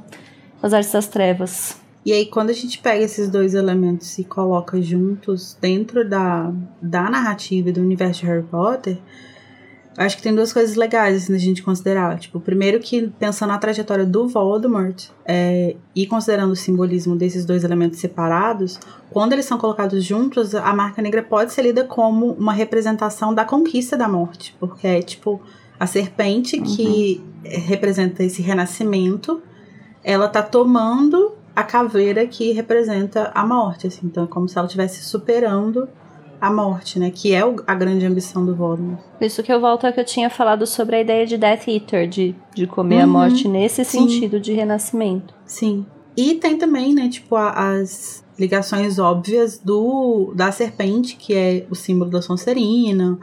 as 0.62 0.72
artes 0.72 0.91
das 0.91 1.08
trevas. 1.08 1.84
E 2.06 2.14
aí, 2.14 2.28
quando 2.28 2.51
a 2.51 2.53
gente 2.53 2.78
pega 2.78 3.03
esses 3.03 3.28
dois 3.30 3.56
elementos 3.56 4.20
e 4.20 4.24
coloca 4.24 4.80
juntos 4.80 5.58
dentro 5.60 6.08
da, 6.08 6.53
da 6.80 7.10
narrativa 7.10 7.70
e 7.70 7.72
do 7.72 7.82
universo 7.82 8.22
de 8.22 8.28
Harry 8.28 8.43
Potter, 8.43 8.99
acho 9.97 10.18
que 10.18 10.22
tem 10.22 10.36
duas 10.36 10.53
coisas 10.53 10.76
legais 10.76 11.24
assim, 11.24 11.34
da 11.34 11.39
gente 11.39 11.64
considerar. 11.64 12.20
Tipo, 12.20 12.39
primeiro 12.39 12.80
que 12.80 13.08
pensando 13.18 13.49
na 13.49 13.58
trajetória 13.58 14.06
do 14.06 14.28
Voldemort 14.28 15.08
é, 15.26 15.76
e 15.95 16.06
considerando 16.06 16.51
o 16.51 16.56
simbolismo 16.56 17.16
desses 17.16 17.43
dois 17.43 17.64
elementos 17.64 17.97
separados, 17.97 18.80
quando 19.10 19.34
eles 19.34 19.45
são 19.45 19.58
colocados 19.58 20.03
juntos, 20.03 20.53
a 20.53 20.74
marca 20.76 21.01
negra 21.01 21.24
pode 21.24 21.53
ser 21.53 21.64
lida 21.64 21.84
como 21.86 22.34
uma 22.34 22.53
representação 22.53 23.34
da 23.34 23.43
conquista 23.43 23.97
da 23.97 24.08
morte, 24.08 24.56
porque 24.60 24.86
é 24.86 25.01
tipo 25.01 25.41
a 25.80 25.88
serpente 25.88 26.58
uhum. 26.58 26.64
que 26.64 27.24
representa 27.43 28.24
esse 28.24 28.43
renascimento, 28.43 29.41
ela 30.03 30.28
tá 30.28 30.43
tomando 30.43 31.34
a 31.56 31.64
caveira 31.64 32.28
que 32.28 32.51
representa 32.51 33.32
a 33.34 33.45
morte, 33.45 33.88
assim. 33.88 34.08
Então 34.08 34.26
é 34.26 34.28
como 34.28 34.47
se 34.47 34.58
ela 34.58 34.68
estivesse 34.68 35.03
superando 35.03 35.88
a 36.41 36.51
morte, 36.51 36.99
né? 36.99 37.10
Que 37.10 37.34
é 37.34 37.41
a 37.66 37.74
grande 37.74 38.06
ambição 38.06 38.45
do 38.45 38.53
Voldemort. 38.53 38.99
Isso 39.22 39.41
que 39.41 39.51
eu 39.51 39.60
volto 39.60 39.88
ao 39.88 39.93
que 39.93 39.99
eu 39.99 40.06
tinha 40.06 40.30
falado 40.30 40.68
sobre 40.68 40.97
a 40.97 41.01
ideia 41.01 41.26
de 41.26 41.38
Death 41.38 41.68
Eater, 41.68 42.08
de, 42.08 42.36
de 42.53 42.68
comer 42.68 42.97
uhum. 42.97 43.03
a 43.03 43.08
morte 43.08 43.47
nesse 43.47 43.86
Sim. 43.86 44.01
sentido 44.01 44.39
de 44.39 44.53
renascimento. 44.53 45.34
Sim. 45.45 45.86
E 46.18 46.36
tem 46.36 46.58
também, 46.58 46.93
né, 46.93 47.10
tipo, 47.10 47.36
as 47.36 48.24
ligações 48.38 48.99
óbvias 48.99 49.58
do 49.60 50.34
da 50.36 50.51
serpente, 50.51 51.16
que 51.16 51.34
é 51.34 51.66
o 51.70 51.76
símbolo 51.76 52.12
da 52.12 52.22
Sonserina, 52.22 53.18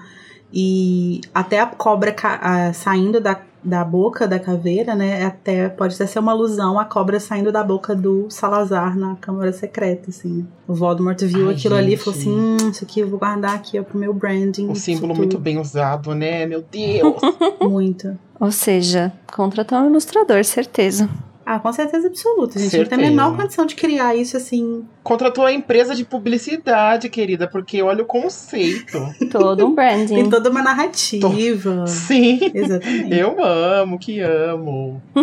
e 0.52 1.20
até 1.34 1.60
a 1.60 1.66
cobra 1.66 2.14
a, 2.22 2.72
saindo 2.72 3.20
da 3.20 3.40
da 3.62 3.84
boca 3.84 4.26
da 4.26 4.38
caveira, 4.38 4.94
né? 4.94 5.24
Até 5.24 5.68
pode 5.68 5.94
até 5.94 6.06
ser 6.06 6.18
uma 6.18 6.32
alusão 6.32 6.78
à 6.78 6.84
cobra 6.84 7.20
saindo 7.20 7.52
da 7.52 7.62
boca 7.62 7.94
do 7.94 8.26
Salazar 8.28 8.98
na 8.98 9.14
Câmara 9.16 9.52
Secreta, 9.52 10.10
assim. 10.10 10.46
O 10.66 10.74
Voldemort 10.74 11.20
viu 11.22 11.48
Ai, 11.48 11.54
aquilo 11.54 11.76
gente. 11.76 11.84
ali 11.84 11.94
e 11.94 11.96
falou 11.96 12.18
assim: 12.18 12.30
hum, 12.30 12.70
isso 12.70 12.84
aqui 12.84 13.00
eu 13.00 13.08
vou 13.08 13.18
guardar 13.18 13.54
aqui 13.54 13.78
ó, 13.78 13.82
pro 13.82 13.98
meu 13.98 14.12
branding. 14.12 14.68
Um 14.68 14.74
símbolo 14.74 15.14
muito 15.14 15.38
bem 15.38 15.58
usado, 15.58 16.14
né? 16.14 16.44
Meu 16.46 16.62
Deus! 16.62 17.16
muito. 17.62 18.18
Ou 18.40 18.50
seja, 18.50 19.12
contratar 19.32 19.82
um 19.82 19.90
ilustrador, 19.90 20.44
certeza. 20.44 21.08
Ah, 21.52 21.58
com 21.58 21.70
certeza 21.70 22.06
absoluta, 22.06 22.58
gente. 22.58 22.70
Certeza. 22.70 22.96
Não 22.96 22.96
tem 22.96 23.08
a 23.08 23.10
menor 23.10 23.36
condição 23.36 23.66
de 23.66 23.74
criar 23.74 24.16
isso 24.16 24.38
assim. 24.38 24.86
Contratou 25.02 25.44
a 25.44 25.52
empresa 25.52 25.94
de 25.94 26.02
publicidade, 26.02 27.10
querida, 27.10 27.46
porque 27.46 27.82
olha 27.82 28.02
o 28.02 28.06
conceito. 28.06 28.98
Todo 29.30 29.66
um 29.66 29.74
branding. 29.74 30.14
Tem 30.14 30.30
toda 30.30 30.48
uma 30.48 30.62
narrativa. 30.62 31.86
Sim. 31.86 32.40
Exatamente. 32.54 33.14
Eu 33.14 33.44
amo, 33.44 33.98
que 33.98 34.20
amo. 34.20 35.02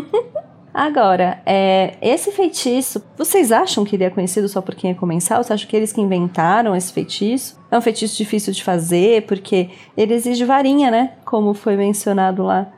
Agora, 0.71 1.41
é, 1.47 1.97
esse 1.99 2.31
feitiço, 2.31 3.03
vocês 3.17 3.51
acham 3.51 3.83
que 3.83 3.95
ele 3.95 4.03
é 4.03 4.09
conhecido 4.11 4.47
só 4.47 4.61
por 4.61 4.75
quem 4.75 4.91
é 4.91 4.93
comensal? 4.93 5.43
Vocês 5.43 5.51
acham 5.51 5.67
que 5.67 5.75
eles 5.75 5.91
que 5.91 5.99
inventaram 5.99 6.75
esse 6.75 6.93
feitiço? 6.93 7.59
É 7.71 7.77
um 7.77 7.81
feitiço 7.81 8.15
difícil 8.15 8.53
de 8.53 8.63
fazer, 8.63 9.25
porque 9.25 9.71
ele 9.97 10.13
exige 10.13 10.45
varinha, 10.45 10.91
né? 10.91 11.13
Como 11.25 11.55
foi 11.55 11.75
mencionado 11.75 12.43
lá. 12.43 12.71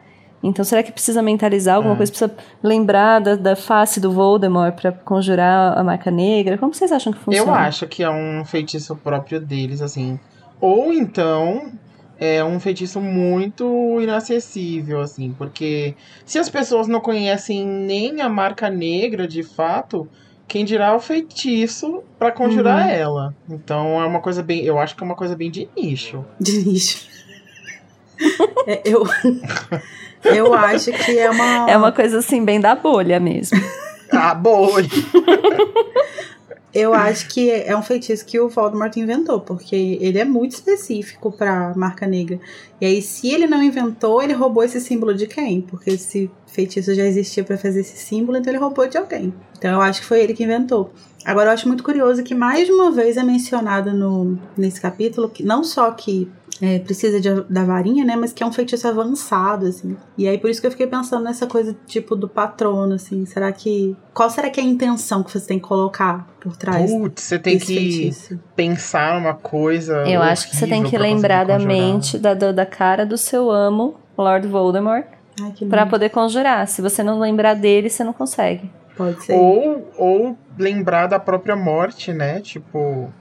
Então, 0.43 0.65
será 0.65 0.81
que 0.81 0.91
precisa 0.91 1.21
mentalizar 1.21 1.75
alguma 1.75 1.93
é. 1.93 1.97
coisa? 1.97 2.11
Precisa 2.11 2.35
lembrar 2.63 3.19
da, 3.19 3.35
da 3.35 3.55
face 3.55 3.99
do 3.99 4.11
Voldemort 4.11 4.73
para 4.73 4.91
conjurar 4.91 5.77
a 5.77 5.83
marca 5.83 6.09
negra? 6.09 6.57
Como 6.57 6.73
vocês 6.73 6.91
acham 6.91 7.13
que 7.13 7.19
funciona? 7.19 7.51
Eu 7.51 7.55
acho 7.55 7.87
que 7.87 8.03
é 8.03 8.09
um 8.09 8.43
feitiço 8.43 8.95
próprio 8.95 9.39
deles, 9.39 9.81
assim. 9.81 10.19
Ou 10.59 10.91
então 10.93 11.71
é 12.21 12.43
um 12.43 12.59
feitiço 12.59 13.01
muito 13.01 13.99
inacessível, 13.99 15.01
assim, 15.01 15.33
porque 15.35 15.95
se 16.23 16.37
as 16.37 16.49
pessoas 16.49 16.87
não 16.87 17.01
conhecem 17.01 17.65
nem 17.65 18.21
a 18.21 18.29
marca 18.29 18.69
negra 18.69 19.27
de 19.27 19.41
fato, 19.41 20.07
quem 20.47 20.63
dirá 20.63 20.95
o 20.95 20.99
feitiço 20.99 22.03
para 22.19 22.31
conjurar 22.31 22.85
uhum. 22.85 22.91
ela. 22.91 23.35
Então 23.49 23.99
é 23.99 24.05
uma 24.05 24.19
coisa 24.19 24.43
bem, 24.43 24.63
eu 24.63 24.77
acho 24.77 24.95
que 24.95 25.01
é 25.01 25.05
uma 25.05 25.15
coisa 25.15 25.35
bem 25.35 25.49
de 25.49 25.67
nicho. 25.75 26.23
De 26.39 26.63
nicho. 26.63 27.07
é, 28.67 28.83
eu 28.85 29.03
Eu 30.23 30.53
acho 30.53 30.91
que 30.91 31.17
é 31.17 31.29
uma. 31.29 31.69
É 31.69 31.77
uma 31.77 31.91
coisa 31.91 32.19
assim, 32.19 32.43
bem 32.43 32.59
da 32.59 32.75
bolha 32.75 33.19
mesmo. 33.19 33.59
A 34.11 34.33
bolha! 34.35 34.89
Eu 36.73 36.93
acho 36.93 37.27
que 37.27 37.49
é 37.49 37.75
um 37.75 37.83
feitiço 37.83 38.25
que 38.25 38.39
o 38.39 38.47
Voldemort 38.47 38.95
inventou, 38.95 39.41
porque 39.41 39.97
ele 39.99 40.19
é 40.19 40.23
muito 40.23 40.51
específico 40.51 41.29
pra 41.31 41.73
marca 41.75 42.07
negra. 42.07 42.39
E 42.79 42.85
aí, 42.85 43.01
se 43.01 43.29
ele 43.29 43.45
não 43.45 43.61
inventou, 43.61 44.21
ele 44.21 44.31
roubou 44.31 44.63
esse 44.63 44.79
símbolo 44.79 45.13
de 45.13 45.27
quem? 45.27 45.61
Porque 45.61 45.91
esse 45.91 46.31
feitiço 46.47 46.93
já 46.93 47.05
existia 47.05 47.43
para 47.43 47.57
fazer 47.57 47.81
esse 47.81 47.97
símbolo, 47.97 48.37
então 48.37 48.51
ele 48.51 48.59
roubou 48.59 48.87
de 48.87 48.97
alguém. 48.97 49.33
Então 49.57 49.71
eu 49.71 49.81
acho 49.81 50.01
que 50.01 50.07
foi 50.07 50.21
ele 50.21 50.33
que 50.33 50.43
inventou. 50.43 50.93
Agora 51.25 51.49
eu 51.49 51.53
acho 51.53 51.67
muito 51.67 51.83
curioso 51.83 52.23
que 52.23 52.33
mais 52.33 52.65
de 52.65 52.73
uma 52.73 52.89
vez 52.91 53.17
é 53.17 53.23
mencionado 53.23 53.93
no, 53.93 54.39
nesse 54.57 54.81
capítulo 54.81 55.29
que 55.29 55.43
não 55.43 55.63
só 55.63 55.91
que 55.91 56.29
é, 56.61 56.77
precisa 56.77 57.19
de, 57.19 57.41
da 57.49 57.63
varinha, 57.63 58.05
né? 58.05 58.15
Mas 58.15 58.31
que 58.31 58.43
é 58.43 58.45
um 58.45 58.51
feitiço 58.51 58.87
avançado, 58.87 59.65
assim. 59.65 59.97
E 60.17 60.27
aí 60.27 60.37
por 60.37 60.49
isso 60.49 60.61
que 60.61 60.67
eu 60.67 60.71
fiquei 60.71 60.85
pensando 60.85 61.23
nessa 61.23 61.47
coisa, 61.47 61.75
tipo, 61.87 62.15
do 62.15 62.29
patrono, 62.29 62.93
assim. 62.93 63.25
Será 63.25 63.51
que. 63.51 63.95
Qual 64.13 64.29
será 64.29 64.49
que 64.49 64.59
é 64.59 64.63
a 64.63 64.65
intenção 64.65 65.23
que 65.23 65.31
você 65.31 65.47
tem 65.47 65.57
que 65.57 65.67
colocar 65.67 66.27
por 66.39 66.55
trás? 66.55 66.91
Putz, 66.91 67.23
você 67.23 67.39
tem 67.39 67.57
que 67.57 67.65
feitiço? 67.65 68.39
pensar 68.55 69.19
numa 69.19 69.33
coisa. 69.33 70.03
Eu 70.07 70.21
acho 70.21 70.49
que 70.49 70.55
você 70.55 70.67
tem 70.67 70.83
que 70.83 70.97
lembrar 70.97 71.45
da 71.45 71.57
mente, 71.57 72.19
da, 72.19 72.33
da 72.33 72.65
cara 72.65 73.05
do 73.05 73.17
seu 73.17 73.49
amo, 73.49 73.95
Lord 74.15 74.47
Voldemort, 74.47 75.05
para 75.67 75.87
poder 75.87 76.09
conjurar. 76.09 76.67
Se 76.67 76.81
você 76.81 77.01
não 77.01 77.19
lembrar 77.19 77.55
dele, 77.55 77.89
você 77.89 78.03
não 78.03 78.13
consegue. 78.13 78.69
Pode 78.95 79.23
ser. 79.23 79.33
Ou, 79.33 79.89
ou 79.97 80.37
lembrar 80.59 81.07
da 81.07 81.17
própria 81.17 81.55
morte, 81.55 82.13
né? 82.13 82.39
Tipo, 82.39 83.11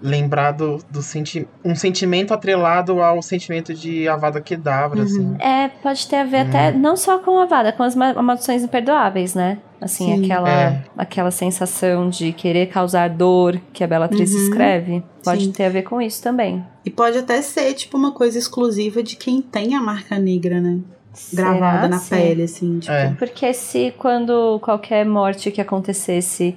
lembrar 0.00 0.52
do, 0.52 0.78
do 0.90 1.02
senti 1.02 1.46
um 1.64 1.74
sentimento 1.74 2.32
atrelado 2.32 3.02
ao 3.02 3.20
sentimento 3.22 3.74
de 3.74 4.08
Avada 4.08 4.40
Kedavra, 4.40 4.98
Uhum. 5.00 5.04
assim. 5.04 5.36
É, 5.40 5.68
pode 5.68 6.06
ter 6.06 6.16
a 6.16 6.24
ver 6.24 6.46
até 6.48 6.70
não 6.72 6.96
só 6.96 7.18
com 7.18 7.38
a 7.38 7.46
vada, 7.46 7.72
com 7.72 7.82
as 7.82 7.94
ma- 7.96 8.14
maldições 8.22 8.62
imperdoáveis, 8.62 9.34
né? 9.34 9.58
Assim, 9.80 10.06
Sim. 10.16 10.24
aquela, 10.24 10.50
É. 10.50 10.82
aquela 10.96 11.30
sensação 11.30 12.08
de 12.10 12.32
querer 12.32 12.66
causar 12.66 13.08
dor 13.10 13.60
que 13.72 13.82
a 13.84 13.86
Bellatrix 13.86 14.32
Uhum. 14.32 14.42
escreve. 14.42 15.02
Pode 15.24 15.44
Sim. 15.46 15.52
ter 15.52 15.64
a 15.66 15.68
ver 15.68 15.82
com 15.82 16.00
isso 16.02 16.22
também. 16.22 16.64
E 16.84 16.90
pode 16.90 17.18
até 17.18 17.40
ser, 17.42 17.72
tipo, 17.74 17.96
uma 17.96 18.12
coisa 18.12 18.38
exclusiva 18.38 19.02
de 19.02 19.14
quem 19.16 19.40
tem 19.40 19.74
a 19.76 19.80
marca 19.80 20.18
negra, 20.18 20.60
né? 20.60 20.78
Gravada 21.32 21.76
Será? 21.82 21.88
na 21.88 21.98
Sim. 21.98 22.10
pele, 22.16 22.42
assim. 22.44 22.78
Tipo, 22.78 22.92
É. 22.92 23.14
Porque 23.18 23.52
se 23.52 23.92
quando 23.98 24.58
qualquer 24.60 25.04
morte 25.04 25.50
que 25.50 25.60
acontecesse 25.60 26.56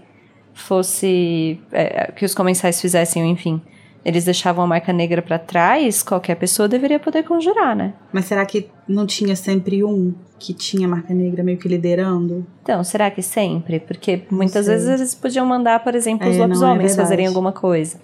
fosse. 0.53 1.59
é, 1.71 2.11
que 2.11 2.25
os 2.25 2.33
comensais 2.35 2.79
fizessem, 2.81 3.29
enfim, 3.29 3.61
eles 4.03 4.25
deixavam 4.25 4.63
a 4.63 4.67
marca 4.67 4.91
negra 4.91 5.21
pra 5.21 5.37
trás, 5.37 6.01
qualquer 6.03 6.35
pessoa 6.35 6.67
deveria 6.67 6.99
poder 6.99 7.23
conjurar, 7.23 7.75
né? 7.75 7.93
Mas 8.11 8.25
será 8.25 8.45
que 8.45 8.67
não 8.87 9.05
tinha 9.05 9.35
sempre 9.35 9.83
um 9.83 10.13
que 10.39 10.53
tinha 10.53 10.87
a 10.87 10.89
marca 10.89 11.13
negra 11.13 11.43
meio 11.43 11.57
que 11.57 11.67
liderando? 11.67 12.45
Então, 12.63 12.83
será 12.83 13.11
que 13.11 13.21
sempre? 13.21 13.79
Porque 13.79 14.23
muitas 14.31 14.65
sei. 14.65 14.73
vezes 14.75 14.89
eles 14.89 15.15
podiam 15.15 15.45
mandar, 15.45 15.83
por 15.83 15.93
exemplo, 15.93 16.27
os 16.27 16.33
É, 16.35 16.37
não, 16.37 16.45
é 16.45 16.47
lobisomens 16.47 16.77
verdade. 16.89 16.97
fazerem 16.97 17.27
alguma 17.27 17.51
coisa. 17.51 17.99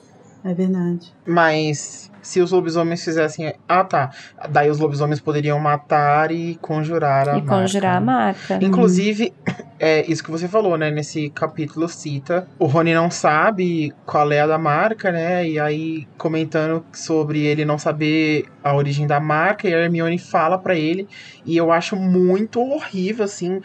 É 0.45 0.53
verdade. 0.53 1.11
Mas 1.25 2.06
se 2.27 2.41
os 2.41 2.51
lobisomens 2.51 3.05
fizessem. 3.05 3.53
Ah, 3.69 3.85
tá. 3.85 4.11
Daí 4.49 4.69
os 4.69 4.79
lobisomens 4.79 5.21
poderiam 5.21 5.57
matar 5.59 6.29
e 6.29 6.55
conjurar 6.61 7.29
a 7.29 7.37
e 7.37 7.41
marca. 7.41 7.47
conjurar 7.47 7.95
a 7.95 8.01
marca. 8.01 8.59
Inclusive, 8.61 9.33
é 9.79 10.05
isso 10.11 10.21
que 10.21 10.29
você 10.29 10.45
falou, 10.45 10.77
né? 10.77 10.91
Nesse 10.91 11.29
capítulo 11.29 11.87
cita. 11.87 12.45
O 12.59 12.65
Rony 12.65 12.93
não 12.93 13.09
sabe 13.09 13.93
qual 14.05 14.29
é 14.29 14.41
a 14.41 14.47
da 14.47 14.57
marca, 14.57 15.09
né? 15.09 15.47
E 15.47 15.57
aí, 15.57 16.05
comentando 16.17 16.85
sobre 16.91 17.45
ele 17.45 17.63
não 17.63 17.79
saber 17.79 18.45
a 18.61 18.75
origem 18.75 19.07
da 19.07 19.21
marca, 19.21 19.65
e 19.65 19.73
a 19.73 19.77
Hermione 19.77 20.19
fala 20.19 20.57
pra 20.57 20.75
ele. 20.75 21.07
E 21.45 21.55
eu 21.55 21.71
acho 21.71 21.95
muito 21.95 22.59
horrível, 22.59 23.23
assim. 23.23 23.61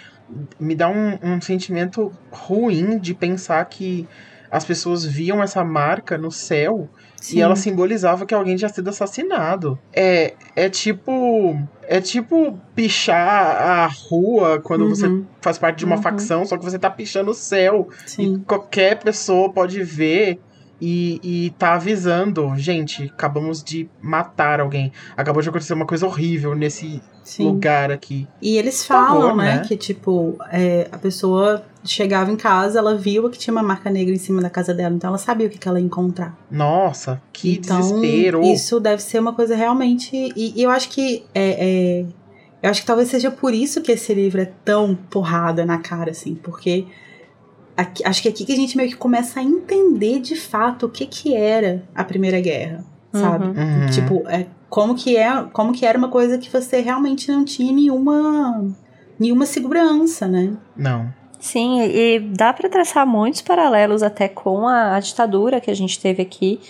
Me 0.58 0.76
dá 0.76 0.88
um, 0.88 1.18
um 1.20 1.40
sentimento 1.40 2.12
ruim 2.30 2.96
de 2.96 3.12
pensar 3.12 3.64
que 3.64 4.06
as 4.48 4.64
pessoas 4.64 5.04
viam 5.04 5.42
essa 5.42 5.64
marca 5.64 6.16
no 6.16 6.30
céu 6.30 6.88
Sim. 7.22 7.38
e 7.38 7.40
ela 7.40 7.54
simbolizava 7.54 8.26
que 8.26 8.34
alguém 8.34 8.56
tinha 8.56 8.68
sido 8.68 8.88
assassinado. 8.90 9.78
É, 9.92 10.34
é 10.56 10.68
tipo. 10.68 11.56
É 11.86 12.00
tipo 12.00 12.58
pichar 12.74 13.16
a 13.62 13.86
rua 13.86 14.60
quando 14.60 14.88
você 14.88 15.06
Uhum, 15.06 15.24
faz 15.40 15.58
parte 15.58 15.78
de 15.78 15.84
uma 15.84 15.96
Uhum. 15.96 16.02
facção, 16.02 16.44
só 16.44 16.56
que 16.56 16.64
você 16.64 16.78
tá 16.78 16.90
pichando 16.90 17.30
o 17.30 17.34
céu. 17.34 17.88
E 17.92 18.06
Sim. 18.06 18.42
qualquer 18.46 18.98
pessoa 19.02 19.52
pode 19.52 19.82
ver 19.82 20.40
e, 20.85 21.20
e 21.22 21.51
tá 21.51 21.74
avisando. 21.74 22.53
Gente, 22.57 23.05
acabamos 23.05 23.62
de 23.62 23.89
matar 24.01 24.59
alguém. 24.59 24.91
Acabou 25.16 25.41
de 25.41 25.49
acontecer 25.49 25.74
uma 25.74 25.87
coisa 25.87 26.05
horrível 26.05 26.57
nesse 26.57 27.01
Sim. 27.22 27.45
lugar 27.45 27.93
aqui. 27.93 28.26
E 28.43 28.57
eles 28.59 28.80
Por 28.83 28.89
favor, 28.89 29.20
falam, 29.20 29.37
né, 29.37 29.57
né? 29.59 29.62
que 29.64 29.76
tipo, 29.76 30.37
é, 30.51 30.89
a 30.91 30.99
pessoa 30.99 31.64
chegava 31.85 32.33
em 32.33 32.37
casa, 32.37 32.80
ela 32.80 32.97
viu 32.97 33.30
que 33.30 33.39
tinha 33.39 33.53
uma 33.55 33.62
marca 33.62 33.89
negra 33.91 34.12
em 34.12 34.18
cima 34.18 34.43
da 34.43 34.51
casa 34.51 34.74
dela, 34.74 34.93
então 34.95 35.07
ela 35.09 35.18
sabia 35.18 35.47
o 35.47 35.51
que, 35.51 35.57
que 35.59 35.68
ela 35.68 35.78
ia 35.78 35.87
encontrar. 35.87 36.37
Nossa, 36.51 37.22
que 37.33 37.55
então, 37.59 37.78
desespero. 37.80 38.43
isso 38.43 38.80
deve 38.80 39.03
ser 39.03 39.20
uma 39.20 39.33
coisa 39.33 39.55
realmente. 39.55 40.16
E, 40.35 40.53
e 40.61 40.62
eu 40.64 40.70
acho 40.70 40.89
que 40.89 41.24
é, 41.33 42.01
é- 42.01 42.07
Eu 42.61 42.70
acho 42.70 42.80
que 42.80 42.87
talvez 42.89 43.09
seja 43.09 43.30
por 43.30 43.55
isso 43.55 43.80
que 43.83 43.93
esse 43.93 44.12
livro 44.12 44.41
é 44.41 44.51
tão 44.64 44.97
porrada 44.97 45.64
na 45.64 45.78
cara, 45.78 46.11
assim, 46.11 46.35
porque 46.35 46.87
aqui- 47.76 48.04
acho 48.04 48.22
que 48.22 48.28
é 48.28 48.30
aqui 48.30 48.44
que 48.44 48.52
a 48.52 48.56
gente 48.56 48.76
meio 48.76 48.88
que 48.90 48.96
começa 48.96 49.40
a 49.40 49.42
entender 49.42 50.20
de 50.20 50.36
fato 50.36 50.86
o 50.86 50.88
que 50.88 51.06
que 51.06 51.34
era 51.34 51.82
a 51.94 52.04
Primeira 52.04 52.40
Guerra, 52.40 52.84
sabe? 53.12 53.46
Uhum. 53.46 53.50
Uhum. 53.82 53.86
Tipo, 53.90 54.22
é, 54.28 54.46
como, 54.68 54.94
que 54.94 55.16
é, 55.16 55.44
como 55.52 55.72
que 55.72 55.84
era 55.86 55.96
uma 55.98 56.08
coisa 56.08 56.38
que 56.38 56.50
você 56.50 56.80
realmente 56.80 57.30
não 57.30 57.44
tinha 57.44 57.72
nenhuma, 57.72 58.64
nenhuma 59.18 59.46
segurança, 59.46 60.26
né? 60.26 60.52
Não. 60.76 61.12
Sim, 61.40 61.82
e 61.82 62.20
dá 62.20 62.52
para 62.52 62.68
traçar 62.68 63.04
muitos 63.06 63.42
paralelos 63.42 64.02
até 64.02 64.28
com 64.28 64.68
a, 64.68 64.94
a 64.94 65.00
ditadura 65.00 65.60
que 65.60 65.70
a 65.70 65.74
gente 65.74 65.98
teve 65.98 66.22
aqui. 66.22 66.60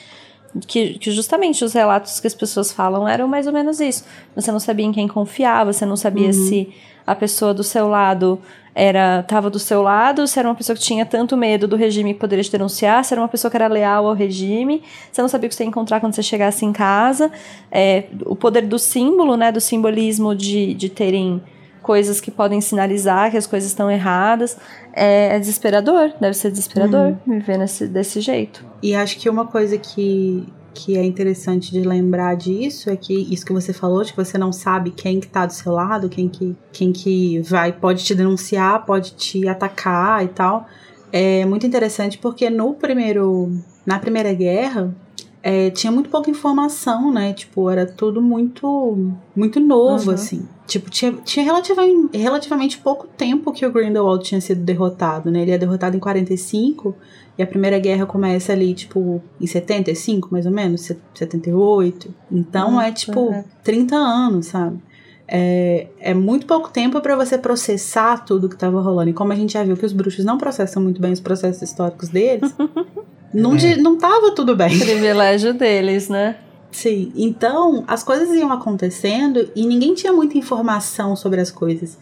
Que, 0.66 0.98
que 0.98 1.10
justamente 1.10 1.64
os 1.64 1.72
relatos 1.72 2.20
que 2.20 2.26
as 2.26 2.34
pessoas 2.34 2.70
falam 2.70 3.08
eram 3.08 3.26
mais 3.26 3.46
ou 3.46 3.54
menos 3.54 3.80
isso. 3.80 4.04
Você 4.36 4.52
não 4.52 4.60
sabia 4.60 4.84
em 4.84 4.92
quem 4.92 5.08
confiar, 5.08 5.64
você 5.64 5.86
não 5.86 5.96
sabia 5.96 6.26
Uhum. 6.26 6.32
se 6.34 6.68
a 7.06 7.14
pessoa 7.14 7.52
do 7.52 7.64
seu 7.64 7.88
lado 7.88 8.38
era 8.74 9.22
tava 9.24 9.50
do 9.50 9.58
seu 9.58 9.82
lado, 9.82 10.26
se 10.26 10.38
era 10.38 10.48
uma 10.48 10.54
pessoa 10.54 10.74
que 10.74 10.82
tinha 10.82 11.04
tanto 11.04 11.36
medo 11.36 11.68
do 11.68 11.76
regime 11.76 12.14
que 12.14 12.20
poderia 12.20 12.42
te 12.42 12.50
denunciar, 12.50 13.04
se 13.04 13.12
era 13.12 13.20
uma 13.20 13.28
pessoa 13.28 13.50
que 13.50 13.56
era 13.56 13.68
leal 13.68 14.06
ao 14.06 14.14
regime, 14.14 14.82
você 15.10 15.20
não 15.20 15.28
sabia 15.28 15.46
o 15.46 15.50
que 15.50 15.54
você 15.54 15.64
ia 15.64 15.68
encontrar 15.68 16.00
quando 16.00 16.14
você 16.14 16.22
chegasse 16.22 16.64
em 16.64 16.72
casa. 16.72 17.30
É, 17.70 18.04
o 18.24 18.34
poder 18.34 18.62
do 18.62 18.78
símbolo, 18.78 19.36
né, 19.36 19.52
do 19.52 19.60
simbolismo 19.60 20.34
de, 20.34 20.72
de 20.74 20.88
terem 20.88 21.42
coisas 21.82 22.20
que 22.20 22.30
podem 22.30 22.60
sinalizar 22.60 23.30
que 23.30 23.36
as 23.36 23.46
coisas 23.46 23.68
estão 23.68 23.90
erradas, 23.90 24.56
é, 24.94 25.36
é 25.36 25.38
desesperador, 25.38 26.12
deve 26.20 26.34
ser 26.34 26.50
desesperador 26.50 27.16
viver 27.26 27.58
nesse, 27.58 27.86
desse 27.86 28.20
jeito. 28.20 28.64
E 28.82 28.94
acho 28.94 29.18
que 29.18 29.28
uma 29.28 29.46
coisa 29.46 29.76
que, 29.76 30.46
que 30.74 30.96
é 30.96 31.04
interessante 31.04 31.70
de 31.70 31.80
lembrar 31.82 32.34
disso 32.36 32.90
é 32.90 32.96
que 32.96 33.12
isso 33.32 33.44
que 33.44 33.52
você 33.52 33.72
falou, 33.72 34.02
de 34.02 34.12
que 34.12 34.16
você 34.16 34.36
não 34.38 34.52
sabe 34.52 34.90
quem 34.90 35.20
que 35.20 35.26
tá 35.26 35.46
do 35.46 35.52
seu 35.52 35.72
lado, 35.72 36.08
quem 36.08 36.28
que, 36.28 36.56
quem 36.72 36.92
que 36.92 37.40
vai, 37.40 37.72
pode 37.72 38.04
te 38.04 38.14
denunciar, 38.14 38.84
pode 38.84 39.12
te 39.14 39.46
atacar 39.48 40.24
e 40.24 40.28
tal. 40.28 40.66
É 41.12 41.44
muito 41.44 41.66
interessante 41.66 42.18
porque 42.18 42.48
no 42.48 42.74
primeiro, 42.74 43.52
na 43.84 43.98
primeira 43.98 44.32
guerra, 44.32 44.94
é, 45.42 45.70
tinha 45.70 45.90
muito 45.92 46.08
pouca 46.08 46.30
informação, 46.30 47.12
né? 47.12 47.32
Tipo, 47.32 47.68
era 47.68 47.84
tudo 47.84 48.22
muito, 48.22 49.10
muito 49.36 49.58
novo, 49.60 50.08
Uhum. 50.08 50.14
assim. 50.14 50.48
Tipo, 50.66 50.88
tinha, 50.88 51.12
tinha 51.24 51.44
relativamente, 51.44 52.16
relativamente 52.16 52.78
pouco 52.78 53.06
tempo 53.08 53.52
que 53.52 53.66
o 53.66 53.72
Grindelwald 53.72 54.24
tinha 54.24 54.40
sido 54.40 54.62
derrotado, 54.62 55.30
né? 55.30 55.42
Ele 55.42 55.50
é 55.50 55.58
derrotado 55.58 55.96
em 55.96 56.00
45 56.00 56.94
e 57.38 57.42
a 57.42 57.46
Primeira 57.46 57.78
Guerra 57.78 58.04
começa 58.06 58.52
ali, 58.52 58.74
tipo, 58.74 59.22
em 59.40 59.46
75, 59.46 60.28
mais 60.30 60.44
ou 60.46 60.52
menos, 60.52 60.82
se- 60.82 60.98
78. 61.14 62.12
Então 62.30 62.80
é, 62.80 62.92
tipo, 62.92 63.20
Uhum. 63.20 63.44
30 63.64 63.96
anos, 63.96 64.46
sabe? 64.46 64.78
É, 65.26 65.86
é 66.00 66.12
muito 66.14 66.44
pouco 66.46 66.68
tempo 66.70 67.00
pra 67.00 67.16
você 67.16 67.38
processar 67.38 68.18
tudo 68.24 68.48
que 68.48 68.56
tava 68.56 68.80
rolando. 68.82 69.10
E 69.10 69.12
como 69.14 69.32
a 69.32 69.36
gente 69.36 69.54
já 69.54 69.64
viu 69.64 69.76
que 69.76 69.86
os 69.86 69.92
bruxos 69.92 70.24
não 70.24 70.36
processam 70.36 70.82
muito 70.82 71.00
bem 71.00 71.12
os 71.12 71.20
processos 71.20 71.62
históricos 71.62 72.08
deles, 72.10 72.52
não, 73.32 73.54
É. 73.54 73.56
de- 73.56 73.76
não 73.80 73.96
tava 73.96 74.32
tudo 74.34 74.54
bem. 74.54 74.78
Privilégio 74.78 75.54
deles, 75.54 76.08
né? 76.08 76.36
Sim, 76.70 77.12
então 77.14 77.84
as 77.86 78.02
coisas 78.02 78.30
iam 78.34 78.50
acontecendo 78.52 79.48
e 79.54 79.66
ninguém 79.66 79.94
tinha 79.94 80.12
muita 80.12 80.36
informação 80.38 81.14
sobre 81.14 81.40
as 81.40 81.50
coisas. 81.50 81.98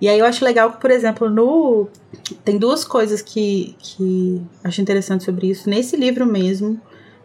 E 0.00 0.08
aí 0.08 0.18
eu 0.18 0.26
acho 0.26 0.44
legal 0.44 0.72
que, 0.72 0.80
por 0.80 0.90
exemplo, 0.90 1.30
no. 1.30 1.88
Tem 2.44 2.58
duas 2.58 2.84
coisas 2.84 3.22
que, 3.22 3.74
que 3.78 4.40
acho 4.62 4.80
interessante 4.80 5.24
sobre 5.24 5.48
isso. 5.48 5.68
Nesse 5.68 5.96
livro 5.96 6.26
mesmo, 6.26 6.80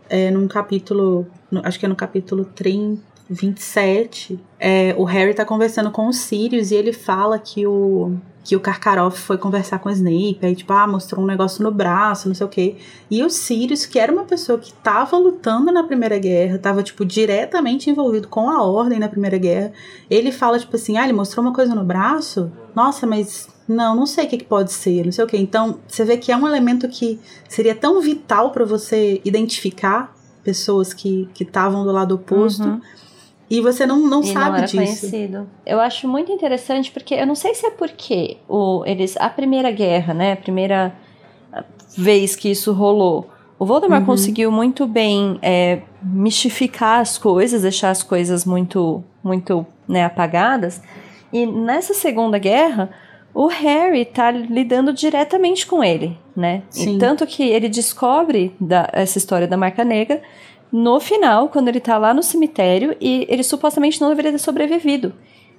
é, 0.10 0.32
num 0.32 0.48
capítulo. 0.48 1.28
no- 1.52 1.62
acho 1.66 1.80
que 1.80 1.86
é 1.86 1.90
no 1.90 1.96
capítulo 1.96 2.46
30, 2.46 3.02
27, 3.30 4.40
é, 4.60 4.96
o 4.98 5.04
Harry 5.04 5.34
tá 5.34 5.46
conversando 5.46 5.92
com 5.92 6.08
o 6.08 6.14
Sirius 6.14 6.72
e 6.72 6.76
ele 6.76 6.92
fala 6.92 7.38
que 7.38 7.68
o. 7.68 8.18
Que 8.42 8.56
o 8.56 8.60
Karkaroff 8.60 9.20
foi 9.20 9.38
conversar 9.38 9.78
com 9.78 9.90
o 9.90 9.92
Snape, 9.92 10.40
aí, 10.42 10.56
tipo, 10.56 10.74
ah, 10.74 10.88
mostrou 10.88 11.24
um 11.24 11.28
negócio 11.28 11.62
no 11.62 11.70
braço, 11.70 12.28
não 12.28 12.34
sei 12.34 12.48
o 12.48 12.50
quê. 12.50 12.78
E 13.12 13.22
o 13.22 13.30
Sirius, 13.30 13.86
que 13.86 14.00
era 14.00 14.12
uma 14.12 14.24
pessoa 14.24 14.58
que 14.58 14.74
tava 14.74 15.18
lutando 15.18 15.72
na 15.72 15.84
Primeira 15.84 16.18
Guerra, 16.18 16.58
tava, 16.58 16.82
tipo, 16.82 17.06
diretamente 17.06 17.92
envolvido 17.92 18.28
com 18.28 18.50
a 18.50 18.64
Ordem 18.64 18.98
na 18.98 19.10
Primeira 19.10 19.38
Guerra, 19.38 19.74
ele 20.10 20.32
fala, 20.32 20.58
tipo 20.58 20.76
assim, 20.76 20.98
ah, 20.98 21.04
ele 21.04 21.14
mostrou 21.14 21.46
uma 21.46 21.54
coisa 21.54 21.76
no 21.76 21.84
braço? 21.84 22.52
Nossa, 22.74 23.06
mas 23.06 23.48
não, 23.68 23.96
não 23.96 24.08
sei 24.08 24.26
o 24.26 24.30
que, 24.30 24.38
que 24.38 24.46
pode 24.46 24.72
ser, 24.72 25.06
não 25.06 25.12
sei 25.12 25.26
o 25.26 25.28
quê. 25.28 25.38
Então, 25.38 25.78
você 25.88 26.04
vê 26.04 26.18
que 26.18 26.32
é 26.32 26.38
um 26.38 26.48
elemento 26.48 26.88
que 26.88 27.20
seria 27.48 27.76
tão 27.76 28.02
vital 28.02 28.52
para 28.52 28.66
você 28.66 29.22
identificar 29.24 30.16
pessoas 30.44 30.92
que 30.92 31.30
estavam 31.40 31.84
do 31.84 31.92
lado 31.92 32.16
oposto. 32.16 32.64
Uhum. 32.64 32.82
E 33.50 33.62
você 33.62 33.86
não, 33.86 34.00
não 34.00 34.22
e 34.22 34.28
sabe 34.28 34.50
não 34.50 34.56
era 34.58 34.66
disso. 34.66 34.78
conhecido. 34.78 35.50
Eu 35.66 35.80
acho 35.80 36.08
muito 36.08 36.32
interessante 36.32 36.92
porque 36.92 37.16
eu 37.16 37.26
não 37.26 37.36
sei 37.36 37.56
se 37.56 37.66
é 37.66 37.72
porque 37.72 38.38
o, 38.48 38.84
eles 38.86 39.18
a 39.18 39.30
primeira 39.30 39.72
guerra, 39.72 40.14
né, 40.14 40.34
a 40.34 40.38
primeira 40.38 40.94
vez 41.98 42.36
que 42.36 42.50
isso 42.50 42.72
rolou, 42.72 43.30
O 43.58 43.66
Voldemort 43.66 44.02
uhum. 44.02 44.06
conseguiu 44.06 44.52
muito 44.52 44.88
bem 44.88 45.38
é, 45.42 45.82
mistificar 46.02 47.02
as 47.02 47.18
coisas, 47.18 47.64
deixar 47.64 47.90
as 47.90 48.02
coisas 48.02 48.46
muito, 48.46 49.04
muito 49.22 49.66
né, 49.88 50.06
apagadas. 50.06 50.82
E 51.34 51.46
nessa 51.46 51.94
Segunda 51.94 52.38
Guerra, 52.38 52.90
o 53.34 53.48
Harry 53.48 54.06
tá 54.06 54.32
lidando 54.32 54.94
diretamente 54.94 55.68
com 55.68 55.84
ele, 55.84 56.18
né? 56.36 56.64
Sim. 56.70 56.96
E 56.96 57.00
tanto 57.00 57.28
que 57.28 57.44
ele 57.44 57.68
descobre 57.68 58.56
da, 58.60 58.90
essa 58.94 59.18
história 59.18 59.48
da 59.48 59.58
marca 59.58 59.84
negra 59.84 60.22
no 60.72 61.00
final, 61.00 61.50
quando 61.50 61.68
ele 61.68 61.80
tá 61.80 61.98
lá 61.98 62.14
no 62.14 62.22
cemitério 62.22 62.96
e 63.02 63.26
ele 63.30 63.44
supostamente 63.44 64.00
não 64.00 64.10
deveria 64.10 64.32
ter 64.32 64.38
sobrevivido. 64.38 65.14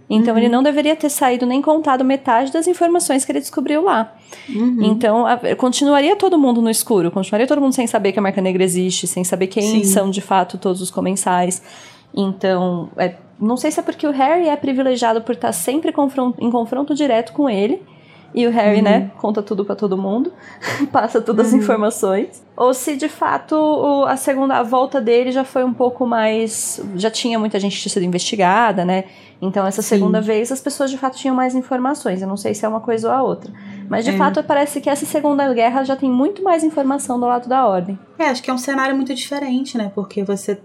Então 0.09 0.35
uhum. 0.35 0.41
ele 0.41 0.49
não 0.49 0.63
deveria 0.63 0.97
ter 0.97 1.09
saído 1.09 1.47
nem 1.47 1.63
contado 1.63 2.05
metade 2.05 2.53
das 2.53 2.67
informações 2.67 3.25
que 3.25 3.31
ele 3.31 3.39
descobriu 3.39 3.85
lá. 3.85 4.13
Uhum. 4.49 4.79
Então 4.83 5.25
a, 5.25 5.39
continuaria 5.55 6.17
todo 6.17 6.37
mundo 6.37 6.61
no 6.61 6.69
escuro, 6.69 7.13
continuaria 7.13 7.47
todo 7.47 7.61
mundo 7.61 7.73
sem 7.73 7.87
saber 7.87 8.11
que 8.11 8.19
a 8.19 8.23
marca 8.23 8.41
negra 8.41 8.65
existe, 8.65 9.07
sem 9.07 9.23
saber 9.23 9.47
quem 9.47 9.63
Sim. 9.63 9.85
são 9.85 10.11
de 10.11 10.21
fato 10.21 10.59
todos 10.59 10.83
os 10.83 10.91
comensais. 10.91 11.63
Então, 12.13 12.91
é, 12.97 13.15
não 13.39 13.57
sei 13.57 13.71
se 13.71 13.79
é 13.79 13.83
porque 13.85 14.05
o 14.05 14.11
Harry 14.11 14.49
é 14.49 14.57
privilegiado 14.57 15.23
por 15.23 15.37
estar 15.37 15.53
sempre 15.53 15.93
confronto, 15.93 16.45
em 16.45 16.51
confronto 16.51 16.93
direto 16.93 17.33
com 17.33 17.49
ele. 17.49 17.81
E 18.33 18.47
o 18.47 18.51
Harry, 18.51 18.81
né, 18.81 18.95
uhum. 18.95 19.01
né, 19.01 19.11
conta 19.19 19.43
tudo 19.43 19.65
para 19.65 19.75
todo 19.75 19.99
mundo, 19.99 20.33
passa 20.93 21.21
todas 21.21 21.49
as 21.49 21.53
uhum. 21.53 21.59
informações. 21.59 22.45
Ou 22.57 22.73
se 22.73 22.97
de 22.97 23.09
fato 23.09 23.55
o, 23.55 24.05
a 24.05 24.17
segunda 24.17 24.57
a 24.57 24.63
volta 24.63 25.01
dele 25.01 25.33
já 25.33 25.45
foi 25.45 25.65
um 25.65 25.73
pouco 25.73 26.07
mais. 26.07 26.81
Já 26.95 27.11
tinha 27.11 27.39
muita 27.39 27.59
gente 27.59 27.89
sido 27.89 28.05
investigada, 28.05 28.85
né? 28.85 29.05
Então, 29.43 29.67
essa 29.67 29.81
segunda 29.81 30.21
Sim. 30.21 30.27
vez, 30.27 30.53
as 30.53 30.61
pessoas 30.61 30.91
de 30.91 30.99
fato 30.99 31.17
tinham 31.17 31.35
mais 31.35 31.55
informações. 31.55 32.21
Eu 32.21 32.29
não 32.29 32.37
sei 32.37 32.53
se 32.53 32.65
é 32.65 32.69
uma 32.69 32.81
coisa 32.81 33.09
ou 33.09 33.15
a 33.15 33.23
outra. 33.23 33.51
Mas, 33.89 34.05
de 34.05 34.11
é. 34.11 34.17
fato, 34.17 34.43
parece 34.45 34.83
que 34.83 34.91
essa 34.91 35.07
segunda 35.07 35.51
guerra 35.55 35.83
já 35.83 35.97
tem 35.97 36.11
muito 36.11 36.45
mais 36.45 36.63
informação 36.63 37.19
do 37.19 37.27
lado 37.27 37.49
da 37.49 37.67
ordem. 37.67 37.99
É, 38.19 38.27
acho 38.27 38.43
que 38.43 38.51
é 38.51 38.53
um 38.53 38.59
cenário 38.59 38.95
muito 38.95 39.15
diferente, 39.15 39.79
né? 39.79 39.91
Porque 39.95 40.23
você 40.23 40.61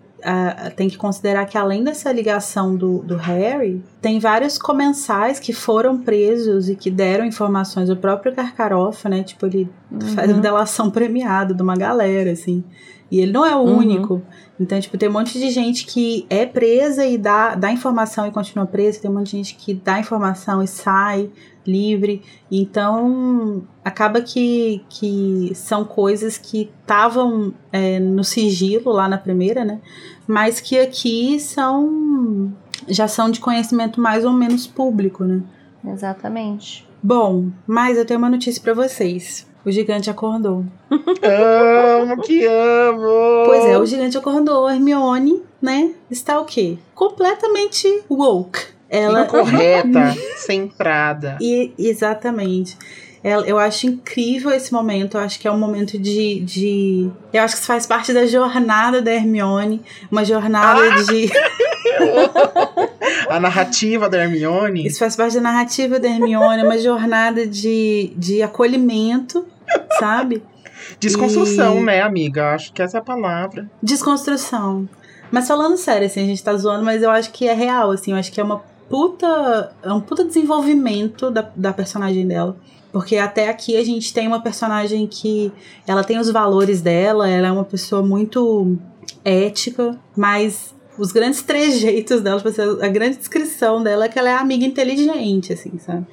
Tem 0.76 0.90
que 0.90 0.98
considerar 0.98 1.46
que 1.46 1.58
além 1.58 1.84
dessa 1.84 2.12
ligação 2.12 2.76
do, 2.76 3.00
do 3.00 3.16
Harry, 3.16 3.84
tem 4.02 4.20
vários 4.20 4.58
comensais 4.58 5.40
que 5.40 5.54
foram 5.54 6.00
presos 6.00 6.70
e 6.70 6.76
que 6.76 6.90
deram 6.90 7.26
informações. 7.26 7.90
O 7.90 7.96
próprio 7.96 8.34
Karkaroff, 8.34 9.08
né? 9.08 9.24
Tipo, 9.24 9.46
ele 9.46 9.70
uhum. 9.92 10.02
faz 10.16 10.32
uma 10.32 10.42
delação 10.42 10.90
premiada 10.90 11.54
de 11.54 11.62
uma 11.62 11.76
galera, 11.76 12.32
assim. 12.32 12.64
E 13.12 13.20
ele 13.20 13.32
não 13.32 13.46
é 13.46 13.56
o 13.56 13.60
uhum. 13.60 13.78
único. 13.78 14.22
Então, 14.60 14.80
tipo, 14.80 14.98
tem 14.98 15.10
um 15.10 15.14
monte 15.14 15.38
de 15.38 15.50
gente 15.52 15.86
que 15.86 16.26
é 16.30 16.46
presa 16.46 17.06
e 17.06 17.18
dá, 17.18 17.56
dá 17.56 17.72
informação 17.72 18.28
e 18.28 18.32
continua 18.32 18.66
presa. 18.66 19.02
Tem 19.02 19.12
um 19.12 19.14
monte 19.14 19.32
de 19.32 19.38
gente 19.38 19.56
que 19.56 19.74
dá 19.74 20.00
informação 20.00 20.64
e 20.64 20.68
sai 20.68 21.30
livre. 21.68 22.22
Então, 22.52 23.64
acaba 23.84 24.22
que, 24.22 24.84
que 24.90 25.52
são 25.56 25.84
coisas 25.84 26.38
que 26.38 26.70
estavam 26.82 27.54
é, 27.72 28.00
no 28.00 28.24
sigilo 28.24 28.92
lá 28.92 29.08
na 29.08 29.18
primeira, 29.18 29.64
né? 29.64 29.80
Mas 30.28 30.60
que 30.60 30.80
aqui 30.80 31.40
são 31.40 32.54
já 32.88 33.08
são 33.08 33.32
de 33.32 33.40
conhecimento 33.40 34.00
mais 34.00 34.26
ou 34.26 34.32
menos 34.32 34.68
público, 34.68 35.24
né? 35.24 35.42
Exatamente. 35.88 36.88
Bom, 37.02 37.50
mas 37.68 37.98
eu 37.98 38.06
tenho 38.06 38.18
uma 38.18 38.30
notícia 38.30 38.62
para 38.62 38.74
vocês. 38.74 39.48
O 39.64 39.72
gigante 39.72 40.10
acordou. 40.10 40.64
amo, 40.92 42.22
que 42.22 42.46
amo! 42.46 43.46
Pois 43.46 43.66
é, 43.66 43.78
o 43.78 43.86
gigante 43.86 44.18
acordou. 44.18 44.70
Hermione, 44.70 45.42
né? 45.62 45.92
Está 46.10 46.40
o 46.40 46.46
quê? 46.46 46.78
Completamente 46.94 48.04
woke. 48.10 48.75
Ela 48.90 49.26
correta, 49.26 50.16
centrada. 50.38 51.38
E 51.42 51.74
exatamente. 51.78 52.78
Eu 53.24 53.58
acho 53.58 53.88
incrível 53.88 54.52
esse 54.52 54.72
momento. 54.72 55.18
Eu 55.18 55.22
acho 55.22 55.40
que 55.40 55.48
é 55.48 55.52
um 55.52 55.58
momento 55.58 55.98
de. 55.98 56.42
de 56.42 57.10
eu 57.34 57.42
acho 57.42 57.56
que 57.56 57.60
isso 57.60 57.68
faz 57.68 57.88
parte 57.88 58.14
da 58.14 58.28
jornada 58.28 59.02
da 59.02 59.12
Hermione. 59.12 59.82
Uma 60.12 60.24
jornada 60.24 60.80
ah! 60.80 61.04
de. 61.04 61.32
a 63.28 63.40
narrativa 63.40 64.08
da 64.08 64.24
Hermione. 64.24 64.86
Isso 64.86 65.00
faz 65.00 65.16
parte 65.16 65.34
da 65.34 65.42
narrativa 65.42 66.00
da 66.00 66.08
Hermione. 66.08 66.62
Uma 66.62 66.78
jornada 66.78 67.48
de, 67.48 68.14
de 68.16 68.44
acolhimento 68.44 69.44
sabe? 70.00 70.44
Desconstrução, 71.00 71.80
e... 71.80 71.84
né, 71.84 72.02
amiga? 72.02 72.54
Acho 72.54 72.72
que 72.74 72.82
essa 72.82 72.98
é 72.98 73.00
a 73.00 73.04
palavra. 73.04 73.70
Desconstrução. 73.82 74.88
Mas 75.32 75.48
falando 75.48 75.78
sério, 75.78 76.06
assim, 76.06 76.24
a 76.24 76.26
gente 76.26 76.44
tá 76.44 76.56
zoando, 76.56 76.86
mas 76.86 77.02
eu 77.02 77.10
acho 77.10 77.32
que 77.32 77.48
é 77.48 77.54
real, 77.54 77.92
assim, 77.92 78.12
eu 78.12 78.18
acho 78.18 78.32
que 78.32 78.40
é 78.40 78.44
uma 78.44 78.64
puta. 78.90 79.72
É 79.84 79.92
um 79.92 80.02
puta 80.02 80.24
desenvolvimento 80.24 81.30
da, 81.32 81.50
da 81.56 81.74
personagem 81.74 82.28
dela. 82.28 82.58
Porque 82.92 83.18
até 83.18 83.50
aqui 83.50 83.76
a 83.76 83.84
gente 83.84 84.14
tem 84.14 84.26
uma 84.26 84.42
personagem 84.42 85.06
que 85.06 85.52
ela 85.86 86.04
tem 86.04 86.18
os 86.18 86.32
valores 86.32 86.82
dela, 86.82 87.30
ela 87.30 87.48
é 87.48 87.52
uma 87.52 87.66
pessoa 87.66 88.02
muito 88.02 88.78
ética, 89.24 90.00
mas 90.16 90.74
os 90.98 91.12
grandes 91.12 91.42
trejeitos 91.42 92.22
dela, 92.22 92.38
tipo 92.38 92.50
assim, 92.50 92.62
a 92.82 92.88
grande 92.88 93.18
descrição 93.18 93.84
dela 93.84 94.06
é 94.06 94.08
que 94.08 94.18
ela 94.18 94.30
é 94.30 94.34
amiga 94.34 94.66
inteligente, 94.66 95.52
assim, 95.52 95.78
sabe? 95.78 96.06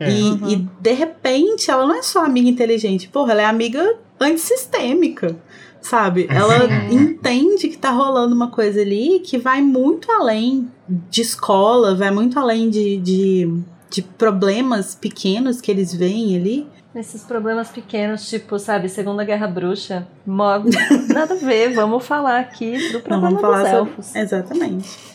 É. 0.00 0.10
E, 0.10 0.22
uhum. 0.22 0.48
e 0.48 0.56
de 0.56 0.92
repente 0.92 1.70
ela 1.70 1.86
não 1.86 1.94
é 1.94 2.02
só 2.02 2.24
amiga 2.24 2.48
inteligente, 2.48 3.08
porra, 3.08 3.32
ela 3.32 3.42
é 3.42 3.44
amiga 3.44 3.96
antissistêmica, 4.18 5.36
sabe? 5.84 6.26
Ela 6.30 6.64
entende 6.90 7.68
que 7.68 7.76
tá 7.76 7.90
rolando 7.90 8.34
uma 8.34 8.48
coisa 8.48 8.80
ali 8.80 9.20
que 9.20 9.38
vai 9.38 9.60
muito 9.60 10.10
além 10.10 10.68
de 10.88 11.20
escola, 11.20 11.94
vai 11.94 12.10
muito 12.10 12.38
além 12.38 12.70
de, 12.70 12.96
de, 12.96 13.62
de 13.90 14.02
problemas 14.02 14.94
pequenos 14.94 15.60
que 15.60 15.70
eles 15.70 15.94
veem 15.94 16.36
ali. 16.36 16.66
Esses 16.94 17.24
problemas 17.24 17.68
pequenos, 17.70 18.28
tipo, 18.28 18.58
sabe, 18.58 18.88
Segunda 18.88 19.24
Guerra 19.24 19.48
Bruxa, 19.48 20.06
nada 21.12 21.34
a 21.34 21.36
ver, 21.36 21.74
vamos 21.74 22.06
falar 22.06 22.40
aqui 22.40 22.92
do 22.92 23.00
problema 23.00 23.30
Não, 23.30 23.40
vamos 23.40 23.40
falar 23.40 23.62
dos 23.62 23.72
elfos. 23.72 24.06
Sobre... 24.06 24.20
Exatamente. 24.20 25.13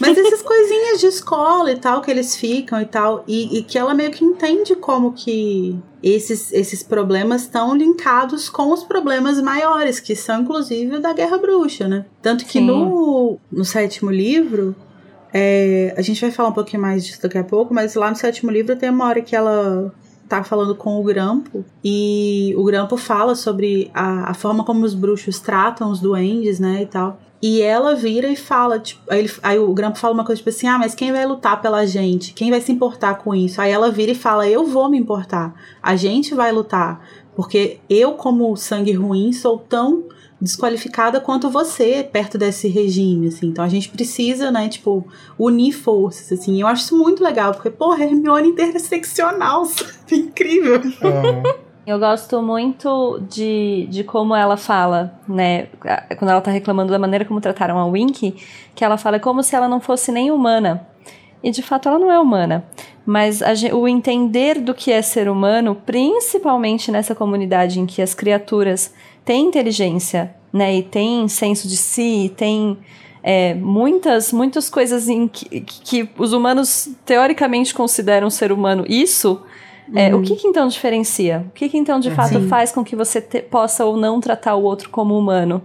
Mas 0.00 0.16
essas 0.16 0.42
coisinhas 0.42 1.00
de 1.00 1.06
escola 1.06 1.72
e 1.72 1.76
tal, 1.76 2.00
que 2.00 2.10
eles 2.10 2.36
ficam 2.36 2.80
e 2.80 2.84
tal, 2.84 3.24
e, 3.26 3.58
e 3.58 3.62
que 3.62 3.78
ela 3.78 3.94
meio 3.94 4.10
que 4.10 4.24
entende 4.24 4.76
como 4.76 5.12
que 5.12 5.78
esses, 6.02 6.52
esses 6.52 6.82
problemas 6.82 7.42
estão 7.42 7.74
linkados 7.76 8.48
com 8.48 8.72
os 8.72 8.84
problemas 8.84 9.40
maiores, 9.40 10.00
que 10.00 10.14
são 10.14 10.42
inclusive 10.42 10.98
da 10.98 11.12
Guerra 11.12 11.38
Bruxa, 11.38 11.88
né? 11.88 12.06
Tanto 12.22 12.44
que 12.44 12.60
no, 12.60 13.38
no 13.50 13.64
sétimo 13.64 14.10
livro, 14.10 14.74
é, 15.32 15.94
a 15.96 16.02
gente 16.02 16.20
vai 16.20 16.30
falar 16.30 16.50
um 16.50 16.54
pouquinho 16.54 16.82
mais 16.82 17.04
disso 17.04 17.22
daqui 17.22 17.38
a 17.38 17.44
pouco, 17.44 17.74
mas 17.74 17.94
lá 17.94 18.10
no 18.10 18.16
sétimo 18.16 18.50
livro 18.50 18.76
tem 18.76 18.90
uma 18.90 19.06
hora 19.06 19.20
que 19.20 19.34
ela 19.34 19.92
tá 20.28 20.44
falando 20.44 20.74
com 20.74 21.00
o 21.00 21.02
Grampo 21.02 21.64
e 21.82 22.54
o 22.56 22.62
Grampo 22.64 22.96
fala 22.98 23.34
sobre 23.34 23.90
a, 23.94 24.30
a 24.30 24.34
forma 24.34 24.62
como 24.62 24.84
os 24.84 24.94
bruxos 24.94 25.40
tratam 25.40 25.90
os 25.90 26.00
duendes, 26.00 26.60
né, 26.60 26.82
e 26.82 26.86
tal. 26.86 27.18
E 27.40 27.62
ela 27.62 27.94
vira 27.94 28.28
e 28.28 28.36
fala, 28.36 28.80
tipo, 28.80 29.00
aí, 29.08 29.20
ele, 29.20 29.32
aí 29.42 29.58
o 29.58 29.72
Grampo 29.72 29.98
fala 29.98 30.12
uma 30.14 30.24
coisa 30.24 30.38
tipo 30.38 30.50
assim: 30.50 30.66
ah, 30.66 30.78
mas 30.78 30.94
quem 30.94 31.12
vai 31.12 31.24
lutar 31.24 31.60
pela 31.62 31.86
gente? 31.86 32.32
Quem 32.32 32.50
vai 32.50 32.60
se 32.60 32.72
importar 32.72 33.18
com 33.18 33.34
isso? 33.34 33.60
Aí 33.60 33.70
ela 33.70 33.90
vira 33.90 34.10
e 34.12 34.16
fala: 34.16 34.48
eu 34.48 34.66
vou 34.66 34.90
me 34.90 34.98
importar. 34.98 35.54
A 35.82 35.94
gente 35.94 36.34
vai 36.34 36.50
lutar. 36.50 37.00
Porque 37.36 37.78
eu, 37.88 38.14
como 38.14 38.56
sangue 38.56 38.92
ruim, 38.92 39.32
sou 39.32 39.58
tão 39.58 40.06
desqualificada 40.40 41.20
quanto 41.20 41.48
você 41.48 42.02
perto 42.02 42.36
desse 42.36 42.66
regime, 42.68 43.28
assim. 43.28 43.46
Então 43.46 43.64
a 43.64 43.68
gente 43.68 43.88
precisa, 43.88 44.50
né, 44.50 44.68
tipo, 44.68 45.06
unir 45.38 45.72
forças, 45.72 46.32
assim. 46.32 46.60
Eu 46.60 46.66
acho 46.66 46.84
isso 46.84 46.98
muito 46.98 47.22
legal, 47.22 47.52
porque, 47.52 47.70
porra, 47.70 48.04
Hermione 48.04 48.48
interseccional, 48.48 49.64
incrível. 50.10 50.80
Uhum. 50.80 51.67
Eu 51.88 51.98
gosto 51.98 52.42
muito 52.42 53.18
de, 53.30 53.86
de 53.88 54.04
como 54.04 54.36
ela 54.36 54.58
fala, 54.58 55.18
né? 55.26 55.68
Quando 56.18 56.30
ela 56.30 56.40
tá 56.42 56.50
reclamando 56.50 56.92
da 56.92 56.98
maneira 56.98 57.24
como 57.24 57.40
trataram 57.40 57.78
a 57.78 57.90
Winky, 57.90 58.34
que 58.74 58.84
ela 58.84 58.98
fala 58.98 59.18
como 59.18 59.42
se 59.42 59.56
ela 59.56 59.66
não 59.66 59.80
fosse 59.80 60.12
nem 60.12 60.30
humana. 60.30 60.86
E 61.42 61.50
de 61.50 61.62
fato 61.62 61.88
ela 61.88 61.98
não 61.98 62.12
é 62.12 62.20
humana. 62.20 62.62
Mas 63.06 63.40
o 63.72 63.88
entender 63.88 64.60
do 64.60 64.74
que 64.74 64.92
é 64.92 65.00
ser 65.00 65.30
humano, 65.30 65.74
principalmente 65.74 66.92
nessa 66.92 67.14
comunidade 67.14 67.80
em 67.80 67.86
que 67.86 68.02
as 68.02 68.12
criaturas 68.12 68.92
têm 69.24 69.46
inteligência, 69.46 70.34
né? 70.52 70.76
E 70.76 70.82
têm 70.82 71.26
senso 71.26 71.66
de 71.66 71.78
si, 71.78 72.30
têm 72.36 72.76
é, 73.22 73.54
muitas, 73.54 74.30
muitas 74.30 74.68
coisas 74.68 75.08
em 75.08 75.26
que, 75.26 75.62
que 75.62 76.10
os 76.18 76.34
humanos 76.34 76.90
teoricamente 77.06 77.72
consideram 77.72 78.28
ser 78.28 78.52
humano. 78.52 78.84
Isso 78.86 79.40
é, 79.94 80.14
uhum. 80.14 80.20
O 80.20 80.22
que, 80.22 80.36
que, 80.36 80.46
então 80.46 80.68
diferencia? 80.68 81.44
O 81.48 81.50
que, 81.50 81.68
que 81.68 81.78
então 81.78 81.98
de 81.98 82.10
fato 82.10 82.40
Sim. 82.40 82.48
faz 82.48 82.72
com 82.72 82.84
que 82.84 82.94
você 82.94 83.20
te, 83.20 83.40
possa 83.40 83.84
ou 83.84 83.96
não 83.96 84.20
tratar 84.20 84.54
o 84.54 84.62
outro 84.62 84.90
como 84.90 85.18
humano? 85.18 85.62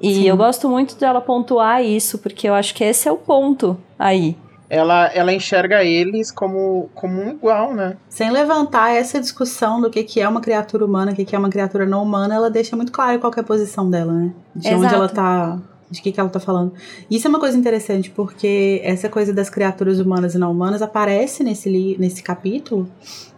E 0.00 0.14
Sim. 0.14 0.28
eu 0.28 0.36
gosto 0.36 0.68
muito 0.68 0.96
dela 0.96 1.20
pontuar 1.20 1.82
isso, 1.82 2.18
porque 2.18 2.48
eu 2.48 2.54
acho 2.54 2.74
que 2.74 2.84
esse 2.84 3.08
é 3.08 3.12
o 3.12 3.16
ponto 3.16 3.76
aí. 3.98 4.36
Ela, 4.68 5.06
ela 5.14 5.32
enxerga 5.32 5.84
eles 5.84 6.32
como, 6.32 6.88
como 6.94 7.22
um 7.22 7.30
igual, 7.30 7.72
né? 7.74 7.96
Sem 8.08 8.30
levantar 8.30 8.94
essa 8.94 9.20
discussão 9.20 9.80
do 9.80 9.88
que, 9.88 10.02
que 10.02 10.20
é 10.20 10.28
uma 10.28 10.40
criatura 10.40 10.84
humana, 10.84 11.12
o 11.12 11.14
que, 11.14 11.24
que 11.24 11.36
é 11.36 11.38
uma 11.38 11.50
criatura 11.50 11.86
não 11.86 12.02
humana, 12.02 12.34
ela 12.34 12.50
deixa 12.50 12.74
muito 12.74 12.90
claro 12.90 13.18
qual 13.20 13.32
é 13.36 13.40
a 13.40 13.44
posição 13.44 13.88
dela, 13.88 14.12
né? 14.12 14.32
De 14.54 14.68
Exato. 14.68 14.84
onde 14.84 14.94
ela 14.94 15.08
tá 15.08 15.58
de 15.90 16.02
que, 16.02 16.10
que 16.10 16.18
ela 16.18 16.28
tá 16.28 16.40
falando. 16.40 16.72
Isso 17.10 17.26
é 17.26 17.30
uma 17.30 17.38
coisa 17.38 17.56
interessante, 17.56 18.10
porque 18.10 18.80
essa 18.82 19.08
coisa 19.08 19.32
das 19.32 19.48
criaturas 19.48 20.00
humanas 20.00 20.34
e 20.34 20.38
não 20.38 20.50
humanas 20.50 20.82
aparece 20.82 21.44
nesse, 21.44 21.96
nesse 21.98 22.22
capítulo 22.22 22.88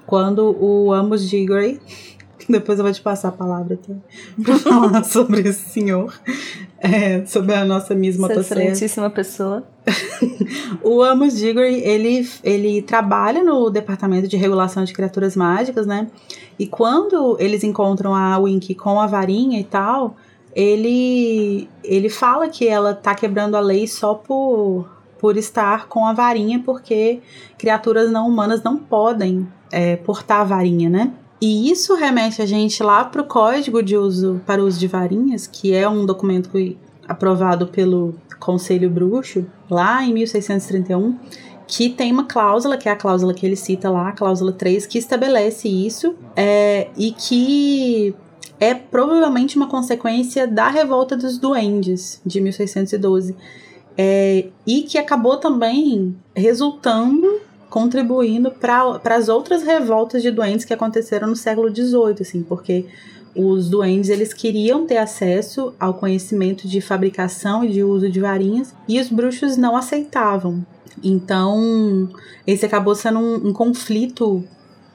quando 0.06 0.56
o 0.60 0.92
Amos 0.92 1.28
de 1.28 1.44
Grey 1.44 1.80
Depois 2.48 2.78
eu 2.78 2.84
vou 2.84 2.92
te 2.92 3.00
passar 3.00 3.28
a 3.28 3.32
palavra 3.32 3.76
tá? 3.76 3.94
para 4.42 4.58
falar 4.58 5.04
sobre 5.04 5.40
esse 5.40 5.68
senhor, 5.68 6.14
é, 6.78 7.24
sobre 7.26 7.54
a 7.54 7.64
nossa 7.64 7.94
mesma 7.94 8.32
excelentíssima 8.32 9.10
pessoa. 9.10 9.64
o 10.82 11.02
Amos 11.02 11.36
Diggory, 11.36 11.80
ele, 11.80 12.28
ele 12.42 12.82
trabalha 12.82 13.42
no 13.42 13.70
departamento 13.70 14.28
de 14.28 14.36
regulação 14.36 14.84
de 14.84 14.92
criaturas 14.92 15.34
mágicas, 15.36 15.86
né? 15.86 16.08
E 16.58 16.66
quando 16.66 17.36
eles 17.38 17.64
encontram 17.64 18.14
a 18.14 18.38
Winky 18.38 18.74
com 18.74 19.00
a 19.00 19.06
varinha 19.06 19.60
e 19.60 19.64
tal, 19.64 20.16
ele 20.54 21.68
ele 21.84 22.08
fala 22.08 22.48
que 22.48 22.66
ela 22.66 22.94
tá 22.94 23.14
quebrando 23.14 23.56
a 23.56 23.60
lei 23.60 23.86
só 23.86 24.14
por 24.14 24.88
por 25.18 25.36
estar 25.36 25.88
com 25.88 26.06
a 26.06 26.12
varinha, 26.12 26.62
porque 26.64 27.20
criaturas 27.56 28.10
não 28.10 28.28
humanas 28.28 28.62
não 28.62 28.76
podem 28.76 29.48
é, 29.70 29.96
portar 29.96 30.40
a 30.40 30.44
varinha, 30.44 30.88
né? 30.88 31.12
E 31.40 31.70
isso 31.70 31.94
remete 31.94 32.40
a 32.40 32.46
gente 32.46 32.82
lá 32.82 33.04
para 33.04 33.20
o 33.20 33.24
Código 33.24 33.82
de 33.82 33.96
Uso 33.96 34.40
para 34.46 34.62
o 34.62 34.66
Uso 34.66 34.78
de 34.78 34.86
Varinhas, 34.86 35.46
que 35.46 35.74
é 35.74 35.86
um 35.88 36.06
documento 36.06 36.50
aprovado 37.06 37.66
pelo 37.66 38.14
Conselho 38.40 38.88
Bruxo, 38.88 39.46
lá 39.70 40.02
em 40.02 40.14
1631, 40.14 41.18
que 41.66 41.90
tem 41.90 42.12
uma 42.12 42.24
cláusula, 42.24 42.76
que 42.76 42.88
é 42.88 42.92
a 42.92 42.96
cláusula 42.96 43.34
que 43.34 43.44
ele 43.44 43.56
cita 43.56 43.90
lá, 43.90 44.08
a 44.08 44.12
cláusula 44.12 44.52
3, 44.52 44.86
que 44.86 44.98
estabelece 44.98 45.68
isso 45.68 46.14
é, 46.34 46.88
e 46.96 47.12
que 47.12 48.14
é 48.58 48.74
provavelmente 48.74 49.56
uma 49.56 49.68
consequência 49.68 50.46
da 50.46 50.68
revolta 50.68 51.16
dos 51.16 51.38
duendes 51.38 52.20
de 52.24 52.40
1612. 52.40 53.36
É, 53.98 54.48
e 54.66 54.82
que 54.82 54.98
acabou 54.98 55.38
também 55.38 56.14
resultando, 56.34 57.40
contribuindo 57.76 58.50
para 58.50 59.14
as 59.14 59.28
outras 59.28 59.62
revoltas 59.62 60.22
de 60.22 60.30
duendes 60.30 60.64
que 60.64 60.72
aconteceram 60.72 61.28
no 61.28 61.36
século 61.36 61.68
XVIII, 61.68 62.16
assim, 62.22 62.42
porque 62.42 62.86
os 63.34 63.68
duendes 63.68 64.08
eles 64.08 64.32
queriam 64.32 64.86
ter 64.86 64.96
acesso 64.96 65.74
ao 65.78 65.92
conhecimento 65.92 66.66
de 66.66 66.80
fabricação 66.80 67.62
e 67.62 67.68
de 67.68 67.82
uso 67.82 68.08
de 68.08 68.18
varinhas 68.18 68.74
e 68.88 68.98
os 68.98 69.10
bruxos 69.10 69.58
não 69.58 69.76
aceitavam. 69.76 70.64
Então, 71.04 72.08
esse 72.46 72.64
acabou 72.64 72.94
sendo 72.94 73.18
um, 73.18 73.48
um 73.48 73.52
conflito 73.52 74.42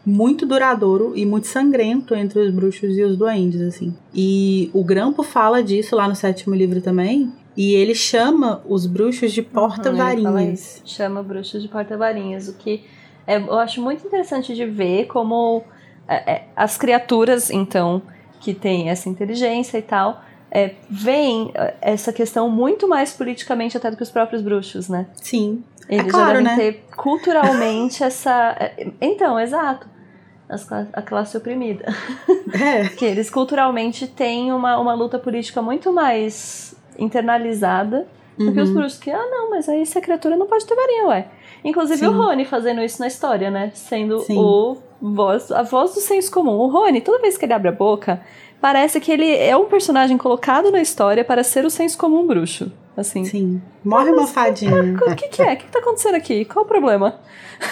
muito 0.03 0.43
duradouro 0.47 1.13
e 1.15 1.23
muito 1.23 1.45
sangrento 1.45 2.15
entre 2.15 2.39
os 2.39 2.51
bruxos 2.51 2.97
e 2.97 3.03
os 3.03 3.15
duendes, 3.15 3.61
assim. 3.61 3.93
E 4.11 4.71
o 4.73 4.83
Grampo 4.83 5.21
fala 5.21 5.61
disso 5.61 5.95
lá 5.95 6.09
no 6.09 6.15
sétimo 6.15 6.55
livro 6.55 6.81
também, 6.81 7.31
e 7.56 7.73
ele 7.76 7.94
chama 7.94 8.61
os 8.65 8.86
bruxos 8.86 9.32
de 9.32 9.41
porta-varinhas. 9.41 10.78
Uhum, 10.78 10.88
chama 10.88 11.23
bruxos 11.23 11.61
de 11.61 11.68
porta-varinhas, 11.68 12.48
o 12.48 12.53
que 12.53 12.84
é, 13.28 13.38
eu 13.38 13.60
acho 13.60 13.82
muito 13.82 14.06
interessante 14.06 14.56
de 14.56 14.65
ver 14.65 15.06
como 15.06 15.64
é, 16.07 16.34
é, 16.34 16.44
as 16.56 16.78
criaturas, 16.78 17.49
então, 17.49 18.02
que 18.40 18.53
têm 18.53 18.90
essa 18.90 19.07
inteligência 19.07 19.78
e 19.78 19.82
tal, 19.82 20.23
é, 20.49 20.76
veem 20.90 21.52
é, 21.53 21.76
essa 21.82 22.11
questão 22.11 22.49
muito 22.49 22.88
mais 22.88 23.14
politicamente 23.14 23.78
até 23.78 23.90
do 23.90 23.98
que 23.98 24.03
os 24.03 24.11
próprios 24.11 24.41
bruxos, 24.41 24.90
né? 24.90 25.07
Sim. 25.15 25.64
Eles 25.88 26.07
é 26.07 26.10
claro, 26.10 26.28
já 26.28 26.34
devem 26.34 26.44
né? 26.44 26.56
ter 26.56 26.84
culturalmente 26.95 28.03
essa. 28.03 28.56
É, 28.60 28.88
então, 28.99 29.40
exato. 29.40 29.90
A 30.91 31.02
classe 31.02 31.38
oprimida. 31.38 31.86
É. 32.53 32.90
que 32.98 33.06
eles 33.06 33.30
culturalmente 33.30 34.06
têm 34.06 34.52
uma, 34.52 34.78
uma 34.78 34.94
luta 34.94 35.18
política 35.18 35.61
muito 35.61 35.94
mais 35.94 36.76
internalizada 36.97 38.07
uhum. 38.39 38.47
do 38.47 38.53
que 38.53 38.61
os 38.61 38.69
bruxos. 38.69 38.99
Que, 38.99 39.11
ah, 39.11 39.27
não, 39.30 39.49
mas 39.49 39.68
aí 39.69 39.81
essa 39.81 40.01
criatura 40.01 40.35
não 40.35 40.47
pode 40.47 40.65
ter 40.65 40.76
varinha, 40.76 41.07
ué. 41.07 41.27
Inclusive 41.63 41.99
Sim. 41.99 42.07
o 42.07 42.11
Rony 42.11 42.45
fazendo 42.45 42.81
isso 42.81 42.99
na 42.99 43.07
história, 43.07 43.51
né? 43.51 43.72
Sendo 43.73 44.19
Sim. 44.22 44.38
o 44.38 44.77
voz, 45.01 45.51
a 45.51 45.63
voz 45.63 45.93
do 45.93 45.99
senso 45.99 46.31
comum. 46.31 46.57
O 46.57 46.68
Rony, 46.68 47.01
toda 47.01 47.22
vez 47.22 47.38
que 47.38 47.45
ele 47.45 47.53
abre 47.53 47.69
a 47.69 47.72
boca, 47.72 48.22
parece 48.59 48.99
que 48.99 49.11
ele 49.11 49.30
é 49.35 49.55
um 49.55 49.65
personagem 49.65 50.18
colocado 50.18 50.72
na 50.72 50.81
história 50.81 51.23
para 51.23 51.43
ser 51.43 51.65
o 51.65 51.69
senso 51.69 51.97
comum 51.97 52.26
bruxo. 52.26 52.72
Assim. 52.95 53.23
Sim. 53.23 53.61
Morre 53.84 54.11
uma 54.11 54.27
fadinha. 54.27 54.72
O 55.01 55.15
que, 55.15 55.30
que 55.30 55.41
é? 55.41 55.53
O 55.53 55.57
que, 55.57 55.65
que 55.65 55.72
tá 55.72 55.80
acontecendo 55.80 56.15
aqui? 56.15 56.43
Qual 56.45 56.65
o 56.65 56.68
problema? 56.68 57.19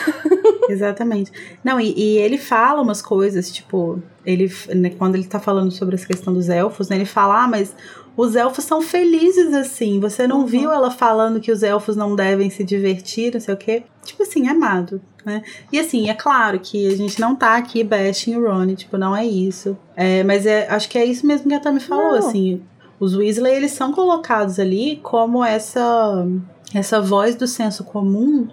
Exatamente. 0.69 1.31
Não, 1.63 1.79
e, 1.79 1.93
e, 1.95 2.17
ele 2.17 2.37
fala 2.37 2.81
umas 2.81 3.01
coisas, 3.01 3.51
tipo, 3.51 4.01
ele, 4.25 4.51
né, 4.75 4.91
quando 4.91 5.15
ele 5.15 5.25
tá 5.25 5.39
falando 5.39 5.71
sobre 5.71 5.95
essa 5.95 6.05
questão 6.05 6.33
dos 6.33 6.47
elfos, 6.47 6.89
né, 6.89 6.95
ele 6.95 7.05
fala, 7.05 7.43
ah, 7.43 7.47
mas 7.47 7.75
os 8.19 8.35
elfos 8.35 8.65
são 8.65 8.81
felizes 8.81 9.53
assim. 9.53 9.97
Você 10.01 10.27
não 10.27 10.41
uhum. 10.41 10.45
viu 10.45 10.71
ela 10.73 10.91
falando 10.91 11.39
que 11.39 11.53
os 11.53 11.63
elfos 11.63 11.95
não 11.95 12.17
devem 12.17 12.49
se 12.49 12.65
divertir, 12.65 13.33
não 13.33 13.39
sei 13.39 13.53
o 13.53 13.57
quê? 13.57 13.83
Tipo 14.03 14.23
assim, 14.23 14.45
amado, 14.49 15.01
né? 15.25 15.41
E 15.71 15.79
assim, 15.79 16.09
é 16.09 16.13
claro 16.13 16.59
que 16.59 16.85
a 16.85 16.97
gente 16.97 17.17
não 17.17 17.33
tá 17.33 17.55
aqui 17.55 17.81
bashing 17.81 18.35
o 18.35 18.45
Ronnie, 18.45 18.75
tipo, 18.75 18.97
não 18.97 19.15
é 19.15 19.25
isso. 19.25 19.77
É, 19.95 20.21
mas 20.25 20.45
é, 20.45 20.67
acho 20.69 20.89
que 20.89 20.97
é 20.97 21.05
isso 21.05 21.25
mesmo 21.25 21.47
que 21.47 21.53
a 21.53 21.61
Tami 21.61 21.79
falou, 21.79 22.11
não. 22.11 22.17
assim. 22.17 22.61
Os 22.99 23.15
Weasley, 23.15 23.55
eles 23.55 23.71
são 23.71 23.93
colocados 23.93 24.59
ali 24.59 24.99
como 25.01 25.41
essa 25.41 26.27
essa 26.73 26.99
voz 26.99 27.35
do 27.35 27.47
senso 27.47 27.85
comum 27.85 28.49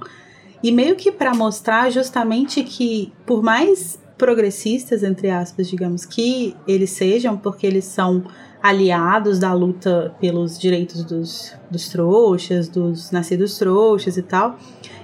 e 0.63 0.71
meio 0.71 0.95
que 0.95 1.11
para 1.11 1.35
mostrar 1.35 1.91
justamente 1.91 2.63
que 2.63 3.13
por 3.27 3.43
mais 3.43 3.99
progressistas 4.17 5.03
entre 5.03 5.29
aspas, 5.29 5.69
digamos 5.69 6.05
que 6.05 6.55
eles 6.69 6.91
sejam, 6.91 7.37
porque 7.37 7.67
eles 7.67 7.85
são 7.85 8.23
aliados 8.69 9.39
da 9.39 9.53
luta 9.53 10.15
pelos 10.21 10.59
direitos 10.59 11.05
dos, 11.05 11.55
dos 11.71 11.89
trouxas, 11.89 12.69
dos 12.69 13.11
nascidos 13.11 13.59
trouxas 13.59 14.17
e 14.17 14.23
tal, 14.23 14.57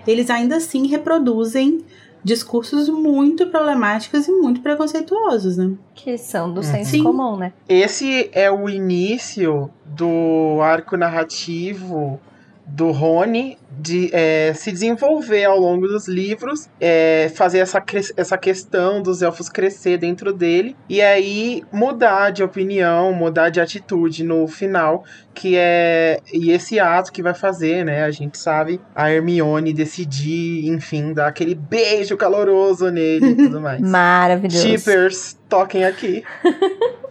eles 0.07 0.31
ainda 0.31 0.57
assim 0.57 0.87
reproduzem 0.87 1.85
discursos 2.25 2.89
muito 2.89 3.49
problemáticos 3.49 4.29
e 4.29 4.33
muito 4.33 4.61
preconceituosos, 4.61 5.57
né? 5.57 5.73
Que 5.95 6.17
são 6.17 6.53
do 6.53 6.63
senso 6.63 6.93
Sim. 6.93 7.03
comum, 7.03 7.37
né? 7.37 7.53
Esse 7.69 8.31
é 8.33 8.51
o 8.51 8.69
início 8.69 9.71
do 9.85 10.61
arco 10.63 10.97
narrativo 10.97 12.21
do 12.67 12.91
Rony 12.91 13.59
de 13.71 14.11
é, 14.13 14.53
se 14.55 14.71
desenvolver 14.71 15.45
ao 15.45 15.59
longo 15.59 15.89
dos 15.89 16.07
livros, 16.07 16.69
é, 16.81 17.31
fazer 17.35 17.59
essa, 17.59 17.83
essa 18.17 18.39
questão 18.39 19.03
dos 19.03 19.23
elfos 19.23 19.49
crescer 19.49 19.99
dentro 19.99 20.33
dele 20.33 20.77
e 20.89 21.01
aí 21.01 21.63
mudar 21.73 22.31
de 22.31 22.43
opinião, 22.43 23.13
mudar 23.13 23.49
de 23.49 23.61
atitude 23.61 24.23
no 24.23 24.47
final, 24.47 25.05
que 25.35 25.57
é 25.57 26.21
e 26.33 26.51
esse 26.51 26.79
ato 26.79 27.13
que 27.13 27.23
vai 27.23 27.35
fazer, 27.35 27.85
né? 27.85 28.05
A 28.05 28.11
gente 28.11 28.39
sabe 28.39 28.81
a 28.95 29.11
Hermione 29.11 29.73
decidir, 29.73 30.67
enfim, 30.69 31.13
dar 31.13 31.29
aquele 31.29 31.55
beijo 31.55 32.17
caloroso 32.17 32.91
nele 32.91 33.31
e 33.31 33.35
tudo 33.35 33.61
mais. 33.61 33.81
Maravilhoso. 33.81 34.69
Shippers, 34.69 35.39
toquem 35.49 35.85
aqui. 35.85 36.23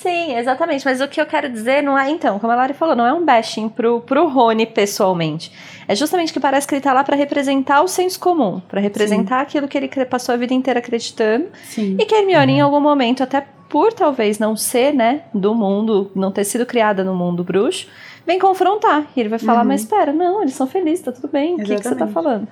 Sim, 0.00 0.34
exatamente. 0.34 0.82
Mas 0.84 0.98
o 1.02 1.08
que 1.08 1.20
eu 1.20 1.26
quero 1.26 1.46
dizer 1.50 1.82
não 1.82 1.98
é, 1.98 2.08
então, 2.08 2.38
como 2.38 2.50
a 2.50 2.56
Lari 2.56 2.72
falou, 2.72 2.96
não 2.96 3.04
é 3.04 3.12
um 3.12 3.22
bashing 3.22 3.68
pro, 3.68 4.00
pro 4.00 4.26
Rony 4.28 4.64
pessoalmente. 4.64 5.52
É 5.86 5.94
justamente 5.94 6.32
que 6.32 6.40
parece 6.40 6.66
que 6.66 6.74
ele 6.74 6.80
tá 6.80 6.94
lá 6.94 7.04
para 7.04 7.14
representar 7.16 7.82
o 7.82 7.88
senso 7.88 8.18
comum, 8.18 8.60
para 8.66 8.80
representar 8.80 9.40
Sim. 9.40 9.42
aquilo 9.42 9.68
que 9.68 9.76
ele 9.76 9.88
passou 10.06 10.34
a 10.34 10.38
vida 10.38 10.54
inteira 10.54 10.80
acreditando. 10.80 11.48
Sim. 11.64 11.98
E 12.00 12.06
que 12.06 12.14
Hermione, 12.14 12.52
uhum. 12.52 12.58
em 12.58 12.60
algum 12.62 12.80
momento, 12.80 13.22
até 13.22 13.46
por 13.68 13.92
talvez 13.92 14.38
não 14.38 14.56
ser, 14.56 14.94
né, 14.94 15.22
do 15.34 15.54
mundo, 15.54 16.10
não 16.14 16.32
ter 16.32 16.44
sido 16.44 16.64
criada 16.64 17.04
no 17.04 17.14
mundo 17.14 17.44
bruxo, 17.44 17.86
vem 18.26 18.38
confrontar. 18.38 19.06
E 19.14 19.20
ele 19.20 19.28
vai 19.28 19.38
falar, 19.38 19.60
uhum. 19.60 19.68
mas 19.68 19.82
espera, 19.82 20.14
não, 20.14 20.40
eles 20.40 20.54
são 20.54 20.66
felizes, 20.66 21.04
tá 21.04 21.12
tudo 21.12 21.28
bem, 21.28 21.56
o 21.56 21.58
que, 21.58 21.76
que 21.76 21.82
você 21.82 21.94
tá 21.94 22.06
falando? 22.06 22.48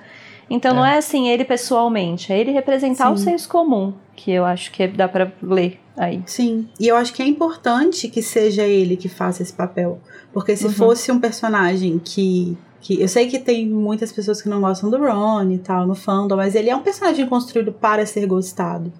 Então 0.47 0.71
é. 0.71 0.73
não 0.75 0.85
é 0.85 0.97
assim 0.97 1.29
ele 1.29 1.45
pessoalmente, 1.45 2.31
é 2.31 2.37
ele 2.37 2.51
representar 2.51 3.07
Sim. 3.07 3.13
o 3.13 3.17
senso 3.17 3.49
comum, 3.49 3.93
que 4.15 4.31
eu 4.31 4.45
acho 4.45 4.71
que 4.71 4.87
dá 4.87 5.07
para 5.07 5.31
ler 5.41 5.79
aí. 5.99 6.23
Sim, 6.25 6.69
e 6.79 6.87
eu 6.87 6.95
acho 6.95 7.13
que 7.13 7.21
é 7.21 7.27
importante 7.27 8.07
que 8.07 8.23
seja 8.23 8.63
ele 8.63 8.95
que 8.95 9.09
faça 9.09 9.43
esse 9.43 9.53
papel, 9.53 9.99
porque 10.33 10.55
se 10.55 10.65
uhum. 10.65 10.71
fosse 10.71 11.11
um 11.11 11.19
personagem 11.19 11.99
que 11.99 12.57
que 12.81 13.01
eu 13.01 13.09
sei 13.09 13.27
que 13.27 13.37
tem 13.37 13.67
muitas 13.67 14.09
pessoas 14.09 14.41
que 14.41 14.47
não 14.47 14.61
gostam 14.61 14.89
do 14.89 14.97
Ron 14.97 15.51
e 15.51 15.57
tal 15.57 15.85
no 15.85 15.93
fandom, 15.93 16.37
mas 16.37 16.55
ele 16.55 16.69
é 16.69 16.75
um 16.75 16.81
personagem 16.81 17.27
construído 17.27 17.73
para 17.73 18.05
ser 18.05 18.25
gostado. 18.25 18.91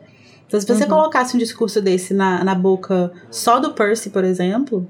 Então, 0.45 0.59
se 0.59 0.67
você 0.67 0.83
uhum. 0.83 0.89
colocasse 0.89 1.33
um 1.33 1.39
discurso 1.39 1.81
desse 1.81 2.13
na, 2.13 2.43
na 2.43 2.53
boca 2.53 3.09
só 3.31 3.57
do 3.57 3.71
Percy, 3.71 4.09
por 4.09 4.25
exemplo, 4.25 4.85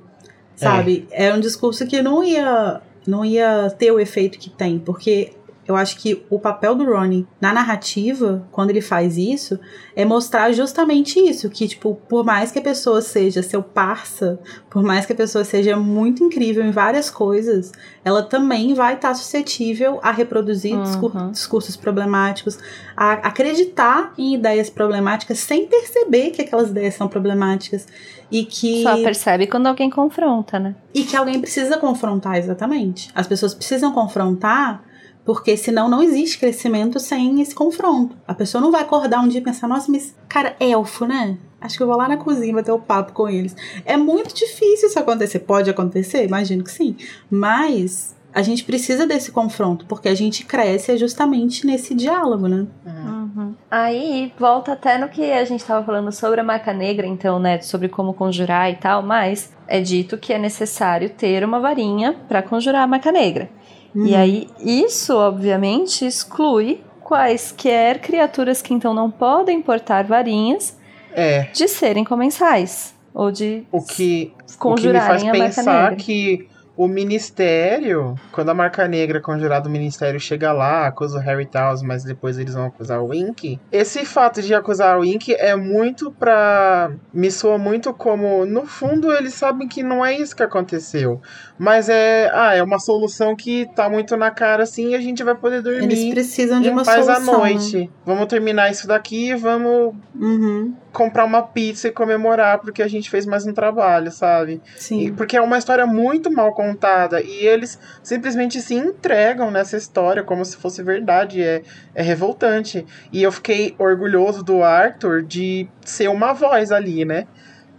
sabe, 0.55 1.07
é. 1.11 1.27
é 1.27 1.33
um 1.33 1.39
discurso 1.39 1.85
que 1.85 2.01
não 2.01 2.23
ia 2.23 2.81
não 3.05 3.23
ia 3.23 3.69
ter 3.77 3.91
o 3.91 3.99
efeito 3.99 4.39
que 4.39 4.49
tem, 4.49 4.79
porque 4.79 5.33
eu 5.69 5.75
acho 5.75 5.97
que 5.97 6.25
o 6.29 6.39
papel 6.39 6.73
do 6.73 6.83
Ronnie 6.83 7.27
na 7.39 7.53
narrativa, 7.53 8.47
quando 8.51 8.71
ele 8.71 8.81
faz 8.81 9.17
isso, 9.17 9.59
é 9.95 10.03
mostrar 10.03 10.51
justamente 10.51 11.19
isso, 11.19 11.49
que 11.49 11.67
tipo, 11.67 11.95
por 12.09 12.25
mais 12.25 12.51
que 12.51 12.57
a 12.57 12.61
pessoa 12.61 13.01
seja 13.01 13.43
seu 13.43 13.61
parça, 13.61 14.39
por 14.69 14.81
mais 14.81 15.05
que 15.05 15.13
a 15.13 15.15
pessoa 15.15 15.43
seja 15.43 15.77
muito 15.77 16.23
incrível 16.23 16.65
em 16.65 16.71
várias 16.71 17.09
coisas, 17.11 17.71
ela 18.03 18.23
também 18.23 18.73
vai 18.73 18.95
estar 18.95 19.09
tá 19.09 19.13
suscetível 19.13 19.99
a 20.01 20.11
reproduzir 20.11 20.75
uhum. 20.75 21.31
discursos 21.31 21.75
problemáticos, 21.77 22.57
a 22.97 23.13
acreditar 23.13 24.13
em 24.17 24.33
ideias 24.33 24.69
problemáticas 24.69 25.39
sem 25.39 25.67
perceber 25.67 26.31
que 26.31 26.41
aquelas 26.41 26.69
ideias 26.69 26.95
são 26.95 27.07
problemáticas 27.07 27.87
e 28.31 28.43
que 28.43 28.83
só 28.83 28.95
percebe 28.97 29.47
quando 29.47 29.67
alguém 29.67 29.89
confronta, 29.89 30.59
né? 30.59 30.75
E 30.93 31.03
que 31.03 31.15
alguém 31.15 31.39
precisa 31.39 31.77
confrontar 31.77 32.37
exatamente. 32.37 33.09
As 33.13 33.27
pessoas 33.27 33.53
precisam 33.53 33.91
confrontar 33.91 34.88
Porque 35.29 35.55
senão 35.55 35.87
não 35.87 36.01
existe 36.01 36.39
crescimento 36.39 36.99
sem 36.99 37.39
esse 37.39 37.53
confronto. 37.53 38.17
A 38.27 38.33
pessoa 38.33 38.59
não 38.59 38.71
vai 38.71 38.81
acordar 38.81 39.19
um 39.19 39.27
dia 39.27 39.39
e 39.39 39.43
pensar, 39.43 39.67
nossa, 39.67 39.91
mas, 39.91 40.15
cara, 40.27 40.55
elfo, 40.59 41.05
né? 41.05 41.37
Acho 41.61 41.77
que 41.77 41.83
eu 41.83 41.87
vou 41.87 41.95
lá 41.95 42.07
na 42.07 42.17
cozinha 42.17 42.51
bater 42.51 42.71
o 42.71 42.79
papo 42.79 43.13
com 43.13 43.29
eles. 43.29 43.55
É 43.85 43.95
muito 43.95 44.33
difícil 44.33 44.89
isso 44.89 44.97
acontecer. 44.97 45.37
Pode 45.37 45.69
acontecer? 45.69 46.25
Imagino 46.25 46.63
que 46.63 46.71
sim. 46.71 46.95
Mas 47.29 48.15
a 48.33 48.41
gente 48.41 48.63
precisa 48.63 49.05
desse 49.05 49.31
confronto, 49.31 49.85
porque 49.85 50.09
a 50.09 50.15
gente 50.15 50.43
cresce 50.45 50.97
justamente 50.97 51.63
nesse 51.63 51.93
diálogo, 51.93 52.47
né? 52.47 52.65
Uhum. 52.83 53.53
Aí 53.69 54.33
volta 54.37 54.73
até 54.73 54.97
no 54.97 55.09
que 55.09 55.31
a 55.31 55.45
gente 55.45 55.59
estava 55.59 55.85
falando 55.85 56.11
sobre 56.11 56.41
a 56.41 56.43
marca 56.43 56.73
negra, 56.73 57.05
então, 57.05 57.37
né? 57.37 57.61
Sobre 57.61 57.87
como 57.87 58.15
conjurar 58.15 58.71
e 58.71 58.77
tal, 58.77 59.03
mas 59.03 59.55
é 59.67 59.79
dito 59.79 60.17
que 60.17 60.33
é 60.33 60.39
necessário 60.39 61.09
ter 61.09 61.43
uma 61.43 61.59
varinha 61.59 62.15
para 62.27 62.41
conjurar 62.41 62.83
a 62.83 62.87
marca 62.87 63.11
negra. 63.11 63.49
Uhum. 63.95 64.05
E 64.05 64.15
aí, 64.15 64.47
isso, 64.59 65.15
obviamente, 65.15 66.05
exclui 66.05 66.81
quaisquer 67.03 67.99
criaturas 67.99 68.61
que 68.61 68.73
então 68.73 68.93
não 68.93 69.09
podem 69.09 69.61
portar 69.61 70.05
varinhas 70.05 70.77
É. 71.13 71.43
de 71.53 71.67
serem 71.67 72.03
comensais. 72.03 72.93
Ou 73.13 73.31
de 73.31 73.63
O 73.71 73.81
que, 73.81 74.31
o 74.33 74.45
que 74.45 74.51
me 74.53 74.57
conjurarem 74.59 75.19
faz 75.19 75.23
a 75.23 75.31
pensar 75.31 75.95
que 75.95 76.47
o 76.79 76.87
ministério, 76.87 78.15
quando 78.31 78.47
a 78.47 78.53
marca 78.53 78.87
negra 78.87 79.19
conjurada 79.19 79.63
do 79.63 79.69
ministério 79.69 80.17
chega 80.17 80.53
lá, 80.53 80.87
acusa 80.87 81.17
o 81.17 81.21
Harry 81.21 81.45
Towers, 81.45 81.81
mas 81.81 82.05
depois 82.05 82.39
eles 82.39 82.53
vão 82.53 82.67
acusar 82.67 83.01
o 83.01 83.07
Wink. 83.07 83.59
Esse 83.69 84.05
fato 84.05 84.41
de 84.41 84.53
acusar 84.53 84.97
o 84.97 85.01
Wink 85.01 85.35
é 85.35 85.57
muito 85.57 86.09
pra. 86.09 86.89
Me 87.13 87.29
soa 87.29 87.57
muito 87.57 87.93
como. 87.93 88.45
No 88.45 88.65
fundo, 88.65 89.11
eles 89.11 89.33
sabem 89.33 89.67
que 89.67 89.83
não 89.83 90.05
é 90.05 90.17
isso 90.17 90.33
que 90.33 90.41
aconteceu. 90.41 91.21
Mas 91.57 91.89
é. 91.89 92.31
Ah, 92.33 92.55
é 92.55 92.63
uma 92.63 92.79
solução 92.79 93.35
que 93.35 93.67
tá 93.75 93.89
muito 93.89 94.15
na 94.15 94.31
cara 94.31 94.63
assim 94.63 94.91
e 94.91 94.95
a 94.95 95.01
gente 95.01 95.21
vai 95.21 95.35
poder 95.35 95.61
dormir. 95.61 95.83
Eles 95.83 96.09
precisam 96.13 96.61
de 96.61 96.69
uma 96.69 96.85
paz 96.85 97.03
solução. 97.03 97.33
à 97.33 97.37
noite. 97.39 97.91
Vamos 98.05 98.25
terminar 98.27 98.71
isso 98.71 98.87
daqui 98.87 99.31
e 99.31 99.35
vamos 99.35 99.93
Né? 100.15 100.25
Uhum, 100.27 100.73
comprar 100.91 101.25
uma 101.25 101.41
pizza 101.43 101.87
e 101.87 101.91
comemorar 101.91 102.59
porque 102.59 102.81
a 102.81 102.87
gente 102.87 103.09
fez 103.09 103.25
mais 103.25 103.45
um 103.45 103.53
trabalho, 103.53 104.11
sabe? 104.11 104.61
E- 104.65 104.79
sim. 104.79 105.13
porque 105.13 105.37
é 105.37 105.41
uma 105.41 105.57
história 105.57 105.85
muito 105.85 106.31
mal 106.31 106.53
contada 106.53 107.21
e 107.21 107.45
eles 107.45 107.79
simplesmente 108.03 108.61
se 108.61 108.73
entregam 108.73 109.51
nessa 109.51 109.77
história 109.77 110.23
como 110.23 110.43
se 110.43 110.57
fosse 110.57 110.81
verdade. 110.83 111.41
É, 111.41 111.61
é 111.93 112.01
revoltante. 112.01 112.85
E 113.11 113.21
eu 113.21 113.31
fiquei 113.31 113.75
orgulhoso 113.77 114.43
do 114.43 114.63
Arthur 114.63 115.23
de 115.23 115.67
ser 115.85 116.09
uma 116.09 116.33
voz 116.33 116.71
ali, 116.71 117.05
né? 117.05 117.27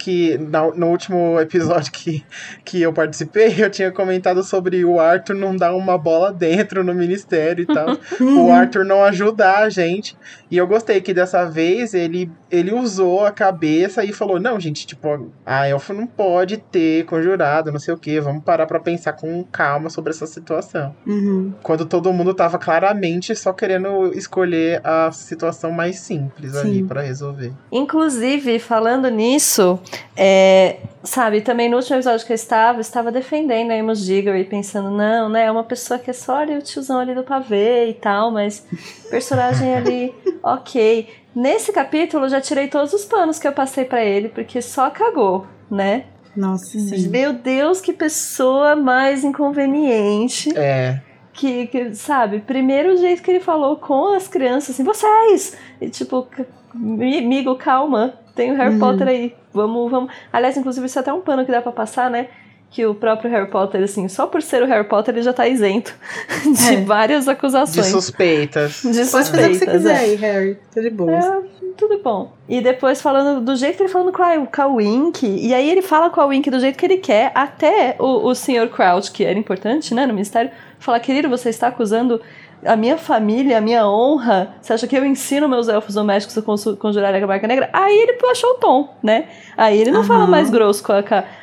Que 0.02 0.38
na- 0.38 0.70
no 0.74 0.86
último 0.88 1.38
episódio 1.38 1.92
que, 1.92 2.24
que 2.64 2.80
eu 2.80 2.90
participei, 2.90 3.54
eu 3.62 3.68
tinha 3.68 3.92
comentado 3.92 4.42
sobre 4.42 4.82
o 4.82 4.98
Arthur 4.98 5.34
não 5.34 5.54
dar 5.54 5.74
uma 5.74 5.98
bola 5.98 6.32
dentro 6.32 6.82
no 6.82 6.94
ministério 6.94 7.64
e 7.64 7.66
tal. 7.66 7.98
o 8.18 8.50
Arthur 8.50 8.84
não 8.84 9.04
ajudar 9.04 9.58
a 9.58 9.68
gente. 9.68 10.16
E 10.50 10.56
eu 10.56 10.66
gostei 10.66 11.00
que 11.02 11.12
dessa 11.12 11.44
vez 11.44 11.92
ele, 11.92 12.30
ele 12.50 12.72
usou 12.72 13.26
a 13.26 13.30
cabeça 13.30 14.02
e 14.02 14.10
falou: 14.12 14.40
não, 14.40 14.58
gente, 14.58 14.86
tipo, 14.86 15.30
a 15.44 15.68
elfo 15.68 15.92
não 15.92 16.06
pode 16.06 16.56
ter 16.56 17.04
conjurado, 17.04 17.70
não 17.70 17.78
sei 17.78 17.92
o 17.92 17.98
que. 17.98 18.18
Vamos 18.20 18.42
parar 18.42 18.66
pra 18.66 18.80
pensar 18.80 19.12
com 19.12 19.44
calma 19.44 19.90
sobre 19.90 20.10
essa 20.12 20.26
situação. 20.26 20.94
Uhum. 21.06 21.52
Quando 21.62 21.84
todo 21.84 22.10
mundo 22.12 22.32
tava 22.32 22.58
claramente 22.58 23.36
só 23.36 23.52
querendo 23.52 24.12
escolher 24.14 24.80
a 24.82 25.12
situação 25.12 25.70
mais 25.70 25.98
simples 26.00 26.56
ali 26.56 26.78
Sim. 26.78 26.86
pra 26.86 27.02
resolver. 27.02 27.52
Inclusive, 27.70 28.58
falando 28.58 29.08
nisso, 29.08 29.78
é, 30.16 30.76
sabe, 31.02 31.40
também 31.40 31.68
no 31.68 31.76
último 31.76 31.96
episódio 31.96 32.26
que 32.26 32.32
eu 32.32 32.36
estava, 32.36 32.78
eu 32.78 32.82
estava 32.82 33.10
defendendo 33.10 33.70
a 33.70 33.74
Amos 33.74 34.04
Diggory, 34.04 34.44
pensando, 34.44 34.90
não, 34.90 35.28
né, 35.28 35.44
é 35.46 35.50
uma 35.50 35.64
pessoa 35.64 35.98
que 35.98 36.10
é 36.10 36.12
só 36.12 36.38
ali 36.38 36.56
o 36.56 36.62
tiozão 36.62 36.98
ali 36.98 37.14
do 37.14 37.22
pavê 37.22 37.88
e 37.88 37.94
tal, 37.94 38.30
mas 38.30 38.66
personagem 39.10 39.74
ali, 39.74 40.14
ok. 40.42 41.08
Nesse 41.34 41.72
capítulo, 41.72 42.24
eu 42.24 42.28
já 42.28 42.40
tirei 42.40 42.68
todos 42.68 42.92
os 42.92 43.04
panos 43.04 43.38
que 43.38 43.46
eu 43.46 43.52
passei 43.52 43.84
pra 43.84 44.04
ele, 44.04 44.28
porque 44.28 44.60
só 44.60 44.90
cagou, 44.90 45.46
né? 45.70 46.04
Nossa, 46.36 46.78
sim. 46.78 47.08
Meu 47.08 47.32
Deus, 47.32 47.80
que 47.80 47.92
pessoa 47.92 48.76
mais 48.76 49.24
inconveniente 49.24 50.56
É. 50.56 51.00
que, 51.32 51.66
que, 51.68 51.94
sabe, 51.94 52.40
primeiro 52.40 52.94
o 52.94 52.96
jeito 52.96 53.22
que 53.22 53.30
ele 53.30 53.40
falou 53.40 53.76
com 53.76 54.14
as 54.14 54.28
crianças, 54.28 54.70
assim, 54.74 54.84
vocês! 54.84 55.56
E 55.80 55.88
tipo, 55.88 56.26
amigo, 56.74 57.54
calma, 57.56 58.14
tem 58.34 58.52
o 58.52 58.56
Harry 58.56 58.74
Uhum. 58.74 58.78
Potter 58.78 59.08
aí, 59.08 59.34
vamos, 59.52 59.90
vamos. 59.90 60.12
Aliás, 60.32 60.56
inclusive, 60.56 60.86
isso 60.86 60.98
é 60.98 61.02
até 61.02 61.12
um 61.12 61.20
pano 61.20 61.44
que 61.44 61.52
dá 61.52 61.60
pra 61.62 61.72
passar, 61.72 62.10
né? 62.10 62.28
Que 62.70 62.86
o 62.86 62.94
próprio 62.94 63.28
Harry 63.30 63.50
Potter, 63.50 63.82
assim, 63.82 64.06
só 64.06 64.28
por 64.28 64.40
ser 64.42 64.62
o 64.62 64.66
Harry 64.66 64.86
Potter, 64.88 65.12
ele 65.14 65.22
já 65.22 65.32
tá 65.32 65.48
isento 65.48 65.92
de 66.46 66.74
É. 66.74 66.80
várias 66.84 67.24
De 67.24 67.30
acusações. 67.30 67.86
suspeitas. 67.86 68.82
De 68.82 68.88
Pode 69.10 69.10
fazer 69.10 69.22
o 69.24 69.30
que 69.32 69.32
você 69.32 69.48
suspeitas, 69.54 69.72
quiser 69.76 69.94
é. 69.94 69.98
aí, 69.98 70.14
Harry. 70.14 70.58
Tô 70.72 70.80
de 70.80 70.90
boa. 70.90 71.10
É, 71.12 71.42
tudo 71.76 71.98
bom. 72.00 72.32
E 72.48 72.60
depois 72.60 73.02
falando 73.02 73.40
do 73.44 73.56
jeito 73.56 73.76
que 73.76 73.82
ele 73.82 73.88
falando 73.90 74.12
com 74.12 74.22
a, 74.22 74.46
com 74.46 74.62
a 74.62 74.66
Wink, 74.68 75.26
e 75.26 75.52
aí 75.52 75.68
ele 75.68 75.82
fala 75.82 76.10
com 76.10 76.20
a 76.20 76.26
Wink 76.26 76.48
do 76.48 76.60
jeito 76.60 76.78
que 76.78 76.86
ele 76.86 76.98
quer, 76.98 77.32
até 77.34 77.96
o, 77.98 78.28
o 78.28 78.34
Sr. 78.36 78.68
Crouch, 78.68 79.10
que 79.10 79.24
era 79.24 79.36
importante, 79.36 79.92
né, 79.92 80.06
no 80.06 80.12
ministério, 80.14 80.52
fala, 80.78 81.00
querido, 81.00 81.28
você 81.28 81.48
está 81.50 81.66
acusando 81.68 82.20
a 82.64 82.76
minha 82.76 82.96
família, 82.98 83.58
a 83.58 83.60
minha 83.60 83.86
honra, 83.88 84.54
você 84.60 84.72
acha 84.72 84.86
que 84.86 84.96
eu 84.96 85.04
ensino 85.04 85.48
meus 85.48 85.68
elfos 85.68 85.94
domésticos 85.94 86.36
a 86.38 86.76
conjurarem 86.76 87.22
a 87.22 87.26
marca 87.26 87.46
negra? 87.46 87.68
Aí 87.72 87.98
ele 87.98 88.18
baixou 88.20 88.50
o 88.50 88.54
tom, 88.54 88.94
né? 89.02 89.28
Aí 89.56 89.80
ele 89.80 89.90
não 89.90 90.04
fala 90.04 90.22
Aham. 90.24 90.30
mais 90.30 90.50
grosso 90.50 90.82
com 90.82 90.92
a... 90.92 91.02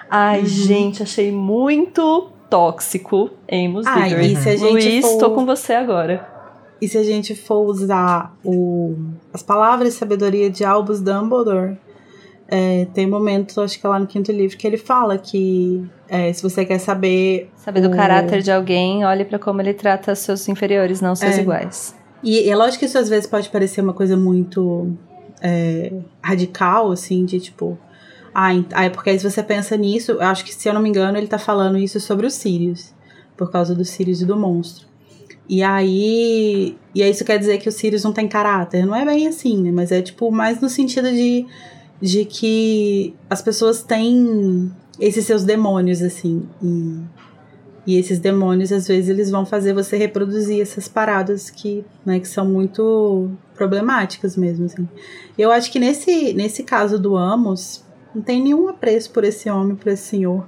Ai, 0.10 0.40
Uhum. 0.40 0.46
gente, 0.46 1.04
achei 1.04 1.32
muito 1.32 2.30
tóxico, 2.50 3.30
Amos 3.52 3.86
Ai, 3.86 4.10
Diggory. 4.10 4.32
e 4.34 4.36
se 4.38 4.50
a 4.50 4.56
gente 4.56 4.72
Luiz, 4.72 5.06
for- 5.06 5.18
tô 5.18 5.32
com 5.32 5.46
você 5.46 5.74
agora. 5.74 6.28
E 6.80 6.88
se 6.88 6.98
a 6.98 7.04
gente 7.04 7.36
for 7.36 7.62
usar 7.66 8.34
o, 8.44 8.96
as 9.34 9.42
palavras 9.42 9.94
de 9.94 10.00
sabedoria 10.00 10.50
de 10.50 10.64
Albus 10.64 11.02
Dumbledore, 11.02 11.76
é, 12.48 12.86
tem 12.94 13.06
um 13.06 13.10
momento, 13.10 13.60
acho 13.62 13.80
que 13.80 13.86
é 13.86 13.90
lá 13.90 14.00
no 14.00 14.08
quinto 14.08 14.32
livro, 14.32 14.58
que 14.58 14.66
ele 14.66 14.78
fala 14.78 15.18
que 15.18 15.84
é, 16.08 16.32
se 16.32 16.42
você 16.42 16.66
quer 16.66 16.80
saber. 16.80 17.50
Saber 17.56 17.82
do 17.82 17.90
o- 17.90 17.96
caráter 17.96 18.42
de 18.42 18.52
alguém, 18.52 19.04
olhe 19.06 19.26
pra 19.26 19.38
como 19.38 19.62
ele 19.62 19.74
trata 19.74 20.14
seus 20.16 20.48
inferiores, 20.48 21.02
não 21.02 21.16
seus 21.16 21.38
É. 21.38 21.42
iguais. 21.42 21.96
E 22.24 22.50
é 22.50 22.56
lógico 22.56 22.80
que 22.80 22.86
isso 22.86 22.98
às 22.98 23.10
vezes 23.10 23.28
pode 23.28 23.50
parecer 23.50 23.82
uma 23.82 23.94
coisa 23.94 24.16
muito 24.18 24.92
é, 25.42 25.92
radical, 26.22 26.92
assim, 26.92 27.26
de 27.26 27.40
tipo. 27.40 27.78
Ah, 28.34 28.50
ah, 28.74 28.90
porque 28.90 29.10
aí 29.12 29.20
se 29.20 29.30
você 29.30 29.44
pensa 29.44 29.76
nisso, 29.78 30.12
eu 30.14 30.22
acho 30.22 30.44
que, 30.46 30.54
se 30.54 30.68
eu 30.70 30.74
não 30.74 30.82
me 30.82 30.90
engano, 30.90 31.18
ele 31.18 31.28
tá 31.28 31.38
falando 31.40 31.78
isso 31.78 32.00
sobre 32.00 32.26
os 32.26 32.34
Sirius. 32.34 32.94
Por 33.36 33.52
causa 33.52 33.76
dos 33.76 33.90
Sirius 33.90 34.22
e 34.22 34.26
do 34.26 34.36
monstro. 34.38 34.88
E 35.50 35.62
aí. 35.64 36.76
E 36.94 37.04
aí 37.04 37.10
isso 37.12 37.24
quer 37.24 37.38
dizer 37.38 37.58
que 37.60 37.70
os 37.70 37.76
Sirius 37.76 38.04
não 38.04 38.12
tem 38.14 38.28
caráter. 38.28 38.86
Não 38.86 38.96
é 38.96 39.06
bem 39.06 39.28
assim, 39.28 39.62
né? 39.62 39.72
Mas 39.72 39.92
é 39.92 40.02
tipo 40.02 40.32
mais 40.32 40.60
no 40.60 40.70
sentido 40.70 41.10
de, 41.12 41.46
de 42.02 42.26
que 42.26 43.16
as 43.30 43.42
pessoas 43.42 43.82
têm 43.84 44.72
esses 45.00 45.26
seus 45.26 45.44
demônios, 45.44 46.02
assim. 46.02 46.48
E, 46.62 47.02
e 47.88 47.98
esses 47.98 48.20
demônios, 48.20 48.72
às 48.72 48.88
vezes, 48.88 49.10
eles 49.10 49.30
vão 49.30 49.46
fazer 49.46 49.74
você 49.74 49.98
reproduzir 49.98 50.62
essas 50.62 50.88
paradas 50.88 51.50
que, 51.50 51.84
né, 52.06 52.20
que 52.20 52.28
são 52.28 52.46
muito 52.46 53.30
problemáticas 53.56 54.36
mesmo, 54.36 54.66
assim. 54.66 54.88
Eu 55.38 55.52
acho 55.52 55.72
que 55.72 55.80
nesse, 55.80 56.34
nesse 56.34 56.64
caso 56.64 57.00
do 57.00 57.16
Amos, 57.16 57.84
não 58.14 58.22
tem 58.22 58.42
nenhum 58.42 58.68
apreço 58.68 59.12
por 59.12 59.24
esse 59.24 59.50
homem, 59.50 59.76
por 59.76 59.90
esse 59.90 60.04
senhor. 60.04 60.46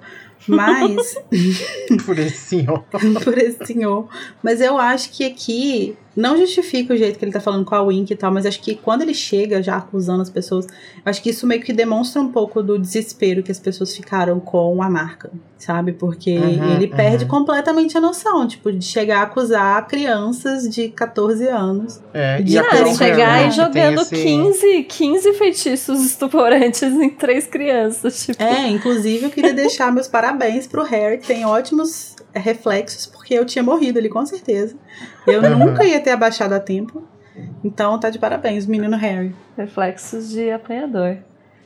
Mas 0.47 1.15
Por 2.05 2.17
esse 2.17 2.37
senhor. 2.37 2.83
por 3.23 3.37
esse 3.37 3.65
senhor. 3.65 4.07
Mas 4.41 4.61
eu 4.61 4.77
acho 4.77 5.11
que 5.11 5.25
aqui 5.25 5.97
não 6.19 6.37
justifica 6.37 6.93
o 6.93 6.97
jeito 6.97 7.17
que 7.17 7.25
ele 7.25 7.31
tá 7.31 7.39
falando 7.39 7.63
com 7.65 7.73
a 7.75 7.81
Wink 7.81 8.11
e 8.11 8.15
tal, 8.15 8.31
mas 8.31 8.45
acho 8.45 8.61
que 8.61 8.75
quando 8.75 9.01
ele 9.01 9.13
chega 9.13 9.61
já 9.63 9.77
acusando 9.77 10.21
as 10.21 10.29
pessoas, 10.29 10.65
eu 10.65 11.01
acho 11.05 11.21
que 11.21 11.29
isso 11.29 11.47
meio 11.47 11.61
que 11.61 11.71
demonstra 11.73 12.21
um 12.21 12.31
pouco 12.31 12.61
do 12.61 12.77
desespero 12.77 13.41
que 13.41 13.51
as 13.51 13.59
pessoas 13.59 13.95
ficaram 13.95 14.39
com 14.39 14.81
a 14.83 14.89
marca, 14.89 15.31
sabe? 15.57 15.93
Porque 15.93 16.37
Uhum, 16.37 16.75
ele 16.75 16.87
perde 16.87 17.23
uhum. 17.23 17.29
completamente 17.29 17.97
a 17.97 18.01
noção, 18.01 18.47
tipo, 18.47 18.71
de 18.71 18.83
chegar 18.85 19.19
a 19.19 19.23
acusar 19.23 19.87
crianças 19.87 20.67
de 20.69 20.89
14 20.89 21.47
anos. 21.47 21.99
É, 22.13 22.41
De 22.41 22.57
a 22.57 22.61
Ah, 22.63 22.93
chegar 22.93 23.47
e 23.47 23.51
jogando 23.51 24.01
esse- 24.01 24.15
15, 24.15 24.83
15 24.83 25.33
feitiços 25.33 26.03
estuporantes 26.05 26.83
em 26.83 27.09
três 27.09 27.47
crianças. 27.47 28.25
Tipo, 28.25 28.43
É, 28.43 28.67
inclusive 28.67 29.25
eu 29.25 29.29
queria 29.29 29.53
deixar 29.53 29.91
meus 29.91 30.07
parabéns 30.07 30.67
pro 30.67 30.83
Harry, 30.83 31.17
que 31.19 31.27
tem 31.27 31.45
ótimos 31.45 32.15
reflexos, 32.33 33.05
porque 33.07 33.33
eu 33.33 33.45
tinha 33.45 33.63
morrido 33.63 33.97
ali, 33.99 34.09
com 34.09 34.23
certeza. 34.25 34.75
Eu 35.27 35.41
Uhum. 35.41 35.57
nunca 35.57 35.83
ia 35.85 35.99
ter 35.99 36.11
abaixado 36.11 36.53
a 36.53 36.59
tempo. 36.59 37.03
Então 37.63 37.99
tá 37.99 38.09
de 38.09 38.19
parabéns, 38.19 38.65
menino 38.65 38.97
Harry. 38.97 39.33
reflexos 39.57 40.29
de 40.29 40.51
apanhador. 40.51 41.17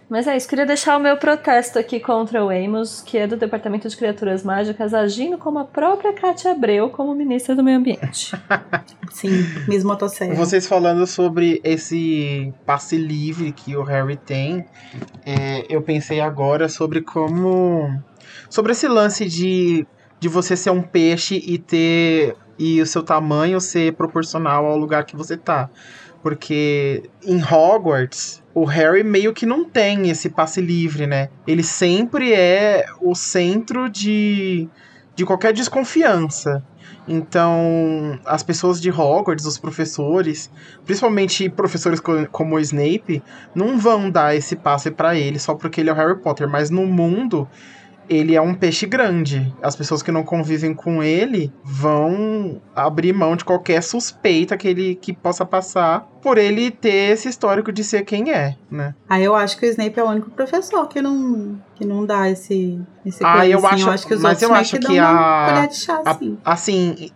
Mas 0.10 0.28
é 0.28 0.38
isso, 0.38 0.48
queria 0.48 0.66
deixar 0.66 0.98
o 0.98 1.00
meu 1.00 1.18
protesto 1.18 1.80
aqui 1.80 2.00
contra 2.00 2.44
o 2.46 2.50
Amos, 2.50 3.02
que 3.02 3.18
é 3.18 3.26
do 3.26 3.36
Departamento 3.36 3.88
de 3.90 3.98
Criaturas 3.98 4.44
Mágicas, 4.44 4.94
agindo 4.94 5.40
como 5.40 5.58
a 5.58 5.64
própria 5.66 6.14
Cátia 6.14 6.52
Abreu 6.52 6.90
como 6.90 7.16
ministra 7.16 7.56
do 7.56 7.64
Meio 7.64 7.78
Ambiente. 7.80 8.36
Sim, 9.10 9.32
Miss 9.68 9.84
Motosserra. 9.84 10.36
Vocês 10.36 10.68
falando 10.68 11.08
sobre 11.08 11.60
esse 11.64 12.54
passe 12.66 12.96
livre 12.98 13.52
que 13.54 13.76
o 13.76 13.82
Harry 13.82 14.18
tem, 14.18 14.66
é, 15.26 15.66
eu 15.68 15.82
pensei 15.82 16.20
agora 16.20 16.70
sobre 16.70 17.02
como. 17.02 18.00
Sobre 18.50 18.74
esse 18.74 18.88
lance 18.88 19.26
de, 19.26 19.88
de 20.20 20.28
você 20.30 20.56
ser 20.56 20.70
um 20.70 20.82
peixe 20.84 21.42
e 21.44 21.58
ter 21.58 22.36
e 22.58 22.82
o 22.82 22.86
seu 22.86 23.04
tamanho 23.04 23.60
ser 23.60 23.94
proporcional 23.94 24.66
ao 24.66 24.78
lugar 24.78 25.06
que 25.06 25.16
você 25.16 25.38
tá. 25.38 25.70
Porque 26.22 27.10
em 27.26 27.42
Hogwarts, 27.44 28.42
o 28.54 28.64
Harry 28.64 29.04
meio 29.04 29.34
que 29.34 29.46
não 29.46 29.66
tem 29.66 30.10
esse 30.10 30.30
passe 30.30 30.62
livre, 30.62 31.06
né? 31.06 31.30
Ele 31.46 31.64
sempre 31.64 32.34
é 32.34 32.86
o 33.02 33.14
centro 33.14 33.90
de, 33.90 34.70
de 35.16 35.26
qualquer 35.26 35.52
desconfiança. 35.52 36.64
Então, 37.08 38.18
as 38.26 38.44
pessoas 38.44 38.80
de 38.80 38.90
Hogwarts, 38.90 39.46
os 39.46 39.58
professores, 39.58 40.50
principalmente 40.86 41.50
professores 41.50 42.00
co 42.00 42.26
como 42.32 42.56
o 42.56 42.60
Snape, 42.60 43.22
não 43.54 43.78
vão 43.78 44.10
dar 44.10 44.36
esse 44.36 44.56
passe 44.56 44.90
para 44.90 45.16
ele 45.16 45.38
só 45.38 45.54
porque 45.54 45.82
ele 45.82 45.90
é 45.90 45.94
o 45.94 45.96
Harry 45.96 46.18
Potter, 46.18 46.48
mas 46.48 46.70
no 46.70 46.86
mundo 46.86 47.48
ele 48.10 48.36
é 48.36 48.42
um 48.42 48.54
peixe 48.54 48.86
grande. 48.86 49.54
As 49.62 49.76
pessoas 49.76 50.02
que 50.02 50.12
não 50.12 50.24
convivem 50.24 50.74
com 50.74 51.02
ele 51.02 51.52
vão 51.64 52.62
abrir 52.76 53.14
mão 53.14 53.36
de 53.36 53.46
qualquer 53.46 53.82
suspeita 53.82 54.58
que 54.58 54.68
ele 54.68 54.96
que 54.96 55.14
possa 55.14 55.46
passar 55.46 56.02
por 56.22 56.38
ele 56.38 56.72
ter 56.72 57.12
esse 57.12 57.28
histórico 57.28 57.72
de 57.72 57.84
ser 57.84 58.04
quem 58.04 58.32
é, 58.32 58.56
né? 58.70 58.96
Aí 59.10 59.24
eu 59.24 59.36
acho 59.36 59.58
que 59.58 59.66
o 59.66 59.70
Snape 59.70 60.00
é 60.00 60.04
o 60.04 60.08
único 60.08 60.32
professor 60.32 60.88
que 60.88 61.02
não 61.02 61.60
que 61.76 61.86
não 61.86 62.06
dá 62.06 62.30
esse 62.30 62.80
esse 63.06 63.24
ah, 63.24 63.48
eu 63.48 63.66
acho, 63.66 63.88
eu 63.88 63.92
acho 63.92 64.08
que 64.08 64.14
os 64.14 64.22
mas 64.22 64.42
outros 64.42 64.50
eu 64.50 64.56
acho 64.56 64.80
que, 64.80 64.88
que 64.88 65.00
a, 65.00 65.12
uma 65.12 65.46
colher 65.50 65.68
de 65.68 65.76
chá, 65.76 66.02
a 66.06 66.12
assim. 66.12 66.38
assim, 66.44 67.12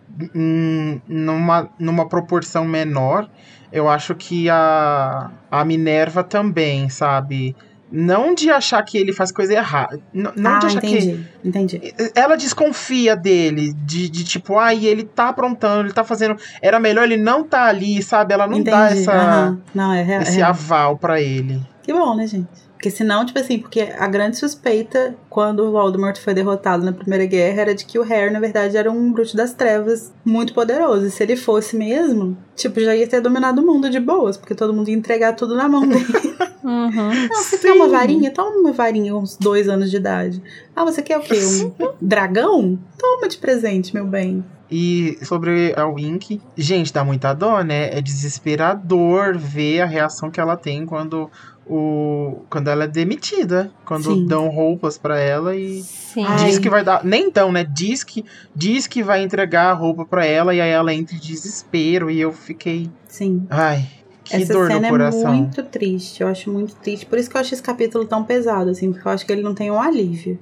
numa 1.08 1.70
numa 1.78 2.08
proporção 2.08 2.64
menor, 2.64 3.28
eu 3.72 3.88
acho 3.88 4.14
que 4.14 4.48
a 4.50 5.30
a 5.50 5.64
Minerva 5.64 6.22
também, 6.22 6.88
sabe? 6.88 7.56
Não 7.90 8.34
de 8.34 8.50
achar 8.50 8.82
que 8.82 8.98
ele 8.98 9.12
faz 9.12 9.32
coisa 9.32 9.54
errada. 9.54 10.00
Não, 10.12 10.32
não 10.36 10.50
ah, 10.52 10.58
de 10.58 10.66
achar 10.66 10.84
entendi, 10.84 11.26
que. 11.42 11.48
entendi. 11.48 11.94
Ela 12.14 12.36
desconfia 12.36 13.16
dele. 13.16 13.72
De, 13.72 14.08
de 14.08 14.24
tipo, 14.24 14.58
ai, 14.58 14.84
ele 14.84 15.04
tá 15.04 15.28
aprontando, 15.28 15.86
ele 15.86 15.94
tá 15.94 16.04
fazendo. 16.04 16.36
Era 16.60 16.78
melhor 16.78 17.04
ele 17.04 17.16
não 17.16 17.42
tá 17.42 17.64
ali, 17.64 18.02
sabe? 18.02 18.34
Ela 18.34 18.46
não 18.46 18.58
entendi. 18.58 18.76
dá 18.76 18.90
essa, 18.90 19.12
aham. 19.12 19.60
Não, 19.74 19.92
é, 19.92 20.02
é, 20.02 20.22
esse 20.22 20.40
é. 20.40 20.44
aval 20.44 20.98
pra 20.98 21.20
ele. 21.20 21.60
Que 21.82 21.92
bom, 21.92 22.14
né, 22.14 22.26
gente? 22.26 22.68
Porque 22.78 22.90
senão, 22.90 23.26
tipo 23.26 23.36
assim, 23.40 23.58
porque 23.58 23.80
a 23.98 24.06
grande 24.06 24.36
suspeita 24.36 25.16
quando 25.28 25.64
o 25.64 25.72
Voldemort 25.72 26.16
foi 26.16 26.32
derrotado 26.32 26.84
na 26.84 26.92
Primeira 26.92 27.26
Guerra 27.26 27.62
era 27.62 27.74
de 27.74 27.84
que 27.84 27.98
o 27.98 28.04
Harry, 28.04 28.32
na 28.32 28.38
verdade, 28.38 28.76
era 28.76 28.88
um 28.88 29.12
bruxo 29.12 29.36
das 29.36 29.52
trevas 29.52 30.12
muito 30.24 30.54
poderoso. 30.54 31.06
E 31.06 31.10
se 31.10 31.20
ele 31.20 31.34
fosse 31.34 31.76
mesmo, 31.76 32.38
tipo, 32.54 32.78
já 32.78 32.94
ia 32.94 33.08
ter 33.08 33.20
dominado 33.20 33.60
o 33.60 33.66
mundo 33.66 33.90
de 33.90 33.98
boas, 33.98 34.36
porque 34.36 34.54
todo 34.54 34.72
mundo 34.72 34.90
ia 34.90 34.96
entregar 34.96 35.32
tudo 35.32 35.56
na 35.56 35.68
mão 35.68 35.88
dele. 35.88 36.06
Uhum. 36.68 37.28
Não, 37.28 37.42
você 37.42 37.56
quer 37.56 37.72
uma 37.72 37.88
varinha? 37.88 38.30
Toma 38.30 38.58
uma 38.58 38.72
varinha 38.72 39.16
uns 39.16 39.38
dois 39.38 39.68
anos 39.68 39.90
de 39.90 39.96
idade. 39.96 40.42
Ah, 40.76 40.84
você 40.84 41.00
quer 41.00 41.16
o 41.18 41.22
quê? 41.22 41.38
Um 41.80 41.92
dragão? 41.98 42.78
Toma 42.98 43.26
de 43.26 43.38
presente, 43.38 43.94
meu 43.94 44.04
bem. 44.06 44.44
E 44.70 45.16
sobre 45.22 45.72
a 45.78 45.86
Wink, 45.86 46.42
gente, 46.54 46.92
dá 46.92 47.02
muita 47.02 47.32
dó, 47.32 47.62
né? 47.62 47.88
É 47.96 48.02
desesperador 48.02 49.38
ver 49.38 49.80
a 49.80 49.86
reação 49.86 50.30
que 50.30 50.38
ela 50.38 50.58
tem 50.58 50.84
quando 50.84 51.30
o 51.66 52.42
quando 52.50 52.68
ela 52.68 52.84
é 52.84 52.86
demitida, 52.86 53.70
quando 53.86 54.12
Sim. 54.14 54.26
dão 54.26 54.48
roupas 54.48 54.98
pra 54.98 55.18
ela 55.18 55.56
e 55.56 55.82
Sim. 55.82 56.24
Diz 56.36 56.58
que 56.58 56.68
vai 56.68 56.84
dar, 56.84 57.02
nem 57.02 57.30
dão, 57.30 57.50
né? 57.50 57.64
Diz 57.64 58.04
que 58.04 58.24
diz 58.54 58.86
que 58.86 59.02
vai 59.02 59.22
entregar 59.22 59.70
a 59.70 59.72
roupa 59.72 60.04
pra 60.04 60.26
ela 60.26 60.54
e 60.54 60.60
aí 60.60 60.70
ela 60.70 60.92
entra 60.92 61.16
em 61.16 61.18
desespero 61.18 62.10
e 62.10 62.20
eu 62.20 62.32
fiquei, 62.32 62.90
Sim. 63.06 63.46
ai, 63.48 63.86
que 64.28 64.36
Essa 64.42 64.52
dor 64.52 64.68
cena 64.68 64.80
no 64.82 64.88
coração. 64.88 65.32
é 65.32 65.36
muito 65.36 65.62
triste, 65.64 66.22
eu 66.22 66.28
acho 66.28 66.50
muito 66.50 66.74
triste. 66.76 67.06
Por 67.06 67.18
isso 67.18 67.30
que 67.30 67.36
eu 67.36 67.40
acho 67.40 67.54
esse 67.54 67.62
capítulo 67.62 68.04
tão 68.04 68.24
pesado, 68.24 68.70
assim, 68.70 68.92
porque 68.92 69.06
eu 69.06 69.12
acho 69.12 69.26
que 69.26 69.32
ele 69.32 69.42
não 69.42 69.54
tem 69.54 69.70
um 69.70 69.80
alívio. 69.80 70.38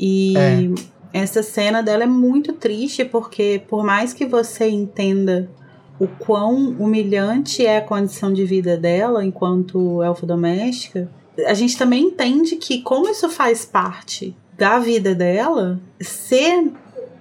E 0.00 0.34
É. 0.36 0.68
essa 1.20 1.42
cena 1.42 1.82
dela 1.82 2.04
é 2.04 2.06
muito 2.06 2.52
triste, 2.54 3.04
porque 3.04 3.62
por 3.68 3.84
mais 3.84 4.12
que 4.12 4.26
você 4.26 4.68
entenda 4.68 5.48
o 6.00 6.06
quão 6.08 6.70
humilhante 6.78 7.64
é 7.64 7.76
a 7.76 7.82
condição 7.82 8.32
de 8.32 8.44
vida 8.44 8.76
dela 8.76 9.24
enquanto 9.24 10.02
elfa 10.02 10.26
doméstica, 10.26 11.08
a 11.46 11.54
gente 11.54 11.76
também 11.78 12.04
entende 12.04 12.56
que, 12.56 12.82
como 12.82 13.08
isso 13.08 13.28
faz 13.28 13.64
parte 13.64 14.36
da 14.58 14.78
vida 14.78 15.14
dela, 15.14 15.80
ser 16.00 16.72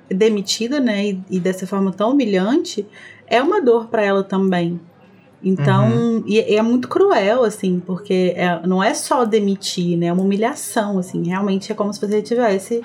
demitida, 0.10 0.80
né, 0.80 1.06
e, 1.08 1.24
e 1.32 1.40
dessa 1.40 1.66
forma 1.66 1.92
tão 1.92 2.12
humilhante, 2.12 2.86
é 3.28 3.42
uma 3.42 3.62
dor 3.62 3.88
para 3.88 4.04
ela 4.04 4.24
também. 4.24 4.80
Então, 5.44 6.24
e, 6.26 6.54
e 6.54 6.56
é 6.56 6.62
muito 6.62 6.88
cruel, 6.88 7.44
assim, 7.44 7.80
porque 7.80 8.34
é- 8.36 8.60
não 8.66 8.84
é 8.84 8.94
só 8.94 9.26
demitir, 9.26 9.98
né? 9.98 10.08
É 10.08 10.14
uma 10.14 10.22
humilhação, 10.24 11.00
assim. 11.00 11.28
Realmente 11.28 11.72
é 11.72 11.76
como 11.76 11.92
se 11.94 12.00
você 12.00 12.22
tivesse 12.22 12.82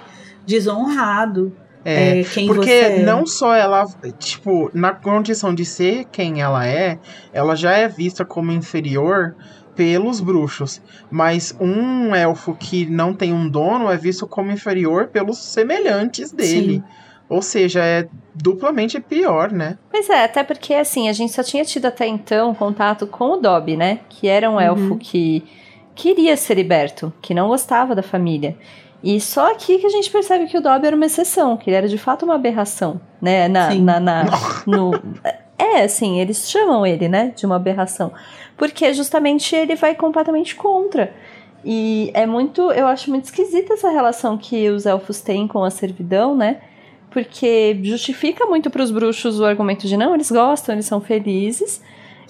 desonrado 0.46 1.52
É, 1.84 2.20
é, 2.20 2.24
quem 2.24 2.48
Porque 2.48 2.64
você 2.64 2.80
é. 2.80 3.02
não 3.04 3.24
só 3.24 3.54
ela, 3.54 3.84
tipo, 4.18 4.70
na 4.74 4.92
condição 4.92 5.54
de 5.54 5.64
ser 5.64 6.04
quem 6.06 6.40
ela 6.42 6.66
é, 6.66 6.98
ela 7.32 7.54
já 7.54 7.72
é 7.72 7.86
vista 7.86 8.24
como 8.24 8.50
inferior 8.50 9.36
pelos 9.76 10.20
bruxos. 10.20 10.80
Mas 11.08 11.54
um 11.60 12.12
elfo 12.12 12.56
que 12.56 12.86
não 12.86 13.14
tem 13.14 13.32
um 13.32 13.48
dono 13.48 13.88
é 13.88 13.96
visto 13.96 14.26
como 14.26 14.50
inferior 14.50 15.08
pelos 15.08 15.38
semelhantes 15.52 16.32
dele. 16.32 16.76
Sim. 16.76 16.84
Ou 17.28 17.42
seja, 17.42 17.84
é 17.84 18.08
duplamente 18.34 19.00
pior, 19.00 19.50
né? 19.50 19.78
Pois 19.90 20.08
é, 20.08 20.24
até 20.24 20.44
porque 20.44 20.74
assim, 20.74 21.08
a 21.08 21.12
gente 21.12 21.32
só 21.32 21.42
tinha 21.42 21.64
tido 21.64 21.86
até 21.86 22.06
então 22.06 22.54
contato 22.54 23.06
com 23.06 23.30
o 23.32 23.36
Dobby, 23.36 23.76
né? 23.76 24.00
Que 24.08 24.28
era 24.28 24.48
um 24.50 24.60
elfo 24.60 24.96
que 24.96 25.42
queria 25.94 26.36
ser 26.36 26.54
liberto, 26.54 27.12
que 27.20 27.34
não 27.34 27.48
gostava 27.48 27.94
da 27.94 28.02
família. 28.02 28.56
E 29.02 29.20
só 29.20 29.50
aqui 29.52 29.78
que 29.78 29.86
a 29.86 29.90
gente 29.90 30.10
percebe 30.10 30.46
que 30.46 30.56
o 30.56 30.60
Dobby 30.60 30.86
era 30.86 30.96
uma 30.96 31.06
exceção, 31.06 31.56
que 31.56 31.68
ele 31.70 31.76
era 31.76 31.88
de 31.88 31.98
fato 31.98 32.24
uma 32.24 32.34
aberração, 32.34 33.00
né? 33.20 33.48
Na, 33.48 33.70
Sim. 33.70 33.82
na, 33.82 34.00
na- 34.00 34.24
no, 34.66 34.92
é, 35.58 35.82
assim, 35.82 36.20
eles 36.20 36.48
chamam 36.50 36.86
ele, 36.86 37.08
né? 37.08 37.32
De 37.34 37.44
uma 37.46 37.56
aberração. 37.56 38.12
Porque 38.56 38.92
justamente 38.94 39.54
ele 39.54 39.74
vai 39.74 39.94
completamente 39.94 40.54
contra. 40.54 41.12
E 41.64 42.10
é 42.14 42.26
muito, 42.26 42.70
eu 42.72 42.86
acho 42.86 43.10
muito 43.10 43.24
esquisita 43.24 43.74
essa 43.74 43.90
relação 43.90 44.38
que 44.38 44.68
os 44.70 44.86
elfos 44.86 45.20
têm 45.20 45.48
com 45.48 45.64
a 45.64 45.70
servidão, 45.70 46.36
né? 46.36 46.60
Porque 47.16 47.80
justifica 47.82 48.44
muito 48.44 48.68
para 48.68 48.82
os 48.82 48.90
bruxos 48.90 49.40
o 49.40 49.44
argumento 49.46 49.88
de 49.88 49.96
não, 49.96 50.14
eles 50.14 50.30
gostam, 50.30 50.74
eles 50.74 50.84
são 50.84 51.00
felizes. 51.00 51.80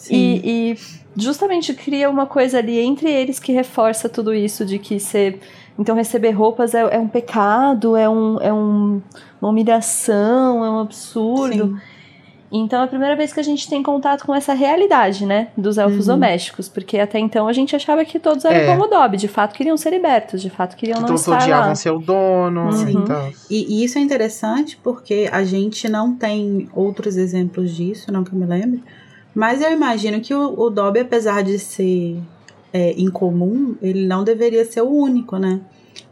E, 0.08 0.40
e 0.44 0.78
justamente 1.20 1.74
cria 1.74 2.08
uma 2.08 2.24
coisa 2.24 2.58
ali 2.58 2.78
entre 2.78 3.10
eles 3.10 3.40
que 3.40 3.50
reforça 3.50 4.08
tudo 4.08 4.32
isso 4.32 4.64
de 4.64 4.78
que 4.78 5.00
ser. 5.00 5.40
Então, 5.76 5.96
receber 5.96 6.30
roupas 6.30 6.72
é, 6.72 6.82
é 6.82 7.00
um 7.00 7.08
pecado, 7.08 7.96
é, 7.96 8.08
um, 8.08 8.40
é 8.40 8.52
um, 8.52 9.02
uma 9.42 9.50
humilhação, 9.50 10.64
é 10.64 10.70
um 10.70 10.78
absurdo. 10.78 11.66
Sim. 11.66 11.95
Então 12.51 12.81
é 12.81 12.85
a 12.85 12.86
primeira 12.86 13.16
vez 13.16 13.32
que 13.32 13.40
a 13.40 13.43
gente 13.43 13.68
tem 13.68 13.82
contato 13.82 14.24
com 14.24 14.35
essa 14.35 14.55
realidade, 14.55 15.27
né? 15.27 15.48
Dos 15.56 15.78
elfos 15.78 16.06
Uhum. 16.06 16.14
domésticos. 16.14 16.68
Porque 16.68 16.98
até 16.98 17.18
então 17.18 17.48
a 17.48 17.52
gente 17.52 17.74
achava 17.74 18.05
que 18.05 18.18
todos 18.18 18.44
eram 18.44 18.56
É. 18.60 18.66
como 18.66 18.85
o 18.85 18.86
Dobby, 18.86 19.16
de 19.16 19.28
fato 19.28 19.55
queriam 19.55 19.77
ser 19.77 19.90
libertos, 19.90 20.40
de 20.40 20.48
fato 20.51 20.77
queriam 20.77 21.01
não 21.01 21.06
Todos 21.06 21.23
estar 21.23 21.43
odiavam 21.43 21.68
lá. 21.70 21.74
seu 21.74 21.98
dono 21.98 22.70
Uhum. 22.70 23.02
e 23.02 23.05
tal. 23.06 23.31
E, 23.51 23.81
e 23.81 23.85
isso 23.85 23.98
é 23.98 24.01
interessante 24.01 24.78
porque 24.82 25.28
a 25.32 25.43
gente 25.44 25.89
não 25.89 26.14
tem 26.14 26.68
outros 26.74 27.16
exemplos 27.16 27.74
disso, 27.74 28.12
não 28.12 28.23
que 28.23 28.32
eu 28.32 28.39
me 28.39 28.47
lembre. 28.47 28.82
Mas 29.35 29.60
eu 29.60 29.70
imagino 29.73 30.20
que 30.20 30.32
o, 30.32 30.59
o 30.59 30.70
Dobby, 30.70 31.01
apesar 31.01 31.43
de 31.43 31.59
ser 31.59 32.16
é, 32.73 32.94
incomum, 32.97 33.74
ele 33.82 34.06
não 34.06 34.23
deveria 34.24 34.64
ser 34.64 34.82
o 34.82 34.89
único, 34.90 35.36
né? 35.36 35.60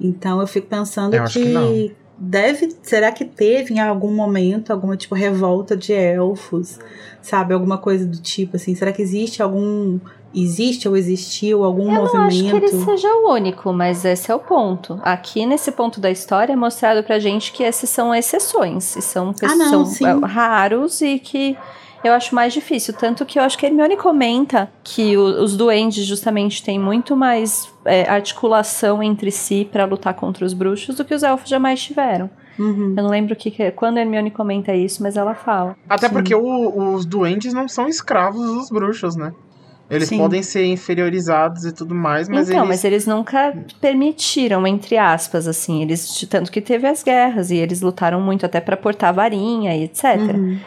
Então 0.00 0.40
eu 0.40 0.46
fico 0.46 0.66
pensando 0.66 1.14
Eu 1.14 1.22
acho 1.22 1.38
que, 1.38 1.44
que 1.46 1.52
não. 1.52 1.90
Deve. 2.18 2.74
Será 2.82 3.10
que 3.12 3.24
teve 3.24 3.74
em 3.74 3.80
algum 3.80 4.12
momento 4.14 4.72
alguma 4.72 4.96
tipo 4.96 5.14
revolta 5.14 5.76
de 5.76 5.92
elfos? 5.92 6.78
Sabe? 7.22 7.54
Alguma 7.54 7.78
coisa 7.78 8.06
do 8.06 8.18
tipo 8.20 8.56
assim? 8.56 8.74
Será 8.74 8.92
que 8.92 9.02
existe 9.02 9.42
algum. 9.42 9.98
Existe 10.36 10.88
ou 10.88 10.96
existiu 10.96 11.62
algum 11.62 11.94
Eu 11.94 12.04
não 12.12 12.22
acho 12.22 12.36
que 12.40 12.46
ele 12.48 12.60
movimento? 12.66 12.84
seja 12.86 13.08
o 13.08 13.30
único, 13.32 13.72
mas 13.72 14.04
esse 14.04 14.32
é 14.32 14.34
o 14.34 14.40
ponto. 14.40 14.98
Aqui 15.04 15.46
nesse 15.46 15.70
ponto 15.70 16.00
da 16.00 16.10
história 16.10 16.52
é 16.54 16.56
mostrado 16.56 17.04
pra 17.04 17.20
gente 17.20 17.52
que 17.52 17.62
esses 17.62 17.88
são 17.88 18.12
exceções, 18.12 18.96
e 18.96 19.00
são, 19.00 19.32
Ah, 19.44 19.54
não, 19.54 19.70
são 19.70 19.86
sim. 19.86 20.04
é, 20.04 20.26
raros 20.26 21.00
e 21.02 21.20
que 21.20 21.56
eu 22.08 22.12
acho 22.12 22.34
mais 22.34 22.52
difícil. 22.52 22.94
Tanto 22.94 23.24
que 23.26 23.38
eu 23.38 23.42
acho 23.42 23.56
que 23.58 23.66
Hermione 23.66 23.96
comenta 23.96 24.70
que 24.82 25.16
o- 25.16 25.42
os 25.42 25.56
duendes 25.56 26.04
justamente 26.04 26.62
têm 26.62 26.78
muito 26.78 27.16
mais 27.16 27.72
é, 27.86 28.08
articulação 28.08 29.02
entre 29.02 29.30
si 29.30 29.68
pra 29.70 29.84
lutar 29.84 30.14
contra 30.14 30.44
os 30.44 30.54
bruxos 30.54 30.96
do 30.96 31.04
que 31.04 31.14
os 31.14 31.22
elfos 31.22 31.48
jamais 31.50 31.82
tiveram. 31.82 32.30
Uhum. 32.58 32.94
Eu 32.96 33.02
não 33.02 33.10
lembro 33.10 33.34
que, 33.36 33.50
que 33.50 33.70
quando 33.72 33.98
a 33.98 34.00
Hermione 34.00 34.30
comenta 34.30 34.74
isso, 34.74 35.02
mas 35.02 35.16
ela 35.16 35.34
fala. 35.34 35.76
Até 35.88 36.08
Sim. 36.08 36.14
porque 36.14 36.34
o- 36.34 36.94
os 36.94 37.04
duendes 37.04 37.52
não 37.52 37.68
são 37.68 37.86
escravos 37.88 38.40
dos 38.46 38.70
bruxos, 38.70 39.16
né? 39.16 39.32
Eles 39.90 40.08
Sim. 40.08 40.16
podem 40.16 40.42
ser 40.42 40.64
inferiorizados 40.64 41.66
e 41.66 41.72
tudo 41.72 41.94
mais, 41.94 42.26
mas 42.26 42.48
então, 42.48 42.60
eles. 42.60 42.68
mas 42.68 42.84
eles 42.84 43.06
nunca 43.06 43.54
permitiram, 43.82 44.66
entre 44.66 44.96
aspas, 44.96 45.46
assim, 45.46 45.82
eles 45.82 46.26
tanto 46.30 46.50
que 46.50 46.60
teve 46.60 46.86
as 46.86 47.02
guerras 47.02 47.50
e 47.50 47.56
eles 47.56 47.82
lutaram 47.82 48.18
muito 48.20 48.46
até 48.46 48.60
pra 48.60 48.78
portar 48.78 49.12
varinha 49.12 49.76
e 49.76 49.84
etc. 49.84 50.04
Uhum. 50.20 50.58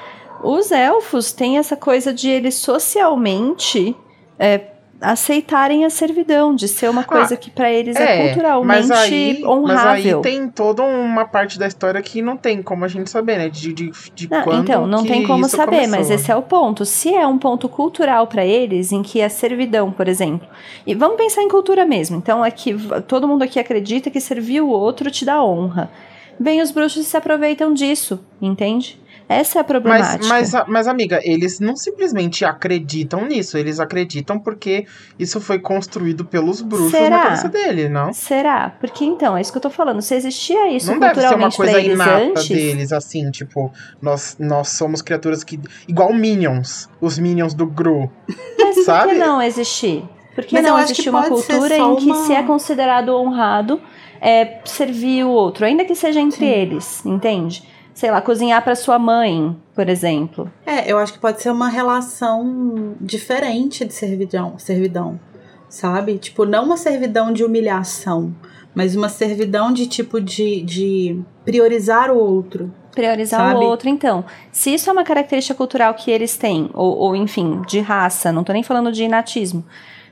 Os 0.43 0.72
elfos 0.72 1.31
têm 1.31 1.57
essa 1.57 1.76
coisa 1.76 2.14
de 2.14 2.30
eles 2.30 2.55
socialmente 2.55 3.95
é, 4.39 4.61
aceitarem 4.99 5.85
a 5.85 5.89
servidão, 5.89 6.55
de 6.55 6.68
ser 6.68 6.89
uma 6.89 7.03
coisa 7.03 7.35
Ah, 7.35 7.38
que 7.38 7.51
pra 7.51 7.72
eles 7.72 7.95
é, 7.95 8.03
É, 8.19 8.26
culturalmente 8.34 8.88
mas 8.88 8.91
aí, 8.91 9.39
mas 9.41 9.49
honrável. 9.49 10.18
aí 10.18 10.22
tem 10.23 10.49
toda 10.49 10.81
uma 10.84 11.23
parte 11.26 11.59
da 11.59 11.68
história 11.68 12.01
que 12.01 12.22
não 12.22 12.35
tem 12.35 12.64
como 12.64 12.84
a 12.84 12.88
gente 12.88 13.09
saber, 13.09 13.38
né? 13.38 13.47
De, 13.49 13.72
de, 13.73 13.91
de 14.15 14.30
Não, 14.30 14.41
quando 14.43 14.64
então, 14.64 14.88
não 14.88 15.05
tem 15.05 15.23
como 15.26 15.47
saber, 15.47 15.65
começou. 15.81 15.89
mas 15.97 16.09
esse 16.09 16.31
é 16.31 16.35
o 16.35 16.41
ponto. 16.41 16.84
Se 16.85 17.14
é 17.14 17.27
um 17.27 17.38
ponto 17.38 17.69
cultural 17.69 18.26
pra 18.27 18.43
eles, 18.45 18.91
em 18.91 19.03
que 19.03 19.22
a 19.22 19.30
servidão, 19.30 19.91
por 19.91 20.07
exemplo, 20.07 20.47
e 20.85 20.95
vamos 20.95 21.18
pensar 21.18 21.43
em 21.43 21.47
cultura 21.49 21.85
mesmo. 21.85 22.18
Então, 22.18 22.43
aqui 22.43 22.76
todo 23.07 23.27
mundo 23.27 23.43
aqui 23.43 23.59
acredita 23.59 24.09
que 24.09 24.19
servir 24.19 24.61
o 24.61 24.69
outro 24.69 25.11
te 25.11 25.23
dá 25.26 25.43
honra. 25.43 25.91
Bem, 26.39 26.61
os 26.61 26.69
bruxos 26.72 27.05
se 27.07 27.18
aproveitam 27.18 27.73
disso, 27.73 28.19
entende? 28.41 28.99
Essa 29.29 29.59
é 29.59 29.61
a 29.61 29.63
problemática. 29.63 30.25
Mas, 30.25 30.53
mas, 30.53 30.67
mas, 30.67 30.87
amiga, 30.87 31.19
eles 31.23 31.59
não 31.59 31.75
simplesmente 31.75 32.45
acreditam 32.45 33.25
nisso, 33.25 33.57
eles 33.57 33.79
acreditam 33.79 34.39
porque 34.39 34.85
isso 35.19 35.41
foi 35.41 35.59
construído 35.59 36.23
pelos 36.23 36.61
bruxos 36.61 36.91
Será? 36.91 37.09
na 37.17 37.23
cabeça 37.23 37.49
dele, 37.49 37.89
não? 37.89 38.13
Será? 38.13 38.69
Porque 38.79 39.03
então, 39.03 39.35
é 39.35 39.41
isso 39.41 39.51
que 39.51 39.57
eu 39.57 39.61
tô 39.61 39.69
falando. 39.69 40.01
Se 40.01 40.15
existia 40.15 40.69
isso 40.71 40.91
não 40.91 40.99
deve 40.99 41.19
ser 41.19 41.35
uma 41.35 41.49
culturalmente 41.49 41.57
coisa 41.57 41.79
eles 41.79 41.93
inata 41.93 42.23
antes, 42.23 42.47
deles, 42.47 42.93
assim, 42.93 43.29
tipo, 43.29 43.71
nós, 44.01 44.37
nós 44.39 44.69
somos 44.69 45.01
criaturas 45.01 45.43
que. 45.43 45.59
igual 45.87 46.13
Minions, 46.13 46.89
os 47.01 47.19
Minions 47.19 47.53
do 47.53 47.65
Gru. 47.65 48.09
mas 48.57 48.75
por 48.75 48.83
sabe? 48.85 49.11
que 49.13 49.17
não 49.17 49.41
existir? 49.41 50.05
Por 50.33 50.45
que 50.45 50.53
Mas 50.53 50.63
não 50.63 50.79
existir 50.79 51.09
uma 51.09 51.27
cultura 51.27 51.75
em 51.75 51.95
que 51.95 52.05
uma- 52.05 52.25
se 52.25 52.33
é 52.33 52.43
considerado 52.43 53.09
honrado 53.09 53.81
é, 54.21 54.59
servir 54.65 55.23
o 55.25 55.29
outro, 55.29 55.65
ainda 55.65 55.83
que 55.83 55.95
seja 55.95 56.19
entre 56.19 56.45
eles, 56.45 57.03
entende? 57.05 57.63
Sei 57.97 58.11
lá, 58.11 58.21
cozinhar 58.21 58.63
pra 58.63 58.75
sua 58.75 58.99
mãe, 58.99 59.57
por 59.73 59.89
exemplo. 59.89 60.51
É, 60.63 60.91
eu 60.91 60.99
acho 60.99 61.13
que 61.13 61.17
pode 61.17 61.41
ser 61.41 61.49
uma 61.49 61.67
relação 61.67 62.95
diferente 63.01 63.83
de 63.83 63.91
servidão, 63.91 64.53
servidão, 64.59 65.19
sabe? 65.67 66.19
Tipo, 66.19 66.45
não 66.45 66.65
uma 66.65 66.77
servidão 66.77 67.33
de 67.33 67.43
humilhação, 67.43 68.35
mas 68.75 68.95
uma 68.95 69.09
servidão 69.09 69.73
de 69.73 69.87
tipo 69.87 70.21
de, 70.21 70.61
de 70.61 71.19
priorizar 71.43 72.11
o 72.11 72.19
outro. 72.19 72.71
Priorizar 72.91 73.39
Sabe? 73.53 73.65
o 73.65 73.67
outro, 73.67 73.89
então. 73.89 74.23
Se 74.51 74.71
isso 74.71 74.91
é 74.91 74.93
uma 74.93 75.03
característica 75.03 75.57
cultural 75.57 75.95
que 75.95 76.11
eles 76.11 76.37
têm, 76.37 76.69
ou, 76.75 76.95
ou 76.95 77.15
enfim, 77.15 77.63
de 77.67 77.79
raça, 77.79 78.31
não 78.31 78.43
tô 78.43 78.53
nem 78.53 78.61
falando 78.61 78.91
de 78.91 79.05
inatismo, 79.05 79.65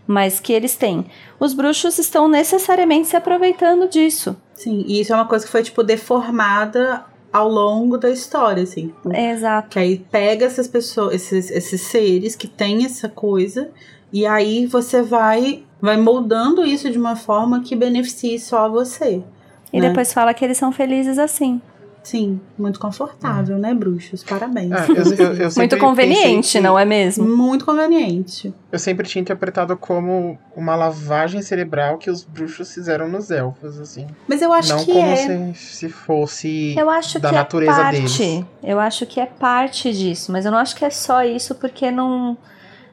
mas 0.08 0.40
que 0.40 0.54
eles 0.54 0.76
têm, 0.76 1.06
os 1.40 1.54
bruxos 1.54 2.00
estão 2.00 2.28
necessariamente 2.28 3.10
se 3.10 3.16
aproveitando 3.16 3.88
disso. 3.88 4.36
Sim, 4.56 4.84
e 4.88 5.02
isso 5.02 5.14
é 5.14 5.16
uma 5.16 5.28
coisa 5.28 5.46
que 5.46 5.52
foi, 5.52 5.62
tipo, 5.62 5.84
deformada 5.84 7.06
ao 7.36 7.50
longo 7.50 7.98
da 7.98 8.10
história, 8.10 8.64
assim. 8.64 8.88
tipo, 8.88 9.14
Exato. 9.14 9.68
Que 9.68 9.80
aí 9.80 9.98
pega 10.10 10.46
essas 10.46 10.70
pessoas, 10.70 11.16
esses, 11.16 11.52
esses 11.52 11.82
seres 11.82 12.34
que 12.34 12.48
têm 12.48 12.86
essa 12.86 13.10
coisa, 13.10 13.70
e 14.12 14.26
aí 14.26 14.66
você 14.66 15.02
vai, 15.02 15.64
vai 15.82 15.98
moldando 15.98 16.64
isso 16.64 16.90
de 16.90 16.98
uma 16.98 17.18
forma 17.18 17.60
que 17.60 17.76
beneficie 17.76 18.40
só 18.40 18.70
você. 18.70 19.22
E 19.74 19.82
né? 19.82 19.90
depois 19.90 20.14
fala 20.14 20.34
que 20.34 20.46
eles 20.46 20.58
são 20.58 20.72
felizes 20.72 21.20
assim. 21.20 21.62
Sim, 22.06 22.40
muito 22.56 22.80
confortável, 22.80 23.58
né, 23.58 23.74
bruxos? 23.74 24.24
Parabéns. 24.24 24.72
É, 24.72 24.86
eu, 24.92 24.96
eu- 25.28 25.34
eu 25.34 25.50
Muito 25.58 25.76
conveniente, 25.80 26.60
não 26.60 26.78
é 26.78 26.86
mesmo? 26.86 27.28
Muito 27.28 27.66
conveniente. 27.66 28.54
Eu 28.72 28.78
sempre 28.78 29.08
tinha 29.08 29.20
interpretado 29.24 29.76
como 29.76 30.38
uma 30.56 30.76
lavagem 30.76 31.42
cerebral 31.42 31.98
que 31.98 32.12
os 32.12 32.24
bruxos 32.24 32.72
fizeram 32.72 33.08
nos 33.10 33.32
elfos, 33.32 33.80
assim. 33.80 34.06
Mas 34.28 34.44
eu 34.44 34.54
acho 34.54 34.70
não 34.70 34.86
que 34.86 34.94
como 34.94 35.06
é. 35.08 35.16
se, 35.16 35.54
se 35.56 35.90
fosse 35.90 36.76
Eu 36.78 36.92
acho 36.92 37.20
da 37.20 37.30
que 37.30 37.36
é 37.36 37.38
natureza 37.40 37.82
parte. 37.82 37.98
deles. 38.20 38.46
Eu 38.64 38.80
acho 38.80 39.08
que 39.08 39.20
é 39.20 39.26
parte 39.26 39.92
disso, 39.92 40.32
mas 40.32 40.46
eu 40.46 40.52
não 40.52 40.60
acho 40.60 40.76
que 40.76 40.86
é 40.86 40.92
só 40.92 41.24
isso, 41.24 41.56
porque 41.56 41.90
não 41.90 42.38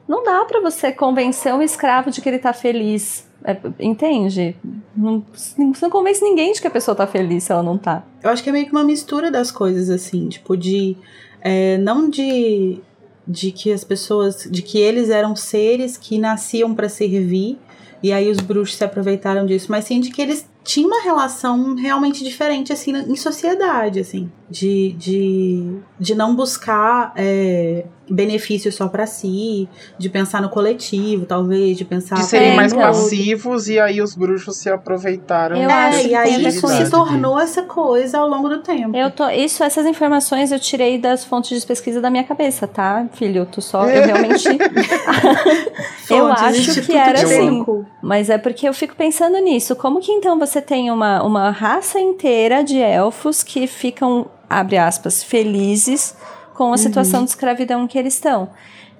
não 0.07 0.23
dá 0.23 0.43
pra 0.45 0.59
você 0.59 0.91
convencer 0.91 1.53
um 1.53 1.61
escravo 1.61 2.09
de 2.11 2.19
que 2.19 2.27
ele 2.27 2.39
tá 2.39 2.51
feliz. 2.51 3.25
É, 3.43 3.57
entende? 3.79 4.55
Não, 4.95 5.23
você 5.33 5.55
não 5.59 5.89
convence 5.89 6.23
ninguém 6.23 6.53
de 6.53 6.61
que 6.61 6.67
a 6.67 6.71
pessoa 6.71 6.95
tá 6.95 7.05
feliz 7.05 7.43
se 7.43 7.51
ela 7.51 7.63
não 7.63 7.77
tá. 7.77 8.03
Eu 8.21 8.29
acho 8.29 8.41
que 8.41 8.49
é 8.49 8.53
meio 8.53 8.65
que 8.65 8.71
uma 8.71 8.83
mistura 8.83 9.29
das 9.29 9.51
coisas, 9.51 9.89
assim, 9.89 10.29
tipo, 10.29 10.55
de. 10.55 10.95
é, 11.41 11.77
não 11.77 12.09
de. 12.09 12.79
De 13.25 13.51
que 13.51 13.71
as 13.71 13.83
pessoas. 13.83 14.47
De 14.49 14.61
que 14.61 14.77
eles 14.77 15.09
eram 15.09 15.35
seres 15.35 15.97
que 15.97 16.17
nasciam 16.17 16.73
pra 16.73 16.89
servir. 16.89 17.57
E 18.01 18.11
aí 18.11 18.29
os 18.29 18.37
bruxos 18.37 18.75
se 18.75 18.83
aproveitaram 18.83 19.45
disso, 19.45 19.67
mas 19.69 19.85
sim 19.85 20.01
de 20.01 20.09
que 20.09 20.21
eles 20.21 20.45
tinham 20.61 20.89
uma 20.89 21.01
relação 21.01 21.73
realmente 21.73 22.21
diferente, 22.21 22.73
assim, 22.73 22.91
em 22.91 23.15
sociedade, 23.15 23.99
assim. 23.99 24.29
De, 24.53 24.93
de, 24.93 25.77
de 25.99 26.13
não 26.13 26.35
buscar 26.35 27.11
é, 27.15 27.85
benefício 28.07 28.71
só 28.71 28.87
pra 28.87 29.07
si, 29.07 29.67
de 29.97 30.09
pensar 30.09 30.41
no 30.43 30.49
coletivo, 30.49 31.25
talvez, 31.25 31.75
de 31.75 31.83
pensar. 31.83 32.15
De 32.15 32.25
serem 32.25 32.51
É, 32.51 32.55
mais 32.55 32.71
então. 32.71 32.85
passivos 32.85 33.67
e 33.67 33.79
aí 33.79 33.99
os 33.99 34.13
bruxos 34.13 34.57
se 34.57 34.69
aproveitaram. 34.69 35.57
Eu 35.57 35.69
acho 35.69 35.99
É, 35.99 36.01
que 36.03 36.07
e 36.09 36.15
aí 36.15 36.45
isso 36.45 36.67
se 36.67 36.89
tornou 36.91 37.39
essa 37.39 37.63
coisa 37.63 38.19
ao 38.19 38.27
longo 38.29 38.47
do 38.47 38.59
tempo. 38.59 38.95
Eu 38.95 39.09
tô, 39.09 39.27
isso, 39.29 39.63
essas 39.63 39.87
informações 39.87 40.51
eu 40.51 40.59
tirei 40.59 40.99
das 40.99 41.25
fontes 41.25 41.59
de 41.59 41.65
pesquisa 41.65 41.99
da 41.99 42.11
minha 42.11 42.23
cabeça, 42.23 42.67
tá, 42.67 43.07
filho? 43.13 43.47
Tô 43.47 43.59
só, 43.59 43.89
eu 43.89 44.03
realmente. 44.05 44.47
eu 46.09 46.27
acho 46.31 46.81
que 46.81 46.93
era 46.95 47.23
assim. 47.23 47.65
Mas 48.01 48.29
é 48.29 48.37
porque 48.37 48.67
eu 48.67 48.73
fico 48.73 48.95
pensando 48.95 49.37
nisso. 49.39 49.75
Como 49.75 49.99
que 49.99 50.11
então 50.11 50.37
você 50.37 50.61
tem 50.61 50.91
uma, 50.91 51.23
uma 51.23 51.49
raça 51.49 51.99
inteira 51.99 52.63
de 52.63 52.77
elfos 52.77 53.41
que 53.43 53.65
ficam, 53.67 54.27
abre 54.59 54.77
aspas, 54.77 55.23
felizes 55.23 56.15
com 56.53 56.71
a 56.71 56.77
situação 56.77 57.23
de 57.23 57.31
escravidão 57.31 57.87
que 57.87 57.97
eles 57.97 58.13
estão? 58.13 58.49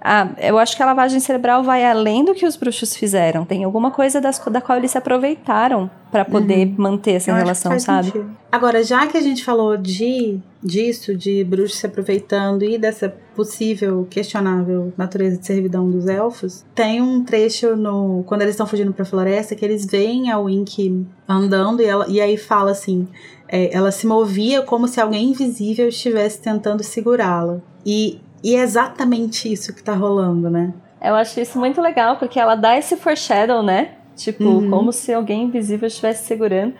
Ah, 0.05 0.27
eu 0.37 0.59
acho 0.59 0.75
que 0.75 0.83
a 0.83 0.85
lavagem 0.85 1.17
cerebral 1.21 1.63
vai 1.63 1.85
além 1.85 2.25
do 2.25 2.33
que 2.33 2.45
os 2.45 2.57
bruxos 2.57 2.93
fizeram. 2.93 3.45
Tem 3.45 3.63
alguma 3.63 3.89
coisa 3.89 4.19
das, 4.19 4.37
da 4.37 4.59
qual 4.59 4.77
eles 4.77 4.91
se 4.91 4.97
aproveitaram 4.97 5.89
para 6.11 6.25
poder 6.25 6.73
manter 6.77 7.13
essa 7.13 7.31
Eu 7.31 7.35
relação, 7.35 7.79
sabe? 7.79 8.07
sentido. 8.07 8.29
Agora, 8.51 8.83
já 8.83 9.07
que 9.07 9.17
a 9.17 9.21
gente 9.21 9.45
falou 9.45 9.77
de 9.77 10.41
disso, 10.61 11.15
de 11.15 11.43
bruxos 11.45 11.79
se 11.79 11.85
aproveitando 11.85 12.63
e 12.63 12.77
dessa 12.77 13.15
possível, 13.33 14.05
questionável 14.09 14.93
natureza 14.97 15.37
de 15.37 15.45
servidão 15.45 15.89
dos 15.89 16.05
elfos, 16.05 16.65
tem 16.75 17.01
um 17.01 17.23
trecho 17.23 17.75
no 17.77 18.23
quando 18.27 18.41
eles 18.41 18.55
estão 18.55 18.67
fugindo 18.67 18.93
pra 18.93 19.05
floresta 19.05 19.55
que 19.55 19.63
eles 19.63 19.85
veem 19.85 20.29
a 20.29 20.37
Wink 20.37 21.07
andando 21.27 21.81
e, 21.81 21.85
ela, 21.85 22.05
e 22.09 22.19
aí 22.19 22.35
fala 22.37 22.71
assim, 22.71 23.07
é, 23.55 23.69
ela 23.71 23.91
se 23.91 24.07
movia 24.07 24.63
como 24.63 24.87
se 24.87 24.99
alguém 24.99 25.29
invisível 25.29 25.87
estivesse 25.87 26.41
tentando 26.41 26.83
segurá-la. 26.83 27.59
E, 27.85 28.19
e 28.43 28.55
é 28.55 28.61
exatamente 28.61 29.51
isso 29.51 29.71
que 29.75 29.83
tá 29.83 29.93
rolando, 29.93 30.49
né? 30.49 30.73
Eu 30.99 31.13
acho 31.13 31.39
isso 31.39 31.59
muito 31.59 31.79
legal, 31.79 32.15
porque 32.17 32.39
ela 32.39 32.55
dá 32.55 32.75
esse 32.75 32.97
foreshadow, 32.97 33.61
né? 33.61 33.91
Tipo, 34.15 34.43
Uhum. 34.43 34.69
como 34.71 34.91
se 34.91 35.13
alguém 35.13 35.43
invisível 35.43 35.87
estivesse 35.87 36.25
segurando. 36.25 36.73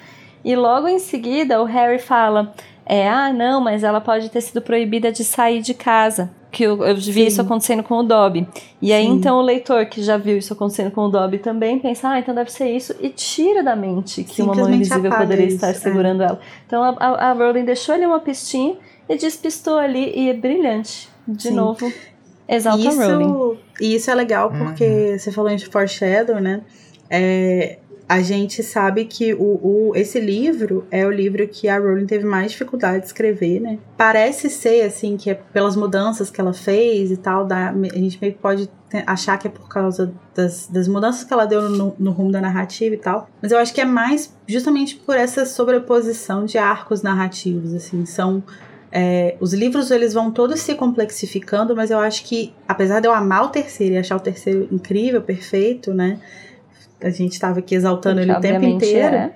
E 0.44 0.56
logo 0.56 0.88
em 0.88 0.98
seguida, 0.98 1.62
o 1.62 1.66
Harry 1.66 2.00
fala: 2.00 2.54
é, 2.88 3.08
ah, 3.08 3.32
não, 3.32 3.62
mas 3.62 3.84
ela 3.84 4.02
pode 4.02 4.30
ter 4.30 4.42
sido 4.42 4.60
proibida 4.62 5.12
de 5.12 5.24
sair 5.24 5.62
de 5.62 5.74
casa. 5.76 6.32
Que 6.54 6.64
eu, 6.64 6.86
eu 6.86 6.96
vi 6.96 7.14
Sim. 7.14 7.26
isso 7.26 7.42
acontecendo 7.42 7.82
com 7.82 7.96
o 7.96 8.04
Dobby. 8.04 8.48
E 8.80 8.94
aí, 8.94 9.06
Sim. 9.06 9.14
então, 9.14 9.38
o 9.38 9.42
leitor 9.42 9.88
que 9.88 10.04
já 10.04 10.18
viu 10.18 10.38
isso 10.38 10.54
acontecendo 10.54 10.92
com 10.92 11.02
o 11.02 11.10
Dobby 11.10 11.40
também 11.40 11.80
pensa, 11.80 12.10
ah, 12.10 12.20
então 12.20 12.34
deve 12.36 12.52
ser 12.52 12.70
isso, 12.70 12.94
e 13.02 13.10
tira 13.10 13.64
da 13.64 13.76
mente 13.76 14.24
que 14.24 14.40
uma 14.44 14.54
mão 14.54 14.70
invisível 14.70 15.12
poderia 15.12 15.48
isso, 15.48 15.56
estar 15.56 15.70
é. 15.70 15.74
segurando 15.74 16.22
ela. 16.22 16.40
Então, 16.68 16.84
a, 16.84 16.96
a, 17.00 17.32
a 17.32 17.34
Rowling 17.34 17.66
deixou 17.66 17.96
ali 17.96 18.06
uma 18.06 18.20
pistinha 18.20 18.76
e 19.10 19.18
despistou 19.18 19.80
ali, 19.80 20.14
e 20.16 20.30
é 20.30 20.34
brilhante. 20.34 21.10
De 21.28 21.44
Sim. 21.48 21.56
novo, 21.56 21.92
exalta 22.48 22.88
a 22.88 22.92
Rowling. 22.92 23.26
Isso, 23.26 23.58
e 23.82 23.96
isso 23.96 24.12
é 24.12 24.16
legal 24.16 24.52
porque 24.52 25.18
você 25.18 25.32
falou 25.32 25.50
em 25.50 25.58
foreshadow, 25.58 26.40
né? 26.40 26.62
É, 27.10 27.80
a 28.08 28.22
gente 28.22 28.62
sabe 28.62 29.06
que 29.06 29.34
o, 29.34 29.60
o- 29.90 29.92
esse 29.96 30.20
livro 30.20 30.86
é 30.92 31.06
o 31.06 31.12
livro 31.12 31.48
que 31.48 31.68
a 31.68 31.78
Rowling 31.80 32.06
teve 32.06 32.26
mais 32.26 32.52
dificuldade 32.52 33.00
de 33.00 33.06
escrever, 33.08 33.60
né? 33.60 33.80
Parece 33.98 34.50
ser, 34.50 34.82
assim, 34.82 35.16
que 35.18 35.30
é 35.30 35.34
pelas 35.34 35.76
mudanças 35.76 36.30
que 36.30 36.40
ela 36.42 36.54
fez 36.54 37.12
e 37.12 37.18
tal, 37.18 37.46
da, 37.46 37.70
a 37.70 37.98
gente 37.98 38.18
meio 38.22 38.34
que 38.34 38.40
pode 38.40 38.70
achar 39.08 39.38
que 39.38 39.48
é 39.48 39.50
por 39.50 39.68
causa 39.68 40.14
das, 40.36 40.68
das 40.68 40.88
mudanças 40.88 41.24
que 41.24 41.34
ela 41.34 41.46
deu 41.46 41.68
no, 41.70 41.96
no 41.98 42.12
rumo 42.12 42.32
da 42.32 42.40
narrativa 42.42 42.94
e 42.94 42.98
tal. 42.98 43.28
Mas 43.42 43.52
eu 43.52 43.58
acho 43.58 43.74
que 43.74 43.82
é 43.82 43.86
mais 43.86 44.32
justamente 44.48 44.96
por 44.98 45.16
essa 45.18 45.46
sobreposição 45.46 46.46
de 46.46 46.58
arcos 46.58 47.02
narrativos, 47.02 47.74
assim. 47.74 48.06
São 48.06 48.44
é, 48.92 49.36
os 49.40 49.54
livros 49.54 49.90
eles 49.90 50.14
vão 50.14 50.30
todos 50.30 50.60
se 50.60 50.76
complexificando, 50.76 51.76
mas 51.76 51.90
eu 51.90 51.98
acho 52.00 52.24
que, 52.26 52.54
apesar 52.68 53.00
de 53.00 53.08
eu 53.08 53.14
amar 53.14 53.46
o 53.46 53.50
terceiro 53.50 53.96
e 53.96 53.98
achar 53.98 54.16
o 54.18 54.20
terceiro 54.20 54.68
incrível, 54.72 55.22
perfeito, 55.22 55.94
né? 55.94 56.20
A 57.04 57.10
gente 57.10 57.34
estava 57.34 57.60
aqui 57.60 57.76
exaltando 57.76 58.22
ele 58.22 58.32
o 58.32 58.40
tempo 58.40 58.66
inteiro. 58.66 59.16
é. 59.16 59.34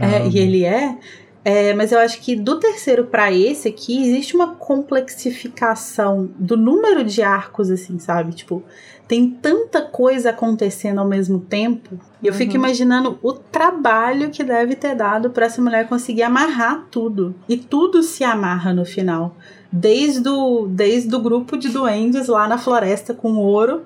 É, 0.00 0.28
e 0.28 0.38
ele 0.38 0.64
é. 0.64 0.96
É, 1.44 1.74
mas 1.74 1.90
eu 1.90 1.98
acho 1.98 2.20
que 2.20 2.36
do 2.36 2.60
terceiro 2.60 3.06
para 3.06 3.32
esse 3.32 3.66
aqui 3.68 4.00
existe 4.00 4.36
uma 4.36 4.54
complexificação 4.54 6.30
do 6.38 6.56
número 6.56 7.04
de 7.04 7.20
arcos, 7.22 7.70
assim, 7.70 7.98
sabe? 7.98 8.32
Tipo, 8.32 8.62
tem 9.08 9.28
tanta 9.28 9.82
coisa 9.82 10.30
acontecendo 10.30 11.00
ao 11.00 11.06
mesmo 11.08 11.40
tempo. 11.40 11.98
E 12.22 12.28
eu 12.28 12.32
fico 12.32 12.52
Uhum. 12.52 12.58
imaginando 12.58 13.18
o 13.22 13.32
trabalho 13.32 14.30
que 14.30 14.44
deve 14.44 14.76
ter 14.76 14.94
dado 14.94 15.30
para 15.30 15.46
essa 15.46 15.60
mulher 15.60 15.88
conseguir 15.88 16.22
amarrar 16.22 16.86
tudo. 16.90 17.34
E 17.48 17.56
tudo 17.56 18.02
se 18.02 18.22
amarra 18.22 18.72
no 18.72 18.84
final. 18.84 19.36
Desde 19.70 20.28
o, 20.28 20.66
desde 20.68 21.14
o 21.14 21.20
grupo 21.20 21.56
de 21.56 21.68
duendes 21.68 22.28
lá 22.28 22.46
na 22.46 22.56
floresta 22.58 23.12
com 23.12 23.32
ouro 23.36 23.82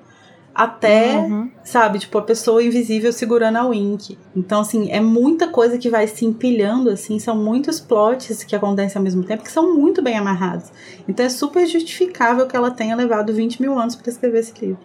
até, 0.57 1.17
Uhum. 1.19 1.51
sabe, 1.63 1.99
tipo, 1.99 2.17
a 2.17 2.21
pessoa 2.23 2.63
invisível 2.63 3.13
segurando 3.13 3.57
a 3.57 3.67
Wink. 3.67 4.17
Então, 4.35 4.61
assim, 4.61 4.89
é 4.89 4.99
muita 4.99 5.47
coisa 5.49 5.77
que 5.77 5.87
vai 5.87 6.07
se 6.07 6.25
empilhando, 6.25 6.89
assim, 6.89 7.19
são 7.19 7.37
muitos 7.37 7.79
plots 7.79 8.43
que 8.43 8.55
acontecem 8.55 8.97
ao 8.97 9.03
mesmo 9.03 9.23
tempo 9.23 9.43
que 9.43 9.51
são 9.51 9.75
muito 9.75 10.01
bem 10.01 10.17
amarrados. 10.17 10.71
Então 11.07 11.23
é 11.23 11.29
super 11.29 11.67
justificável 11.67 12.47
que 12.47 12.55
ela 12.55 12.71
tenha 12.71 12.95
levado 12.95 13.31
20 13.31 13.61
mil 13.61 13.77
anos 13.77 13.95
para 13.95 14.09
escrever 14.09 14.39
esse 14.39 14.53
livro. 14.59 14.79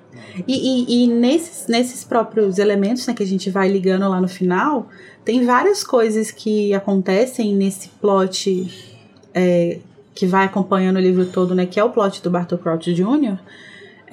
E, 0.47 0.85
e, 0.93 1.05
e 1.05 1.07
nesses, 1.07 1.66
nesses 1.66 2.05
próprios 2.05 2.59
elementos 2.59 3.07
né, 3.07 3.15
que 3.15 3.23
a 3.23 3.27
gente 3.27 3.49
vai 3.49 3.66
ligando 3.66 4.07
lá 4.11 4.20
no 4.20 4.28
final, 4.28 4.89
tem 5.24 5.43
várias 5.47 5.82
coisas 5.82 6.31
que 6.31 6.74
acontecem 6.74 7.55
nesse 7.55 7.89
plot 7.89 8.93
é, 9.32 9.78
que 10.15 10.27
vai 10.27 10.44
acompanhando 10.44 10.97
o 10.97 11.01
livro 11.01 11.24
todo, 11.24 11.55
né? 11.55 11.65
Que 11.65 11.81
é 11.81 11.85
o 11.85 11.89
plot 11.89 12.23
do 12.23 12.31
Bartol 12.31 12.59
Crouch 12.59 12.93
Jr., 12.93 13.39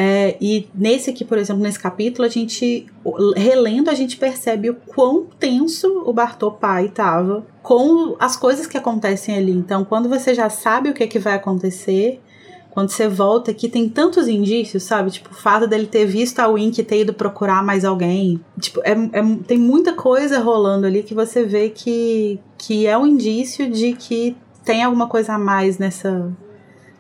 é, 0.02 0.38
e 0.40 0.70
nesse 0.74 1.10
aqui, 1.10 1.26
por 1.26 1.38
exemplo, 1.38 1.62
nesse 1.62 1.78
capítulo, 1.78 2.26
a 2.26 2.30
gente, 2.30 2.88
relendo, 3.36 3.90
a 3.90 3.94
gente 3.94 4.16
percebe 4.16 4.70
o 4.70 4.76
quão 4.76 5.26
tenso 5.38 6.04
o 6.06 6.14
Bartô 6.14 6.50
pai 6.50 6.88
tava 6.88 7.46
com 7.62 8.16
as 8.18 8.38
coisas 8.38 8.66
que 8.66 8.78
acontecem 8.78 9.36
ali. 9.36 9.52
Então, 9.52 9.84
quando 9.84 10.08
você 10.08 10.34
já 10.34 10.50
sabe 10.50 10.90
o 10.90 10.94
que, 10.94 11.04
é 11.04 11.08
que 11.08 11.20
vai 11.20 11.34
acontecer, 11.34 12.22
quando 12.70 12.92
você 12.92 13.10
volta 13.10 13.52
aqui, 13.52 13.68
tem 13.68 13.90
tantos 13.90 14.30
indícios, 14.30 14.84
sabe? 14.84 15.12
Tipo, 15.12 15.32
o 15.32 15.36
fato 15.36 15.68
dele 15.68 15.86
ter 15.86 16.06
visto 16.06 16.40
a 16.40 16.48
Wink 16.48 16.82
ter 16.84 17.02
ido 17.02 17.14
procurar 17.14 17.62
mais 17.62 17.84
alguém. 17.84 18.40
Tipo, 18.58 18.80
é, 18.86 18.92
é, 18.92 19.38
tem 19.46 19.58
muita 19.58 19.92
coisa 19.92 20.40
rolando 20.40 20.88
ali 20.88 21.04
que 21.04 21.14
você 21.14 21.44
vê 21.44 21.72
que, 21.72 22.40
que 22.58 22.88
é 22.88 22.98
um 22.98 23.06
indício 23.06 23.70
de 23.70 23.92
que 23.92 24.38
tem 24.64 24.82
alguma 24.82 25.08
coisa 25.08 25.34
a 25.34 25.38
mais 25.38 25.78
nessa, 25.78 26.32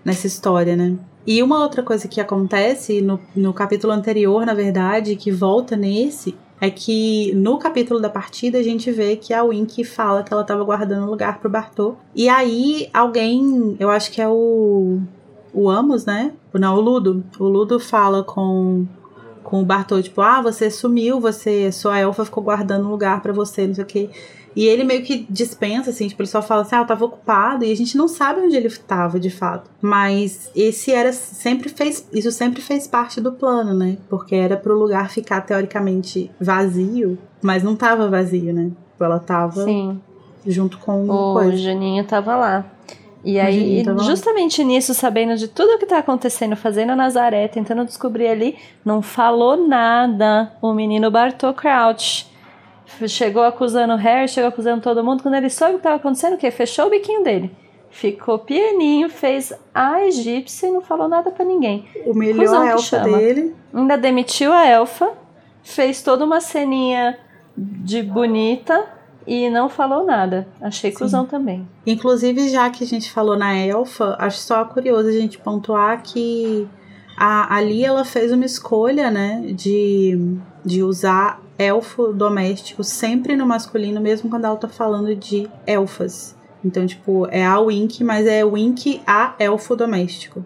nessa 0.03 0.27
história, 0.27 0.75
né? 0.75 0.97
E 1.29 1.43
uma 1.43 1.59
outra 1.59 1.83
coisa 1.83 2.07
que 2.07 2.19
acontece 2.19 3.01
no, 3.01 3.19
no 3.35 3.53
capítulo 3.53 3.93
anterior, 3.93 4.47
na 4.47 4.55
verdade, 4.55 5.15
que 5.15 5.31
volta 5.31 5.77
nesse, 5.77 6.35
é 6.59 6.71
que 6.71 7.31
no 7.35 7.59
capítulo 7.59 7.99
da 7.99 8.09
partida 8.09 8.57
a 8.57 8.63
gente 8.63 8.89
vê 8.89 9.15
que 9.15 9.31
a 9.31 9.43
Wink 9.43 9.83
fala 9.83 10.23
que 10.23 10.33
ela 10.33 10.43
tava 10.43 10.63
guardando 10.63 11.07
lugar 11.07 11.37
pro 11.39 11.47
Bartô. 11.47 11.97
E 12.15 12.27
aí 12.27 12.89
alguém, 12.91 13.77
eu 13.79 13.91
acho 13.91 14.11
que 14.11 14.19
é 14.19 14.27
o 14.27 14.99
o 15.53 15.69
Amos, 15.69 16.03
né? 16.03 16.33
Não, 16.51 16.75
o 16.75 16.81
Ludo. 16.81 17.23
O 17.39 17.43
Ludo 17.43 17.79
fala 17.79 18.23
com 18.23 18.87
com 19.43 19.61
o 19.61 19.65
Bartô, 19.65 20.01
tipo, 20.01 20.21
ah, 20.21 20.41
você 20.41 20.69
sumiu, 20.69 21.19
você, 21.19 21.71
sua 21.71 21.99
elfa 21.99 22.25
ficou 22.25 22.43
guardando 22.43 22.89
lugar 22.89 23.21
para 23.21 23.33
você, 23.33 23.67
não 23.67 23.73
sei 23.73 23.83
o 23.83 23.87
quê. 23.87 24.09
E 24.59 24.65
ele 24.67 24.83
meio 24.83 25.03
que 25.03 25.25
dispensa, 25.29 25.89
assim, 25.89 26.09
tipo, 26.09 26.21
ele 26.21 26.27
só 26.27 26.41
fala 26.41 26.63
assim, 26.63 26.75
ah, 26.75 26.79
eu 26.79 26.85
tava 26.85 27.05
ocupado, 27.05 27.63
e 27.63 27.71
a 27.71 27.75
gente 27.77 27.95
não 27.95 28.09
sabe 28.09 28.41
onde 28.41 28.57
ele 28.57 28.69
tava, 28.69 29.17
de 29.17 29.29
fato. 29.29 29.71
Mas 29.81 30.51
esse 30.53 30.91
era, 30.91 31.13
sempre 31.13 31.69
fez, 31.69 32.05
isso 32.11 32.29
sempre 32.29 32.61
fez 32.61 32.85
parte 32.85 33.21
do 33.21 33.31
plano, 33.31 33.73
né? 33.73 33.97
Porque 34.09 34.35
era 34.35 34.57
pro 34.57 34.77
lugar 34.77 35.09
ficar, 35.09 35.39
teoricamente, 35.39 36.29
vazio, 36.41 37.17
mas 37.41 37.63
não 37.63 37.73
tava 37.73 38.09
vazio, 38.09 38.53
né? 38.53 38.71
Tipo, 38.91 39.03
ela 39.05 39.17
tava 39.17 39.63
Sim. 39.63 39.97
junto 40.45 40.77
com 40.79 41.09
O 41.09 41.35
coisa. 41.35 41.55
Juninho 41.55 42.03
tava 42.03 42.35
lá. 42.35 42.65
E 43.23 43.37
O 43.37 43.41
aí, 43.41 43.83
tava 43.85 43.99
lá. 43.99 44.03
justamente 44.03 44.61
nisso, 44.61 44.93
sabendo 44.93 45.37
de 45.37 45.47
tudo 45.47 45.79
que 45.79 45.85
tá 45.85 45.99
acontecendo, 45.99 46.57
fazendo 46.57 46.89
a 46.91 46.95
Nazaré, 46.97 47.47
tentando 47.47 47.85
descobrir 47.85 48.27
ali, 48.27 48.57
não 48.83 49.01
falou 49.01 49.55
nada 49.55 50.51
o 50.61 50.73
menino 50.73 51.09
Bartô 51.09 51.53
Crouch. 51.53 52.27
Chegou 53.07 53.43
acusando 53.43 53.93
o 53.93 53.97
Harry, 53.97 54.27
chegou 54.27 54.49
acusando 54.49 54.81
todo 54.81 55.03
mundo. 55.03 55.23
Quando 55.23 55.35
ele 55.35 55.49
soube 55.49 55.75
o 55.75 55.77
que 55.77 55.83
tava 55.83 55.95
acontecendo, 55.95 56.33
o 56.33 56.37
quê? 56.37 56.51
Fechou 56.51 56.87
o 56.87 56.89
biquinho 56.89 57.23
dele. 57.23 57.51
Ficou 57.89 58.37
pianinho, 58.39 59.09
fez 59.09 59.51
a 59.73 60.05
egípcia 60.05 60.67
e 60.67 60.71
não 60.71 60.81
falou 60.81 61.07
nada 61.07 61.31
pra 61.31 61.43
ninguém. 61.43 61.87
Humilhou 62.05 62.45
Cusão 62.45 62.61
a 62.61 62.69
elfa 62.69 62.99
dele. 62.99 63.55
Ainda 63.73 63.97
demitiu 63.97 64.53
a 64.53 64.65
elfa, 64.65 65.11
fez 65.63 66.01
toda 66.01 66.23
uma 66.23 66.39
ceninha 66.39 67.17
de 67.57 68.03
bonita 68.03 68.85
e 69.25 69.49
não 69.49 69.69
falou 69.69 70.05
nada. 70.05 70.47
Achei 70.61 70.91
cuzão 70.91 71.25
também. 71.25 71.67
Inclusive, 71.85 72.49
já 72.49 72.69
que 72.69 72.83
a 72.83 72.87
gente 72.87 73.11
falou 73.11 73.37
na 73.37 73.55
elfa, 73.55 74.15
acho 74.19 74.39
só 74.39 74.63
curioso 74.65 75.09
a 75.09 75.11
gente 75.11 75.37
pontuar 75.37 76.01
que 76.03 76.67
a, 77.19 77.57
ali 77.57 77.83
ela 77.83 78.05
fez 78.05 78.31
uma 78.31 78.45
escolha, 78.45 79.11
né, 79.11 79.43
de, 79.53 80.37
de 80.63 80.81
usar 80.81 81.41
elfo 81.57 82.13
doméstico 82.13 82.81
sempre 82.81 83.35
no 83.35 83.45
masculino, 83.45 83.99
mesmo 83.99 84.29
quando 84.29 84.45
ela 84.45 84.55
tá 84.55 84.69
falando 84.69 85.13
de 85.13 85.49
elfas. 85.67 86.33
Então, 86.63 86.87
tipo, 86.87 87.27
é 87.29 87.45
a 87.45 87.59
Wink, 87.59 88.03
mas 88.05 88.25
é 88.25 88.45
Wink 88.45 89.01
a 89.05 89.35
elfo 89.37 89.75
doméstico. 89.75 90.45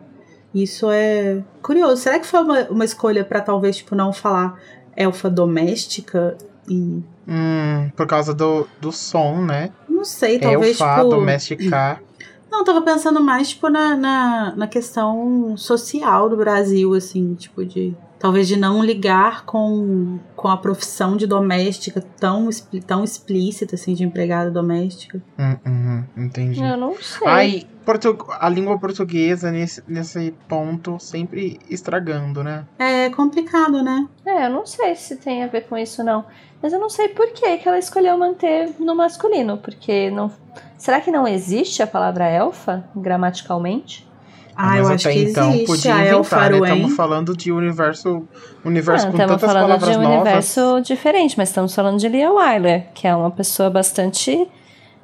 Isso 0.54 0.90
é 0.90 1.44
curioso. 1.62 1.98
Será 2.02 2.20
que 2.20 2.26
foi 2.26 2.42
uma, 2.42 2.62
uma 2.70 2.86
escolha 2.86 3.24
pra 3.24 3.42
talvez, 3.42 3.78
tipo, 3.78 3.96
não 3.96 4.12
falar 4.12 4.60
elfa 4.96 5.30
doméstica 5.30 6.38
e. 6.68 7.04
Hum, 7.28 7.90
por 7.96 8.06
causa 8.08 8.34
do, 8.34 8.68
do 8.82 8.92
som, 8.92 9.42
né? 9.42 9.72
Não 9.88 10.04
sei, 10.04 10.40
talvez, 10.40 10.80
Elfa, 10.80 10.98
tipo. 10.98 11.10
domesticar. 11.10 12.02
Não, 12.54 12.60
eu 12.60 12.66
tava 12.66 12.84
pensando 12.84 13.20
mais, 13.20 13.50
tipo, 13.50 13.68
na, 13.68 13.98
na, 13.98 14.54
na 14.56 14.68
questão 14.68 15.58
social 15.58 16.30
do 16.30 16.38
Brasil, 16.38 16.94
assim, 16.94 17.34
tipo, 17.34 17.66
de. 17.66 17.96
Talvez 18.20 18.48
de 18.48 18.56
não 18.56 18.82
ligar 18.84 19.44
com, 19.44 20.20
com 20.36 20.48
a 20.48 20.56
profissão 20.56 21.18
de 21.18 21.26
doméstica 21.26 22.00
tão, 22.20 22.48
tão 22.86 23.04
explícita, 23.04 23.74
assim, 23.74 23.96
de 23.96 24.04
empregada 24.04 24.52
doméstica. 24.52 25.20
Hum, 25.38 25.58
hum, 25.66 26.04
entendi. 26.16 26.64
Eu 26.64 26.78
não 26.78 26.96
sei. 27.02 27.28
Ai, 27.28 27.64
portu- 27.84 28.16
a 28.40 28.48
língua 28.48 28.78
portuguesa 28.80 29.52
nesse, 29.52 29.84
nesse 29.88 30.32
ponto 30.48 30.98
sempre 31.00 31.60
estragando, 31.70 32.44
né? 32.44 32.66
É 32.78 33.10
complicado, 33.10 33.82
né? 33.84 34.08
É, 34.26 34.46
eu 34.46 34.52
não 34.52 34.66
sei 34.66 34.96
se 34.96 35.16
tem 35.18 35.44
a 35.44 35.48
ver 35.48 35.62
com 35.68 35.76
isso 35.76 36.02
não. 36.04 36.24
Mas 36.62 36.72
eu 36.72 36.80
não 36.80 36.90
sei 36.90 37.10
por 37.10 37.28
que 37.34 37.58
que 37.58 37.68
ela 37.68 37.80
escolheu 37.80 38.16
manter 38.18 38.70
no 38.80 38.96
masculino, 38.96 39.58
porque 39.58 40.10
não 40.12 40.32
Será 40.84 41.00
que 41.00 41.10
não 41.10 41.26
existe 41.26 41.82
a 41.82 41.88
palavra 41.88 42.28
elfa 42.28 42.84
gramaticalmente? 42.94 44.06
Ah, 44.54 44.80
eu 44.80 44.84
Mas 44.84 45.06
acho 45.06 45.10
que 45.16 45.30
então 45.30 45.50
existe 45.52 45.66
podia 45.66 45.96
a 45.96 46.08
inventar, 46.10 46.52
né? 46.52 46.58
Estamos 46.58 46.96
falando 46.98 47.38
de 47.38 47.54
universo, 47.54 48.28
universo 48.66 49.06
Não, 49.06 49.14
com 49.14 49.18
estamos 49.18 49.42
tantas 49.42 49.54
falando 49.54 49.64
palavras 49.64 49.90
de 49.90 49.98
um 49.98 50.02
novas. 50.02 50.16
universo 50.18 50.82
diferente, 50.82 51.38
mas 51.38 51.48
estamos 51.48 51.74
falando 51.74 51.98
de 51.98 52.10
Lia 52.10 52.30
Wyler, 52.30 52.88
que 52.94 53.08
é 53.08 53.16
uma 53.16 53.32
pessoa 53.32 53.70
bastante 53.70 54.46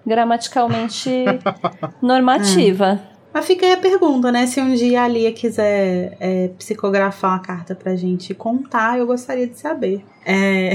gramaticalmente 0.05 1.23
normativa. 2.03 2.99
Mas 3.33 3.45
fica 3.45 3.65
aí 3.65 3.71
a 3.71 3.77
pergunta, 3.77 4.33
né? 4.33 4.47
Se 4.47 4.59
um 4.59 4.75
dia 4.75 5.03
a 5.03 5.07
Lia 5.07 5.31
quiser 5.31 6.17
é, 6.19 6.49
psicografar 6.57 7.31
uma 7.31 7.39
carta 7.39 7.73
pra 7.73 7.95
gente 7.95 8.33
contar, 8.33 8.99
eu 8.99 9.07
gostaria 9.07 9.47
de 9.47 9.57
saber. 9.57 10.03
É... 10.25 10.73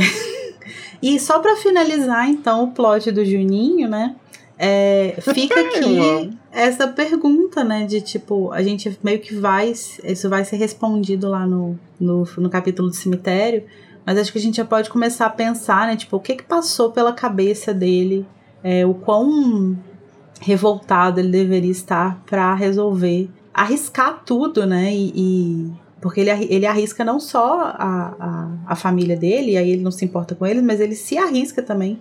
e 1.03 1.21
só 1.21 1.41
pra 1.41 1.57
finalizar, 1.57 2.27
então, 2.27 2.65
o 2.65 2.69
plot 2.69 3.13
do 3.13 3.23
Juninho, 3.23 3.87
né? 3.87 4.17
É, 4.59 5.17
fica 5.21 5.59
Eu 5.59 5.67
aqui 5.67 6.39
essa 6.53 6.87
pergunta, 6.89 7.65
né? 7.65 7.85
De 7.85 8.01
tipo, 8.01 8.53
a 8.53 8.63
gente 8.63 8.97
meio 9.03 9.19
que 9.19 9.35
vai. 9.35 9.71
Isso 9.71 10.29
vai 10.29 10.45
ser 10.45 10.57
respondido 10.57 11.29
lá 11.29 11.47
no, 11.47 11.79
no, 11.99 12.25
no 12.39 12.49
capítulo 12.49 12.89
do 12.89 12.95
cemitério. 12.95 13.65
Mas 14.07 14.19
acho 14.19 14.31
que 14.33 14.39
a 14.39 14.41
gente 14.41 14.57
já 14.59 14.65
pode 14.65 14.91
começar 14.91 15.27
a 15.27 15.31
pensar, 15.31 15.87
né? 15.87 15.97
Tipo, 15.97 16.17
o 16.17 16.21
que 16.21 16.37
que 16.37 16.45
passou 16.45 16.91
pela 16.93 17.13
cabeça 17.13 17.73
dele? 17.75 18.27
É, 18.63 18.87
o 18.87 18.95
quão 18.95 19.77
revoltado 20.41 21.21
ele 21.21 21.31
deveria 21.31 21.71
estar 21.71 22.23
pra 22.27 22.55
resolver 22.55 23.31
arriscar 23.53 24.23
tudo, 24.25 24.67
né? 24.67 24.95
E, 24.95 25.13
e- 25.15 25.73
porque 26.01 26.21
ele, 26.21 26.31
ele 26.51 26.67
arrisca 26.67 27.03
não 27.03 27.19
só 27.19 27.63
a, 27.63 28.15
a, 28.21 28.49
a 28.67 28.77
família 28.77 29.17
dele, 29.17 29.57
aí 29.57 29.71
ele 29.71 29.83
não 29.83 29.91
se 29.91 30.05
importa 30.05 30.35
com 30.35 30.45
eles, 30.45 30.63
mas 30.63 30.79
ele 30.79 30.95
se 30.95 31.17
arrisca 31.17 31.63
também 31.63 31.99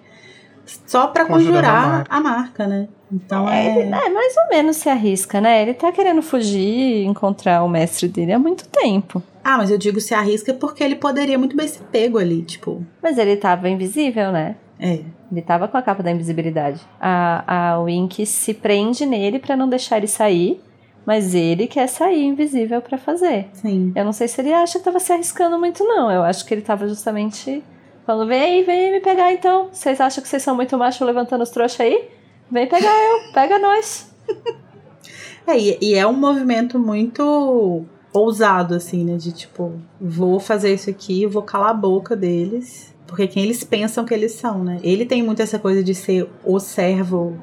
só 0.65 1.07
pra 1.07 1.25
Conjurando 1.25 1.57
a 1.59 1.61
conjurar 1.61 1.87
marca. 1.89 2.15
a 2.15 2.19
marca, 2.19 2.67
né? 2.67 2.87
Então 3.11 3.47
É, 3.49 3.67
é. 3.67 3.79
ele, 3.81 3.93
é, 3.93 4.09
mais 4.09 4.35
ou 4.37 4.47
menos 4.49 4.77
se 4.77 4.89
arrisca, 4.89 5.39
né? 5.39 5.61
Ele 5.61 5.73
tá 5.73 5.91
querendo 5.91 6.21
fugir 6.21 6.59
e 6.59 7.05
encontrar 7.05 7.63
o 7.63 7.69
mestre 7.69 8.07
dele 8.07 8.31
há 8.33 8.39
muito 8.39 8.67
tempo. 8.69 9.21
Ah, 9.43 9.57
mas 9.57 9.69
eu 9.69 9.77
digo 9.77 9.99
se 10.01 10.13
arrisca 10.13 10.53
porque 10.53 10.83
ele 10.83 10.95
poderia 10.95 11.37
muito 11.37 11.55
bem 11.55 11.67
ser 11.67 11.83
pego 11.91 12.17
ali, 12.17 12.41
tipo. 12.43 12.83
Mas 13.01 13.17
ele 13.17 13.35
tava 13.35 13.69
invisível, 13.69 14.31
né? 14.31 14.55
É. 14.79 14.99
Ele 15.31 15.41
tava 15.41 15.67
com 15.67 15.77
a 15.77 15.81
capa 15.81 16.01
da 16.01 16.11
invisibilidade. 16.11 16.79
A, 16.99 17.71
a 17.73 17.79
Wink 17.79 18.25
se 18.25 18.53
prende 18.53 19.05
nele 19.05 19.39
pra 19.39 19.55
não 19.57 19.67
deixar 19.67 19.97
ele 19.97 20.07
sair, 20.07 20.61
mas 21.05 21.35
ele 21.35 21.67
quer 21.67 21.87
sair 21.87 22.23
invisível 22.23 22.81
pra 22.81 22.97
fazer. 22.97 23.47
Sim. 23.53 23.91
Eu 23.95 24.05
não 24.05 24.13
sei 24.13 24.27
se 24.27 24.39
ele 24.41 24.53
acha 24.53 24.79
que 24.79 24.85
tava 24.85 24.99
se 24.99 25.11
arriscando 25.11 25.59
muito, 25.59 25.83
não. 25.83 26.09
Eu 26.11 26.23
acho 26.23 26.45
que 26.45 26.53
ele 26.53 26.61
tava 26.61 26.87
justamente 26.87 27.63
falando: 28.05 28.27
vem 28.27 28.63
vem 28.63 28.91
me 28.91 28.99
pegar 28.99 29.31
então. 29.31 29.69
Vocês 29.71 29.99
acham 29.99 30.21
que 30.21 30.29
vocês 30.29 30.43
são 30.43 30.55
muito 30.55 30.77
macho 30.77 31.03
levantando 31.05 31.41
os 31.41 31.49
trouxas 31.49 31.79
aí? 31.81 32.09
Vem 32.51 32.67
pegar 32.67 32.91
eu, 32.91 33.33
pega 33.33 33.59
nós. 33.59 34.11
É, 35.45 35.57
e 35.57 35.93
é 35.93 36.07
um 36.07 36.13
movimento 36.13 36.79
muito 36.79 37.83
ousado, 38.13 38.75
assim, 38.75 39.03
né? 39.03 39.17
De 39.17 39.33
tipo, 39.33 39.73
vou 39.99 40.39
fazer 40.39 40.73
isso 40.73 40.89
aqui, 40.89 41.25
vou 41.25 41.41
calar 41.41 41.71
a 41.71 41.73
boca 41.73 42.15
deles. 42.15 42.93
Porque 43.05 43.27
quem 43.27 43.43
eles 43.43 43.61
pensam 43.61 44.05
que 44.05 44.13
eles 44.13 44.31
são, 44.31 44.63
né? 44.63 44.79
Ele 44.81 45.05
tem 45.05 45.21
muito 45.21 45.41
essa 45.41 45.59
coisa 45.59 45.83
de 45.83 45.93
ser 45.93 46.29
o 46.45 46.59
servo 46.59 47.37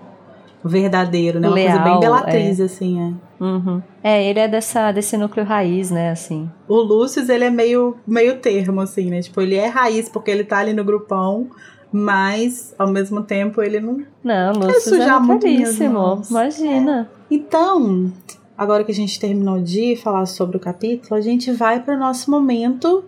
verdadeiro, 0.69 1.41
né? 1.41 1.49
Uma 1.49 1.55
Leal, 1.55 1.79
coisa 1.79 1.91
bem 1.91 2.01
Bellatriz, 2.01 2.61
é. 2.61 2.65
assim, 2.65 3.01
é. 3.01 3.45
Uhum. 3.45 3.83
É, 4.03 4.25
ele 4.29 4.39
é 4.39 4.49
dessa, 4.49 4.93
desse 4.93 5.17
núcleo 5.17 5.45
raiz, 5.45 5.91
né, 5.91 6.11
assim. 6.11 6.51
O 6.69 6.77
Lúcio, 6.77 7.23
ele 7.31 7.45
é 7.45 7.51
meio, 7.51 7.97
meio 8.07 8.39
termo, 8.39 8.81
assim, 8.81 9.09
né? 9.09 9.23
Tipo, 9.23 9.41
ele 9.41 9.55
é 9.55 9.67
raiz 9.67 10.09
porque 10.09 10.31
ele 10.31 10.45
tá 10.45 10.59
ali 10.59 10.73
no 10.73 10.85
grupão, 10.85 11.49
mas 11.91 12.75
ao 12.79 12.89
mesmo 12.89 13.23
tempo 13.23 13.63
ele 13.63 13.81
não. 13.81 14.03
Não, 14.23 14.53
Lúcio 14.53 15.03
é 15.03 15.07
caríssimo. 15.07 16.23
Imagina. 16.29 17.11
Então, 17.31 18.13
agora 18.57 18.85
que 18.85 18.93
a 18.93 18.95
gente 18.95 19.19
terminou 19.19 19.61
de 19.61 19.97
falar 19.97 20.27
sobre 20.27 20.59
o 20.59 20.61
capítulo, 20.61 21.17
a 21.17 21.21
gente 21.21 21.51
vai 21.51 21.81
para 21.81 21.95
o 21.95 21.99
nosso 21.99 22.31
momento 22.31 23.05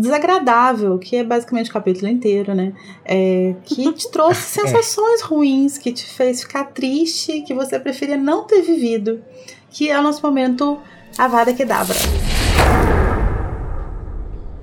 desagradável, 0.00 0.98
que 0.98 1.16
é 1.16 1.24
basicamente 1.24 1.70
o 1.70 1.72
capítulo 1.72 2.08
inteiro, 2.08 2.54
né? 2.54 2.72
É, 3.04 3.54
que 3.64 3.92
te 3.92 4.08
trouxe 4.12 4.42
sensações 4.42 5.22
ruins, 5.22 5.76
que 5.78 5.92
te 5.92 6.06
fez 6.06 6.42
ficar 6.42 6.64
triste, 6.66 7.42
que 7.42 7.52
você 7.52 7.78
preferia 7.80 8.16
não 8.16 8.44
ter 8.44 8.62
vivido, 8.62 9.20
que 9.70 9.90
é 9.90 9.98
o 9.98 10.02
nosso 10.02 10.24
momento 10.24 10.78
Avada 11.18 11.52
Kedavra. 11.52 11.96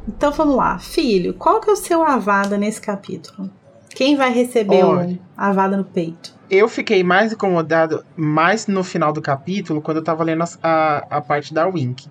Então 0.08 0.32
vamos 0.32 0.56
lá, 0.56 0.80
filho, 0.80 1.34
qual 1.34 1.60
que 1.60 1.70
é 1.70 1.74
o 1.74 1.76
seu 1.76 2.04
Avada 2.04 2.58
nesse 2.58 2.80
capítulo? 2.80 3.50
Quem 3.90 4.16
vai 4.16 4.32
receber 4.32 4.84
Olha. 4.84 5.14
o 5.14 5.18
Avada 5.36 5.76
no 5.78 5.84
peito? 5.84 6.34
Eu 6.50 6.70
fiquei 6.70 7.04
mais 7.04 7.34
incomodado 7.34 8.06
mais 8.16 8.68
no 8.68 8.84
final 8.84 9.12
do 9.12 9.22
capítulo, 9.22 9.82
quando 9.82 9.98
eu 9.98 10.04
tava 10.04 10.24
lendo 10.24 10.44
as- 10.44 10.60
a, 10.62 11.06
a 11.10 11.22
parte 11.22 11.54
da 11.54 11.66
Wink. 11.68 12.08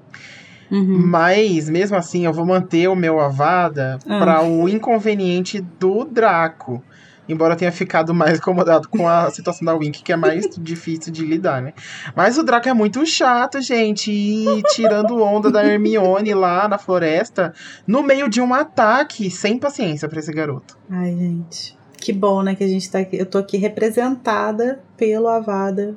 Uhum. 0.75 1.07
Mas, 1.07 1.71
mesmo 1.71 1.97
assim, 1.97 2.27
eu 2.27 2.33
vou 2.33 2.45
manter 2.45 2.89
o 2.89 2.97
meu 2.97 3.21
Avada 3.21 3.99
Ah. 4.09 4.19
para 4.19 4.43
o 4.45 4.69
inconveniente 4.69 5.61
do 5.61 6.05
Draco. 6.05 6.83
Embora 7.27 7.55
eu 7.55 7.57
tenha 7.57 7.73
ficado 7.73 8.13
mais 8.13 8.37
incomodado 8.39 8.87
com 8.87 9.09
a 9.09 9.31
situação 9.31 9.65
da 9.65 9.75
Wink, 9.75 10.03
que 10.03 10.13
é 10.13 10.17
mais 10.17 10.45
difícil 10.61 11.11
de 11.11 11.25
lidar, 11.25 11.63
né? 11.63 11.73
Mas 12.15 12.37
o 12.37 12.43
Draco 12.43 12.69
é 12.69 12.75
muito 12.75 13.07
chato, 13.07 13.63
gente. 13.63 14.11
E 14.13 14.63
tirando 14.75 15.23
onda 15.23 15.51
da 15.51 15.65
Hermione 15.65 16.35
lá 16.35 16.69
na 16.69 16.77
floresta, 16.77 17.55
no 17.87 18.03
meio 18.03 18.29
de 18.29 18.43
um 18.43 18.53
ataque, 18.53 19.31
sem 19.31 19.59
paciência 19.59 20.07
pra 20.07 20.19
esse 20.19 20.31
garoto. 20.33 20.77
Ai, 20.91 21.13
gente. 21.17 21.79
Que 21.97 22.13
bom, 22.13 22.43
né, 22.43 22.55
que 22.55 22.63
a 22.63 22.69
gente 22.69 22.91
tá 22.91 22.99
aqui. 22.99 23.17
Eu 23.17 23.25
tô 23.25 23.39
aqui 23.39 23.57
representada 23.57 24.81
pelo 24.95 25.27
Avada 25.29 25.95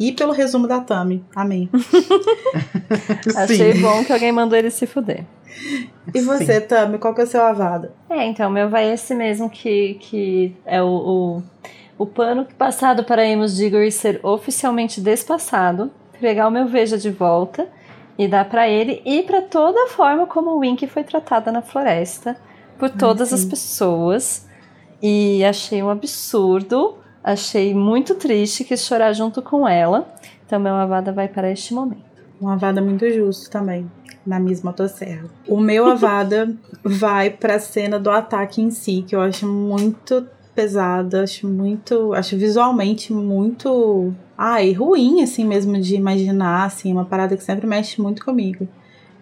e 0.00 0.12
pelo 0.12 0.32
resumo 0.32 0.66
da 0.66 0.80
Tami. 0.80 1.22
Amém. 1.36 1.68
Achei 3.36 3.74
bom 3.74 4.02
que 4.02 4.12
alguém 4.12 4.32
mandou 4.32 4.58
ele 4.58 4.70
se 4.70 4.86
fuder. 4.86 5.26
E 6.14 6.22
você, 6.22 6.58
Tami, 6.58 6.98
qual 6.98 7.14
que 7.14 7.20
é 7.20 7.24
o 7.24 7.26
seu 7.26 7.42
Avada? 7.42 7.92
É, 8.08 8.24
então, 8.26 8.48
o 8.48 8.52
meu 8.52 8.70
vai 8.70 8.90
esse 8.90 9.14
mesmo 9.14 9.50
que, 9.50 9.94
que 10.00 10.56
é 10.64 10.82
o, 10.82 10.86
o, 10.86 11.42
o 11.98 12.06
pano 12.06 12.46
passado 12.56 13.04
para 13.04 13.22
Amos 13.22 13.56
Diggory 13.56 13.92
ser 13.92 14.18
oficialmente 14.22 15.02
despassado, 15.02 15.90
pegar 16.18 16.48
o 16.48 16.50
meu 16.50 16.66
Veja 16.66 16.96
de 16.96 17.10
volta 17.10 17.68
e 18.18 18.26
dar 18.26 18.48
pra 18.48 18.66
ele 18.66 19.02
e 19.04 19.22
pra 19.22 19.42
toda 19.42 19.84
a 19.84 19.88
forma 19.88 20.26
como 20.26 20.50
o 20.50 20.58
Wink 20.58 20.86
foi 20.86 21.04
tratada 21.04 21.52
na 21.52 21.60
floresta 21.60 22.36
por 22.78 22.88
todas 22.88 23.32
as 23.32 23.40
sim. 23.40 23.50
pessoas. 23.50 24.48
E 25.02 25.44
achei 25.44 25.82
um 25.82 25.90
absurdo, 25.90 26.98
achei 27.22 27.74
muito 27.74 28.14
triste, 28.14 28.64
quis 28.64 28.84
chorar 28.84 29.12
junto 29.12 29.42
com 29.42 29.66
ela. 29.66 30.08
Então, 30.46 30.58
meu 30.58 30.74
Avada 30.74 31.12
vai 31.12 31.28
para 31.28 31.50
este 31.50 31.72
momento. 31.72 32.10
Um 32.40 32.48
Avada 32.48 32.80
muito 32.80 33.08
justo 33.10 33.50
também, 33.50 33.90
na 34.26 34.40
mesma 34.40 34.70
motosserra. 34.70 35.28
O 35.46 35.58
meu 35.58 35.86
Avada 35.86 36.52
vai 36.82 37.30
pra 37.30 37.58
cena 37.58 37.98
do 37.98 38.10
ataque 38.10 38.62
em 38.62 38.70
si, 38.70 39.04
que 39.06 39.14
eu 39.14 39.20
acho 39.20 39.46
muito 39.46 40.26
pesada, 40.54 41.22
acho 41.22 41.46
muito, 41.46 42.12
acho 42.12 42.36
visualmente 42.36 43.12
muito, 43.12 44.12
ai, 44.36 44.72
ruim 44.72 45.22
assim 45.22 45.44
mesmo 45.44 45.80
de 45.80 45.94
imaginar, 45.94 46.64
assim, 46.64 46.92
uma 46.92 47.04
parada 47.04 47.36
que 47.36 47.44
sempre 47.44 47.66
mexe 47.66 48.00
muito 48.00 48.24
comigo. 48.24 48.66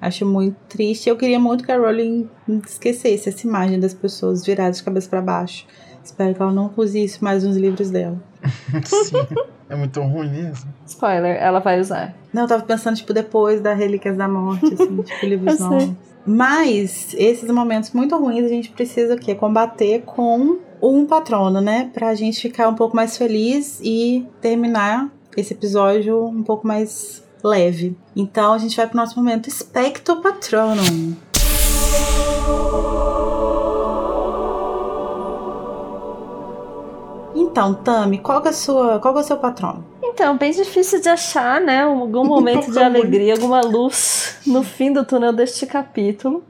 Acho 0.01 0.25
muito 0.25 0.57
triste. 0.69 1.09
Eu 1.09 1.17
queria 1.17 1.41
muito 1.41 1.65
que 1.65 1.73
a 1.73 1.77
Rowling 1.77 2.29
esquecesse 2.65 3.29
essa 3.29 3.47
imagem 3.47 3.81
das 3.81 3.93
pessoas 3.93 4.47
viradas 4.47 4.79
de 4.79 4.85
cabeça 4.85 5.09
pra 5.09 5.21
baixo. 5.21 5.67
Espero 6.09 6.35
que 6.35 6.41
ela 6.41 6.53
não 6.53 6.73
use 6.75 7.05
isso 7.05 7.23
mais 7.23 7.45
nos 7.45 7.57
livros 7.57 7.91
dela. 7.91 8.17
Sim. 8.85 9.27
É 9.69 9.77
muito 9.77 10.01
ruim 10.01 10.31
mesmo. 10.31 10.73
Spoiler, 10.87 11.37
ela 11.37 11.59
vai 11.59 11.79
usar. 11.79 12.15
Não, 12.33 12.43
eu 12.43 12.49
tava 12.49 12.63
pensando, 12.63 12.97
tipo, 12.97 13.13
depois 13.13 13.61
da 13.61 13.75
Relíquias 13.75 14.17
da 14.17 14.27
Morte, 14.27 14.73
assim, 14.73 14.97
tipo, 15.05 15.27
livros 15.27 15.61
novos. 15.61 15.91
Mas, 16.25 17.15
esses 17.19 17.51
momentos 17.51 17.93
muito 17.93 18.17
ruins, 18.17 18.47
a 18.47 18.49
gente 18.49 18.71
precisa 18.71 19.15
o 19.15 19.19
quê? 19.19 19.35
Combater 19.35 20.01
com 20.07 20.59
um 20.81 21.05
patrono, 21.05 21.61
né? 21.61 21.91
Pra 21.93 22.15
gente 22.15 22.41
ficar 22.41 22.69
um 22.69 22.75
pouco 22.75 22.97
mais 22.97 23.19
feliz 23.19 23.79
e 23.83 24.27
terminar 24.41 25.11
esse 25.37 25.53
episódio 25.53 26.25
um 26.25 26.43
pouco 26.43 26.67
mais 26.67 27.23
leve. 27.45 27.95
Então, 28.17 28.55
a 28.55 28.59
gente 28.59 28.77
vai 28.77 28.87
pro 28.87 28.97
nosso 28.97 29.15
momento 29.15 29.51
Specto 29.51 30.23
Patronum. 30.23 31.15
Então, 37.59 37.75
Tami, 37.75 38.19
qual 38.19 38.41
é, 38.45 38.51
a 38.51 38.53
sua, 38.53 39.01
qual 39.01 39.17
é 39.17 39.21
o 39.21 39.25
seu 39.25 39.37
patrono? 39.37 39.85
Então, 40.01 40.37
bem 40.37 40.53
difícil 40.53 41.01
de 41.01 41.09
achar, 41.09 41.61
né? 41.61 41.83
Algum 41.83 42.23
momento 42.25 42.71
de 42.71 42.79
alegria, 42.79 43.33
alguma 43.35 43.61
luz 43.63 44.39
no 44.47 44.63
fim 44.63 44.93
do 44.93 45.05
túnel 45.05 45.33
deste 45.33 45.67
capítulo. 45.67 46.45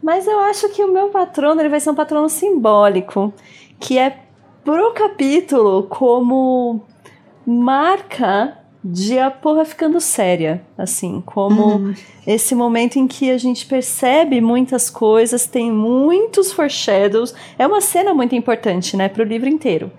Mas 0.00 0.28
eu 0.28 0.38
acho 0.38 0.68
que 0.68 0.84
o 0.84 0.92
meu 0.92 1.08
patrono 1.08 1.60
ele 1.60 1.68
vai 1.68 1.80
ser 1.80 1.90
um 1.90 1.94
patrono 1.96 2.28
simbólico, 2.28 3.34
que 3.80 3.98
é 3.98 4.16
pro 4.64 4.92
capítulo 4.92 5.82
como 5.88 6.82
marca 7.44 8.58
de 8.84 9.18
a 9.18 9.32
porra 9.32 9.64
ficando 9.64 10.00
séria, 10.00 10.64
assim, 10.78 11.20
como 11.26 11.78
Uhum. 11.78 11.94
esse 12.24 12.54
momento 12.54 12.96
em 12.96 13.08
que 13.08 13.28
a 13.32 13.38
gente 13.38 13.66
percebe 13.66 14.40
muitas 14.40 14.88
coisas, 14.88 15.48
tem 15.48 15.72
muitos 15.72 16.52
foreshadows. 16.52 17.34
É 17.58 17.66
uma 17.66 17.80
cena 17.80 18.14
muito 18.14 18.36
importante, 18.36 18.96
né, 18.96 19.08
pro 19.08 19.24
livro 19.24 19.48
inteiro. 19.48 19.90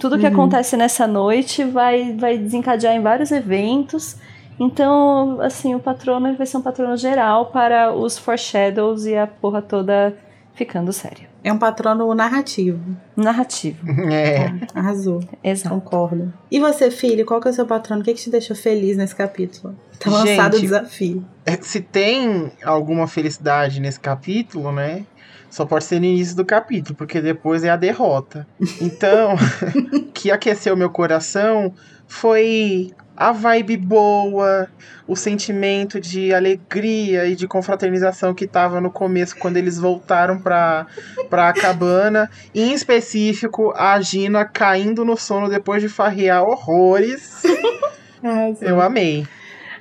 Tudo 0.00 0.18
que 0.18 0.26
Uhum. 0.26 0.32
acontece 0.32 0.76
nessa 0.76 1.06
noite 1.06 1.62
vai, 1.62 2.12
vai 2.16 2.36
desencadear 2.38 2.94
em 2.94 3.02
vários 3.02 3.30
eventos. 3.30 4.16
Então, 4.58 5.40
assim, 5.40 5.74
o 5.74 5.78
patrono 5.80 6.26
ele 6.28 6.36
vai 6.36 6.46
ser 6.46 6.56
um 6.56 6.62
patrono 6.62 6.96
geral 6.96 7.46
para 7.46 7.92
os 7.94 8.18
foreshadows 8.18 9.06
e 9.06 9.16
a 9.16 9.26
porra 9.26 9.62
toda 9.62 10.14
ficando 10.54 10.92
séria. 10.92 11.28
É 11.42 11.50
um 11.50 11.58
patrono 11.58 12.14
narrativo. 12.14 12.78
Narrativo, 13.16 13.78
É. 14.12 14.52
Arrasou. 14.74 15.20
exato. 15.42 15.74
Concordo. 15.74 16.30
E 16.50 16.60
você, 16.60 16.90
filho, 16.90 17.24
qual 17.24 17.40
que 17.40 17.48
é 17.48 17.50
o 17.50 17.54
seu 17.54 17.64
patrono? 17.66 18.02
O 18.02 18.04
que, 18.04 18.12
que 18.12 18.20
te 18.20 18.28
deixou 18.30 18.54
feliz 18.54 18.96
nesse 18.98 19.16
capítulo? 19.16 19.74
Tá 19.98 20.10
lançado 20.10 20.54
o 20.54 20.56
Gente, 20.58 20.66
desafio. 20.68 21.24
É, 21.46 21.56
Se 21.56 21.80
tem 21.80 22.52
alguma 22.62 23.06
felicidade 23.06 23.80
nesse 23.80 24.00
capítulo, 24.00 24.70
né? 24.72 25.04
Só 25.50 25.66
pode 25.66 25.84
ser 25.84 25.98
no 25.98 26.06
início 26.06 26.36
do 26.36 26.44
capítulo, 26.44 26.94
porque 26.96 27.20
depois 27.20 27.64
é 27.64 27.70
a 27.70 27.76
derrota. 27.76 28.46
Então, 28.80 29.34
o 29.34 30.02
que 30.14 30.30
aqueceu 30.30 30.76
meu 30.76 30.90
coração 30.90 31.74
foi 32.06 32.92
a 33.16 33.32
vibe 33.32 33.76
boa, 33.76 34.68
o 35.06 35.14
sentimento 35.14 36.00
de 36.00 36.32
alegria 36.32 37.26
e 37.26 37.36
de 37.36 37.46
confraternização 37.46 38.32
que 38.32 38.46
tava 38.46 38.80
no 38.80 38.90
começo 38.90 39.36
quando 39.36 39.58
eles 39.58 39.78
voltaram 39.78 40.38
pra, 40.38 40.86
pra 41.28 41.52
cabana. 41.52 42.30
Em 42.54 42.72
específico, 42.72 43.74
a 43.76 44.00
Gina 44.00 44.44
caindo 44.46 45.04
no 45.04 45.18
sono 45.18 45.50
depois 45.50 45.82
de 45.82 45.88
farrear 45.88 46.42
horrores. 46.42 47.42
Eu 48.62 48.80
amei. 48.80 49.26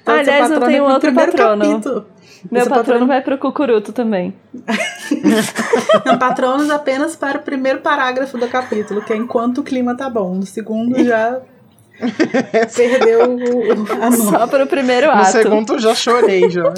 Então, 0.01 0.15
Aliás, 0.15 0.49
eu 0.49 0.61
tenho 0.61 0.83
outro 0.85 1.13
patrono. 1.13 1.63
capítulo. 1.63 2.07
Meu 2.51 2.63
Seu 2.63 2.73
patrono 2.73 3.05
vai 3.07 3.21
pro 3.21 3.37
Cucuruto 3.37 3.91
também. 3.91 4.33
Não, 6.05 6.17
patronos 6.17 6.69
apenas 6.69 7.15
para 7.15 7.37
o 7.39 7.41
primeiro 7.41 7.79
parágrafo 7.81 8.37
do 8.37 8.47
capítulo, 8.47 9.01
que 9.01 9.13
é 9.13 9.15
enquanto 9.17 9.59
o 9.59 9.63
clima 9.63 9.95
tá 9.95 10.09
bom. 10.09 10.35
No 10.35 10.45
segundo 10.45 11.03
já 11.03 11.41
perdeu 12.75 13.35
o, 13.35 13.71
a 14.03 14.09
mão. 14.09 14.29
Só 14.29 14.47
pro 14.47 14.67
primeiro 14.67 15.07
No 15.07 15.13
ato. 15.13 15.31
segundo 15.31 15.73
eu 15.73 15.79
já 15.79 15.95
chorei 15.95 16.49
já. 16.49 16.73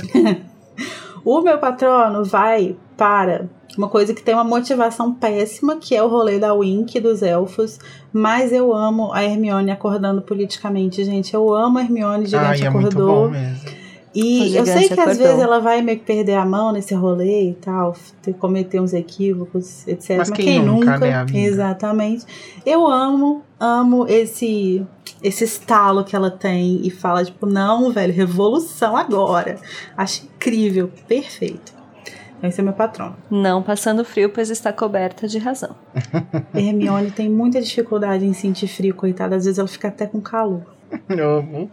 O 1.23 1.41
meu 1.41 1.59
patrono 1.59 2.23
vai 2.25 2.75
para 2.97 3.45
uma 3.77 3.87
coisa 3.87 4.13
que 4.13 4.21
tem 4.23 4.33
uma 4.33 4.43
motivação 4.43 5.13
péssima, 5.13 5.77
que 5.77 5.95
é 5.95 6.03
o 6.03 6.07
rolê 6.07 6.39
da 6.39 6.53
Wink 6.53 6.99
dos 6.99 7.21
elfos. 7.21 7.79
Mas 8.11 8.51
eu 8.51 8.73
amo 8.73 9.13
a 9.13 9.23
Hermione 9.23 9.71
acordando 9.71 10.21
politicamente, 10.21 11.03
gente. 11.05 11.33
Eu 11.33 11.53
amo 11.53 11.77
a 11.77 11.81
Hermione, 11.83 12.25
gigante 12.25 12.63
Ai, 12.63 12.67
é 12.67 12.69
muito 12.69 12.87
acordou. 12.87 13.25
bom 13.25 13.29
mesmo. 13.29 13.80
E 14.13 14.55
eu 14.55 14.65
sei 14.65 14.87
que 14.87 14.93
às 14.93 14.99
acordou. 14.99 15.25
vezes 15.25 15.39
ela 15.41 15.59
vai 15.59 15.81
meio 15.81 15.97
que 15.99 16.05
perder 16.05 16.33
a 16.35 16.45
mão 16.45 16.71
nesse 16.73 16.93
rolê 16.93 17.51
e 17.51 17.53
tal, 17.53 17.95
ter- 18.21 18.33
cometer 18.33 18.79
uns 18.81 18.93
equívocos, 18.93 19.87
etc. 19.87 20.17
Mas 20.17 20.29
quem 20.29 20.61
nunca, 20.63 20.97
né, 20.97 21.13
amiga? 21.13 21.37
Exatamente. 21.37 22.25
Eu 22.65 22.85
amo, 22.87 23.41
amo 23.59 24.05
esse 24.07 24.85
esse 25.23 25.43
estalo 25.43 26.03
que 26.03 26.15
ela 26.15 26.31
tem 26.31 26.81
e 26.85 26.89
fala 26.89 27.23
tipo, 27.23 27.45
não, 27.45 27.91
velho, 27.91 28.11
revolução 28.13 28.97
agora. 28.97 29.57
Acho 29.95 30.25
incrível, 30.25 30.89
perfeito. 31.07 31.71
Esse 32.43 32.59
é 32.59 32.63
meu 32.63 32.73
patrono. 32.73 33.15
Não 33.29 33.61
passando 33.61 34.03
frio, 34.03 34.29
pois 34.29 34.49
está 34.49 34.73
coberta 34.73 35.27
de 35.27 35.37
razão. 35.37 35.75
Hermione 36.55 37.11
tem 37.11 37.29
muita 37.29 37.61
dificuldade 37.61 38.25
em 38.25 38.33
sentir 38.33 38.67
frio, 38.67 38.95
coitada. 38.95 39.35
Às 39.35 39.45
vezes 39.45 39.59
ela 39.59 39.67
fica 39.67 39.89
até 39.89 40.07
com 40.07 40.19
calor. 40.19 40.63
Amo. 41.07 41.69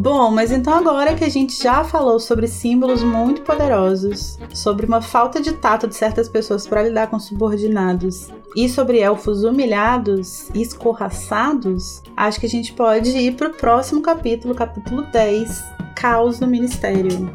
Bom, 0.00 0.30
mas 0.30 0.52
então 0.52 0.74
agora 0.74 1.16
que 1.16 1.24
a 1.24 1.28
gente 1.28 1.60
já 1.60 1.82
falou 1.82 2.20
sobre 2.20 2.46
símbolos 2.46 3.02
muito 3.02 3.42
poderosos, 3.42 4.38
sobre 4.54 4.86
uma 4.86 5.02
falta 5.02 5.40
de 5.40 5.54
tato 5.54 5.88
de 5.88 5.96
certas 5.96 6.28
pessoas 6.28 6.68
para 6.68 6.84
lidar 6.84 7.08
com 7.08 7.18
subordinados 7.18 8.28
e 8.54 8.68
sobre 8.68 9.00
elfos 9.00 9.42
humilhados 9.42 10.50
e 10.54 10.62
escorraçados, 10.62 12.00
acho 12.16 12.38
que 12.38 12.46
a 12.46 12.48
gente 12.48 12.72
pode 12.74 13.10
ir 13.10 13.34
pro 13.34 13.50
próximo 13.50 14.00
capítulo, 14.00 14.54
capítulo 14.54 15.02
10, 15.02 15.64
Caos 15.96 16.38
no 16.38 16.46
Ministério. 16.46 17.28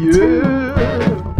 Yeah. 0.00 1.34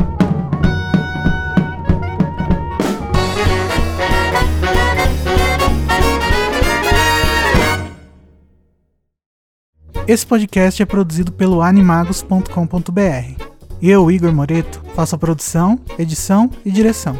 Esse 10.06 10.26
podcast 10.26 10.82
é 10.82 10.85
produzido 10.85 11.32
pelo 11.32 11.62
animagos.com.br. 11.62 13.43
Eu, 13.81 14.10
Igor 14.10 14.35
Moreto, 14.35 14.82
faço 14.94 15.14
a 15.14 15.18
produção, 15.18 15.81
edição 15.98 16.51
e 16.62 16.70
direção. 16.70 17.18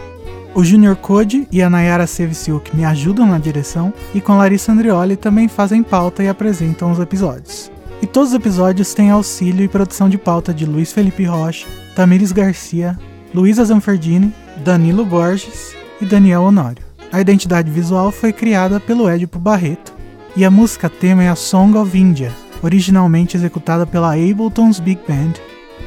O 0.55 0.63
Junior 0.63 0.95
Code 0.95 1.49
e 1.51 1.63
a 1.63 1.71
Nayara 1.71 2.07
Seviciuk 2.07 2.77
me 2.77 2.85
ajudam 2.85 3.27
na 3.27 3.39
direção 3.39 3.91
e 4.15 4.21
com 4.21 4.37
Larissa 4.37 4.71
Andrioli 4.71 5.17
também 5.17 5.49
fazem 5.49 5.83
pauta 5.83 6.23
e 6.23 6.29
apresentam 6.29 6.93
os 6.93 6.99
episódios. 6.99 7.73
E 8.03 8.07
todos 8.07 8.29
os 8.31 8.35
episódios 8.35 8.93
têm 8.93 9.11
auxílio 9.11 9.65
e 9.65 9.69
produção 9.69 10.07
de 10.07 10.19
pauta 10.19 10.53
de 10.53 10.67
Luiz 10.67 10.93
Felipe 10.93 11.25
Rocha, 11.25 11.67
Tamires 11.97 12.33
Garcia, 12.33 12.99
Luísa 13.35 13.65
Zanferdini, 13.65 14.31
Danilo 14.63 15.07
Borges 15.07 15.75
e 16.03 16.05
Daniel 16.05 16.43
Honório. 16.43 16.85
A 17.11 17.19
identidade 17.19 17.71
visual 17.71 18.13
foi 18.13 18.31
criada 18.31 18.79
pelo 18.79 19.09
Edipo 19.11 19.39
Barreto 19.39 19.95
e 20.37 20.45
a 20.45 20.51
música 20.51 20.91
tema 20.91 21.23
é 21.23 21.31
a 21.31 21.37
Song 21.37 21.79
of 21.79 21.97
India, 21.97 22.33
originalmente 22.63 23.37
executada 23.37 23.87
pela 23.87 24.15
Ableton's 24.15 24.81
Big 24.81 25.01
Band, 25.07 25.35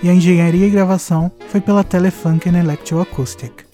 e 0.02 0.10
a 0.10 0.14
engenharia 0.14 0.68
e 0.68 0.70
gravação 0.70 1.32
foi 1.50 1.60
pela 1.60 1.84
Telefunken 1.84 2.56
Electroacoustic. 2.56 3.67